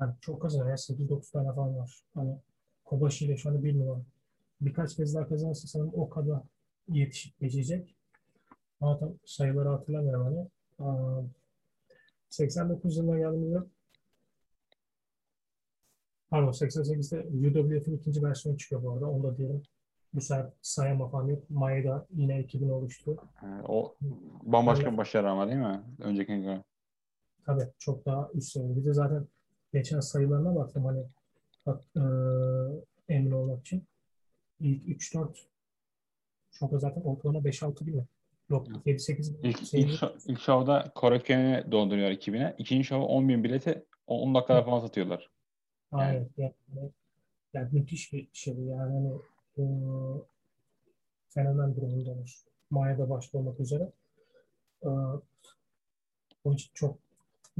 yani 0.00 0.14
çok 0.20 0.42
kazanıyor. 0.42 0.68
ya. 0.68 0.74
8-9 0.74 1.32
tane 1.32 1.54
falan 1.54 1.76
var. 1.78 2.04
Hani 2.14 2.36
Kobashi 2.84 3.24
ile 3.26 3.36
şu 3.36 3.48
anda 3.48 3.64
bir 3.64 3.78
numara. 3.78 4.00
Birkaç 4.60 4.96
kez 4.96 5.14
daha 5.14 5.28
kazanırsa 5.28 5.68
sanırım 5.68 5.92
o 5.94 6.08
kadar 6.10 6.40
yetişip 6.88 7.40
geçecek. 7.40 7.94
Ama 8.80 8.98
tam 8.98 9.14
sayıları 9.24 9.68
hatırlamıyorum 9.68 10.24
hani. 10.24 10.48
Aa, 10.90 11.22
89 12.30 12.96
yılına 12.96 13.18
geldiğimizde 13.18 13.58
pardon 16.30 16.52
88'de 16.52 17.48
UWF'in 17.48 17.96
ikinci 17.96 18.22
versiyonu 18.22 18.58
çıkıyor 18.58 18.82
bu 18.82 18.92
arada. 18.92 19.06
Onu 19.10 19.22
da 19.22 19.36
diyelim. 19.36 19.62
Bu 20.14 20.20
sefer 20.20 20.46
Sayama 20.62 21.08
falan 21.08 21.28
yok. 21.28 21.50
Maeda 21.50 22.06
yine 22.14 22.38
ekibini 22.38 22.72
oluştu. 22.72 23.16
Yani 23.42 23.62
o 23.68 23.94
bambaşka 24.42 24.92
bir 24.92 24.96
başarı 24.96 25.30
ama 25.30 25.46
değil 25.46 25.58
mi? 25.58 25.80
Öncekine 26.00 26.40
göre. 26.40 26.62
Tabii 27.46 27.64
çok 27.78 28.06
daha 28.06 28.30
üst 28.34 28.52
seviye. 28.52 28.76
Bir 28.76 28.84
de 28.84 28.92
zaten 28.92 29.26
geçen 29.72 30.00
sayılarına 30.00 30.54
baktım 30.56 30.84
hani 30.84 31.02
bak, 31.66 31.84
e, 31.96 32.02
emin 33.14 33.30
olmak 33.30 33.60
için. 33.60 33.84
İlk 34.60 34.88
3-4 34.88 35.28
çok 36.52 36.72
da 36.72 36.78
zaten 36.78 37.02
ortalama 37.02 37.38
5-6 37.44 37.86
değil 37.86 37.96
mi? 37.96 38.06
Yok 38.50 38.66
7-8 38.86 39.36
İlk, 39.42 39.44
ilk, 39.60 39.68
seyirci. 39.68 39.94
şo- 39.94 40.18
ilk 40.26 40.40
şovda 40.40 40.92
Kore 40.94 41.18
Könen'i 41.18 41.72
dolduruyor 41.72 42.10
2000'e. 42.10 42.54
İkinci 42.58 42.84
şova 42.84 43.04
10 43.04 43.28
bin 43.28 43.44
bileti 43.44 43.84
10 44.06 44.34
dakikada 44.34 44.62
falan 44.62 44.80
satıyorlar. 44.80 45.30
Aynen. 45.92 46.28
Yani, 46.36 46.52
yani 47.54 47.68
müthiş 47.72 48.12
bir 48.12 48.28
şey. 48.32 48.54
Yani 48.54 49.12
e, 49.58 49.64
fenomen 51.28 51.76
durumundalar. 51.76 52.38
Maya'da 52.70 53.10
başta 53.10 53.38
olmak 53.38 53.60
üzere. 53.60 53.92
E, 54.82 54.88
onun 56.44 56.54
için 56.54 56.70
çok 56.74 56.98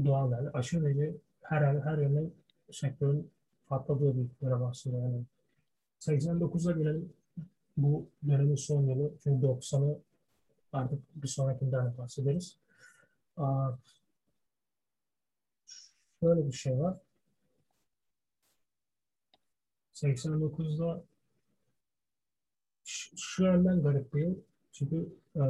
doğal 0.05 0.31
yani. 0.31 0.49
Aşırı 0.49 0.83
derece 0.83 1.15
her, 1.41 1.61
her 1.61 1.97
yönden 1.97 2.31
sektörün 2.71 3.31
patladığı 3.67 4.17
bir 4.17 4.27
dönem 4.41 4.63
aslında. 4.63 4.97
Yani 4.97 5.23
89'a 5.99 6.71
gelelim. 6.71 7.13
Bu 7.77 8.05
dönemin 8.27 8.55
son 8.55 8.83
yılı. 8.83 9.11
Çünkü 9.23 9.47
90'ı 9.47 9.99
artık 10.73 10.99
bir 11.15 11.27
sonrakinden 11.27 11.97
bahsederiz. 11.97 12.57
Aa, 13.37 13.71
şöyle 16.19 16.47
bir 16.47 16.53
şey 16.53 16.79
var. 16.79 16.97
89'da 19.93 21.03
şu, 22.85 23.43
yönden 23.43 23.81
garip 23.81 24.15
yıl. 24.15 24.35
Çünkü 24.71 25.09
e, 25.35 25.43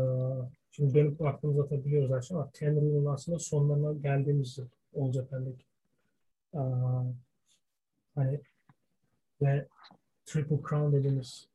şimdi 0.71 0.93
dönüp 0.93 1.19
baktığımızda 1.19 1.67
tabii 1.67 1.85
biliyoruz 1.85 2.11
her 2.11 2.21
şey 2.21 2.37
ama 2.37 2.51
Tenryu'nun 2.53 3.05
aslında 3.05 3.39
sonlarına 3.39 3.93
geldiğimiz 3.93 4.57
yıl 4.57 4.67
olacak 4.93 5.31
bendeki. 5.31 5.65
E, 6.53 6.61
hani 8.15 8.41
ve 9.41 9.67
Triple 10.25 10.59
Crown 10.69 10.95
dediğimiz 10.97 11.47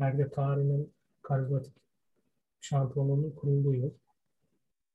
belki 0.00 0.18
de 0.18 0.30
tarihinin 0.30 0.92
karizmatik 1.22 1.72
şampiyonluğunun 2.60 3.30
kurulduğu 3.30 3.74
yıl. 3.74 3.90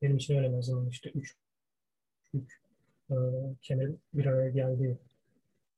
Benim 0.02 0.18
için 0.18 0.35
öyle 0.35 0.48
en 0.48 0.53
işte 0.89 1.10
3 1.10 1.35
3 2.34 2.60
e, 3.11 3.15
kemer 3.61 3.91
bir 4.14 4.26
araya 4.26 4.49
geldiği 4.49 4.98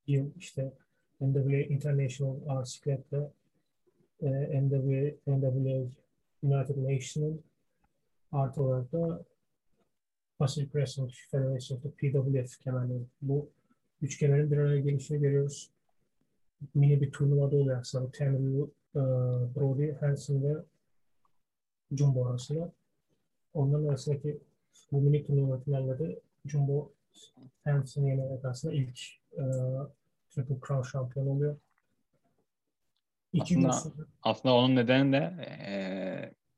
yıl 0.08 0.32
işte 0.38 0.74
NWA 1.22 1.60
International 1.60 2.62
R-Siklet'le 2.62 3.32
e, 4.24 4.62
NWA, 4.62 5.12
NWA 5.28 5.88
United 6.44 6.78
Nation'ın 6.78 7.42
artı 8.32 8.64
olarak 8.64 8.92
da 8.92 9.24
Pacific 10.40 10.72
Wrestling 10.72 11.12
Federation'da 11.32 11.90
PWF 11.90 12.60
kemerleri. 12.60 13.04
Bu 13.22 13.50
üç 14.02 14.18
kemerin 14.18 14.52
bir 14.52 14.58
araya 14.58 14.80
gelişini 14.80 15.20
görüyoruz. 15.20 15.70
Mini 16.76 17.02
bir 17.02 17.12
turnuvada 17.12 17.56
oluyor 17.56 17.80
aslında. 17.80 18.12
Tanner, 18.12 18.60
uh, 18.60 18.70
Brody, 19.56 19.92
Hanson 19.92 20.44
ve 20.44 20.56
Jumbo 21.92 22.26
arasında. 22.26 22.72
Onların 23.54 23.88
arasındaki 23.88 24.40
bu 24.92 25.02
mini 25.02 25.26
turnuva 25.26 25.60
finalleri 25.60 26.20
Jumbo 26.46 26.92
Hanson'ı 27.64 28.10
yenerek 28.10 28.46
aslında 28.46 28.74
ilk 28.74 29.00
uh, 29.32 29.88
Triple 30.30 30.58
Crown 30.68 30.82
şampiyon 30.82 31.28
oluyor. 31.28 31.58
İki 33.34 33.58
aslında, 33.70 33.96
gün 33.96 34.06
aslında 34.24 34.56
onun 34.56 34.76
nedeni 34.76 35.14
de 35.14 35.46
e, 35.68 35.74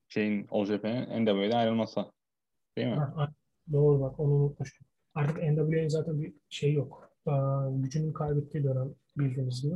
şeyin 0.08 0.48
Oljepe'nin 0.50 1.26
NWA'den 1.26 1.58
ayrılması. 1.58 2.06
Değil 2.78 2.88
mi? 2.88 2.96
Ha, 2.96 3.34
doğru 3.72 4.02
bak 4.02 4.20
onu 4.20 4.34
unutmuştum. 4.34 4.88
Artık 5.16 5.38
NWA'nin 5.38 5.88
zaten 5.88 6.22
bir 6.22 6.34
şey 6.50 6.74
yok. 6.74 7.12
Aa, 7.26 7.70
gücünün 7.72 8.14
kaybettiği 8.14 8.64
dönem 8.64 8.96
bildiğiniz 9.18 9.62
gibi. 9.62 9.76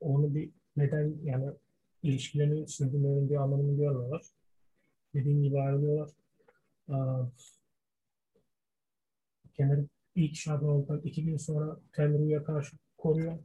Onu 0.00 0.34
bir 0.34 0.50
neden 0.76 1.14
yani 1.24 1.50
ilişkilerini 2.02 2.68
sürdürmenin 2.68 3.30
bir 3.30 3.36
anlamını 3.36 3.76
görmüyorlar. 3.76 4.22
Dediğim 5.14 5.42
gibi 5.42 5.60
ayrılıyorlar. 5.60 6.10
Aa, 6.88 7.22
kenar 9.56 9.78
ilk 10.14 10.36
şampiyon 10.36 10.72
olduktan 10.72 11.00
iki 11.00 11.24
gün 11.24 11.36
sonra 11.36 11.76
Taylor'uya 11.92 12.44
karşı 12.44 12.76
koruyor. 12.98 13.38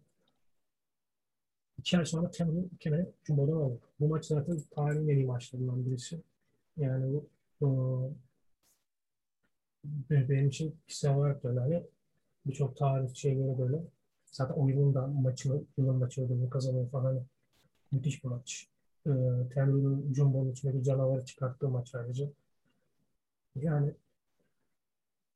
İki 1.83 1.97
ay 1.97 2.05
sonra 2.05 2.31
Taylor 2.31 2.63
kemeri 2.79 3.09
Jumbo'dan 3.23 3.53
aldı. 3.53 3.79
Bu 3.99 4.07
maç 4.07 4.25
zaten 4.25 4.61
tarihin 4.71 5.07
en 5.07 5.15
iyi 5.15 5.25
maçlarından 5.25 5.85
birisi. 5.85 6.21
Yani 6.77 7.21
bu 7.61 8.11
benim 10.09 10.47
için 10.47 10.75
kişisel 10.87 11.15
olarak 11.15 11.43
da. 11.43 11.61
Hani 11.61 11.83
birçok 12.45 12.77
tarih 12.77 13.15
şeyleri 13.15 13.59
böyle. 13.59 13.83
Zaten 14.25 14.53
oyunun 14.53 14.93
da 14.93 15.07
maçını, 15.07 15.61
yılın 15.77 15.95
maçı 15.95 16.25
ödülünü 16.25 16.49
kazanıyor 16.49 16.89
falan. 16.89 17.25
Müthiş 17.91 18.23
bir 18.23 18.29
maç. 18.29 18.67
Ee, 19.07 19.09
Taylor'ın 19.53 20.13
Jumbo'nun 20.13 20.51
içindeki 20.51 20.83
canavarı 20.83 21.25
çıkarttığı 21.25 21.69
maç 21.69 21.95
ayrıca. 21.95 22.29
Yani 23.55 23.93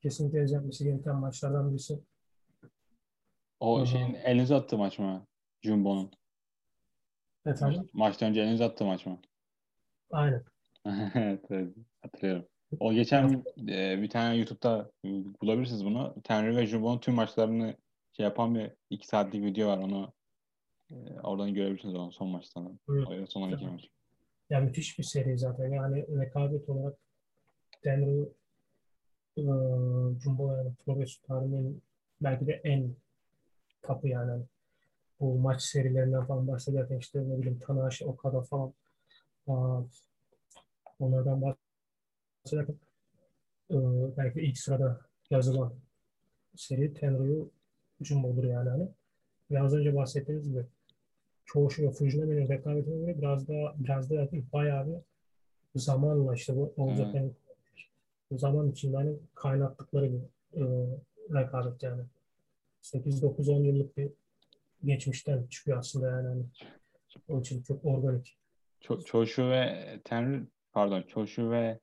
kesinlikle 0.02 0.44
izlenmesi 0.44 0.84
gereken 0.84 1.16
maçlardan 1.16 1.72
birisi. 1.72 2.00
O 3.60 3.78
Aha. 3.78 3.86
şeyin 3.86 4.14
elinize 4.14 4.56
attığı 4.56 4.78
maç 4.78 5.00
mı? 5.00 5.26
Jumbo'nun. 5.62 6.12
Efendim? 7.46 7.90
Maçtan 7.94 8.30
önce 8.30 8.42
elinize 8.42 8.64
attığı 8.64 8.86
maç 8.86 9.06
mı? 9.06 9.20
Aynen. 10.12 10.44
evet, 11.16 11.46
evet, 11.50 11.74
hatırlıyorum. 12.02 12.46
O 12.80 12.94
geçen 12.94 13.44
e, 13.70 14.02
bir 14.02 14.10
tane 14.10 14.36
YouTube'da 14.36 14.92
bulabilirsiniz 15.42 15.86
bunu. 15.86 16.16
Tenry 16.24 16.56
ve 16.56 16.68
Jumbo'nun 16.68 17.00
tüm 17.00 17.14
maçlarını 17.14 17.76
şey 18.14 18.24
yapan 18.24 18.56
bir 18.56 18.72
iki 18.90 19.08
saatlik 19.08 19.44
video 19.44 19.68
var. 19.68 19.78
Onu 19.78 20.14
e, 20.92 20.96
oradan 21.24 21.54
görebilirsiniz 21.54 21.96
onun 21.96 22.10
son 22.10 22.28
maçtan. 22.28 22.80
Evet. 22.90 23.32
Son 23.32 23.42
12 23.42 23.66
maç. 23.66 23.90
Ya 24.50 24.60
müthiş 24.60 25.00
bir 25.00 25.04
seri 25.04 25.38
zaten. 25.38 25.70
Yani 25.70 26.06
rekabet 26.20 26.70
olarak 26.70 26.98
Tenry 27.84 28.22
e, 29.38 29.44
Jumbo 30.24 30.56
yani 30.56 30.72
Flores 30.86 31.18
tarihinin 31.18 31.84
belki 32.22 32.48
de 32.48 32.62
en 32.64 32.96
kapı 33.82 34.08
yani. 34.08 34.44
Bu 35.20 35.36
maç 35.40 35.62
serilerinden 35.62 36.26
falan 36.26 36.48
bahsederken 36.48 36.98
işte 36.98 37.30
ne 37.30 37.38
bileyim 37.38 37.60
Tanahashi, 37.60 38.06
Okada 38.06 38.42
falan 38.42 38.74
aa, 39.48 39.82
onlardan 41.00 41.42
bahsederken 41.42 42.76
e, 43.72 43.78
belki 44.18 44.42
ilk 44.42 44.58
sırada 44.58 45.02
yazılan 45.30 45.74
seri 46.56 46.94
Tenryu 46.94 47.50
Jumbo'dur 48.02 48.44
yani. 48.44 48.70
Hani. 48.70 48.88
Ve 49.52 49.62
az 49.62 49.74
önce 49.74 49.96
bahsettiğiniz 49.96 50.50
gibi 50.50 50.66
Çoğuşu 51.46 51.84
ve 51.84 51.92
Fujinami'nin 51.92 52.50
rekabetine 52.50 52.96
göre 52.96 53.18
biraz 53.18 53.48
daha 53.48 53.74
biraz 53.78 54.10
daha 54.10 54.28
bayağı 54.54 54.88
bir 55.76 55.80
zamanla 55.80 56.36
işte 56.36 56.56
bu 56.56 56.74
olacak 56.78 57.16
yani 57.16 57.32
zaman 58.32 58.72
içinde 58.72 58.98
hani 58.98 59.14
kaynattıkları 59.36 60.12
bir 60.12 60.20
e, 60.62 60.64
rekabet 61.34 61.84
yani. 61.84 62.02
8-9-10 62.84 63.64
yıllık 63.64 63.98
bir 63.98 64.10
geçmişten 64.84 65.48
çıkıyor 65.48 65.78
aslında 65.78 66.10
yani. 66.10 66.28
Hani. 66.28 66.44
Onun 67.28 67.42
için 67.42 67.64
çok 67.64 67.86
organik. 67.86 68.38
Ço 68.80 69.02
Çoşu 69.02 69.50
ve 69.50 69.86
Tenri 70.04 70.44
pardon 70.72 71.02
Çoşu 71.02 71.52
ve 71.52 71.80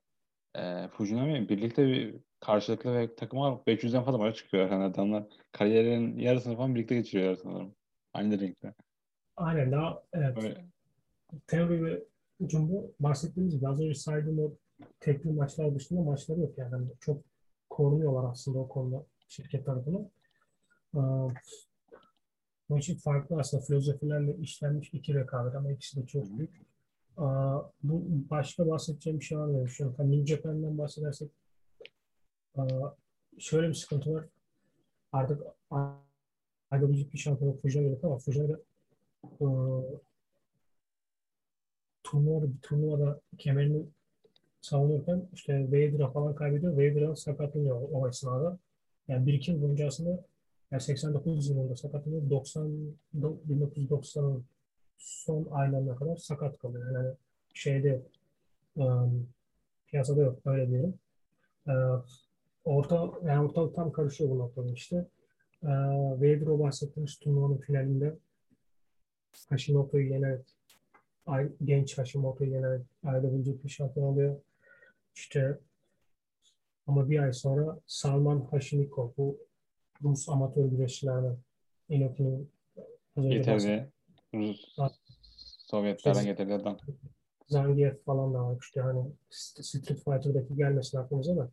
e, 0.55 0.89
Fujinami 0.89 1.49
birlikte 1.49 1.87
bir 1.87 2.16
karşılıklı 2.41 2.95
ve 2.95 3.15
takıma 3.15 3.49
500'den 3.66 4.05
fazla 4.05 4.19
maça 4.19 4.35
çıkıyor. 4.35 4.71
Yani 4.71 4.85
adamlar 4.85 5.25
kariyerinin 5.53 6.19
yarısını 6.19 6.57
falan 6.57 6.75
birlikte 6.75 6.95
geçiriyorlar 6.95 7.41
sanırım. 7.43 7.75
Aynı 8.12 8.41
renkte. 8.41 8.75
Aynen 9.37 9.73
daha 9.73 10.03
evet. 10.12 10.45
Öyle. 10.45 10.65
Tenri 11.47 11.85
ve 11.85 12.05
Jumbo 12.49 12.91
bahsettiğimiz 13.01 13.55
gibi 13.55 13.69
az 13.69 13.81
önce 13.81 13.95
saydığım 13.95 14.39
o 14.39 14.57
tekli 15.01 15.31
maçlar 15.31 15.75
dışında 15.75 16.01
maçları 16.01 16.41
yok 16.41 16.59
yani. 16.59 16.73
yani 16.73 16.89
çok 17.01 17.23
korunuyorlar 17.71 18.31
aslında 18.31 18.59
o 18.59 18.69
konuda 18.69 19.07
şirket 19.29 19.66
tarafından. 19.66 20.11
Bu 22.70 22.78
için 22.78 22.97
farklı 22.97 23.39
aslında 23.39 23.62
filozofilerle 23.62 24.36
işlenmiş 24.36 24.91
iki 24.93 25.15
rekabet 25.15 25.55
ama 25.55 25.73
ikisi 25.73 26.03
de 26.03 26.07
çok 26.07 26.39
büyük. 26.39 26.62
Aa, 27.16 27.61
bu 27.82 28.05
başka 28.31 28.69
bahsedeceğim 28.69 29.20
bir 29.20 29.24
şey 29.24 29.39
var 29.39 29.47
mı? 29.47 29.69
Şu 29.69 29.95
an 29.99 30.12
New 30.12 30.27
Japan'dan 30.27 30.78
bahsedersek 30.78 31.31
aa, 32.57 32.91
şöyle 33.39 33.69
bir 33.69 33.74
sıkıntı 33.74 34.12
var. 34.15 34.24
Artık 35.12 35.43
ayrıca 36.70 37.12
bir 37.12 37.19
şampiyonu 37.19 37.57
Fujin'a 37.57 37.89
yok 37.89 38.05
ama 38.05 38.19
Fujin'a 38.19 38.59
turnuvada, 42.05 42.53
bir 42.53 42.59
turnuvada 42.62 43.20
kemerini 43.39 43.86
savunurken 44.61 45.28
işte 45.32 45.66
Vader'a 45.69 46.11
falan 46.11 46.35
kaybediyor. 46.35 46.73
Vader'a 46.73 47.16
sakatlanıyor 47.16 47.89
o 47.93 48.09
esnada. 48.09 48.59
Yani 49.09 49.27
bir 49.27 49.35
iki 49.35 49.51
yıl 49.51 49.62
boyunca 49.62 49.86
aslında 49.86 50.24
yani 50.75 50.83
89 50.83 51.49
yılında 51.49 51.77
sakatlanıyor. 51.77 52.31
90 52.31 52.95
1990'ın 53.17 54.45
son 54.99 55.49
aylarına 55.51 55.97
kadar 55.97 56.17
sakat 56.17 56.59
kalıyor. 56.59 56.93
Yani 56.93 57.15
şeyde 57.55 58.03
um, 58.77 59.29
piyasada 59.87 60.21
yok 60.21 60.39
öyle 60.45 60.71
diyelim. 60.71 60.95
Uh, 61.67 62.05
orta 62.65 63.11
yani 63.25 63.47
ortalık 63.47 63.75
tam 63.75 63.93
karışıyor 63.93 64.31
bu 64.31 64.39
noktada 64.39 64.73
işte. 64.73 65.07
Uh, 65.63 65.69
Vader 66.19 66.59
bahsettiğimiz 66.59 67.19
turnuvanın 67.19 67.59
finalinde 67.59 68.17
Hashimoto'yu 69.49 70.13
yenerek 70.13 70.57
genç 71.65 71.99
Hashimoto'yu 71.99 72.51
yenerek 72.51 72.87
ayrılabilecek 73.05 73.65
bir 73.65 73.69
şampiyon 73.69 74.07
oluyor. 74.07 74.37
İşte 75.15 75.59
ama 76.87 77.11
bir 77.11 77.19
ay 77.19 77.33
sonra 77.33 77.79
Salman 77.87 78.41
Hashimikov 78.51 79.11
bu 79.19 79.39
Rus 80.05 80.29
amatör 80.29 80.65
güreşçilerden 80.65 81.37
Inoki'nin 81.89 82.51
getirdi. 83.17 83.93
Rus 84.35 84.77
Sovyetlerden 85.71 86.25
getirdi 86.25 86.55
adam. 86.55 86.77
Zangief 87.47 88.05
falan 88.05 88.35
da 88.35 88.45
var 88.45 88.57
işte 88.61 88.81
hani 88.81 89.13
Street 89.31 89.87
Fighter'daki 89.87 90.57
gelmesin 90.57 90.99
aklımıza 90.99 91.37
da 91.37 91.51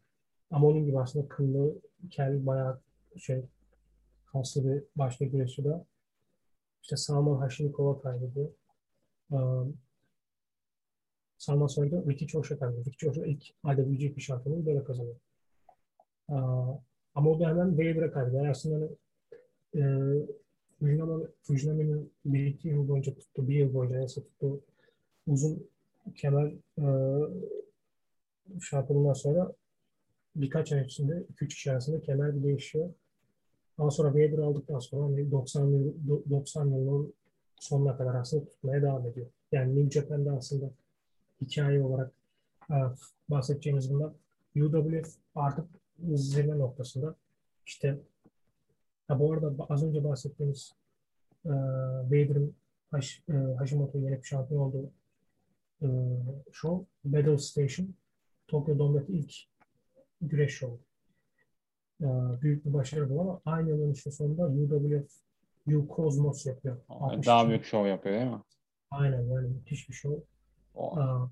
ama 0.51 0.67
onun 0.67 0.85
gibi 0.85 0.99
aslında 0.99 1.27
kıllı, 1.27 1.75
kel, 2.09 2.45
bayağı 2.45 2.81
şey 3.17 3.45
kaslı 4.25 4.65
bir 4.65 4.83
başka 4.95 5.25
güreşçi 5.25 5.63
de 5.63 5.85
işte 6.81 6.97
Salman 6.97 7.37
Hashimikov'a 7.37 8.01
kaybediyor. 8.01 8.49
Um, 9.29 9.77
Salman 11.37 11.67
da 11.67 12.03
Ricky 12.09 12.27
Chosha 12.27 12.59
kaybediyor. 12.59 12.85
Ricky 12.85 12.97
Chosha 12.97 13.25
ilk 13.25 13.49
IWGP 13.49 14.21
şampiyonu 14.21 14.65
böyle 14.65 14.83
kazanıyor. 14.83 15.15
Uh, 16.27 16.77
ama 17.15 17.29
o 17.29 17.39
da 17.39 17.49
hemen 17.49 17.77
Vader'a 17.77 18.11
kaybediyor. 18.11 18.41
Yani 18.41 18.51
aslında 18.51 18.87
hani, 19.73 20.25
e, 20.81 21.27
Fujinami'nin 21.43 22.11
bir 22.25 22.45
iki 22.45 22.67
yıl 22.67 22.87
boyunca 22.87 23.13
tuttu, 23.13 23.47
bir 23.47 23.55
yıl 23.55 23.73
boyunca 23.73 23.97
neyse 23.97 24.21
tuttu 24.21 24.61
uzun 25.27 25.67
kemer 26.15 26.53
e, 26.77 26.87
şampiyonundan 28.61 29.13
sonra 29.13 29.53
birkaç 30.35 30.71
ay 30.71 30.85
içinde, 30.85 31.23
iki 31.29 31.45
üç 31.45 31.55
kişi 31.55 31.71
arasında 31.71 32.01
kemer 32.01 32.35
bir 32.35 32.43
değişiyor. 32.43 32.89
Daha 33.77 33.91
sonra 33.91 34.09
Vader 34.09 34.37
aldıktan 34.37 34.79
sonra 34.79 35.03
hani 35.03 35.31
90 35.31 35.65
yıl, 35.65 35.93
90 36.29 36.65
yılın 36.65 37.13
sonuna 37.59 37.97
kadar 37.97 38.15
aslında 38.15 38.45
tutmaya 38.45 38.81
devam 38.81 39.07
ediyor. 39.07 39.27
Yani 39.51 39.75
New 39.75 39.99
Japan'da 39.99 40.31
aslında 40.31 40.71
hikaye 41.41 41.83
olarak 41.83 42.11
e, 42.71 42.75
bahsedeceğimiz 43.29 43.93
bunlar. 43.93 44.11
UWF 44.55 45.09
artık 45.35 45.65
zirve 46.13 46.59
noktasında. 46.59 47.15
İşte 47.65 47.97
ha 49.07 49.19
bu 49.19 49.33
arada 49.33 49.65
az 49.69 49.83
önce 49.83 50.03
bahsettiğimiz 50.03 50.75
e, 51.45 51.49
Vader'ın 52.05 52.55
Haş, 52.91 53.23
e, 53.29 53.33
Hashimoto'yu 53.33 54.03
yenip 54.03 54.25
şampiyon 54.25 54.61
olduğu 54.61 54.91
e, 55.81 55.87
show 56.51 56.85
Battle 57.03 57.37
Station 57.37 57.93
Tokyo 58.47 58.79
Dome'daki 58.79 59.13
ilk 59.13 59.33
güreş 60.21 60.51
şovu. 60.51 60.79
Ee, 62.01 62.05
büyük 62.41 62.65
bir 62.65 62.73
başarı 62.73 63.09
bu 63.09 63.21
ama 63.21 63.41
aynı 63.45 63.69
yılın 63.69 63.93
işte 63.93 64.11
sonunda 64.11 64.47
UWF 64.47 65.11
U 65.67 65.87
Cosmos 65.95 66.45
yapıyor. 66.45 66.77
Daha 67.25 67.49
büyük 67.49 67.65
şov 67.65 67.85
yapıyor 67.85 68.15
değil 68.15 68.31
mi? 68.31 68.41
Aynen 68.91 69.21
yani 69.21 69.47
müthiş 69.47 69.89
bir 69.89 69.93
şov. 69.93 70.13
O. 70.75 70.99
Aa, 70.99 71.29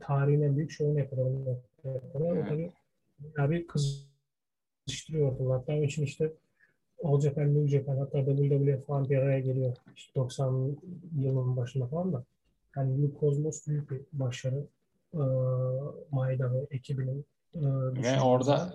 tarihin 0.00 0.42
en 0.42 0.56
büyük 0.56 0.70
şovunu 0.70 0.98
yapıyor. 0.98 1.46
Evet. 1.84 2.02
O 2.14 2.18
tabii 2.48 2.72
abi 3.38 3.66
kızıştırıyor 3.66 5.32
ortalığı. 5.32 5.52
Hatta 5.52 5.72
onun 5.72 5.82
için 5.82 6.04
işte 6.04 6.32
All 7.04 7.20
Japan, 7.20 7.54
New 7.54 7.68
Japan 7.68 7.96
hatta 7.96 8.24
WWE 8.24 8.80
falan 8.80 9.08
bir 9.08 9.18
araya 9.18 9.40
geliyor. 9.40 9.76
İşte 9.96 10.14
90 10.14 10.76
yılının 11.18 11.56
başında 11.56 11.86
falan 11.86 12.12
da. 12.12 12.24
Yani 12.76 13.02
New 13.02 13.20
Cosmos 13.20 13.66
büyük 13.66 13.90
bir 13.90 14.00
başarı. 14.12 14.66
Ee, 15.14 15.18
Maeda 16.10 16.52
ve 16.52 16.66
ekibinin 16.70 17.24
e, 17.54 17.60
Ve 18.02 18.20
orada 18.20 18.74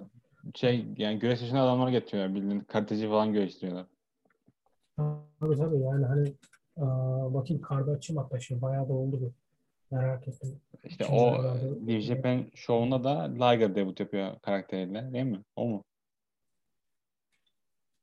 şey 0.55 0.85
yani 0.97 1.19
güreş 1.19 1.41
yaşında 1.41 1.61
adamları 1.61 1.91
getiriyorlar 1.91 2.35
bildiğin 2.35 2.59
kaliteci 2.59 3.07
falan 3.07 3.33
gösteriyorlar. 3.33 3.85
Tabii 5.39 5.57
tabii 5.57 5.79
yani 5.79 6.05
hani 6.05 6.27
e, 6.77 6.83
bakayım 7.33 7.61
karda 7.61 7.91
açayım 7.91 8.23
hatta 8.23 8.39
şimdi 8.39 8.61
bayağı 8.61 8.89
da 8.89 8.93
oldu 8.93 9.21
bu. 9.21 9.33
Merak 9.93 10.27
ettim. 10.27 10.61
İşte 10.83 11.03
Şimdi 11.03 11.19
o 11.19 11.55
New 11.85 12.01
Japan 12.01 12.45
şovunda 12.55 13.03
da 13.03 13.21
Liger 13.21 13.75
debut 13.75 13.99
yapıyor 13.99 14.39
karakteriyle 14.41 15.13
değil 15.13 15.25
mi? 15.25 15.41
O 15.55 15.67
mu? 15.67 15.83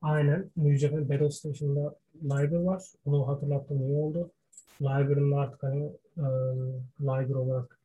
Aynen. 0.02 0.50
New 0.56 0.76
Japan 0.76 1.08
Battle 1.08 1.30
Station'da 1.30 1.94
Liger 2.22 2.62
var. 2.62 2.82
Onu 3.04 3.28
hatırlattım 3.28 3.82
iyi 3.82 3.96
oldu. 3.96 4.30
Liger'ın 4.80 5.32
artık 5.32 5.62
hani 5.62 5.84
e, 6.16 6.26
Liger 7.00 7.34
olarak 7.34 7.78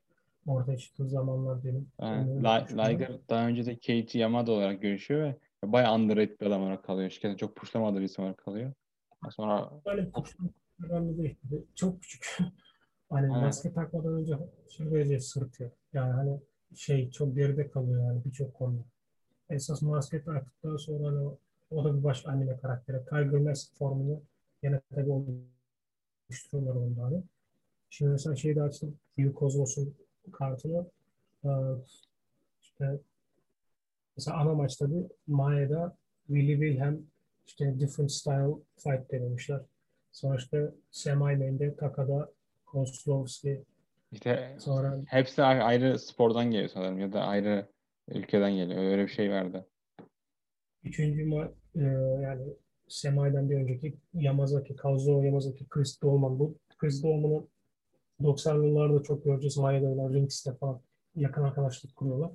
ortaya 0.47 0.77
çıktığı 0.77 1.09
zamanlar 1.09 1.63
benim. 1.63 1.87
Yani. 2.01 2.39
Liger 2.43 3.11
daha 3.29 3.47
önce 3.47 3.65
de 3.65 3.75
Keiichi 3.75 4.19
Yamada 4.19 4.51
olarak 4.51 4.81
görüşüyor 4.81 5.33
ve 5.63 5.71
bayağı 5.71 5.95
underrated 5.95 6.41
bir 6.41 6.45
adam 6.45 6.61
olarak 6.61 6.83
kalıyor. 6.83 7.09
Şirketin 7.09 7.37
çok 7.37 7.55
pushlamadığı 7.55 7.99
bir 7.99 8.05
isim 8.05 8.23
olarak 8.23 8.37
kalıyor. 8.37 8.73
Sonra 9.29 9.71
önemli 10.83 11.17
değil. 11.17 11.35
Çok 11.75 12.01
küçük. 12.01 12.37
Hani 13.09 13.25
Evet. 13.25 13.41
maske 13.41 13.73
takmadan 13.73 14.13
önce 14.13 14.37
şey 14.69 14.91
böyle 14.91 15.19
sırıtıyor. 15.19 15.71
Yani 15.93 16.13
hani 16.13 16.39
şey 16.75 17.11
çok 17.11 17.35
geride 17.35 17.69
kalıyor 17.69 18.05
yani 18.05 18.25
birçok 18.25 18.53
konuda. 18.53 18.81
Esas 19.49 19.81
maske 19.81 20.23
taktıktan 20.23 20.77
sonra 20.77 21.07
hani 21.07 21.19
o, 21.19 21.37
o 21.71 21.83
da 21.85 21.97
bir 21.97 22.03
başka 22.03 22.31
anime 22.31 22.57
karakteri. 22.57 23.05
Tiger 23.05 23.41
Mask 23.41 23.77
formunu 23.77 24.21
yine 24.63 24.81
tabii 24.95 25.11
oluşturuyorlar 26.29 26.75
onda 26.81 27.03
hani. 27.03 27.23
Şimdi 27.89 28.11
mesela 28.11 28.35
şeyi 28.35 28.55
de 28.55 28.61
açtım. 28.61 28.97
Hugh 29.15 29.39
Cosmos'un 29.39 29.95
kartını. 30.31 30.85
Ee, 31.45 31.49
işte 32.61 32.99
mesela 34.17 34.37
ana 34.37 34.53
maçta 34.53 34.91
bir 34.91 35.05
Maeda 35.27 35.97
Willy 36.27 36.53
Wilhelm 36.53 37.07
işte 37.47 37.79
different 37.79 38.11
style 38.11 38.55
fight 38.77 39.11
denemişler. 39.11 39.61
Sonra 40.11 40.35
işte 40.37 40.71
semi 40.91 41.19
main'de 41.19 41.75
Takada 41.75 42.31
Kozlowski 42.75 43.63
işte 44.11 44.55
sonra 44.59 45.01
hepsi 45.07 45.43
ayrı 45.43 45.99
spordan 45.99 46.51
geliyor 46.51 46.69
sanırım 46.69 46.99
ya 46.99 47.13
da 47.13 47.21
ayrı 47.21 47.67
ülkeden 48.07 48.51
geliyor. 48.51 48.83
Öyle 48.83 49.03
bir 49.03 49.11
şey 49.11 49.31
vardı. 49.31 49.67
üçüncü 50.83 51.25
ma 51.25 51.51
e, 51.75 51.81
yani 52.23 52.43
Semai'den 52.87 53.49
bir 53.49 53.55
önceki 53.55 53.97
Yamazaki, 54.13 54.75
Kazuo 54.75 55.21
Yamazaki, 55.21 55.65
Chris 55.69 56.01
Dolman. 56.01 56.39
Bu 56.39 56.57
Chris 56.77 57.03
Dolman'ı 57.03 57.47
90'lı 58.21 58.67
yıllarda 58.67 59.03
çok 59.03 59.25
göreceğiz. 59.25 59.57
Maeda'yla 59.57 60.09
Rings'te 60.09 60.53
falan 60.53 60.81
yakın 61.15 61.43
arkadaşlık 61.43 61.95
kuruyorlar. 61.95 62.31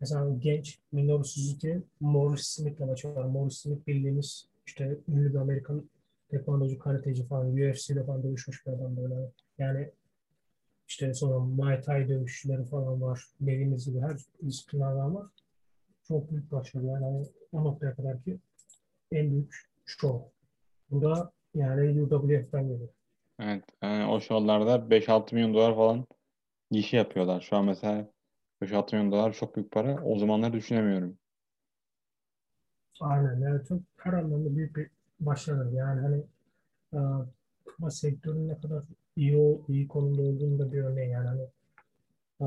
Mesela 0.00 0.36
genç 0.38 0.78
Minoru 0.92 1.24
Suzuki, 1.24 1.82
Morris 2.00 2.46
Smith'le 2.46 2.80
maçı 2.80 3.14
var. 3.14 3.24
Morris 3.24 3.58
Smith 3.58 3.86
bildiğimiz 3.86 4.48
işte 4.66 4.98
ünlü 5.08 5.32
bir 5.32 5.38
Amerikan 5.38 5.90
tekvandocu, 6.30 6.78
karateci 6.78 7.26
falan, 7.26 7.52
UFC'de 7.52 8.04
falan 8.04 8.22
dövüşmüş 8.22 8.66
bir 8.66 8.72
adam 8.72 8.96
böyle. 8.96 9.14
Yani 9.58 9.90
işte 10.88 11.14
sonra 11.14 11.38
Muay 11.38 11.80
Thai 11.80 12.08
dövüşçüleri 12.08 12.64
falan 12.64 13.02
var. 13.02 13.26
Dediğimiz 13.40 13.86
gibi 13.86 14.00
her 14.00 14.16
disiplinlerden 14.46 15.14
var. 15.14 15.26
Çok 16.08 16.30
büyük 16.30 16.52
başarı 16.52 16.86
yani 16.86 17.04
hani 17.04 17.26
o 17.52 17.64
noktaya 17.64 17.94
kadar 17.94 18.22
ki 18.22 18.38
en 19.12 19.30
büyük 19.30 19.70
show. 19.84 20.30
Bu 20.90 21.02
da 21.02 21.32
yani 21.54 22.02
UWF'den 22.02 22.68
geliyor. 22.68 22.88
Evet. 23.40 23.64
Yani 23.82 24.06
o 24.06 24.20
şovlarda 24.20 24.90
5-6 24.90 25.34
milyon 25.34 25.54
dolar 25.54 25.74
falan 25.74 26.06
gişe 26.70 26.96
yapıyorlar. 26.96 27.40
Şu 27.40 27.56
an 27.56 27.64
mesela 27.64 28.08
5-6 28.62 28.96
milyon 28.96 29.12
dolar 29.12 29.32
çok 29.32 29.56
büyük 29.56 29.70
para. 29.70 30.04
O 30.04 30.18
zamanlar 30.18 30.52
düşünemiyorum. 30.52 31.18
Aynen 33.00 33.40
yani 33.40 33.66
çok 33.68 33.80
her 33.96 34.12
anlamda 34.12 34.56
büyük 34.56 34.76
bir 34.76 34.90
başarı. 35.20 35.74
Yani 35.74 36.00
hani 36.00 36.22
e, 36.92 36.98
ama 37.78 37.90
sektörün 37.90 38.48
ne 38.48 38.60
kadar 38.60 38.82
iyi 39.16 39.58
iyi 39.68 39.88
konumda 39.88 40.22
olduğunu 40.22 40.58
da 40.58 40.72
bir 40.72 40.78
örneği 40.84 41.10
yani 41.10 41.28
hani 41.28 41.42
e, 42.40 42.46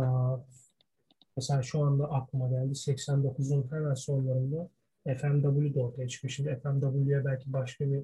mesela 1.37 1.61
şu 1.61 1.83
anda 1.83 2.11
aklıma 2.11 2.47
geldi 2.47 2.71
89'un 2.71 3.71
hemen 3.71 3.93
sonlarında 3.93 4.69
FMW 5.05 5.73
de 5.73 5.79
ortaya 5.79 6.07
çıkmış. 6.07 6.35
Şimdi 6.35 6.59
FMW'ye 6.63 7.25
belki 7.25 7.53
başka 7.53 7.85
bir 7.91 8.03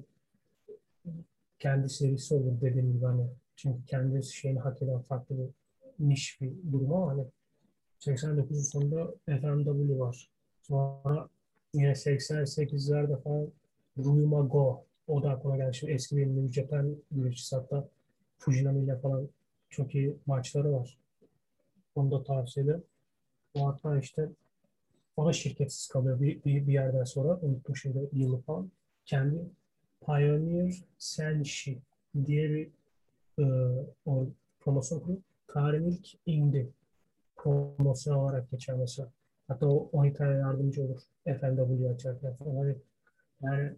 kendi 1.58 1.88
serisi 1.88 2.34
olur 2.34 2.60
dediğim 2.60 2.92
gibi 2.92 3.04
hani 3.04 3.26
çünkü 3.56 3.86
kendi 3.86 4.24
şeyini 4.24 4.58
hak 4.58 4.82
eden 4.82 5.00
farklı 5.00 5.36
bir 5.38 5.48
niş 6.08 6.40
bir 6.40 6.52
durum 6.72 6.92
ama 6.92 7.12
hani 7.12 7.24
89'un 8.00 8.62
sonunda 8.62 9.14
FMW 9.26 9.98
var. 9.98 10.30
Sonra 10.62 11.28
yine 11.74 11.90
88'lerde 11.90 13.22
falan 13.22 13.48
Ryuma 13.98 14.40
Go. 14.40 14.84
O 15.06 15.22
da 15.22 15.30
aklıma 15.30 15.56
geldi. 15.56 15.74
Şimdi 15.74 15.92
eski 15.92 16.16
bir 16.16 16.26
New 16.26 16.52
Japan 16.52 16.96
güreşçisi 17.10 17.56
hatta 17.56 17.88
Fujinami 18.42 18.84
ile 18.84 18.96
falan 18.98 19.28
çok 19.70 19.94
iyi 19.94 20.16
maçları 20.26 20.72
var. 20.72 20.98
Onu 21.94 22.10
da 22.10 22.24
tavsiye 22.24 22.64
ederim. 22.64 22.84
O 23.54 23.66
hatta 23.66 23.98
işte 23.98 24.28
o 25.16 25.26
da 25.26 25.32
şirketsiz 25.32 25.88
kalıyor 25.88 26.20
bir, 26.20 26.44
bir, 26.44 26.66
bir 26.66 26.72
yerden 26.72 27.04
sonra. 27.04 27.38
Unuttum 27.42 27.76
şimdi 27.76 28.08
yılı 28.12 28.40
falan. 28.40 28.70
Kendi 29.04 29.38
Pioneer 30.06 30.84
Senshi 30.98 31.78
diye 32.26 32.50
bir 32.50 32.68
e, 33.38 33.44
o 34.06 34.26
promosyon 34.60 35.00
kuruyor. 35.00 35.22
Tarihin 35.48 35.90
ilk 35.90 36.08
indie 36.26 36.66
promosyon 37.36 38.16
olarak 38.16 38.50
geçer 38.50 38.76
mesela. 38.76 39.08
Hatta 39.48 39.66
o 39.66 39.88
Onita'ya 39.92 40.32
yardımcı 40.32 40.82
olur. 40.82 41.00
FNW 41.24 41.88
açarken 41.88 42.34
falan. 42.34 42.56
Hani 42.56 42.76
yani 43.42 43.76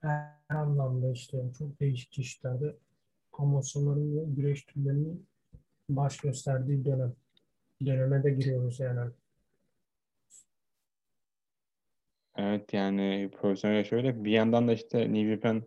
her 0.00 0.56
anlamda 0.56 1.10
işte 1.12 1.42
çok 1.58 1.80
değişik 1.80 2.12
çeşitlerde 2.12 2.74
promosyonların 3.36 4.16
ve 4.16 4.24
güreş 4.34 4.64
türlerinin 4.64 5.26
baş 5.88 6.16
gösterdiği 6.16 6.84
dönem. 6.84 7.14
Döneme 7.86 8.24
de 8.24 8.30
giriyoruz 8.30 8.80
yani. 8.80 9.10
Evet 12.36 12.72
yani 12.72 13.30
profesyonel 13.40 13.84
şöyle 13.84 14.24
bir 14.24 14.30
yandan 14.30 14.68
da 14.68 14.72
işte 14.72 14.98
New 14.98 15.34
Japan 15.34 15.62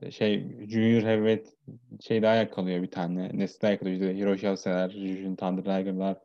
e, 0.00 0.10
şey 0.10 0.66
Junior 0.68 1.02
Heavyweight 1.02 1.54
şey 2.00 2.22
daha 2.22 2.34
yakalıyor 2.34 2.82
bir 2.82 2.90
tane. 2.90 3.38
Nesli 3.38 3.62
daha 3.62 3.70
yakalıyor. 3.70 3.96
İşte 3.96 4.16
Hiroshi 4.16 4.48
Asae'ler, 4.48 4.90
Jujun 4.90 5.36
Thunder 5.36 5.62
Liger'lar, 5.62 6.18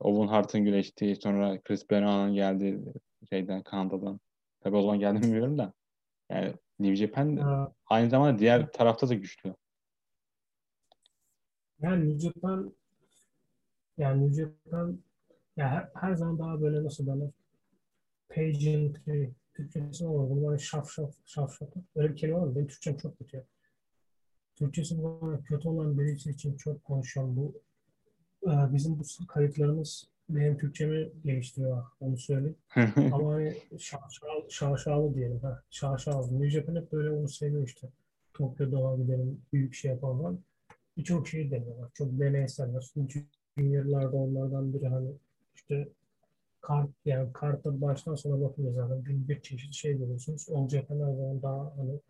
Owen 0.00 0.26
Hart'ın 0.26 0.64
güreştiği 0.64 1.16
sonra 1.16 1.60
Chris 1.60 1.90
Benoit'ın 1.90 2.34
geldi 2.34 2.80
şeyden 3.30 3.62
Kanada'dan. 3.62 4.20
Tabii 4.60 4.76
o 4.76 4.82
zaman 4.82 4.98
geldi 4.98 5.18
mi 5.18 5.22
bilmiyorum 5.22 5.58
da. 5.58 5.72
Yani 6.30 6.54
New 6.78 6.96
Japan 6.96 7.36
Ee, 7.36 7.72
aynı 7.86 8.10
zamanda 8.10 8.38
diğer 8.38 8.72
tarafta 8.72 9.08
da 9.08 9.14
güçlü. 9.14 9.54
Yani 11.82 12.08
New 12.08 12.18
Japan 12.20 12.74
yani 13.98 14.26
New 14.26 14.42
Japan 14.42 14.98
ya 15.56 15.68
her, 15.68 15.90
her 15.94 16.14
zaman 16.14 16.38
daha 16.38 16.60
böyle 16.60 16.84
nasıl 16.84 17.06
derler 17.06 17.30
pageantry 18.28 19.30
Türkçesi 19.54 20.04
ne 20.04 20.08
olur? 20.08 20.46
Böyle 20.46 20.58
şaf 20.58 20.90
şaf 20.90 21.10
şaf 21.24 21.58
şaf. 21.58 21.68
Öyle 21.96 22.12
bir 22.12 22.16
kelime 22.16 22.38
var 22.38 22.46
mı? 22.46 22.56
Benim 22.56 22.66
Türkçem 22.66 22.96
çok 22.96 23.18
kötü. 23.18 23.36
ya. 23.36 23.44
Türkçesi 24.56 24.94
arada 24.94 25.42
kötü 25.42 25.68
olan 25.68 25.98
birisi 25.98 26.30
için 26.30 26.56
çok 26.56 26.84
konuşuyorum. 26.84 27.36
Bu 27.36 27.54
e, 28.50 28.74
bizim 28.74 28.98
bu 28.98 29.26
kayıtlarımız 29.26 30.08
benim 30.28 30.58
Türkçemi 30.58 31.12
geliştiriyor. 31.24 31.84
Onu 32.00 32.16
söyleyeyim. 32.16 32.56
Ama 33.12 33.32
hani 33.32 33.56
şaşalı, 33.78 34.50
şaşalı 34.50 35.14
diyelim. 35.14 35.40
Ha. 35.40 35.62
Şaşalı. 35.70 36.32
New 36.32 36.50
Japan 36.50 36.76
hep 36.76 36.92
böyle 36.92 37.10
onu 37.10 37.28
seviyor 37.28 37.66
işte. 37.66 37.88
Tokyo 38.34 38.72
Doğa 38.72 38.96
gidelim, 38.96 39.40
büyük 39.52 39.74
şey 39.74 39.90
yapalım. 39.90 40.44
Birçok 40.96 41.28
şey 41.28 41.50
deniyorlar. 41.50 41.90
Çok 41.94 42.08
deneyseller. 42.20 42.92
Junior'larda 43.56 44.16
onlardan 44.16 44.74
biri 44.74 44.88
hani 44.88 45.10
işte 45.54 45.88
kart 46.60 46.90
yani 47.04 47.32
kartta 47.32 47.80
baştan 47.80 48.14
sona 48.14 48.40
bakınca 48.40 48.72
zaten 48.72 49.04
bin 49.04 49.28
bir 49.28 49.42
çeşit 49.42 49.74
şey 49.74 49.98
görüyorsunuz. 49.98 50.48
All 50.54 50.68
Japan 50.68 51.00
her 51.00 51.14
zaman 51.14 51.42
daha 51.42 51.72
hani 51.76 52.00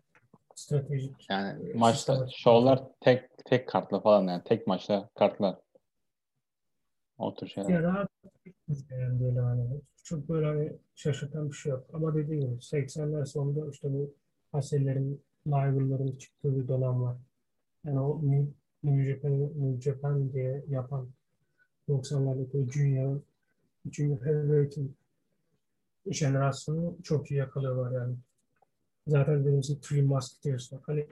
stratejik. 0.55 1.29
Yani 1.29 1.69
e, 1.69 1.73
maçta 1.73 2.27
şovlar 2.35 2.83
tek 3.01 3.45
tek 3.45 3.69
kartla 3.69 3.99
falan 3.99 4.27
yani 4.27 4.43
tek 4.45 4.67
maçta 4.67 5.09
kartlar. 5.15 5.55
O 7.17 7.35
tür 7.35 7.47
şeyler. 7.47 7.69
Ya 7.69 7.83
daha 7.83 8.07
yani 8.91 9.19
böyle 9.19 9.39
hani 9.39 9.81
çok 10.03 10.29
böyle 10.29 10.45
hani 10.45 10.71
şaşırtan 10.95 11.49
bir 11.49 11.55
şey 11.55 11.69
yok. 11.69 11.87
Ama 11.93 12.15
dediğim 12.15 12.41
gibi 12.41 12.55
80'ler 12.55 13.25
sonunda 13.25 13.71
işte 13.71 13.93
bu 13.93 14.13
Hasellerin, 14.51 15.21
Liver'ların 15.47 16.17
çıktığı 16.17 16.57
bir 16.57 16.67
dönem 16.67 17.03
var. 17.03 17.17
Yani 17.85 17.99
o 17.99 18.21
New, 18.83 19.13
Japan, 19.13 19.31
New 19.39 19.81
Japan 19.81 20.33
diye 20.33 20.63
yapan 20.69 21.09
90'lardaki 21.89 22.57
o 22.57 22.71
Junior'ın 22.71 23.23
Junior 23.91 24.25
Heavyweight'in 24.25 24.95
jenerasyonu 26.11 26.97
çok 27.03 27.31
iyi 27.31 27.37
yakalıyorlar 27.37 28.01
yani. 28.01 28.15
Zaten 29.07 29.45
benim 29.45 29.59
için 29.59 29.79
Three 29.79 30.01
Musketeers 30.01 30.73
var. 30.73 30.81
Hani 30.85 31.07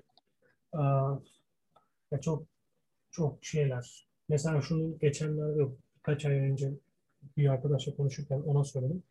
aa, 0.73 1.15
ya 2.11 2.22
çok 2.22 2.44
çok 3.11 3.45
şeyler. 3.45 4.07
Mesela 4.30 4.61
şunu 4.61 4.99
geçenlerde 4.99 5.68
birkaç 5.98 6.26
ay 6.26 6.34
önce 6.34 6.72
bir 7.38 7.48
arkadaşla 7.49 7.95
konuşurken 7.95 8.41
ona 8.41 8.64
söyledim. 8.64 9.03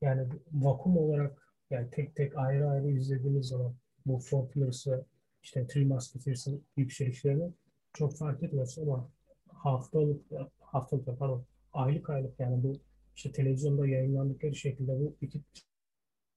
Yani 0.00 0.28
vakum 0.52 0.96
olarak 0.96 1.52
yani 1.70 1.90
tek 1.90 2.16
tek 2.16 2.36
ayrı 2.36 2.68
ayrı 2.68 2.88
izlediğimiz 2.88 3.48
zaman 3.48 3.74
bu 4.06 4.18
Four 4.18 4.48
Pillars'ı 4.48 5.04
işte 5.42 5.66
Three 5.66 5.84
Musketeers'ın 5.84 6.62
yükselişlerini 6.76 7.50
çok 7.92 8.16
fark 8.16 8.42
etmez 8.42 8.78
ama 8.78 9.08
haftalık 9.48 10.20
haftalık 10.60 11.18
pardon 11.18 11.44
aylık 11.72 12.10
aylık 12.10 12.40
yani 12.40 12.62
bu 12.62 12.72
işte 13.16 13.32
televizyonda 13.32 13.86
yayınlandıkları 13.86 14.54
şekilde 14.54 15.00
bu 15.00 15.16
iki 15.20 15.40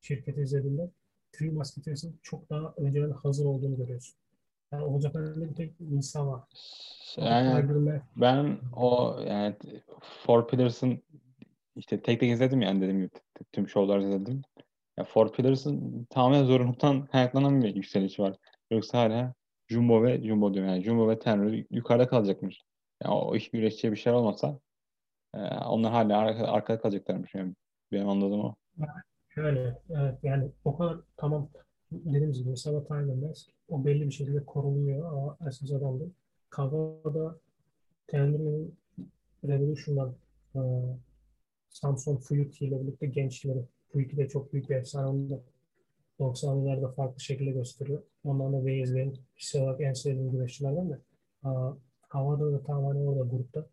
şirketi 0.01 0.41
izlediğinde 0.41 0.89
Three 1.31 1.49
Musketeers'ın 1.49 2.19
çok 2.23 2.49
daha 2.49 2.73
önceden 2.77 3.11
hazır 3.11 3.45
olduğunu 3.45 3.77
görüyorsun. 3.77 4.15
Yani 4.71 4.83
olacak 4.83 5.15
öyle 5.15 5.49
bir 5.49 5.55
tek 5.55 5.73
insan 5.79 6.27
var. 6.27 6.41
Yani 7.17 8.01
ben 8.15 8.59
o 8.75 9.19
yani 9.27 9.55
Four 10.25 10.47
Pillars'ın 10.47 11.01
işte 11.75 12.01
tek 12.01 12.19
tek 12.19 12.31
izledim 12.31 12.61
yani 12.61 12.81
dediğim 12.81 12.97
gibi 12.97 13.09
tüm 13.51 13.69
şovlar 13.69 13.99
izledim. 13.99 14.41
Ya 14.97 15.03
Four 15.03 15.31
Pillars'ın 15.31 16.07
tamamen 16.09 16.45
zorunluluktan 16.45 17.05
kaynaklanan 17.11 17.63
bir 17.63 17.75
yükseliş 17.75 18.19
var. 18.19 18.35
Yoksa 18.73 18.99
hala 18.99 19.33
Jumbo 19.67 20.03
ve 20.03 20.23
Jumbo 20.23 20.53
diyorum 20.53 20.71
yani 20.71 20.83
Jumbo 20.83 21.09
ve 21.09 21.19
Tenry 21.19 21.65
yukarıda 21.71 22.07
kalacakmış. 22.07 22.63
Yani 23.03 23.13
o 23.13 23.35
iki 23.35 23.51
güreşçiye 23.51 23.93
bir 23.93 23.97
şey 23.97 24.13
olmasa 24.13 24.59
e, 25.35 25.39
onlar 25.47 25.91
hala 25.91 26.17
arkada, 26.17 26.51
arkada 26.51 26.79
kalacaklarmış 26.81 27.35
yani. 27.35 27.53
Benim 27.91 28.09
anladığım 28.09 28.39
o. 28.39 28.55
Şöyle, 29.29 29.81
evet 29.89 30.23
yani 30.23 30.51
o 30.65 30.77
kadar 30.77 30.97
tamam 31.17 31.49
dediğimiz 31.91 32.43
gibi 32.43 32.53
Tyler 32.53 33.15
Mask 33.15 33.49
o 33.69 33.85
belli 33.85 34.07
bir 34.07 34.11
şekilde 34.11 34.45
korunuyor 34.45 35.11
ama 35.11 35.37
esas 35.47 35.71
adamdı. 35.71 36.11
Kavada 36.49 37.39
Tenry'nin 38.07 38.75
Revolution'dan 39.47 40.15
e, 40.55 40.61
Samson 41.69 42.15
Fuji 42.15 42.65
ile 42.65 42.81
birlikte 42.81 43.05
gençleri. 43.05 43.63
Fuji 43.91 44.17
de 44.17 44.27
çok 44.27 44.53
büyük 44.53 44.69
bir 44.69 44.75
efsane. 44.75 45.29
Da 45.29 45.39
90'larda 46.19 46.95
farklı 46.95 47.19
şekilde 47.19 47.51
gösteriyor. 47.51 48.03
Ondan 48.23 48.53
da 48.53 48.57
Waze 48.57 48.95
benim 48.95 49.13
kişisel 49.35 49.63
olarak 49.63 49.81
en 49.81 49.93
sevdiğim 49.93 50.31
güreşçilerden 50.31 50.89
de. 50.89 50.99
Havada 52.09 52.53
da 52.53 52.63
tam 52.63 52.85
hani 52.85 53.09
orada 53.09 53.23
grupta. 53.23 53.65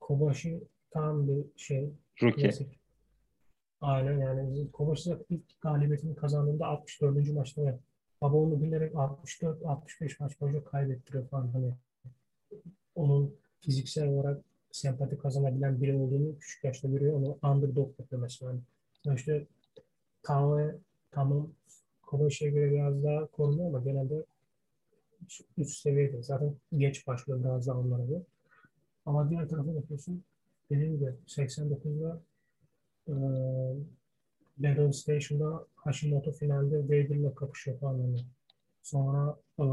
Kobashi 0.00 0.60
tam 0.90 1.28
bir 1.28 1.44
şey. 1.56 1.90
Rookie. 2.22 2.42
Klasik. 2.42 2.78
Aynen 3.80 4.20
yani 4.20 4.70
Kobashi 4.72 5.10
ilk 5.30 5.60
galibiyetini 5.60 6.16
kazandığında 6.16 6.66
64. 6.66 7.32
maçta 7.32 7.66
ve 7.66 7.78
baba 8.20 8.36
onu 8.36 8.62
bilerek 8.62 8.94
64-65 8.94 10.16
maç 10.20 10.40
boyunca 10.40 10.64
kaybettiriyor 10.64 11.28
falan 11.28 11.48
hani. 11.48 11.74
Onun 12.94 13.34
fiziksel 13.60 14.08
olarak 14.08 14.40
sempati 14.70 15.18
kazanabilen 15.18 15.82
biri 15.82 15.96
olduğunu 15.96 16.38
küçük 16.38 16.64
yaşta 16.64 16.88
görüyor. 16.88 17.14
Onu 17.14 17.38
underdog 17.42 17.98
yapıyor 17.98 18.22
mesela. 18.22 18.54
Yani 19.04 19.16
işte 19.16 19.46
Tao 20.22 20.60
tamam 21.10 21.48
Kobaşı'ya 22.08 22.50
göre 22.50 22.70
biraz 22.72 23.04
daha 23.04 23.26
korunuyor 23.26 23.68
ama 23.68 23.80
genelde 23.80 24.24
üst 25.58 25.80
seviyede. 25.80 26.22
Zaten 26.22 26.54
geç 26.76 27.06
başlıyor 27.06 27.40
biraz 27.44 27.66
daha 27.66 27.78
onlara 27.78 28.04
göre. 28.04 28.22
Ama 29.06 29.30
diğer 29.30 29.48
tarafa 29.48 29.74
bakıyorsun. 29.74 30.24
Dediğim 30.70 30.98
gibi 30.98 31.14
89'da 31.26 32.20
e, 33.08 33.14
Battle 34.58 34.92
Station'da 34.92 35.66
Hashimoto 35.76 36.32
finalde 36.32 36.84
Vader'la 36.84 37.34
kapışıyor 37.34 37.78
falan. 37.78 38.18
Sonra 38.82 39.36
e, 39.58 39.64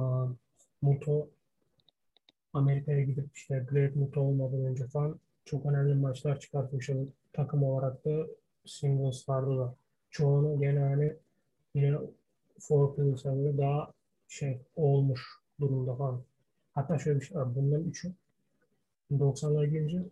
Muto 0.82 1.28
Amerika'ya 2.54 3.02
gidip 3.02 3.36
işte 3.36 3.66
Great 3.72 3.96
Muto 3.96 4.22
olmadan 4.22 4.66
önce 4.66 4.88
falan 4.88 5.20
çok 5.46 5.66
önemli 5.66 5.94
maçlar 5.94 6.40
çıkartmış. 6.40 6.90
Yani 6.90 7.08
takım 7.34 7.64
olarak 7.64 8.06
da 8.06 8.28
singles'larda 8.66 9.58
da. 9.58 9.76
Çoğunu 10.10 10.62
gene 10.62 10.80
hani 10.80 11.14
yine 11.74 11.98
Pillars'a 12.96 13.36
göre 13.36 13.58
daha 13.58 13.92
şey 14.28 14.62
olmuş 14.76 15.22
durumda 15.60 15.96
falan. 15.96 16.22
Hatta 16.74 17.00
şöyle 17.00 17.20
bir 17.20 17.26
şey 17.26 17.38
var. 17.38 17.56
Bunların 17.56 17.86
üçü 17.86 18.14
90'lara 19.12 19.66
gelince 19.66 20.04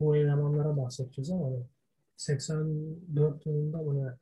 bu 0.00 0.16
elemanlara 0.16 0.76
bahsedeceğiz 0.76 1.30
ama 1.30 1.46
hani 1.46 1.62
84 2.16 3.46
yılında 3.46 3.78
mı 3.78 4.18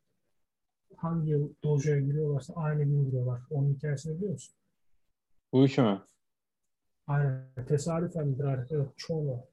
hangi 0.96 1.30
yıl 1.30 1.48
dojoya 1.64 2.00
giriyorlarsa 2.00 2.54
aynı 2.56 2.84
gün 2.84 3.04
giriyorlar. 3.04 3.40
Onun 3.50 3.74
hikayesini 3.74 4.16
biliyor 4.16 4.32
musun? 4.32 4.54
Bu 5.52 5.64
üçü 5.64 5.82
mü? 5.82 6.02
Aynen. 7.06 7.44
Tesadüfen 7.68 8.28
midir? 8.28 8.44
Evet. 8.70 8.88
Çoğu. 8.96 9.44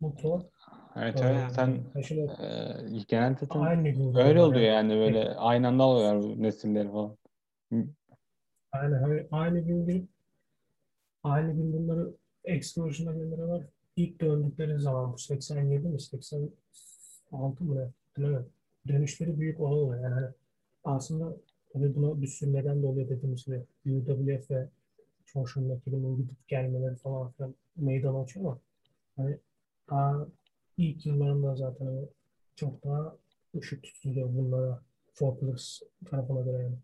Mutlu. 0.00 0.50
Evet 0.96 1.22
evet 1.22 1.52
sen 1.52 1.80
Şimdi, 2.02 2.20
e, 2.20 2.98
genelde 3.08 3.38
zaten 3.40 3.60
aynı 3.60 3.88
gün 3.88 4.14
öyle 4.14 4.42
oluyor 4.42 4.60
yani. 4.60 4.92
yani 4.92 5.00
böyle 5.00 5.34
aynı 5.34 5.68
anda 5.68 5.82
alıyorlar 5.82 6.42
nesilleri 6.42 6.90
falan. 6.90 7.16
Aynen. 8.72 9.26
Hani 9.30 9.64
girip 9.64 10.08
aynı 11.22 11.52
gün 11.52 11.72
bunları 11.72 12.10
excursion'a 12.44 13.12
gönderiyorlar. 13.12 13.66
İlk 13.96 14.20
döndükleri 14.20 14.78
zaman 14.80 15.12
bu 15.12 15.18
87 15.18 15.88
mi 15.88 16.00
86 16.00 17.64
mı? 17.64 17.92
Hatırlamıyorum. 18.08 18.48
Dönüşleri 18.88 19.40
büyük 19.40 19.60
oluyor 19.60 20.02
yani. 20.02 20.14
Hani 20.14 20.26
aslında 20.84 21.36
tabii 21.72 21.94
buna 21.94 22.22
bir 22.22 22.26
sürü 22.26 22.52
neden 22.52 22.82
de 22.82 22.86
oluyor 22.86 23.08
dediğimiz 23.08 23.44
gibi. 23.44 23.62
UWF 23.86 24.50
ve 24.50 24.68
Çoğuş'un 25.26 25.70
ekibinin 25.70 26.16
gidip 26.16 26.48
gelmeleri 26.48 26.96
falan 26.96 27.30
filan 27.30 27.54
meydan 27.76 28.14
açıyor 28.14 28.46
ama 28.46 28.58
hani 29.16 29.38
daha 29.90 30.26
ilk 30.76 31.06
yıllarında 31.06 31.56
zaten 31.56 31.86
hani 31.86 32.06
çok 32.56 32.84
daha 32.84 33.16
ışık 33.56 33.82
tutuluyor 33.82 34.28
bunlara 34.34 34.82
Forkless 35.12 35.82
tarafına 36.10 36.40
göre 36.40 36.62
yani. 36.62 36.76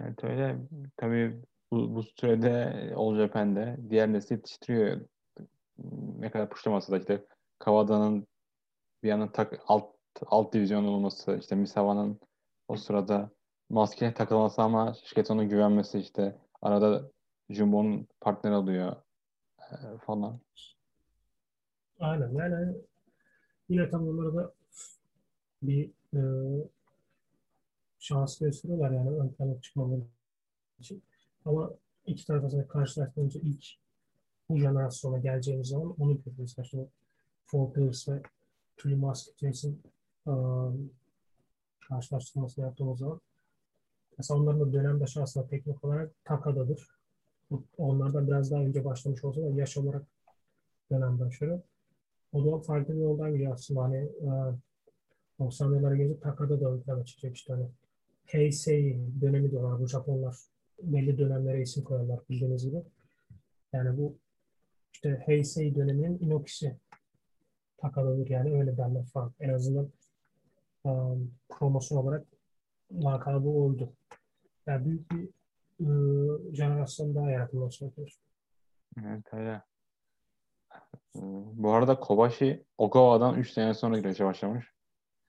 Evet 0.00 0.24
öyle. 0.24 0.58
Tabii 0.96 1.40
bu, 1.70 1.94
bu 1.94 2.02
sürede 2.02 2.74
All 2.96 3.16
Japan'de 3.16 3.76
diğer 3.90 4.12
nesil 4.12 4.34
yetiştiriyor. 4.34 5.00
Ne 6.18 6.30
kadar 6.30 6.48
puşlamasa 6.48 6.92
da 6.92 6.98
işte 6.98 7.24
Kawada'nın 7.58 8.26
bir 9.02 9.08
yandan 9.08 9.32
tak, 9.32 9.60
alt 9.66 9.96
alt 10.26 10.52
divizyon 10.52 10.84
olması, 10.84 11.38
işte 11.40 11.54
Misawa'nın 11.54 12.20
o 12.68 12.76
sırada 12.76 13.30
maskeye 13.70 14.14
takılması 14.14 14.62
ama 14.62 14.94
şirket 15.04 15.30
ona 15.30 15.44
güvenmesi 15.44 15.98
işte 15.98 16.38
arada 16.62 17.10
Jumbo'nun 17.50 18.08
partner 18.20 18.50
alıyor 18.50 18.96
e, 19.60 19.98
falan. 19.98 20.40
Aynen 22.00 22.34
yani 22.34 22.76
yine 23.68 23.90
tam 23.90 24.08
onlara 24.08 24.34
da 24.34 24.52
bir 25.62 25.90
e, 26.14 26.20
şans 28.06 28.38
gösteriyorlar 28.38 28.90
yani 28.90 29.10
ön 29.10 29.28
plana 29.28 29.60
çıkmaları 29.60 30.00
için. 30.78 31.02
Ama 31.44 31.70
iki 32.06 32.26
taraf 32.26 32.42
arasında 32.42 32.68
karşılaştırınca 32.68 33.40
ilk 33.40 33.64
bu 34.48 34.58
jenerasyona 34.58 35.18
geleceğimiz 35.18 35.68
zaman 35.68 35.94
onu 36.00 36.22
görüyoruz. 36.24 36.56
Şimdi 36.70 36.88
Four 37.44 37.72
Pillars 37.72 38.08
ve 38.08 38.22
Three 38.76 38.94
Musketeers'in 38.94 39.82
um, 40.26 40.90
karşılaştırmasını 41.88 42.64
yaptığımız 42.64 42.98
zaman 42.98 43.20
mesela 44.18 44.40
onların 44.40 44.60
da 44.60 44.72
dönemde 44.72 45.04
aslında 45.04 45.46
teknik 45.46 45.84
olarak 45.84 46.10
Taka'dadır. 46.24 46.88
Onlardan 47.78 48.26
biraz 48.26 48.50
daha 48.50 48.60
önce 48.60 48.84
başlamış 48.84 49.24
olsa 49.24 49.42
da 49.42 49.50
yaş 49.50 49.76
olarak 49.76 50.02
dönemdaşları. 50.90 51.62
O 52.32 52.44
da 52.44 52.62
farklı 52.62 52.94
bir 52.94 53.00
yoldan 53.00 53.32
gidiyor 53.32 53.54
aslında. 53.54 53.82
Hani 53.82 53.96
e, 53.96 54.28
90'lara 55.40 55.96
gelince 55.96 56.20
Taka'da 56.20 56.60
da 56.60 56.92
ön 56.92 57.04
çıkacak 57.04 57.36
işte 57.36 57.52
hani 57.52 57.66
Heisei 58.26 59.00
dönemi 59.20 59.50
diyorlar 59.50 59.80
bu 59.80 59.88
Japonlar. 59.88 60.36
Belli 60.82 61.18
dönemlere 61.18 61.62
isim 61.62 61.84
koyarlar 61.84 62.20
bildiğiniz 62.30 62.64
gibi. 62.64 62.82
Yani 63.72 63.98
bu 63.98 64.18
işte 64.92 65.22
Heisei 65.26 65.74
döneminin 65.74 66.18
Inoki'si 66.18 66.76
Taka'dadır 67.76 68.30
yani 68.30 68.58
öyle 68.60 68.76
derler 68.76 69.04
falan. 69.06 69.32
En 69.40 69.48
azından 69.48 69.90
um, 70.84 71.34
promosyon 71.48 71.98
olarak 71.98 72.26
lakabı 72.92 73.48
oldu. 73.48 73.92
Yani 74.66 74.84
büyük 74.84 75.10
bir 75.10 75.28
ıı, 75.80 76.54
jenerasyon 76.54 77.14
daha 77.14 77.30
yaratılması 77.30 77.84
yapıyor. 77.84 78.18
Evet 79.04 79.24
öyle. 79.32 79.62
Bu 81.54 81.72
arada 81.72 82.00
Kobashi 82.00 82.64
Ogawa'dan 82.78 83.34
3 83.34 83.50
sene 83.50 83.74
sonra 83.74 83.98
güreşe 83.98 84.24
başlamış. 84.24 84.72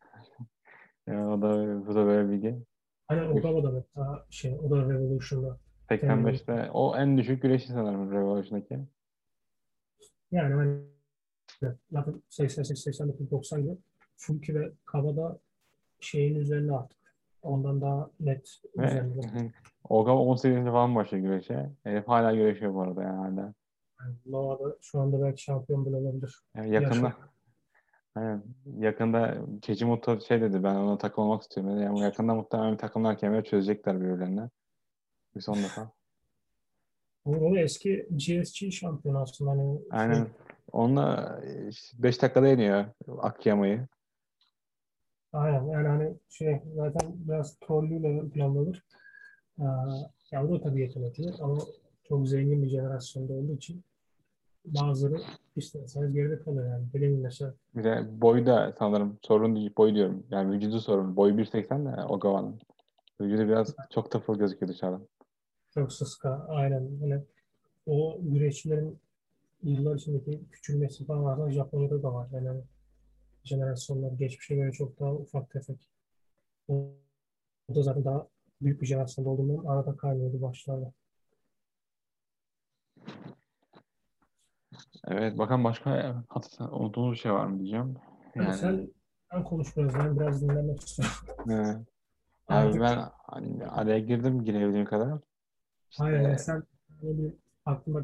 Yani 1.08 1.28
o 1.28 1.42
da, 1.42 1.88
bu 1.88 1.96
da 1.96 2.06
böyle 2.06 2.30
bilgi. 2.30 2.58
Aynen 3.10 3.28
Ogawa 3.28 3.64
da 3.64 3.74
hatta 3.76 4.26
şey, 4.30 4.60
o 4.64 4.70
da 4.70 4.90
Revolution'da. 4.90 5.58
85'te 5.90 6.70
o 6.74 6.98
en 6.98 7.18
düşük 7.18 7.42
güreşi 7.42 7.68
sanırım 7.68 8.12
Revolution'daki. 8.12 8.80
Yani 10.32 10.54
hani 10.54 10.82
zaten 11.92 12.22
88, 12.30 12.84
89, 12.84 13.32
90 13.32 13.62
gibi 13.62 13.78
Fulki 14.18 14.56
ve 14.56 14.72
Kawada 14.86 15.40
şeyin 16.00 16.36
üzerinde 16.36 16.74
artık. 16.74 16.98
Ondan 17.42 17.82
daha 17.82 18.10
net 18.20 18.62
üzerinde. 18.76 19.52
Ogawa 19.90 20.20
18. 20.20 20.66
falan 20.66 20.96
başlıyor 20.96 21.24
güreşe. 21.24 21.70
Herif 21.84 22.08
hala 22.08 22.36
güreşiyor 22.36 22.74
bu 22.74 22.82
arada 22.82 23.04
yani 23.04 23.18
hala. 23.18 23.54
Yani 24.02 24.16
Nova'da 24.26 24.78
şu 24.82 25.00
anda 25.00 25.22
belki 25.22 25.44
şampiyon 25.44 25.86
bile 25.86 25.96
olabilir. 25.96 26.36
Yani 26.56 26.74
yakında 26.74 27.06
Yaşlı. 27.06 27.37
Aynen. 28.18 28.44
Yakında 28.78 29.38
Kejimoto 29.62 30.22
şey 30.22 30.42
dedi 30.42 30.64
ben 30.64 30.76
ona 30.76 30.98
takılmak 30.98 31.42
istiyorum. 31.42 31.76
dedi. 31.76 31.84
Yani 31.84 32.00
yakında 32.02 32.36
muhtemelen 32.36 32.74
bir 32.74 32.78
takımlar 32.78 33.18
kemeri 33.18 33.44
çözecekler 33.44 34.02
birbirlerine. 34.02 34.50
Bir 35.36 35.42
son 35.42 35.56
defa. 35.56 35.92
Bu 37.26 37.58
eski 37.58 38.08
GSG 38.12 38.72
şampiyonu 38.72 39.20
aslında. 39.22 39.52
Hani 39.52 39.80
Aynen. 39.92 40.16
şey, 40.16 40.34
Onunla 40.72 41.40
5 41.94 42.22
dakikada 42.22 42.48
yeniyor 42.48 42.86
Akiyama'yı. 43.18 43.88
aynen. 45.34 45.66
Yani 45.66 45.88
hani 45.88 46.18
şey 46.30 46.62
zaten 46.76 47.14
biraz 47.16 47.58
trollüyle 47.60 48.30
planlanır. 48.30 48.84
Ee, 49.60 49.64
ya 50.32 50.46
o 50.46 50.52
da 50.52 50.62
tabii 50.62 50.82
yetenekli 50.82 51.34
ama 51.42 51.58
çok 52.04 52.28
zengin 52.28 52.64
bir 52.64 52.70
jenerasyonda 52.70 53.34
olduğu 53.34 53.54
için 53.54 53.84
bazıları 54.68 55.22
isterseniz 55.56 56.14
geride 56.14 56.40
kalıyor 56.40 56.70
yani. 56.70 56.86
Benim 56.94 57.22
mesela 57.22 57.54
Bir 57.76 57.84
de 57.84 58.22
boyu 58.22 58.46
da 58.46 58.74
sanırım 58.80 59.18
sorun 59.22 59.56
değil. 59.56 59.72
Boy 59.78 59.96
diyorum. 59.96 60.24
Yani 60.30 60.52
vücudu 60.56 60.80
sorun. 60.80 61.16
Boyu 61.16 61.34
1.80 61.34 61.98
de 61.98 62.04
Ogawa'nın. 62.04 62.60
Vücudu 63.22 63.48
biraz 63.48 63.76
çok 63.90 64.12
tıfıl 64.12 64.36
gözüküyor 64.36 64.72
dışarıdan. 64.74 65.08
çok 65.74 65.94
sıska 65.94 66.46
aynen. 66.50 66.90
Hani 67.02 67.24
o 67.86 68.18
güreşçilerin 68.22 69.00
yıllar 69.64 69.96
içindeki 69.96 70.50
küçülmesi 70.52 71.06
falan 71.06 71.34
aslında 71.34 71.52
Japonya'da 71.52 72.04
da 72.04 72.14
var. 72.14 72.28
Yani 72.34 72.62
jenerasyonlar 73.44 74.12
geçmişe 74.12 74.56
göre 74.56 74.72
çok 74.72 75.00
daha 75.00 75.14
ufak 75.14 75.50
tefek. 75.50 75.90
O, 76.68 76.92
o 77.68 77.76
da 77.76 77.82
zaten 77.82 78.06
daha 78.06 78.28
büyük 78.62 78.82
bir 78.82 78.88
jenerasyonda 78.88 79.30
olduğundan 79.30 79.66
arada 79.66 79.98
kaynıyordu 79.98 80.42
başlarda. 80.42 80.94
Evet 85.08 85.38
bakalım 85.38 85.64
başka 85.64 86.16
hatta 86.30 86.72
unuttuğumuz 86.72 87.12
bir 87.14 87.18
şey 87.20 87.34
var 87.34 87.46
mı 87.46 87.60
diyeceğim. 87.60 87.96
Yani 88.36 88.46
Yani 88.46 88.58
sen 88.58 88.88
sen 89.32 89.44
konuş 89.44 89.78
biraz. 89.78 89.96
Ben 89.96 90.20
biraz 90.20 90.42
dinlemek 90.42 90.80
istiyorum. 90.80 91.14
he. 91.48 91.54
Yani 91.54 91.86
Artık 92.48 92.82
ben 92.82 93.00
hani 93.24 93.66
araya 93.68 94.00
girdim 94.00 94.44
girebildiğim 94.44 94.86
kadar. 94.86 95.20
aynen 96.00 96.22
yani 96.22 96.32
İşte 96.32 96.44
sen 96.44 96.64
böyle 97.02 97.18
bir 97.24 97.34
aklıma 97.66 98.02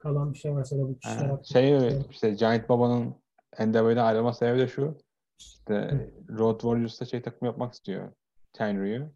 kalan 0.00 0.32
bir 0.32 0.38
şey 0.38 0.54
varsa 0.54 0.76
da 0.78 0.82
bu 0.88 0.98
kişiler 0.98 1.16
hakkında. 1.28 1.44
şey 1.44 2.00
işte 2.10 2.30
Giant 2.30 2.68
Baba'nın 2.68 3.14
NWA'den 3.60 4.04
ayrılma 4.04 4.32
sebebi 4.32 4.58
de 4.58 4.68
şu. 4.68 4.98
İşte 5.38 6.10
Road 6.28 6.60
Warriors'ta 6.60 7.04
şey 7.04 7.22
takım 7.22 7.46
yapmak 7.46 7.74
istiyor. 7.74 8.12
Tenryu. 8.52 9.08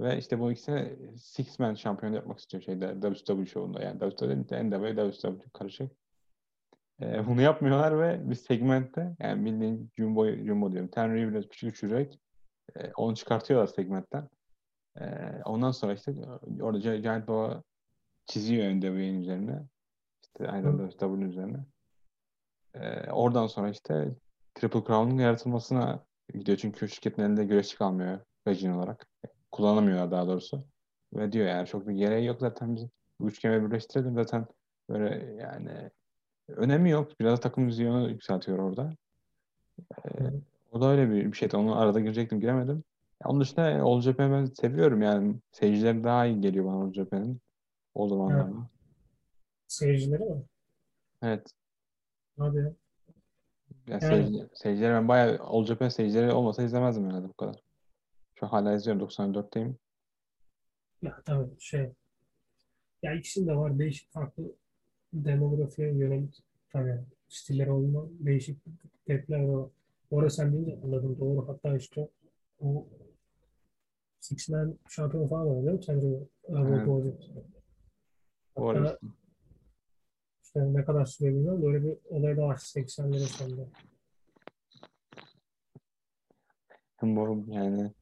Ve 0.00 0.18
işte 0.18 0.40
bu 0.40 0.52
ikisine 0.52 0.96
Six 1.16 1.58
Man 1.58 1.74
şampiyonu 1.74 2.16
yapmak 2.16 2.38
istiyor 2.38 2.62
şeyde 2.62 3.00
WWE 3.14 3.46
şovunda. 3.46 3.82
Yani 3.82 4.00
de 4.00 4.64
NWA, 4.70 5.10
WWE 5.12 5.44
karışık. 5.52 5.92
Ee, 7.02 7.26
bunu 7.26 7.42
yapmıyorlar 7.42 8.00
ve 8.00 8.30
bir 8.30 8.34
segmentte 8.34 9.16
yani 9.20 9.44
bildiğin 9.44 9.90
Jumbo, 9.96 10.26
Jumbo 10.30 10.72
diyorum. 10.72 10.90
Tenryu'yu 10.90 11.30
biraz 11.30 11.48
küçük 11.48 11.72
düşürerek 11.72 12.20
e, 12.76 12.92
onu 12.92 13.16
çıkartıyorlar 13.16 13.66
segmentten. 13.66 14.28
E, 15.00 15.04
ondan 15.44 15.70
sonra 15.70 15.92
işte 15.92 16.12
orada 16.60 16.78
Gi- 16.78 17.02
Giant 17.02 17.28
Baba 17.28 17.62
çiziyor 18.26 18.64
NWA'nin 18.70 19.20
üzerine. 19.20 19.62
İşte 20.22 20.48
aynen 20.48 20.88
WWE'nin 20.88 21.30
üzerine. 21.30 21.58
Ee, 22.74 23.10
oradan 23.10 23.46
sonra 23.46 23.70
işte 23.70 24.14
Triple 24.54 24.84
Crown'un 24.84 25.18
yaratılmasına 25.18 26.04
gidiyor. 26.34 26.58
Çünkü 26.58 26.88
şirketin 26.88 27.22
elinde 27.22 27.44
güreşçi 27.44 27.76
kalmıyor 27.76 28.20
rejim 28.48 28.76
olarak. 28.76 29.06
Kullanamıyorlar 29.52 30.10
daha 30.10 30.26
doğrusu. 30.26 30.64
Ve 31.14 31.32
diyor 31.32 31.46
yani 31.46 31.66
çok 31.66 31.88
bir 31.88 31.94
gereği 31.94 32.26
yok 32.26 32.40
zaten 32.40 32.76
biz 32.76 32.86
bu 33.20 33.28
üç 33.28 33.38
kemeri 33.38 33.66
birleştirelim 33.66 34.14
zaten 34.14 34.46
böyle 34.90 35.32
yani 35.42 35.90
önemi 36.48 36.90
yok. 36.90 37.20
Biraz 37.20 37.40
takım 37.40 37.64
müziğini 37.64 38.10
yükseltiyor 38.10 38.58
orada. 38.58 38.94
Ee, 40.04 40.24
o 40.72 40.80
da 40.80 40.90
öyle 40.90 41.10
bir, 41.10 41.32
bir 41.32 41.36
şeydi. 41.36 41.56
Onu 41.56 41.80
arada 41.80 42.00
girecektim 42.00 42.40
giremedim. 42.40 42.84
Ya 43.24 43.30
Onun 43.30 43.40
dışında 43.40 43.62
All 43.62 44.00
Japan'ı 44.00 44.32
ben 44.32 44.44
seviyorum 44.44 45.02
yani. 45.02 45.36
Seyirciler 45.52 46.04
daha 46.04 46.26
iyi 46.26 46.40
geliyor 46.40 46.64
bana 46.64 46.84
All 46.84 46.92
Japan'ın. 46.92 47.40
O 47.94 48.08
zamanlarda. 48.08 48.70
Seyircileri 49.66 50.24
mi? 50.24 50.42
Evet. 51.22 51.52
Abi 52.38 52.58
ya. 52.58 52.72
Yani 53.86 54.00
seyirci, 54.00 54.48
seyirciler 54.54 54.94
ben 54.94 55.08
bayağı 55.08 55.38
All 55.38 55.64
Japan 55.64 55.88
seyircileri 55.88 56.32
olmasa 56.32 56.62
izlemezdim 56.62 57.06
herhalde 57.06 57.28
bu 57.28 57.32
kadar. 57.32 57.56
Şu 58.34 58.46
an 58.46 58.50
hala 58.50 58.74
izliyorum 58.74 59.02
94'teyim. 59.08 59.74
ya 61.02 61.22
tabii 61.24 61.60
şey 61.60 61.92
ya 63.02 63.14
ikisinde 63.14 63.56
var 63.56 63.78
değişik 63.78 64.12
farklı 64.12 64.42
demografiye 65.12 65.88
yönelik 65.92 66.42
tabii 66.72 67.00
stilleri 67.28 67.70
olma 67.70 68.06
değişik 68.10 68.58
tepkiler 69.06 69.44
var. 69.44 69.70
Orada 70.10 70.30
sen 70.30 70.52
deyince 70.52 70.78
anladım 70.84 71.16
doğru. 71.20 71.48
Hatta 71.48 71.76
işte 71.76 72.08
o 72.60 72.86
Six 74.20 74.48
Man 74.48 74.78
şampiyonu 74.88 75.28
falan 75.28 75.46
var 75.48 75.66
değil 75.66 75.76
mi? 75.76 75.84
Sence 75.84 76.06
bu 78.56 78.68
arada 78.68 78.88
Hatta 78.88 78.98
işte 80.42 80.74
ne 80.74 80.84
kadar 80.84 81.04
süre 81.04 81.28
bilmiyorum 81.28 81.62
da 81.62 81.66
öyle 81.66 81.84
bir 81.84 81.96
olay 82.10 82.36
da 82.36 82.42
var 82.42 82.56
80'lerin 82.56 83.18
sonunda. 83.26 83.62
bu 87.02 87.44
yani 87.48 87.92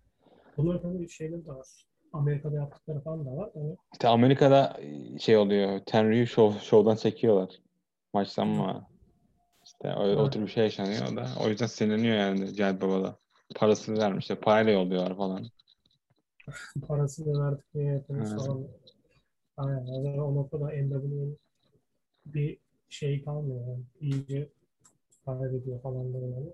Bunlar 0.56 0.82
tabii 0.82 1.08
şeyler 1.08 1.44
de 1.44 1.48
var. 1.48 1.86
Amerika'da 2.16 2.56
yaptıkları 2.56 3.00
falan 3.00 3.26
da 3.26 3.36
var. 3.36 3.50
Yani, 3.54 3.76
işte 3.92 4.08
Amerika'da 4.08 4.76
şey 5.20 5.36
oluyor. 5.36 5.80
Tenryu'yu 5.86 6.26
show, 6.26 6.60
show'dan 6.64 6.96
çekiyorlar. 6.96 7.50
Maçtan 8.14 8.48
mı? 8.48 8.86
İşte 9.64 9.94
o, 9.94 10.00
o 10.00 10.22
Evet. 10.22 10.32
tür 10.32 10.42
bir 10.42 10.48
şey 10.48 10.64
yaşanıyor 10.64 11.16
da. 11.16 11.26
O 11.44 11.48
yüzden 11.48 11.66
sinirleniyor 11.66 12.16
yani 12.16 12.54
Cahit 12.54 12.82
Baba'da. 12.82 13.16
Parasını 13.54 13.98
vermişler. 13.98 14.40
Parayla 14.40 14.72
yolluyorlar 14.72 15.16
falan. 15.16 15.44
parasını 16.88 17.44
verdik 17.44 17.64
niye 17.74 17.92
yapıyoruz 17.92 18.28
Evet. 18.32 18.40
falan. 18.40 18.66
Aynen. 19.56 19.86
O 19.88 20.02
zaman 20.02 20.18
o 20.18 20.34
noktada 20.34 20.64
NWA'nin 20.66 21.38
bir 22.26 22.58
şey 22.88 23.24
kalmıyor 23.24 23.60
yani. 23.68 23.82
İyice 24.00 24.48
kaybediyor 25.24 25.80
falan 25.82 26.14
böyle. 26.14 26.26
Yani. 26.26 26.52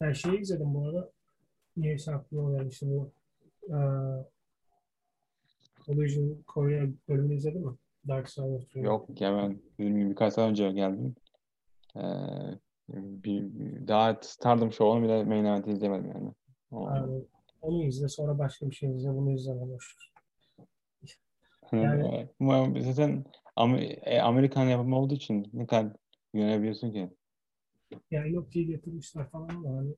Ben 0.00 0.12
şeyi 0.12 0.40
izledim 0.40 0.74
bu 0.74 0.84
arada. 0.86 1.10
Niyeyse 1.76 2.14
aklıma 2.14 2.58
geldi 2.58 2.68
işte 2.72 2.86
bu 2.86 3.10
eee 3.68 3.76
Collision 5.88 6.42
Korea 6.46 6.86
bölümünü 7.08 7.34
izledin 7.34 7.66
mi? 7.66 7.72
Dark 8.08 8.30
Side 8.30 8.44
of 8.44 8.76
Ring. 8.76 8.86
Yok 8.86 9.20
ya 9.20 9.36
ben 9.36 9.58
dediğim 9.78 9.98
gibi 9.98 10.10
birkaç 10.10 10.38
ay 10.38 10.50
önce 10.50 10.72
geldim. 10.72 11.14
Ee, 11.96 12.00
bir, 12.88 13.42
daha 13.88 14.18
Stardom 14.22 14.72
Show'unu 14.72 15.04
bile 15.04 15.24
main 15.24 15.44
event'i 15.44 15.70
izlemedim 15.70 16.08
yani. 16.08 16.32
O, 16.70 16.88
Yani 16.90 17.24
onu 17.62 17.84
izle 17.84 18.08
sonra 18.08 18.38
başka 18.38 18.70
bir 18.70 18.74
şey 18.74 18.96
izle 18.96 19.08
bunu 19.08 19.32
izleme 19.32 19.60
boş. 19.60 19.96
Yani 21.72 22.28
zaten 22.92 23.24
e, 24.02 24.20
Amerikan 24.20 24.64
yapımı 24.64 24.98
olduğu 24.98 25.14
için 25.14 25.50
ne 25.52 25.66
kadar 25.66 25.92
yönebiliyorsun 26.34 26.92
ki? 26.92 27.10
yani 28.10 28.32
yok 28.32 28.52
diye 28.52 28.64
getirmişler 28.64 29.28
falan 29.30 29.48
ama 29.48 29.76
hani 29.76 29.94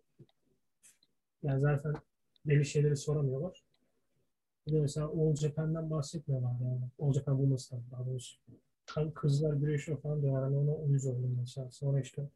yani 1.43 1.61
zaten 1.61 1.93
deli 2.47 2.65
şeyleri 2.65 2.97
soramıyorlar. 2.97 3.70
Bir 4.67 4.73
de 4.73 4.81
mesela 4.81 5.07
All 5.07 5.35
Japan'dan 5.37 5.91
bahsetmiyorlar 5.91 6.53
yani. 6.61 6.81
All 7.01 7.13
Japan 7.13 7.39
bulmasından 7.39 7.85
daha 7.93 8.07
doğrusu. 8.07 8.37
Kızlar 9.15 9.55
güreşiyor 9.55 10.01
falan 10.01 10.23
diyorlar. 10.23 10.43
Hani 10.43 10.57
ona 10.57 10.75
uyuz 10.75 11.07
oldum 11.07 11.37
mesela. 11.41 11.71
Sonra 11.71 12.01
işte 12.01 12.29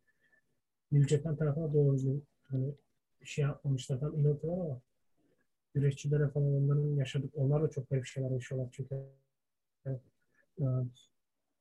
New 0.92 1.16
Japan 1.16 1.36
tarafına 1.36 1.74
doğru 1.74 1.94
düzgün 1.94 2.24
hani 2.42 2.74
bir 3.20 3.26
şey 3.26 3.42
yapmamışlar. 3.42 4.00
Tam 4.00 4.18
inatıyorlar 4.18 4.64
ama 4.64 4.80
güreşçilere 5.74 6.28
falan 6.28 6.54
onların 6.54 6.96
yaşadık. 6.96 7.32
Onlar 7.36 7.62
da 7.62 7.70
çok 7.70 7.90
garip 7.90 8.06
şeyler 8.06 8.30
yaşıyorlar 8.30 8.68
çünkü. 8.72 8.94
e, 9.86 10.64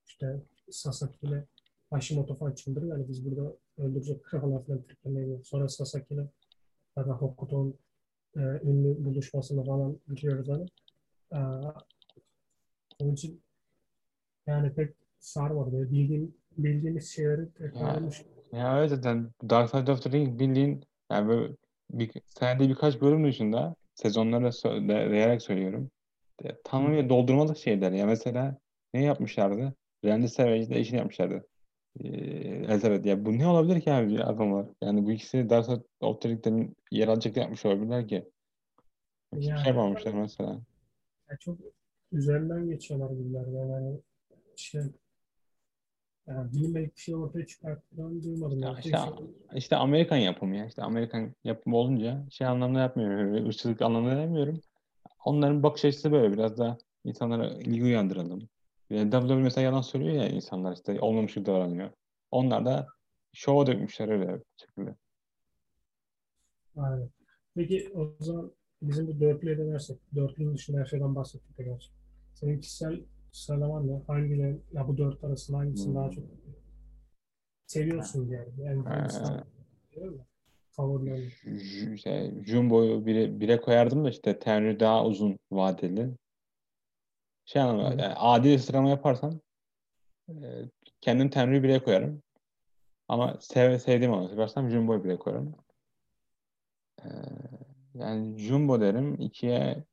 işte 0.08 0.42
Sasaki 0.72 1.26
ile 1.28 1.46
Hashimoto 1.90 2.36
falan 2.36 2.52
çıldırıyor. 2.52 2.98
Yani 2.98 3.10
biz 3.10 3.26
burada 3.26 3.54
öldürecek 3.78 4.24
krallar 4.24 4.66
falan 4.66 4.84
triplemeyi 4.84 5.44
Sonra 5.44 5.70
Sasaki 5.70 6.14
ile 6.14 6.28
zaten 6.96 7.12
Hokuto'nun 7.12 7.76
e, 8.36 8.40
ünlü 8.40 9.06
buluşmasını 9.06 9.66
falan 9.66 10.00
biliyoruz 10.10 10.50
hani. 10.50 10.66
E, 11.34 11.40
onun 13.00 13.14
için 13.14 13.42
yani 14.48 14.74
pek 14.74 14.96
sarmadı. 15.20 15.74
Böyle 15.74 15.92
bildiğim 15.92 16.36
bildiğimiz 16.58 17.10
şeyleri 17.12 17.54
tekrarlamış. 17.54 18.22
Ya 18.54 18.80
evet 18.80 18.90
zaten 18.90 19.32
Dark 19.50 19.70
Side 19.70 19.92
of 19.92 20.04
the 20.04 20.12
Ring 20.12 20.40
bildiğin 20.40 20.84
yani 21.12 21.28
böyle 21.28 21.54
bir, 21.92 22.12
senede 22.40 22.70
birkaç 22.70 23.02
bölüm 23.02 23.26
dışında 23.28 23.76
sezonlara 23.96 24.48
sö- 24.48 24.90
de- 24.90 25.12
değerek 25.12 25.42
söylüyorum. 25.42 25.92
Tamamıyla 26.64 27.10
doldurmalık 27.10 27.58
şeyler. 27.58 27.92
Ya 27.92 28.06
mesela 28.06 28.58
ne 28.94 29.04
yapmışlardı? 29.04 29.74
Randy 30.06 30.28
Savage'de 30.28 30.80
işini 30.80 30.98
yapmışlardı. 30.98 31.48
Elizabeth 32.00 33.06
ya 33.06 33.26
bu 33.26 33.38
ne 33.38 33.48
olabilir 33.48 33.82
ki 33.82 33.94
abi 33.94 34.14
ya 34.14 34.26
adamlar? 34.26 34.66
Yani 34.82 35.06
bu 35.06 35.12
ikisi 35.12 35.50
Dark 35.50 35.66
Side 35.66 35.84
of 36.00 36.22
the 36.22 36.30
Ring'den 36.30 36.76
yer 36.92 37.08
alacak 37.08 37.38
yapmış 37.38 37.66
olabilirler 37.66 38.08
ki. 38.08 38.30
Hiçbir 39.36 39.48
Yani- 39.48 39.60
şey 39.60 39.68
yapmamışlar 39.68 40.14
mesela. 40.14 40.50
Yani 41.30 41.40
çok 41.40 41.58
üzerinden 42.12 42.70
geçiyorlar 42.70 43.12
gibiler. 43.12 43.48
Yani 43.48 44.00
şey 44.56 44.82
yani 46.28 46.52
bilinmedik 46.52 46.96
bir 46.96 47.02
şey 47.02 47.16
ortaya 47.16 47.46
çıkarttığını 47.46 48.24
duymadım. 48.24 48.60
Ya 48.60 48.76
işte, 48.78 48.90
şey- 48.90 49.28
işte 49.56 49.76
Amerikan 49.76 50.18
yapımı 50.18 50.56
ya. 50.56 50.66
İşte 50.66 50.82
Amerikan 50.82 51.34
yapımı 51.44 51.78
olunca 51.78 52.26
şey 52.30 52.48
anlamda 52.48 52.80
yapmıyorum. 52.80 53.34
Öyle 53.34 53.46
ırkçılık 53.46 53.82
anlamda 53.82 54.18
demiyorum. 54.18 54.62
Onların 55.26 55.64
bakış 55.64 55.86
açısı 55.86 56.12
böyle 56.12 56.34
biraz 56.34 56.58
daha 56.58 56.78
insanlara 57.04 57.50
ilgi 57.50 57.84
uyandıralım. 57.84 58.50
WWE 58.90 59.36
mesela 59.36 59.66
yalan 59.66 59.82
söylüyor 59.82 60.14
ya 60.14 60.30
insanlar 60.30 60.74
işte 60.74 61.00
olmamış 61.02 61.34
gibi 61.34 61.46
davranıyor. 61.46 61.90
Onlar 62.32 62.66
da 62.66 62.88
şova 63.34 63.68
dökmüşler 63.68 64.10
öyle 64.10 64.34
bir 64.34 64.42
şekilde. 64.58 64.96
Aynen. 66.78 67.10
Peki 67.56 67.92
o 67.96 68.24
zaman 68.24 68.52
bizim 68.82 69.08
bu 69.08 69.20
dörtlüye 69.20 69.58
dönersek, 69.58 69.98
dörtlünün 70.16 70.54
dışında 70.54 70.80
her 70.80 70.86
şeyden 70.86 71.16
bahsettik 71.16 71.58
de 71.58 71.64
gerçi. 71.64 71.90
Senin 72.34 72.60
kişisel 72.60 73.00
sıralaman 73.32 73.88
ne? 73.88 74.02
Hangileri, 74.08 74.58
ya 74.74 74.88
bu 74.88 74.98
dört 74.98 75.24
arasında 75.24 75.58
hangisini 75.58 75.88
Hmm. 75.88 75.96
daha 75.96 76.12
çok 76.12 76.24
seviyorsun 77.68 78.28
yani? 78.30 78.50
Yani 78.58 78.84
hangisini 78.84 79.38
Ee? 79.98 80.04
Favorilerin. 80.72 81.32
İşte 81.94 82.34
Jumbo'yu 82.46 83.06
bire, 83.06 83.40
bire 83.40 83.62
koyardım 83.62 84.06
da 84.06 84.10
işte 84.10 84.40
Tenry 84.40 84.80
daha 84.80 85.06
uzun 85.06 85.40
vadeli. 85.52 86.10
Şey 87.46 87.62
Evet. 87.62 88.00
yani 88.00 88.14
adil 88.16 88.58
sıralama 88.58 88.90
yaparsam 88.90 89.40
e, 90.30 90.34
kendim 91.02 91.30
Tenry'yi 91.30 91.64
bire 91.64 91.84
koyarım. 91.84 92.22
Ama 93.08 93.38
sev, 93.40 93.78
sevdiğim 93.78 94.14
olanı 94.14 94.30
seversem 94.30 94.70
Jumbo'yu 94.70 95.04
bire 95.04 95.18
koyarım. 95.18 95.56
Ee, 97.04 97.08
yani 97.94 98.38
Jumbo 98.38 98.82
derim. 98.82 99.22
ikiye 99.22 99.84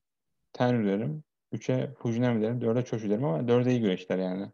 Tenry 0.52 0.86
derim. 0.86 1.24
Üçe 1.52 1.94
Fujinami 1.94 2.43
derim. 2.43 2.60
Dörde 2.60 2.85
Choshu 2.85 3.10
derim 3.10 3.24
ama 3.24 3.48
dörde 3.48 3.70
iyi 3.70 3.81
güreşler 3.81 4.18
yani. 4.18 4.51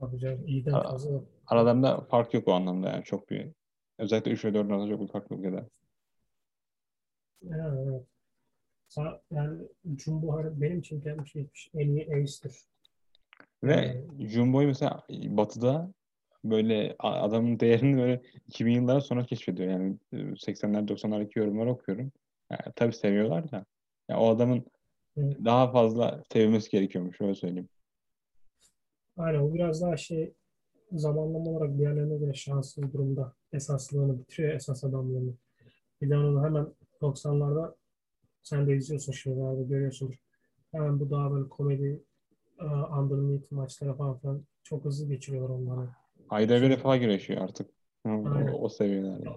Tabii 0.00 0.18
canım, 0.18 0.46
iyiden 0.46 0.72
fazla 0.72 1.10
yok. 1.12 1.28
Aralarında 1.46 2.00
fark 2.00 2.34
yok 2.34 2.48
o 2.48 2.52
anlamda 2.52 2.90
yani 2.90 3.04
çok 3.04 3.30
bir. 3.30 3.52
Özellikle 3.98 4.30
3 4.30 4.44
ve 4.44 4.48
4'ün 4.48 4.70
arasında 4.70 4.90
çok 4.90 5.00
bir 5.00 5.12
fark 5.12 5.30
yok 5.30 5.44
ya 5.44 5.52
da. 5.52 5.68
Evet. 7.42 8.06
Yani 9.30 9.68
Jumbo 9.98 10.40
benim 10.44 10.78
için 10.78 11.00
gelmiş 11.00 11.32
geçmiş 11.32 11.70
en 11.74 11.88
iyi 11.88 12.14
ace'tir. 12.14 12.68
Ve 13.64 14.04
Jumbo'yu 14.18 14.68
mesela 14.68 15.04
Batı'da 15.10 15.92
böyle 16.44 16.96
adamın 16.98 17.60
değerini 17.60 18.00
böyle 18.00 18.22
2000 18.46 18.72
yıllar 18.72 19.00
sonra 19.00 19.24
keşfediyor. 19.24 19.70
Yani 19.70 19.96
e, 20.12 20.16
80'ler 20.16 20.86
90'lardaki 20.88 21.38
yorumları 21.38 21.70
okuyorum. 21.70 22.12
Yani, 22.50 22.72
tabii 22.76 22.92
seviyorlar 22.92 23.50
da. 23.50 23.64
Yani 24.08 24.20
o 24.20 24.28
adamın 24.28 24.64
Evet. 25.16 25.36
daha 25.44 25.72
fazla 25.72 26.22
sevilmesi 26.32 26.70
gerekiyormuş 26.70 27.20
öyle 27.20 27.34
söyleyeyim. 27.34 27.68
Aynen 29.16 29.38
o 29.38 29.54
biraz 29.54 29.82
daha 29.82 29.96
şey 29.96 30.34
zamanlama 30.92 31.50
olarak 31.50 31.78
diğerlerine 31.78 32.16
göre 32.16 32.34
şanssız 32.34 32.92
durumda 32.92 33.32
esaslığını 33.52 34.18
bitiriyor 34.18 34.54
esas 34.54 34.84
de 36.10 36.16
onu 36.16 36.44
hemen 36.44 36.66
90'larda 37.02 37.74
sen 38.42 38.66
de 38.66 38.76
izliyorsun 38.76 39.12
şimdi 39.12 39.42
abi 39.42 39.68
görüyorsundur. 39.68 40.14
Hemen 40.72 41.00
bu 41.00 41.10
daha 41.10 41.32
böyle 41.32 41.48
komedi 41.48 42.02
uh, 42.60 42.98
underneath 42.98 43.52
maçlara 43.52 43.94
falan 43.94 44.18
filan 44.18 44.42
çok 44.62 44.84
hızlı 44.84 45.08
geçiriyorlar 45.08 45.54
onları. 45.54 45.88
Ayda 46.28 46.62
bir 46.62 46.70
defa 46.70 46.96
güreşiyor 46.96 47.40
artık. 47.40 47.70
O, 48.04 48.08
Aynen. 48.08 48.54
o 48.60 48.68
seviyelerde. 48.68 49.28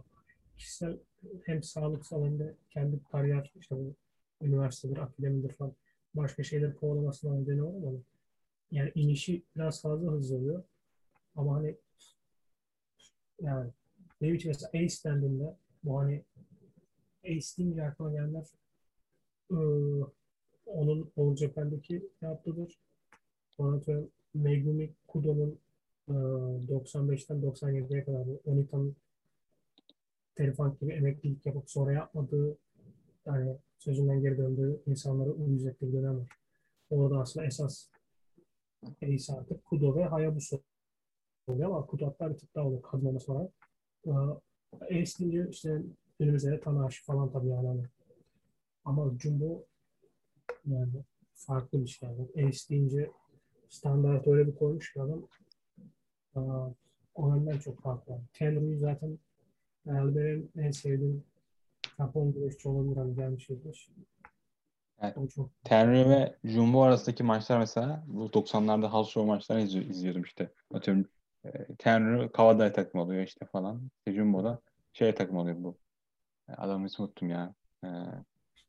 Kişisel 0.58 0.98
hem 1.46 1.64
sağlıksal 1.64 2.26
hem 2.26 2.40
de 2.40 2.56
kendi 2.70 3.04
kariyer 3.12 3.52
işte 3.60 3.76
bu 3.76 3.96
üniversitedir, 4.42 4.98
akademidir 4.98 5.54
falan 5.54 5.74
başka 6.14 6.44
şeyleri 6.44 6.76
kovalamasına 6.76 7.36
nedeni 7.36 7.64
var 7.64 7.74
ama 7.74 8.00
yani 8.72 8.92
inişi 8.96 9.44
biraz 9.56 9.82
fazla 9.82 10.12
hızlı 10.12 10.36
oluyor. 10.36 10.64
Ama 11.36 11.56
hani 11.56 11.76
yani 13.42 13.72
benim 14.22 14.36
için 14.36 14.50
mesela 14.50 14.70
Ace 14.70 14.96
dendiğinde 15.06 15.56
bu 15.84 16.00
hani 16.00 16.24
Ace 17.26 17.48
deyince 17.58 17.84
aklıma 17.84 18.12
gelenler 18.12 18.46
onun 20.66 21.12
All 21.18 21.36
Japan'daki 21.36 22.10
yaptığıdır. 22.22 22.80
Ondan 23.58 23.80
sonra 23.80 24.02
Megumi 24.34 24.90
Kudo'nun 25.08 25.60
ıı, 26.10 26.16
95'ten 26.68 27.42
97'ye 27.42 28.04
kadar 28.04 28.28
Onita'nın 28.46 28.96
Terifan 30.36 30.78
gibi 30.82 30.94
emeklilik 30.94 31.46
yapıp 31.46 31.72
sonra 31.72 31.92
yapmadığı 31.92 32.58
yani 33.26 33.58
sözünden 33.80 34.22
geri 34.22 34.38
döndüğü 34.38 34.80
insanlara 34.86 35.30
uyuz 35.30 35.66
ettiği 35.66 35.88
bir 35.88 35.94
dönem 35.94 36.20
var. 36.20 36.28
Orada 36.90 37.20
aslında 37.20 37.46
esas 37.46 37.88
Ace 39.04 39.34
artık 39.34 39.66
Kudo 39.66 39.96
ve 39.96 40.06
Hayabusa 40.06 40.60
oluyor 41.48 41.70
ama 41.70 41.86
Kudo 41.86 42.06
hatta 42.08 42.30
bir 42.30 42.38
tık 42.38 42.56
daha 42.56 42.66
oluyor 42.66 42.82
kadın 42.82 43.06
olması 43.06 43.34
olarak. 43.34 43.52
Ee, 44.08 45.02
Ace 45.02 45.48
işte 45.50 45.82
günümüzde 46.20 46.52
de 46.52 46.60
Tanahashi 46.60 47.04
falan 47.04 47.32
tabii 47.32 47.50
yani. 47.50 47.84
Ama 48.86 49.12
Jumbo 49.20 49.64
yani 50.66 50.92
farklı 51.34 51.82
bir 51.84 51.88
şey 51.88 52.10
yani. 52.10 52.48
Ace 52.48 52.60
deyince 52.70 53.12
standart 53.70 54.28
öyle 54.28 54.48
bir 54.48 54.56
koymuş 54.56 54.94
ki 54.94 55.02
adam 55.02 55.28
aa, 56.36 56.70
o 57.16 57.36
yönden 57.36 57.58
çok 57.60 57.82
farklı. 57.82 58.12
Yani. 58.14 58.24
Tenry'yi 58.34 58.78
zaten 58.78 59.20
herhalde 59.86 60.16
benim 60.16 60.50
en 60.68 60.72
sevdiğim 60.72 61.24
Japon 61.98 62.34
güreşçi 62.34 62.70
olabilir 62.70 62.98
hani 62.98 63.16
gelmiş 63.16 63.48
geçmiş. 63.48 63.90
Çok 65.36 65.50
Tenry 65.64 66.10
ve 66.10 66.36
Jumbo 66.44 66.82
arasındaki 66.82 67.24
maçlar 67.24 67.60
mesela 67.60 68.04
bu 68.08 68.26
90'larda 68.34 68.88
House 68.94 69.12
Show 69.12 69.28
maçlarını 69.28 69.64
izli- 69.64 69.90
izliyordum 69.90 70.22
işte. 70.24 70.52
Atıyorum 70.74 71.06
e, 71.46 71.76
Tenry 71.80 72.32
Kawada 72.32 72.72
takım 72.72 73.02
oluyor 73.02 73.24
işte 73.24 73.46
falan. 73.46 73.92
İşte 73.98 74.14
Jumbo'da 74.14 74.62
şey 74.94 75.16
takım 75.16 75.38
oluyor 75.38 75.56
bu. 75.60 75.78
E, 76.50 76.54
Adamın 76.54 76.86
ismi 76.86 77.04
unuttum 77.06 77.30
ya. 77.30 77.54
E, 77.84 77.88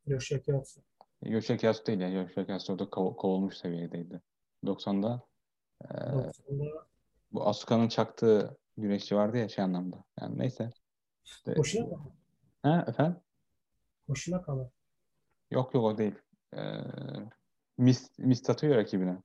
Yoshiaki 0.07 0.51
yapsa. 0.51 0.81
Yoshiki 1.23 1.67
Yasuo 1.67 1.87
değil 1.87 2.01
ya. 2.01 2.09
Yoshiki 2.09 2.53
Yasuo 2.53 2.79
da 2.79 2.85
kov- 2.85 3.17
kovulmuş 3.17 3.57
seviyedeydi. 3.57 4.21
90'da 4.65 5.23
e, 5.85 5.87
90'da 5.87 6.87
bu 7.33 7.47
Asuka'nın 7.49 7.89
çaktığı 7.89 8.57
güreşçi 8.77 9.17
vardı 9.17 9.37
ya 9.39 9.49
şey 9.49 9.65
anlamda. 9.65 10.05
Yani 10.21 10.39
neyse. 10.39 10.71
İşte, 11.25 11.55
Hoşuna 11.57 11.87
mı? 11.87 12.13
ha 12.63 12.85
efendim? 12.89 13.17
Hoşuna 14.07 14.43
kalır. 14.43 14.69
Yok 15.51 15.75
yok 15.75 15.85
o 15.85 15.99
değil. 15.99 16.15
E, 16.57 16.61
Mis, 17.79 18.19
Mis 18.19 18.43
Tatu'yu 18.43 18.75
rakibine. 18.75 19.19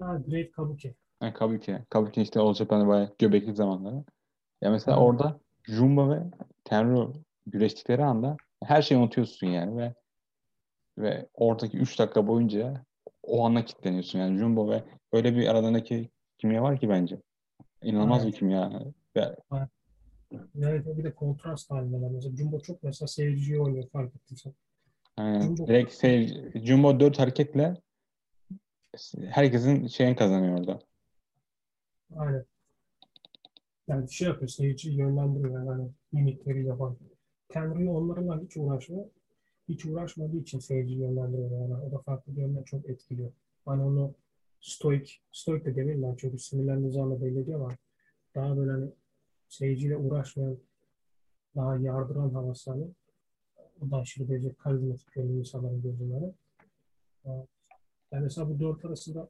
Ha, 0.00 0.16
Great 0.26 0.52
Kabuki. 0.52 0.94
Yani 1.22 1.32
Kabuki. 1.32 1.78
Kabuki 1.90 2.22
işte 2.22 2.40
All 2.40 2.54
Japan'da 2.54 2.88
bayağı 2.88 3.14
göbekli 3.18 3.54
zamanları. 3.54 4.04
Ya 4.60 4.70
mesela 4.70 4.96
Hı. 4.96 5.00
orada 5.00 5.40
Jumbo 5.64 6.10
ve 6.10 6.22
Tenryu 6.64 7.12
güreştikleri 7.50 8.04
anda 8.04 8.36
her 8.64 8.82
şeyi 8.82 8.98
unutuyorsun 8.98 9.46
yani 9.46 9.76
ve 9.76 9.94
ve 10.98 11.28
oradaki 11.34 11.78
3 11.78 11.98
dakika 11.98 12.26
boyunca 12.26 12.84
o 13.22 13.46
ana 13.46 13.64
kilitleniyorsun 13.64 14.18
yani 14.18 14.38
Jumbo 14.38 14.70
ve 14.70 14.84
öyle 15.12 15.36
bir 15.36 15.46
aralarındaki 15.48 16.10
kimya 16.38 16.62
var 16.62 16.80
ki 16.80 16.88
bence. 16.88 17.20
İnanılmaz 17.82 18.24
Evet. 18.24 18.32
bir 18.32 18.38
kimya. 18.38 18.82
Ve 19.16 19.36
Yani 20.54 20.98
bir 20.98 21.04
de 21.04 21.14
kontrast 21.14 21.70
halindeler. 21.70 22.10
Mesela 22.10 22.36
Jumbo 22.36 22.60
çok 22.60 22.82
mesela 22.82 23.06
seyirciyi 23.08 23.60
oynuyor 23.60 23.88
fark 23.92 24.16
ettiysen. 24.16 24.54
Jumbo- 25.18 25.66
direkt 25.66 26.00
şey, 26.00 26.44
Jumbo 26.54 27.00
4 27.00 27.18
hareketle 27.18 27.74
herkesin 29.24 29.86
şeyini 29.86 30.16
kazanıyor 30.16 30.58
orada. 30.58 30.78
Aynen. 32.16 32.44
Yani 33.88 34.12
şey 34.12 34.28
yapıyor, 34.28 34.48
seyirciyi 34.48 34.98
yönlendiriyor 34.98 35.54
yani 35.54 35.68
hani 35.68 35.90
mimikleriyle 36.12 36.76
falan. 36.76 36.98
Tenryu 37.50 37.90
onlarla 37.90 38.40
hiç 38.40 38.56
uğraşmıyor. 38.56 39.04
Hiç 39.68 39.86
uğraşmadığı 39.86 40.36
için 40.36 40.58
seyirciyi 40.58 41.00
yönlendiriyor 41.00 41.50
yani. 41.50 41.74
O 41.74 41.92
da 41.92 41.98
farklı 41.98 42.36
bir 42.36 42.40
yönden 42.40 42.62
çok 42.62 42.88
etkiliyor. 42.88 43.32
Hani 43.64 43.82
onu 43.82 44.14
stoik, 44.60 45.22
stoik 45.32 45.64
de 45.64 45.76
demirler 45.76 46.14
çünkü 46.18 46.38
sinirlerini 46.38 46.90
zorla 46.90 47.22
belli 47.22 47.38
ediyor 47.38 47.60
ama 47.60 47.76
daha 48.34 48.56
böyle 48.56 48.70
hani 48.70 48.90
seyirciyle 49.48 49.96
uğraşmayan, 49.96 50.58
daha 51.56 51.76
yardıran 51.76 52.30
havası 52.30 52.70
hani 52.70 52.86
o 53.80 53.90
da 53.90 53.96
aşırı 53.96 54.28
derece 54.28 54.54
karizmatik 54.54 55.12
görünüyor 55.12 55.38
insanların 55.38 55.82
gözünde. 55.82 56.34
Yani 58.12 58.22
mesela 58.22 58.50
bu 58.50 58.60
dört 58.60 58.84
arasında 58.84 59.28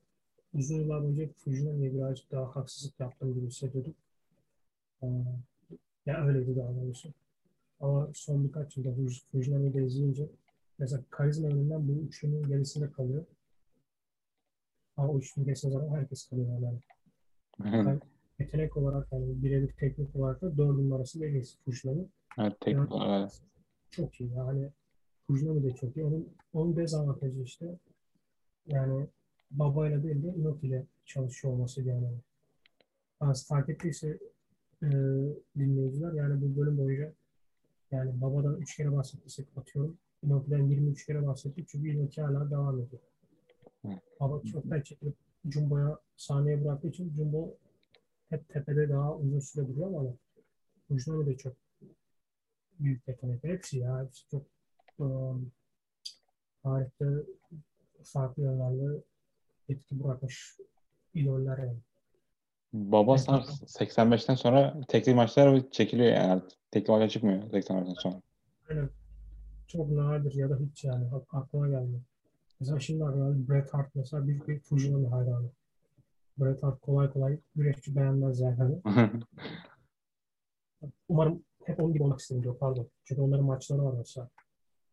uzun 0.54 0.76
yıllar 0.76 1.02
önce 1.02 1.28
Fujinami'ye 1.28 1.94
birazcık 1.94 2.30
daha 2.30 2.56
haksızlık 2.56 3.00
yaptığım 3.00 3.34
gibi 3.34 3.46
hissediyordum. 3.46 3.94
Ee, 5.02 5.06
ya 6.06 6.26
öyleydi 6.26 6.56
daha 6.56 6.74
doğrusu. 6.74 7.08
Ama 7.80 8.10
son 8.14 8.44
birkaç 8.44 8.76
yılda 8.76 8.94
Fujinami'yi 9.32 9.74
de 9.74 9.84
izleyince 9.84 10.28
mesela 10.78 11.02
karizma 11.10 11.48
yönünden 11.48 11.88
bu 11.88 11.92
üçlünün 11.92 12.42
gerisinde 12.42 12.92
kalıyor. 12.92 13.24
Ama 14.96 15.08
o 15.08 15.18
üçlünün 15.18 15.46
gerisinde 15.46 15.72
zaten 15.72 15.94
herkes 15.94 16.28
kalıyor 16.28 16.48
yani. 16.60 16.78
yani 17.76 18.00
yetenek 18.38 18.76
olarak 18.76 19.12
yani 19.12 19.42
birebir 19.42 19.72
teknik 19.72 20.16
olarak 20.16 20.42
da 20.42 20.56
dört 20.56 20.76
numarası 20.76 21.26
en 21.26 21.34
iyisi 21.34 21.58
Fujinami. 21.64 22.04
Evet 22.38 22.60
teknik 22.60 22.90
yani, 22.90 22.94
olarak. 22.94 23.32
Çok 23.90 24.20
iyi 24.20 24.30
yani. 24.30 24.70
Fujinami 25.26 25.62
de 25.62 25.74
çok 25.74 25.96
iyi. 25.96 26.04
Onun, 26.04 26.28
onun 26.52 26.76
dezavantajı 26.76 27.42
işte 27.42 27.78
yani 28.66 29.06
babayla 29.50 30.02
değil 30.02 30.22
de 30.22 30.28
Inoki 30.28 30.66
ile 30.66 30.86
çalışıyor 31.06 31.54
olması 31.54 31.82
yani. 31.82 32.08
Az 33.20 33.48
fark 33.48 33.68
ettiyse 33.68 34.18
e, 34.82 34.88
dinleyiciler 35.58 36.12
yani 36.12 36.40
bu 36.40 36.60
bölüm 36.60 36.78
boyunca 36.78 37.12
yani 37.90 38.20
babadan 38.20 38.60
3 38.60 38.76
kere 38.76 38.92
bahsettiysek 38.92 39.46
atıyorum. 39.56 39.98
Inoki'den 40.22 40.66
23 40.66 41.06
kere 41.06 41.26
bahsettik 41.26 41.68
çünkü 41.68 41.90
Inoki 41.90 42.22
hala 42.22 42.50
devam 42.50 42.80
ediyor. 42.80 43.02
Baba 44.20 44.42
çoktan 44.52 44.80
çekilip 44.80 45.14
Jumbo'ya 45.44 45.98
sahneye 46.16 46.64
bıraktığı 46.64 46.88
için 46.88 47.12
Jumbo 47.16 47.54
hep 48.28 48.48
tepede 48.48 48.88
daha 48.88 49.16
uzun 49.16 49.40
süre 49.40 49.68
duruyor 49.68 49.86
ama 49.86 50.14
Fujinami 50.88 51.26
de 51.26 51.36
çok 51.36 51.52
büyük 52.78 53.08
yetenek. 53.08 53.44
Hepsi 53.44 53.78
ya. 53.78 54.04
Hepsi 54.04 54.28
çok 54.28 54.42
um, 54.98 55.52
tarihte 56.62 57.06
farklı 58.02 58.42
yönlerde 58.42 59.02
etki 59.68 60.04
bırakmış 60.04 60.56
idoller 61.14 61.58
yani. 61.58 61.78
Baba 62.72 63.12
Evet, 63.12 63.20
sanırım 63.20 63.46
85'ten 63.46 64.34
sonra 64.34 64.80
tekli 64.88 65.14
maçlar 65.14 65.70
çekiliyor 65.70 66.12
yani 66.12 66.32
artık. 66.32 66.59
Tekli 66.70 66.90
maça 66.92 67.08
çıkmıyor 67.08 67.42
85'ten 67.42 67.94
sonra. 67.94 68.20
Aynen. 68.70 68.90
Çok 69.66 69.90
nadir 69.90 70.34
ya 70.34 70.50
da 70.50 70.56
hiç 70.58 70.84
yani 70.84 71.08
ak- 71.14 71.34
aklıma 71.34 71.68
gelmiyor. 71.68 72.00
Mesela 72.60 72.80
şimdi 72.80 73.04
aklıma 73.04 73.48
Bret 73.48 73.74
Hart 73.74 73.94
mesela 73.94 74.26
büyük 74.26 74.48
bir 74.48 74.60
Fujinami 74.60 75.08
hayranı. 75.08 75.48
Bret 76.38 76.62
Hart 76.62 76.80
kolay 76.80 77.12
kolay 77.12 77.38
güreşçi 77.56 77.96
beğenmez 77.96 78.40
yani. 78.40 78.56
Hani. 78.56 78.80
Umarım 81.08 81.42
hep 81.64 81.80
onun 81.80 81.92
gibi 81.92 82.02
olmak 82.02 82.20
istemiyor 82.20 82.56
pardon. 82.58 82.88
Çünkü 83.04 83.20
onların 83.20 83.44
maçları 83.44 83.84
var 83.84 83.94
mesela. 83.98 84.28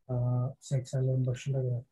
Aa, 0.07 0.49
80'lerin 0.61 1.25
başında 1.25 1.61
gelen. 1.61 1.83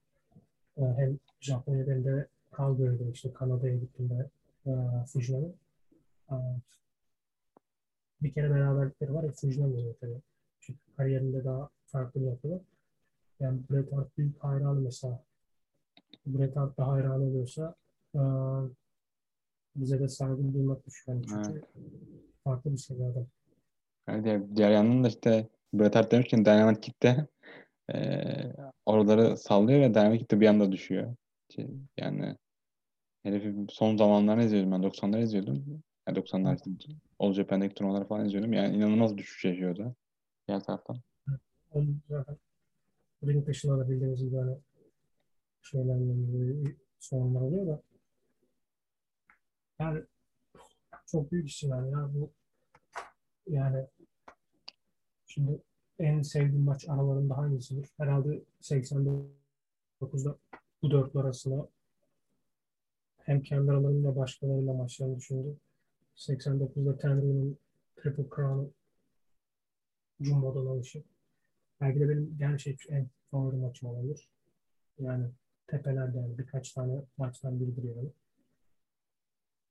Hem 0.97 1.19
Japonya'da 1.39 1.91
hem 1.91 2.05
de 2.05 2.27
Calgary'de 2.57 3.11
işte 3.11 3.33
Kanada'ya 3.33 3.75
gittiğinde 3.75 4.29
e, 4.67 4.71
Fujinami. 5.07 5.53
Bir 8.21 8.33
kere 8.33 8.49
beraberlikleri 8.49 9.13
var 9.13 9.31
Fujinami 9.31 9.73
oluyor 9.73 9.95
tabii. 10.01 10.21
Çünkü 10.59 10.79
kariyerinde 10.97 11.43
daha 11.43 11.69
farklı 11.85 12.21
bir 12.21 12.25
noktada. 12.25 12.61
Yani 13.39 13.59
Bret 13.69 13.93
Hart 13.93 14.17
büyük 14.17 14.43
hayranı 14.43 14.79
mesela. 14.79 15.23
Bret 16.25 16.55
Hart 16.55 16.77
da 16.77 16.87
hayran 16.87 17.21
oluyorsa 17.21 17.75
e, 18.15 18.19
bize 19.75 19.99
de 19.99 20.07
saygı 20.07 20.53
duymak 20.53 20.85
düşüyor. 20.87 21.17
Yani 21.17 21.25
çünkü 21.45 21.61
farklı 22.43 22.71
bir 22.71 22.77
seviyede. 22.77 23.25
Yani 24.07 24.55
diğer, 24.55 24.69
yandan 24.69 25.03
da 25.03 25.07
işte 25.07 25.49
Bret 25.73 25.95
Hart 25.95 26.11
demişken 26.11 26.45
Dynamite 26.45 26.81
Kid'de 26.81 27.27
eee 27.93 28.55
oraları 28.85 29.37
sallıyor 29.37 29.79
ve 29.79 29.93
Dynamite 29.93 30.17
Kid 30.17 30.31
de 30.31 30.39
bir 30.39 30.47
anda 30.47 30.71
düşüyor. 30.71 31.15
Şey, 31.55 31.67
Yani 31.97 32.35
herifi 33.23 33.55
son 33.69 33.97
zamanlarını 33.97 34.43
izliyordum 34.43 34.71
ben 34.71 34.83
90'ları 34.83 35.23
izliyordum. 35.23 35.83
Yani 36.07 36.17
90'lar 36.17 36.57
Japan'daki 37.33 37.75
turnuvaları 37.75 38.06
falan 38.07 38.25
izliyordum. 38.25 38.53
Yani 38.53 38.75
inanılmaz 38.77 39.17
düşüş 39.17 39.45
yaşıyordu. 39.45 39.95
Diğer 40.48 40.64
taraftan. 40.64 40.98
Onun 41.72 42.01
zaten 42.09 42.38
ring 43.23 43.48
dışında 43.48 43.80
da 43.80 43.90
bildiğiniz 43.90 44.23
gibi 44.23 44.35
hani 44.35 44.57
şeylerle 45.61 46.75
sorunlar 46.99 47.41
oluyor 47.41 47.67
da 47.67 47.81
yani 49.80 50.03
çok 51.06 51.31
büyük 51.31 51.49
isimler 51.49 51.91
ya 51.91 52.09
bu 52.14 52.31
yani 53.48 53.88
şimdi 55.25 55.61
en 55.99 56.22
sevdiğim 56.22 56.64
maç 56.64 56.90
aralarında 56.90 57.38
hangisidir? 57.38 57.90
Herhalde 57.98 58.43
89'da 58.61 60.38
bu 60.81 60.91
dörtlü 60.91 61.19
arasında 61.19 61.69
hem 63.17 63.43
kendi 63.43 63.72
aralarında 63.72 64.15
başkalarıyla 64.15 64.73
maçlarını 64.73 65.17
düşündü. 65.17 65.57
89'da 66.18 66.98
Tenryu'nun 66.98 67.58
Triple 67.95 68.26
Crown'u 68.35 68.72
Jumbo'dan 70.19 70.66
alışı. 70.66 71.03
Belki 71.82 72.00
de 72.00 72.10
benim 72.10 72.35
gerçekten 72.38 72.95
en 72.95 73.10
favori 73.32 73.56
maçım 73.56 73.90
olabilir. 73.90 74.30
Yani 75.00 75.26
tepelerde 75.68 76.18
yani 76.18 76.38
birkaç 76.38 76.72
tane 76.72 77.02
maçtan 77.18 77.60
biridir 77.60 77.84
yani. 77.84 78.10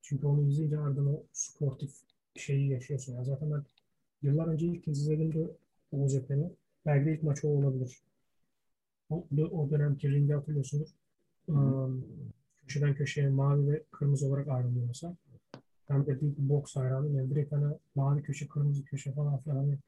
Çünkü 0.03 0.27
onu 0.27 0.49
izleyince 0.49 0.79
ardından 0.79 1.15
o 1.15 1.23
sportif 1.33 1.95
şeyi 2.37 2.71
yaşıyorsun. 2.71 3.15
Yani 3.15 3.25
zaten 3.25 3.53
ben 3.53 3.65
yıllar 4.23 4.47
önce 4.47 4.67
ilk 4.67 4.85
kez 4.85 5.01
izlediğimde 5.01 5.51
Oğuz 5.93 6.13
Japan'ı 6.13 6.51
belki 6.87 7.07
de 7.07 7.15
ilk 7.15 7.23
maçı 7.23 7.49
o 7.49 7.51
olabilir. 7.51 8.03
O, 9.11 9.27
o 9.53 9.71
dönemki 9.71 10.11
ringi 10.11 10.33
hatırlıyorsunuz. 10.33 10.95
Um, 11.49 12.05
köşeden 12.67 12.95
köşeye 12.95 13.29
mavi 13.29 13.73
ve 13.73 13.83
kırmızı 13.91 14.27
olarak 14.27 14.49
ayrılıyor 14.49 14.87
mesela. 14.87 15.17
Ben 15.91 16.07
de 16.07 16.21
büyük 16.21 16.39
bir 16.39 16.49
boks 16.49 16.77
hayranıyım. 16.77 17.17
Yani 17.17 17.31
direkt 17.31 17.53
hani 17.53 17.75
mavi 17.95 18.23
köşe, 18.23 18.49
kırmızı 18.49 18.85
köşe 18.85 19.13
falan 19.13 19.39
filan 19.39 19.57
hani 19.57 19.79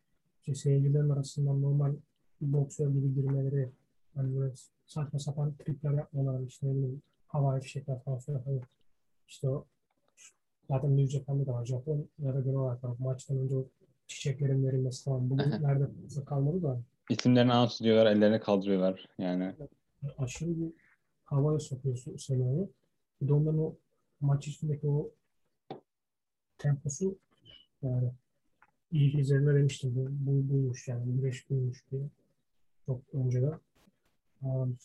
işte 0.40 0.54
seyircilerin 0.54 1.10
arasından 1.10 1.62
normal 1.62 1.92
bir 2.40 2.52
boksör 2.52 2.90
gibi 2.90 3.14
girmeleri 3.14 3.70
hani 4.14 4.36
böyle 4.36 4.52
saçma 4.86 5.18
sapan 5.18 5.54
tripler 5.54 5.92
yapmaları 5.92 6.44
işte 6.44 6.66
ne 6.66 6.74
bileyim 6.74 7.02
havai 7.26 7.60
fişekler 7.60 8.00
falan 8.00 8.18
filan 8.18 8.42
hani 8.44 8.60
işte 9.28 9.48
o 9.48 9.64
zaten 10.68 10.96
New 10.96 11.18
Japan'da 11.18 11.46
da 11.46 11.52
var. 11.52 11.64
Japon 11.66 12.08
ya 12.18 12.34
da 12.34 12.40
genel 12.40 12.56
olarak 12.56 12.84
var. 12.84 12.96
maçtan 12.98 13.38
önce 13.38 13.56
o 13.56 13.66
çiçeklerin 14.06 14.66
verilmesi 14.66 15.04
falan. 15.04 15.30
Bugün 15.30 15.50
nerede 15.50 15.84
kalmadı 16.26 16.62
da 16.62 16.80
İsimlerini 17.10 17.52
anons 17.52 17.80
ediyorlar, 17.80 18.06
ellerini 18.06 18.40
kaldırıyorlar. 18.40 19.08
Yani 19.18 19.54
aşırı 20.18 20.50
bir 20.50 20.72
havaya 21.24 21.58
sokuyorsun 21.58 22.16
Selon'u. 22.16 22.70
Bir 23.20 23.28
de 23.28 23.32
onların 23.32 23.60
o 23.60 23.74
maç 24.20 24.48
içindeki 24.48 24.88
o 24.88 25.10
temposu 26.66 27.18
yani 27.82 28.10
iyi 28.92 29.16
üzerine 29.16 29.54
demiştim. 29.54 29.94
Bu, 29.96 30.08
bu 30.10 30.50
buymuş 30.50 30.88
yani. 30.88 31.12
Güneş 31.12 31.50
buymuş 31.50 31.84
diye. 31.90 32.02
Çok 32.86 33.00
önceden. 33.12 33.60
Um, 34.42 34.78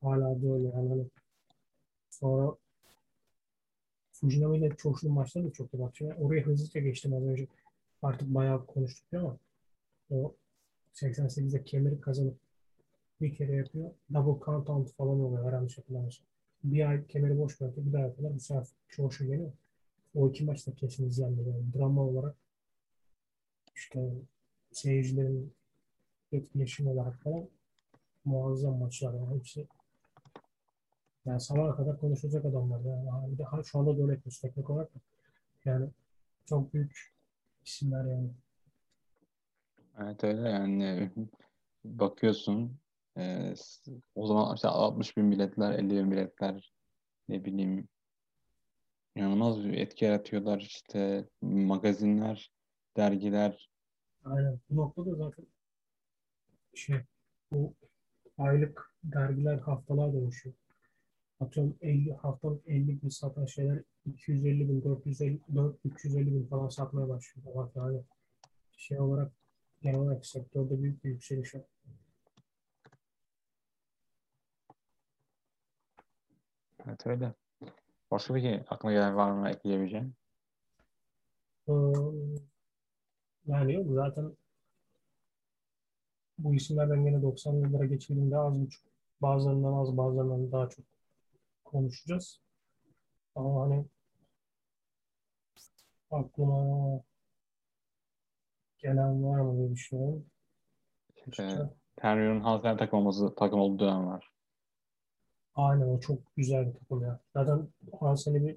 hala 0.00 0.42
da 0.42 0.54
öyle 0.54 0.68
yani. 0.68 0.88
Hani 0.88 1.06
sonra 2.10 2.56
Fujinami 4.12 4.58
ile 4.58 4.76
Çoşlu 4.76 5.10
maçları 5.10 5.46
da 5.46 5.52
çok 5.52 5.74
iyi 5.74 5.78
bak. 5.78 5.96
Şimdi 5.96 6.14
oraya 6.14 6.42
hızlıca 6.42 6.80
geçtim 6.80 7.14
az 7.14 7.22
önce. 7.22 7.46
Artık 8.02 8.28
bayağı 8.34 8.66
konuştuk 8.66 9.06
ama 9.12 9.38
o 10.10 10.34
88'de 10.94 11.64
kemeri 11.64 12.00
kazanıp 12.00 12.36
bir 13.20 13.34
kere 13.34 13.52
yapıyor. 13.52 13.90
Double 14.14 14.44
count 14.44 14.70
out 14.70 14.92
falan 14.92 15.20
oluyor 15.20 15.48
herhalde 15.48 15.74
hatırlamıyorsam. 15.74 16.26
Bir 16.64 16.90
ay 16.90 17.06
kemeri 17.06 17.38
boş 17.38 17.60
bırakıyor. 17.60 17.86
Bir 17.86 17.92
daha 17.92 18.02
yapıyorlar. 18.02 18.36
Bu 18.36 18.40
sefer 18.40 18.66
Çoşlu 18.88 19.26
geliyor. 19.26 19.52
O 20.18 20.28
iki 20.28 20.44
maç 20.44 20.66
da 20.66 20.74
kesin 20.74 21.08
izlenmeli. 21.08 21.48
Yani 21.48 21.72
drama 21.74 22.02
olarak 22.02 22.36
işte 23.74 24.12
seyircilerin 24.72 25.54
etkileşim 26.32 26.86
olarak 26.86 27.22
falan 27.22 27.48
muazzam 28.24 28.78
maçlar 28.78 29.14
yani 29.14 29.36
hepsi 29.36 29.66
yani 31.24 31.40
sabaha 31.40 31.76
kadar 31.76 32.00
konuşulacak 32.00 32.44
adamlar 32.44 32.80
yani. 32.80 33.38
De 33.38 33.44
şu 33.64 33.78
anda 33.78 33.98
da 33.98 34.02
öyle 34.02 34.12
yapıyoruz 34.12 34.40
teknik 34.40 34.70
olarak. 34.70 34.90
Yani 35.64 35.88
çok 36.46 36.74
büyük 36.74 37.12
isimler 37.64 38.04
yani. 38.04 38.30
evet 39.98 40.24
öyle 40.24 40.48
yani 40.48 41.10
bakıyorsun 41.84 42.78
e, 43.18 43.54
o 44.14 44.26
zaman 44.26 44.54
işte 44.54 44.68
60 44.68 45.16
bin 45.16 45.30
biletler, 45.30 45.72
50 45.72 45.90
bin 45.90 46.10
biletler 46.10 46.72
ne 47.28 47.44
bileyim 47.44 47.88
inanılmaz 49.18 49.64
bir 49.64 49.72
etki 49.72 50.04
yaratıyorlar 50.04 50.60
işte 50.60 51.28
magazinler, 51.42 52.52
dergiler 52.96 53.68
Aynen. 54.24 54.60
Bu 54.70 54.76
noktada 54.76 55.14
zaten 55.14 55.46
şey 56.74 56.96
bu 57.52 57.74
aylık 58.38 58.94
dergiler 59.04 59.58
haftalar 59.58 60.12
dönüşüyor. 60.12 60.54
Atıyorum 61.40 61.76
50 61.80 62.12
haftalık 62.12 62.68
50 62.68 63.02
bin 63.02 63.08
satan 63.08 63.46
şeyler 63.46 63.82
250 64.06 64.68
bin, 64.68 64.84
450, 64.84 65.40
4, 65.54 65.76
350 65.84 66.26
bin 66.26 66.46
falan 66.46 66.68
satmaya 66.68 67.08
başlıyor. 67.08 67.46
Ama 67.54 67.70
yani 67.74 68.02
şey 68.76 69.00
olarak 69.00 69.32
genel 69.82 69.98
olarak 70.00 70.26
sektörde 70.26 70.82
büyük 70.82 71.04
bir 71.04 71.10
yükseliş 71.10 71.54
var. 71.54 71.62
Evet 76.86 77.06
öyle. 77.06 77.34
Başka 78.10 78.34
peki 78.34 78.64
aklına 78.68 78.92
gelen 78.92 79.16
var 79.16 79.30
mı 79.30 79.48
ekleyebileceğin? 79.48 80.14
Ee, 81.68 81.72
yani 83.46 83.74
yok 83.74 83.86
zaten 83.90 84.36
bu 86.38 86.54
isimlerden 86.54 87.06
yine 87.06 87.16
90'lı 87.16 87.66
yıllara 87.66 87.86
geçildiğinde 87.86 88.36
az 88.36 88.60
buçuk 88.60 88.82
bazılarından 89.20 89.72
az 89.72 89.96
bazılarından 89.96 90.52
daha 90.52 90.68
çok 90.68 90.84
konuşacağız. 91.64 92.40
Ama 93.34 93.62
hani 93.62 93.84
aklıma 96.10 97.00
gelen 98.78 99.24
var 99.24 99.40
mı 99.40 99.58
diye 99.58 99.70
düşünüyorum. 99.70 100.26
Ee, 101.40 101.56
Tenryu'nun 101.96 102.40
Halter 102.40 102.78
takım 102.78 102.98
olması 102.98 103.34
takım 103.34 103.60
olduğu 103.60 103.78
dönem 103.78 104.06
var. 104.06 104.30
Aynen 105.58 105.88
o 105.88 106.00
çok 106.00 106.18
güzel 106.36 106.66
bir 106.66 106.72
takım 106.72 107.02
ya. 107.02 107.20
Zaten 107.34 107.68
Hansen'i 108.00 108.46
bir 108.46 108.56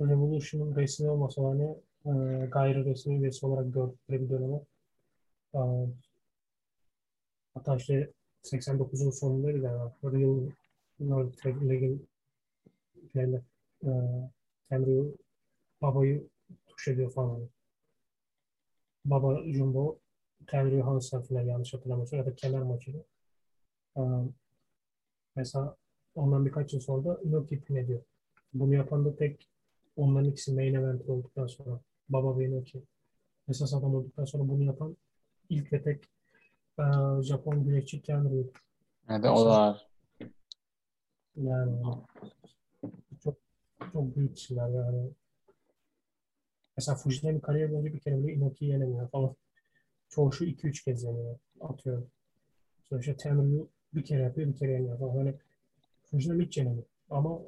Revolution'un 0.00 0.76
resmi 0.76 1.10
olmasa 1.10 1.42
hani 1.42 1.76
e, 2.06 2.46
gayri 2.46 2.84
resmi 2.84 3.18
üyesi 3.18 3.46
olarak 3.46 3.74
gördükleri 3.74 4.22
bir 4.22 4.30
dönemi. 4.30 4.60
E, 5.54 5.60
hatta 7.54 7.76
işte 7.76 8.10
89'un 8.42 9.10
sonundaydı 9.10 9.60
galiba. 9.60 9.92
Real 10.04 10.50
World 10.98 11.44
League'in 11.68 12.08
şeyinde 13.12 13.42
e, 13.84 13.88
Tenryu 14.68 15.16
babayı 15.82 16.28
tuş 16.68 16.88
ediyor 16.88 17.12
falan. 17.12 17.30
Hani. 17.34 17.48
Baba 19.04 19.42
Jumbo 19.52 19.98
Tenryu 20.46 20.86
Hansen 20.86 21.22
falan 21.22 21.42
yanlış 21.42 21.74
hatırlamıyorsam 21.74 22.18
ya 22.18 22.26
da 22.26 22.34
kenar 22.34 22.62
maçıydı. 22.62 23.04
E, 23.96 24.00
mesela 25.36 25.76
ondan 26.18 26.46
birkaç 26.46 26.72
yıl 26.72 26.80
sonra 26.80 27.04
da 27.04 27.20
Inoki 27.22 27.60
pin 27.60 27.76
ediyor. 27.76 28.00
Bunu 28.54 28.74
yapan 28.74 29.04
da 29.04 29.16
tek 29.16 29.48
onların 29.96 30.30
ikisi 30.30 30.54
main 30.54 30.74
event 30.74 31.08
olduktan 31.08 31.46
sonra 31.46 31.80
Baba 32.08 32.38
ve 32.38 32.44
Inoki 32.44 32.82
esas 33.48 33.74
adam 33.74 33.94
olduktan 33.94 34.24
sonra 34.24 34.48
bunu 34.48 34.64
yapan 34.64 34.96
ilk 35.48 35.72
ve 35.72 35.82
tek 35.82 36.04
e, 36.78 36.84
Japon 37.22 37.64
güreşçi 37.64 38.02
Tenryu. 38.02 38.52
Evet, 39.08 39.24
o 39.24 39.44
da 39.44 39.50
var. 39.50 39.88
Yani 41.36 41.82
çok 43.24 43.36
çok 43.92 44.16
büyük 44.16 44.38
isimler 44.38 44.68
yani. 44.68 45.10
Mesela 46.76 46.96
Fujinami 46.96 47.40
kariyer 47.40 47.72
boyunca 47.72 47.94
bir 47.94 48.00
kere 48.00 48.18
bile 48.18 48.32
Inoki'yi 48.32 48.70
yenemiyor 48.70 49.08
falan. 49.10 49.34
Çoğu 50.08 50.32
şu 50.32 50.44
2-3 50.44 50.84
kez 50.84 51.04
yeniyor. 51.04 51.38
Atıyorum. 51.60 52.10
Sonra 52.88 53.00
işte 53.00 53.16
Tenryu 53.16 53.68
bir 53.94 54.04
kere 54.04 54.22
yapıyor, 54.22 54.48
bir 54.48 54.56
kere 54.56 54.72
yeniyor 54.72 54.98
falan. 54.98 55.16
Hani 55.16 55.34
Hiç 56.12 56.56
yenemiyor. 56.56 56.86
Ama 57.10 57.40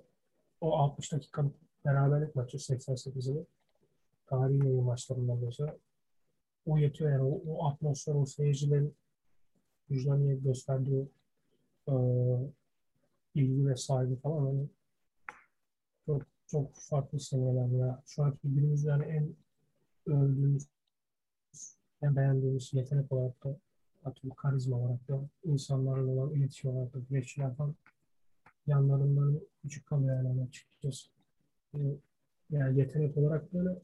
o 0.61 0.79
60 0.79 1.13
dakikalık 1.13 1.55
beraberlik 1.85 2.37
maçı 2.37 2.57
88'ini 2.57 3.45
tarihin 4.27 4.65
iyi 4.65 4.81
maçlarından 4.81 5.39
mesela 5.39 5.77
o 6.67 6.79
yetiyor 6.79 7.11
yani 7.11 7.23
o, 7.23 7.43
o 7.47 7.67
atmosfer, 7.67 8.15
o 8.15 8.27
seyircilerin 8.27 8.95
Fujinami'ye 9.89 10.37
gösterdiği 10.37 11.09
e, 11.89 11.95
ilgi 13.35 13.67
ve 13.67 13.77
saygı 13.77 14.17
falan 14.17 14.47
hani 14.47 14.69
çok 16.07 16.23
çok 16.47 16.75
farklı 16.75 17.21
seviyeler 17.21 17.69
ya. 17.69 18.03
Şu 18.07 18.23
anki 18.23 18.39
günümüzde 18.43 18.89
yani 18.89 19.05
en 19.05 19.37
övdüğümüz, 20.07 20.67
en 22.03 22.17
beğendiğimiz 22.17 22.73
yetenek 22.75 23.13
olarak 23.13 23.45
da 23.45 23.57
atıyorum 24.05 24.37
karizma 24.37 24.77
olarak 24.77 25.09
da 25.09 25.21
insanlarla 25.45 26.11
olan 26.11 26.35
iletişim 26.35 26.71
olarak 26.71 26.95
da 26.95 26.99
güreşçiler 26.99 27.55
falan 27.55 27.75
yanlarından 28.67 29.41
küçük 29.63 29.87
kalıyor 29.87 30.17
yani 30.25 30.43
açıkçası. 30.43 31.09
Ee, 31.75 31.79
Yani 32.51 32.79
yetenek 32.79 33.17
olarak 33.17 33.53
da 33.53 33.59
öyle 33.59 33.79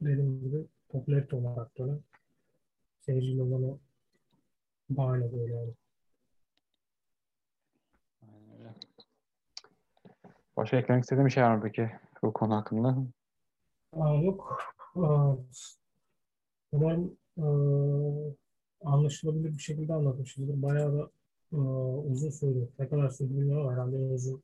dediğim 0.00 0.40
gibi 0.40 0.64
popülarite 0.88 1.36
olarak 1.36 1.78
da 1.78 1.82
öyle 1.84 1.94
seyirciyle 3.00 3.42
olan 3.42 3.62
o 3.62 3.78
bağıyla 4.90 5.32
böyle 5.32 5.54
yani. 5.54 5.74
Başka 10.56 10.76
eklemek 10.76 11.02
istediğim 11.02 11.26
bir 11.26 11.32
şey 11.32 11.42
var 11.42 11.56
mı 11.56 11.62
peki 11.64 11.90
bu 12.22 12.32
konu 12.32 12.54
hakkında? 12.54 12.96
Aa, 13.92 14.14
yok. 14.14 14.58
Aa, 14.96 15.34
umarım 16.72 17.16
aa, 17.40 18.30
anlaşılabilir 18.92 19.52
bir 19.52 19.62
şekilde 19.62 19.94
anlatmışızdır. 19.94 20.62
Bayağı 20.62 20.92
da 20.98 21.10
aa, 21.54 21.96
uzun 21.98 22.30
sürdü. 22.30 22.68
Ne 22.78 22.88
kadar 22.88 23.08
sürdü 23.10 23.30
bilmiyorum 23.30 23.72
herhalde 23.72 23.96
en 23.96 24.10
uzun 24.14 24.42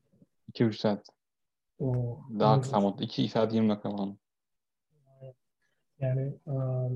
2-3 0.52 0.72
saat. 0.78 1.06
o 1.78 2.18
Daha 2.38 2.60
kısa 2.60 2.80
mod. 2.80 2.98
2 3.00 3.28
saat 3.28 3.54
20 3.54 3.68
dakika 3.68 3.90
falan. 3.90 4.18
Yani 6.00 6.34
aa, 6.46 6.88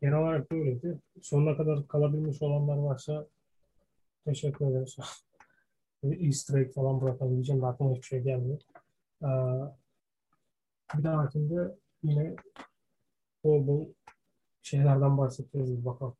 genel 0.00 0.18
olarak 0.18 0.50
böyleydi. 0.50 0.98
Sonuna 1.22 1.56
kadar 1.56 1.88
kalabilmiş 1.88 2.42
olanlar 2.42 2.76
varsa 2.76 3.26
teşekkür 4.24 4.66
ederiz. 4.66 4.96
Easter 6.04 6.58
egg 6.58 6.74
falan 6.74 7.00
bırakabileceğim 7.00 7.62
de 7.62 7.66
aklıma 7.66 7.90
hiçbir 7.90 8.06
şey 8.06 8.20
gelmiyor. 8.20 8.60
Aa, 9.22 9.76
bir 10.98 11.04
dahakinde 11.04 11.76
yine 12.02 12.36
bol 13.44 13.66
bol 13.66 13.86
şeylerden 14.62 15.18
bahsedeceğiz. 15.18 15.84
Bakalım. 15.84 16.16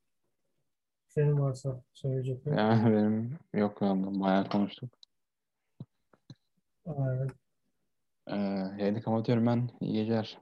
Senin 1.14 1.40
varsa 1.40 1.82
söyleyeceklerin. 1.92 2.56
Yani 2.56 2.96
benim 2.96 3.38
yok 3.54 3.82
yani 3.82 4.20
bayağı 4.20 4.48
konuştuk. 4.48 4.90
Aynen. 6.86 7.28
Ee, 8.26 8.36
yayını 8.82 9.02
kapatıyorum 9.02 9.46
ben. 9.46 9.70
İyi 9.80 9.92
geceler. 9.94 10.38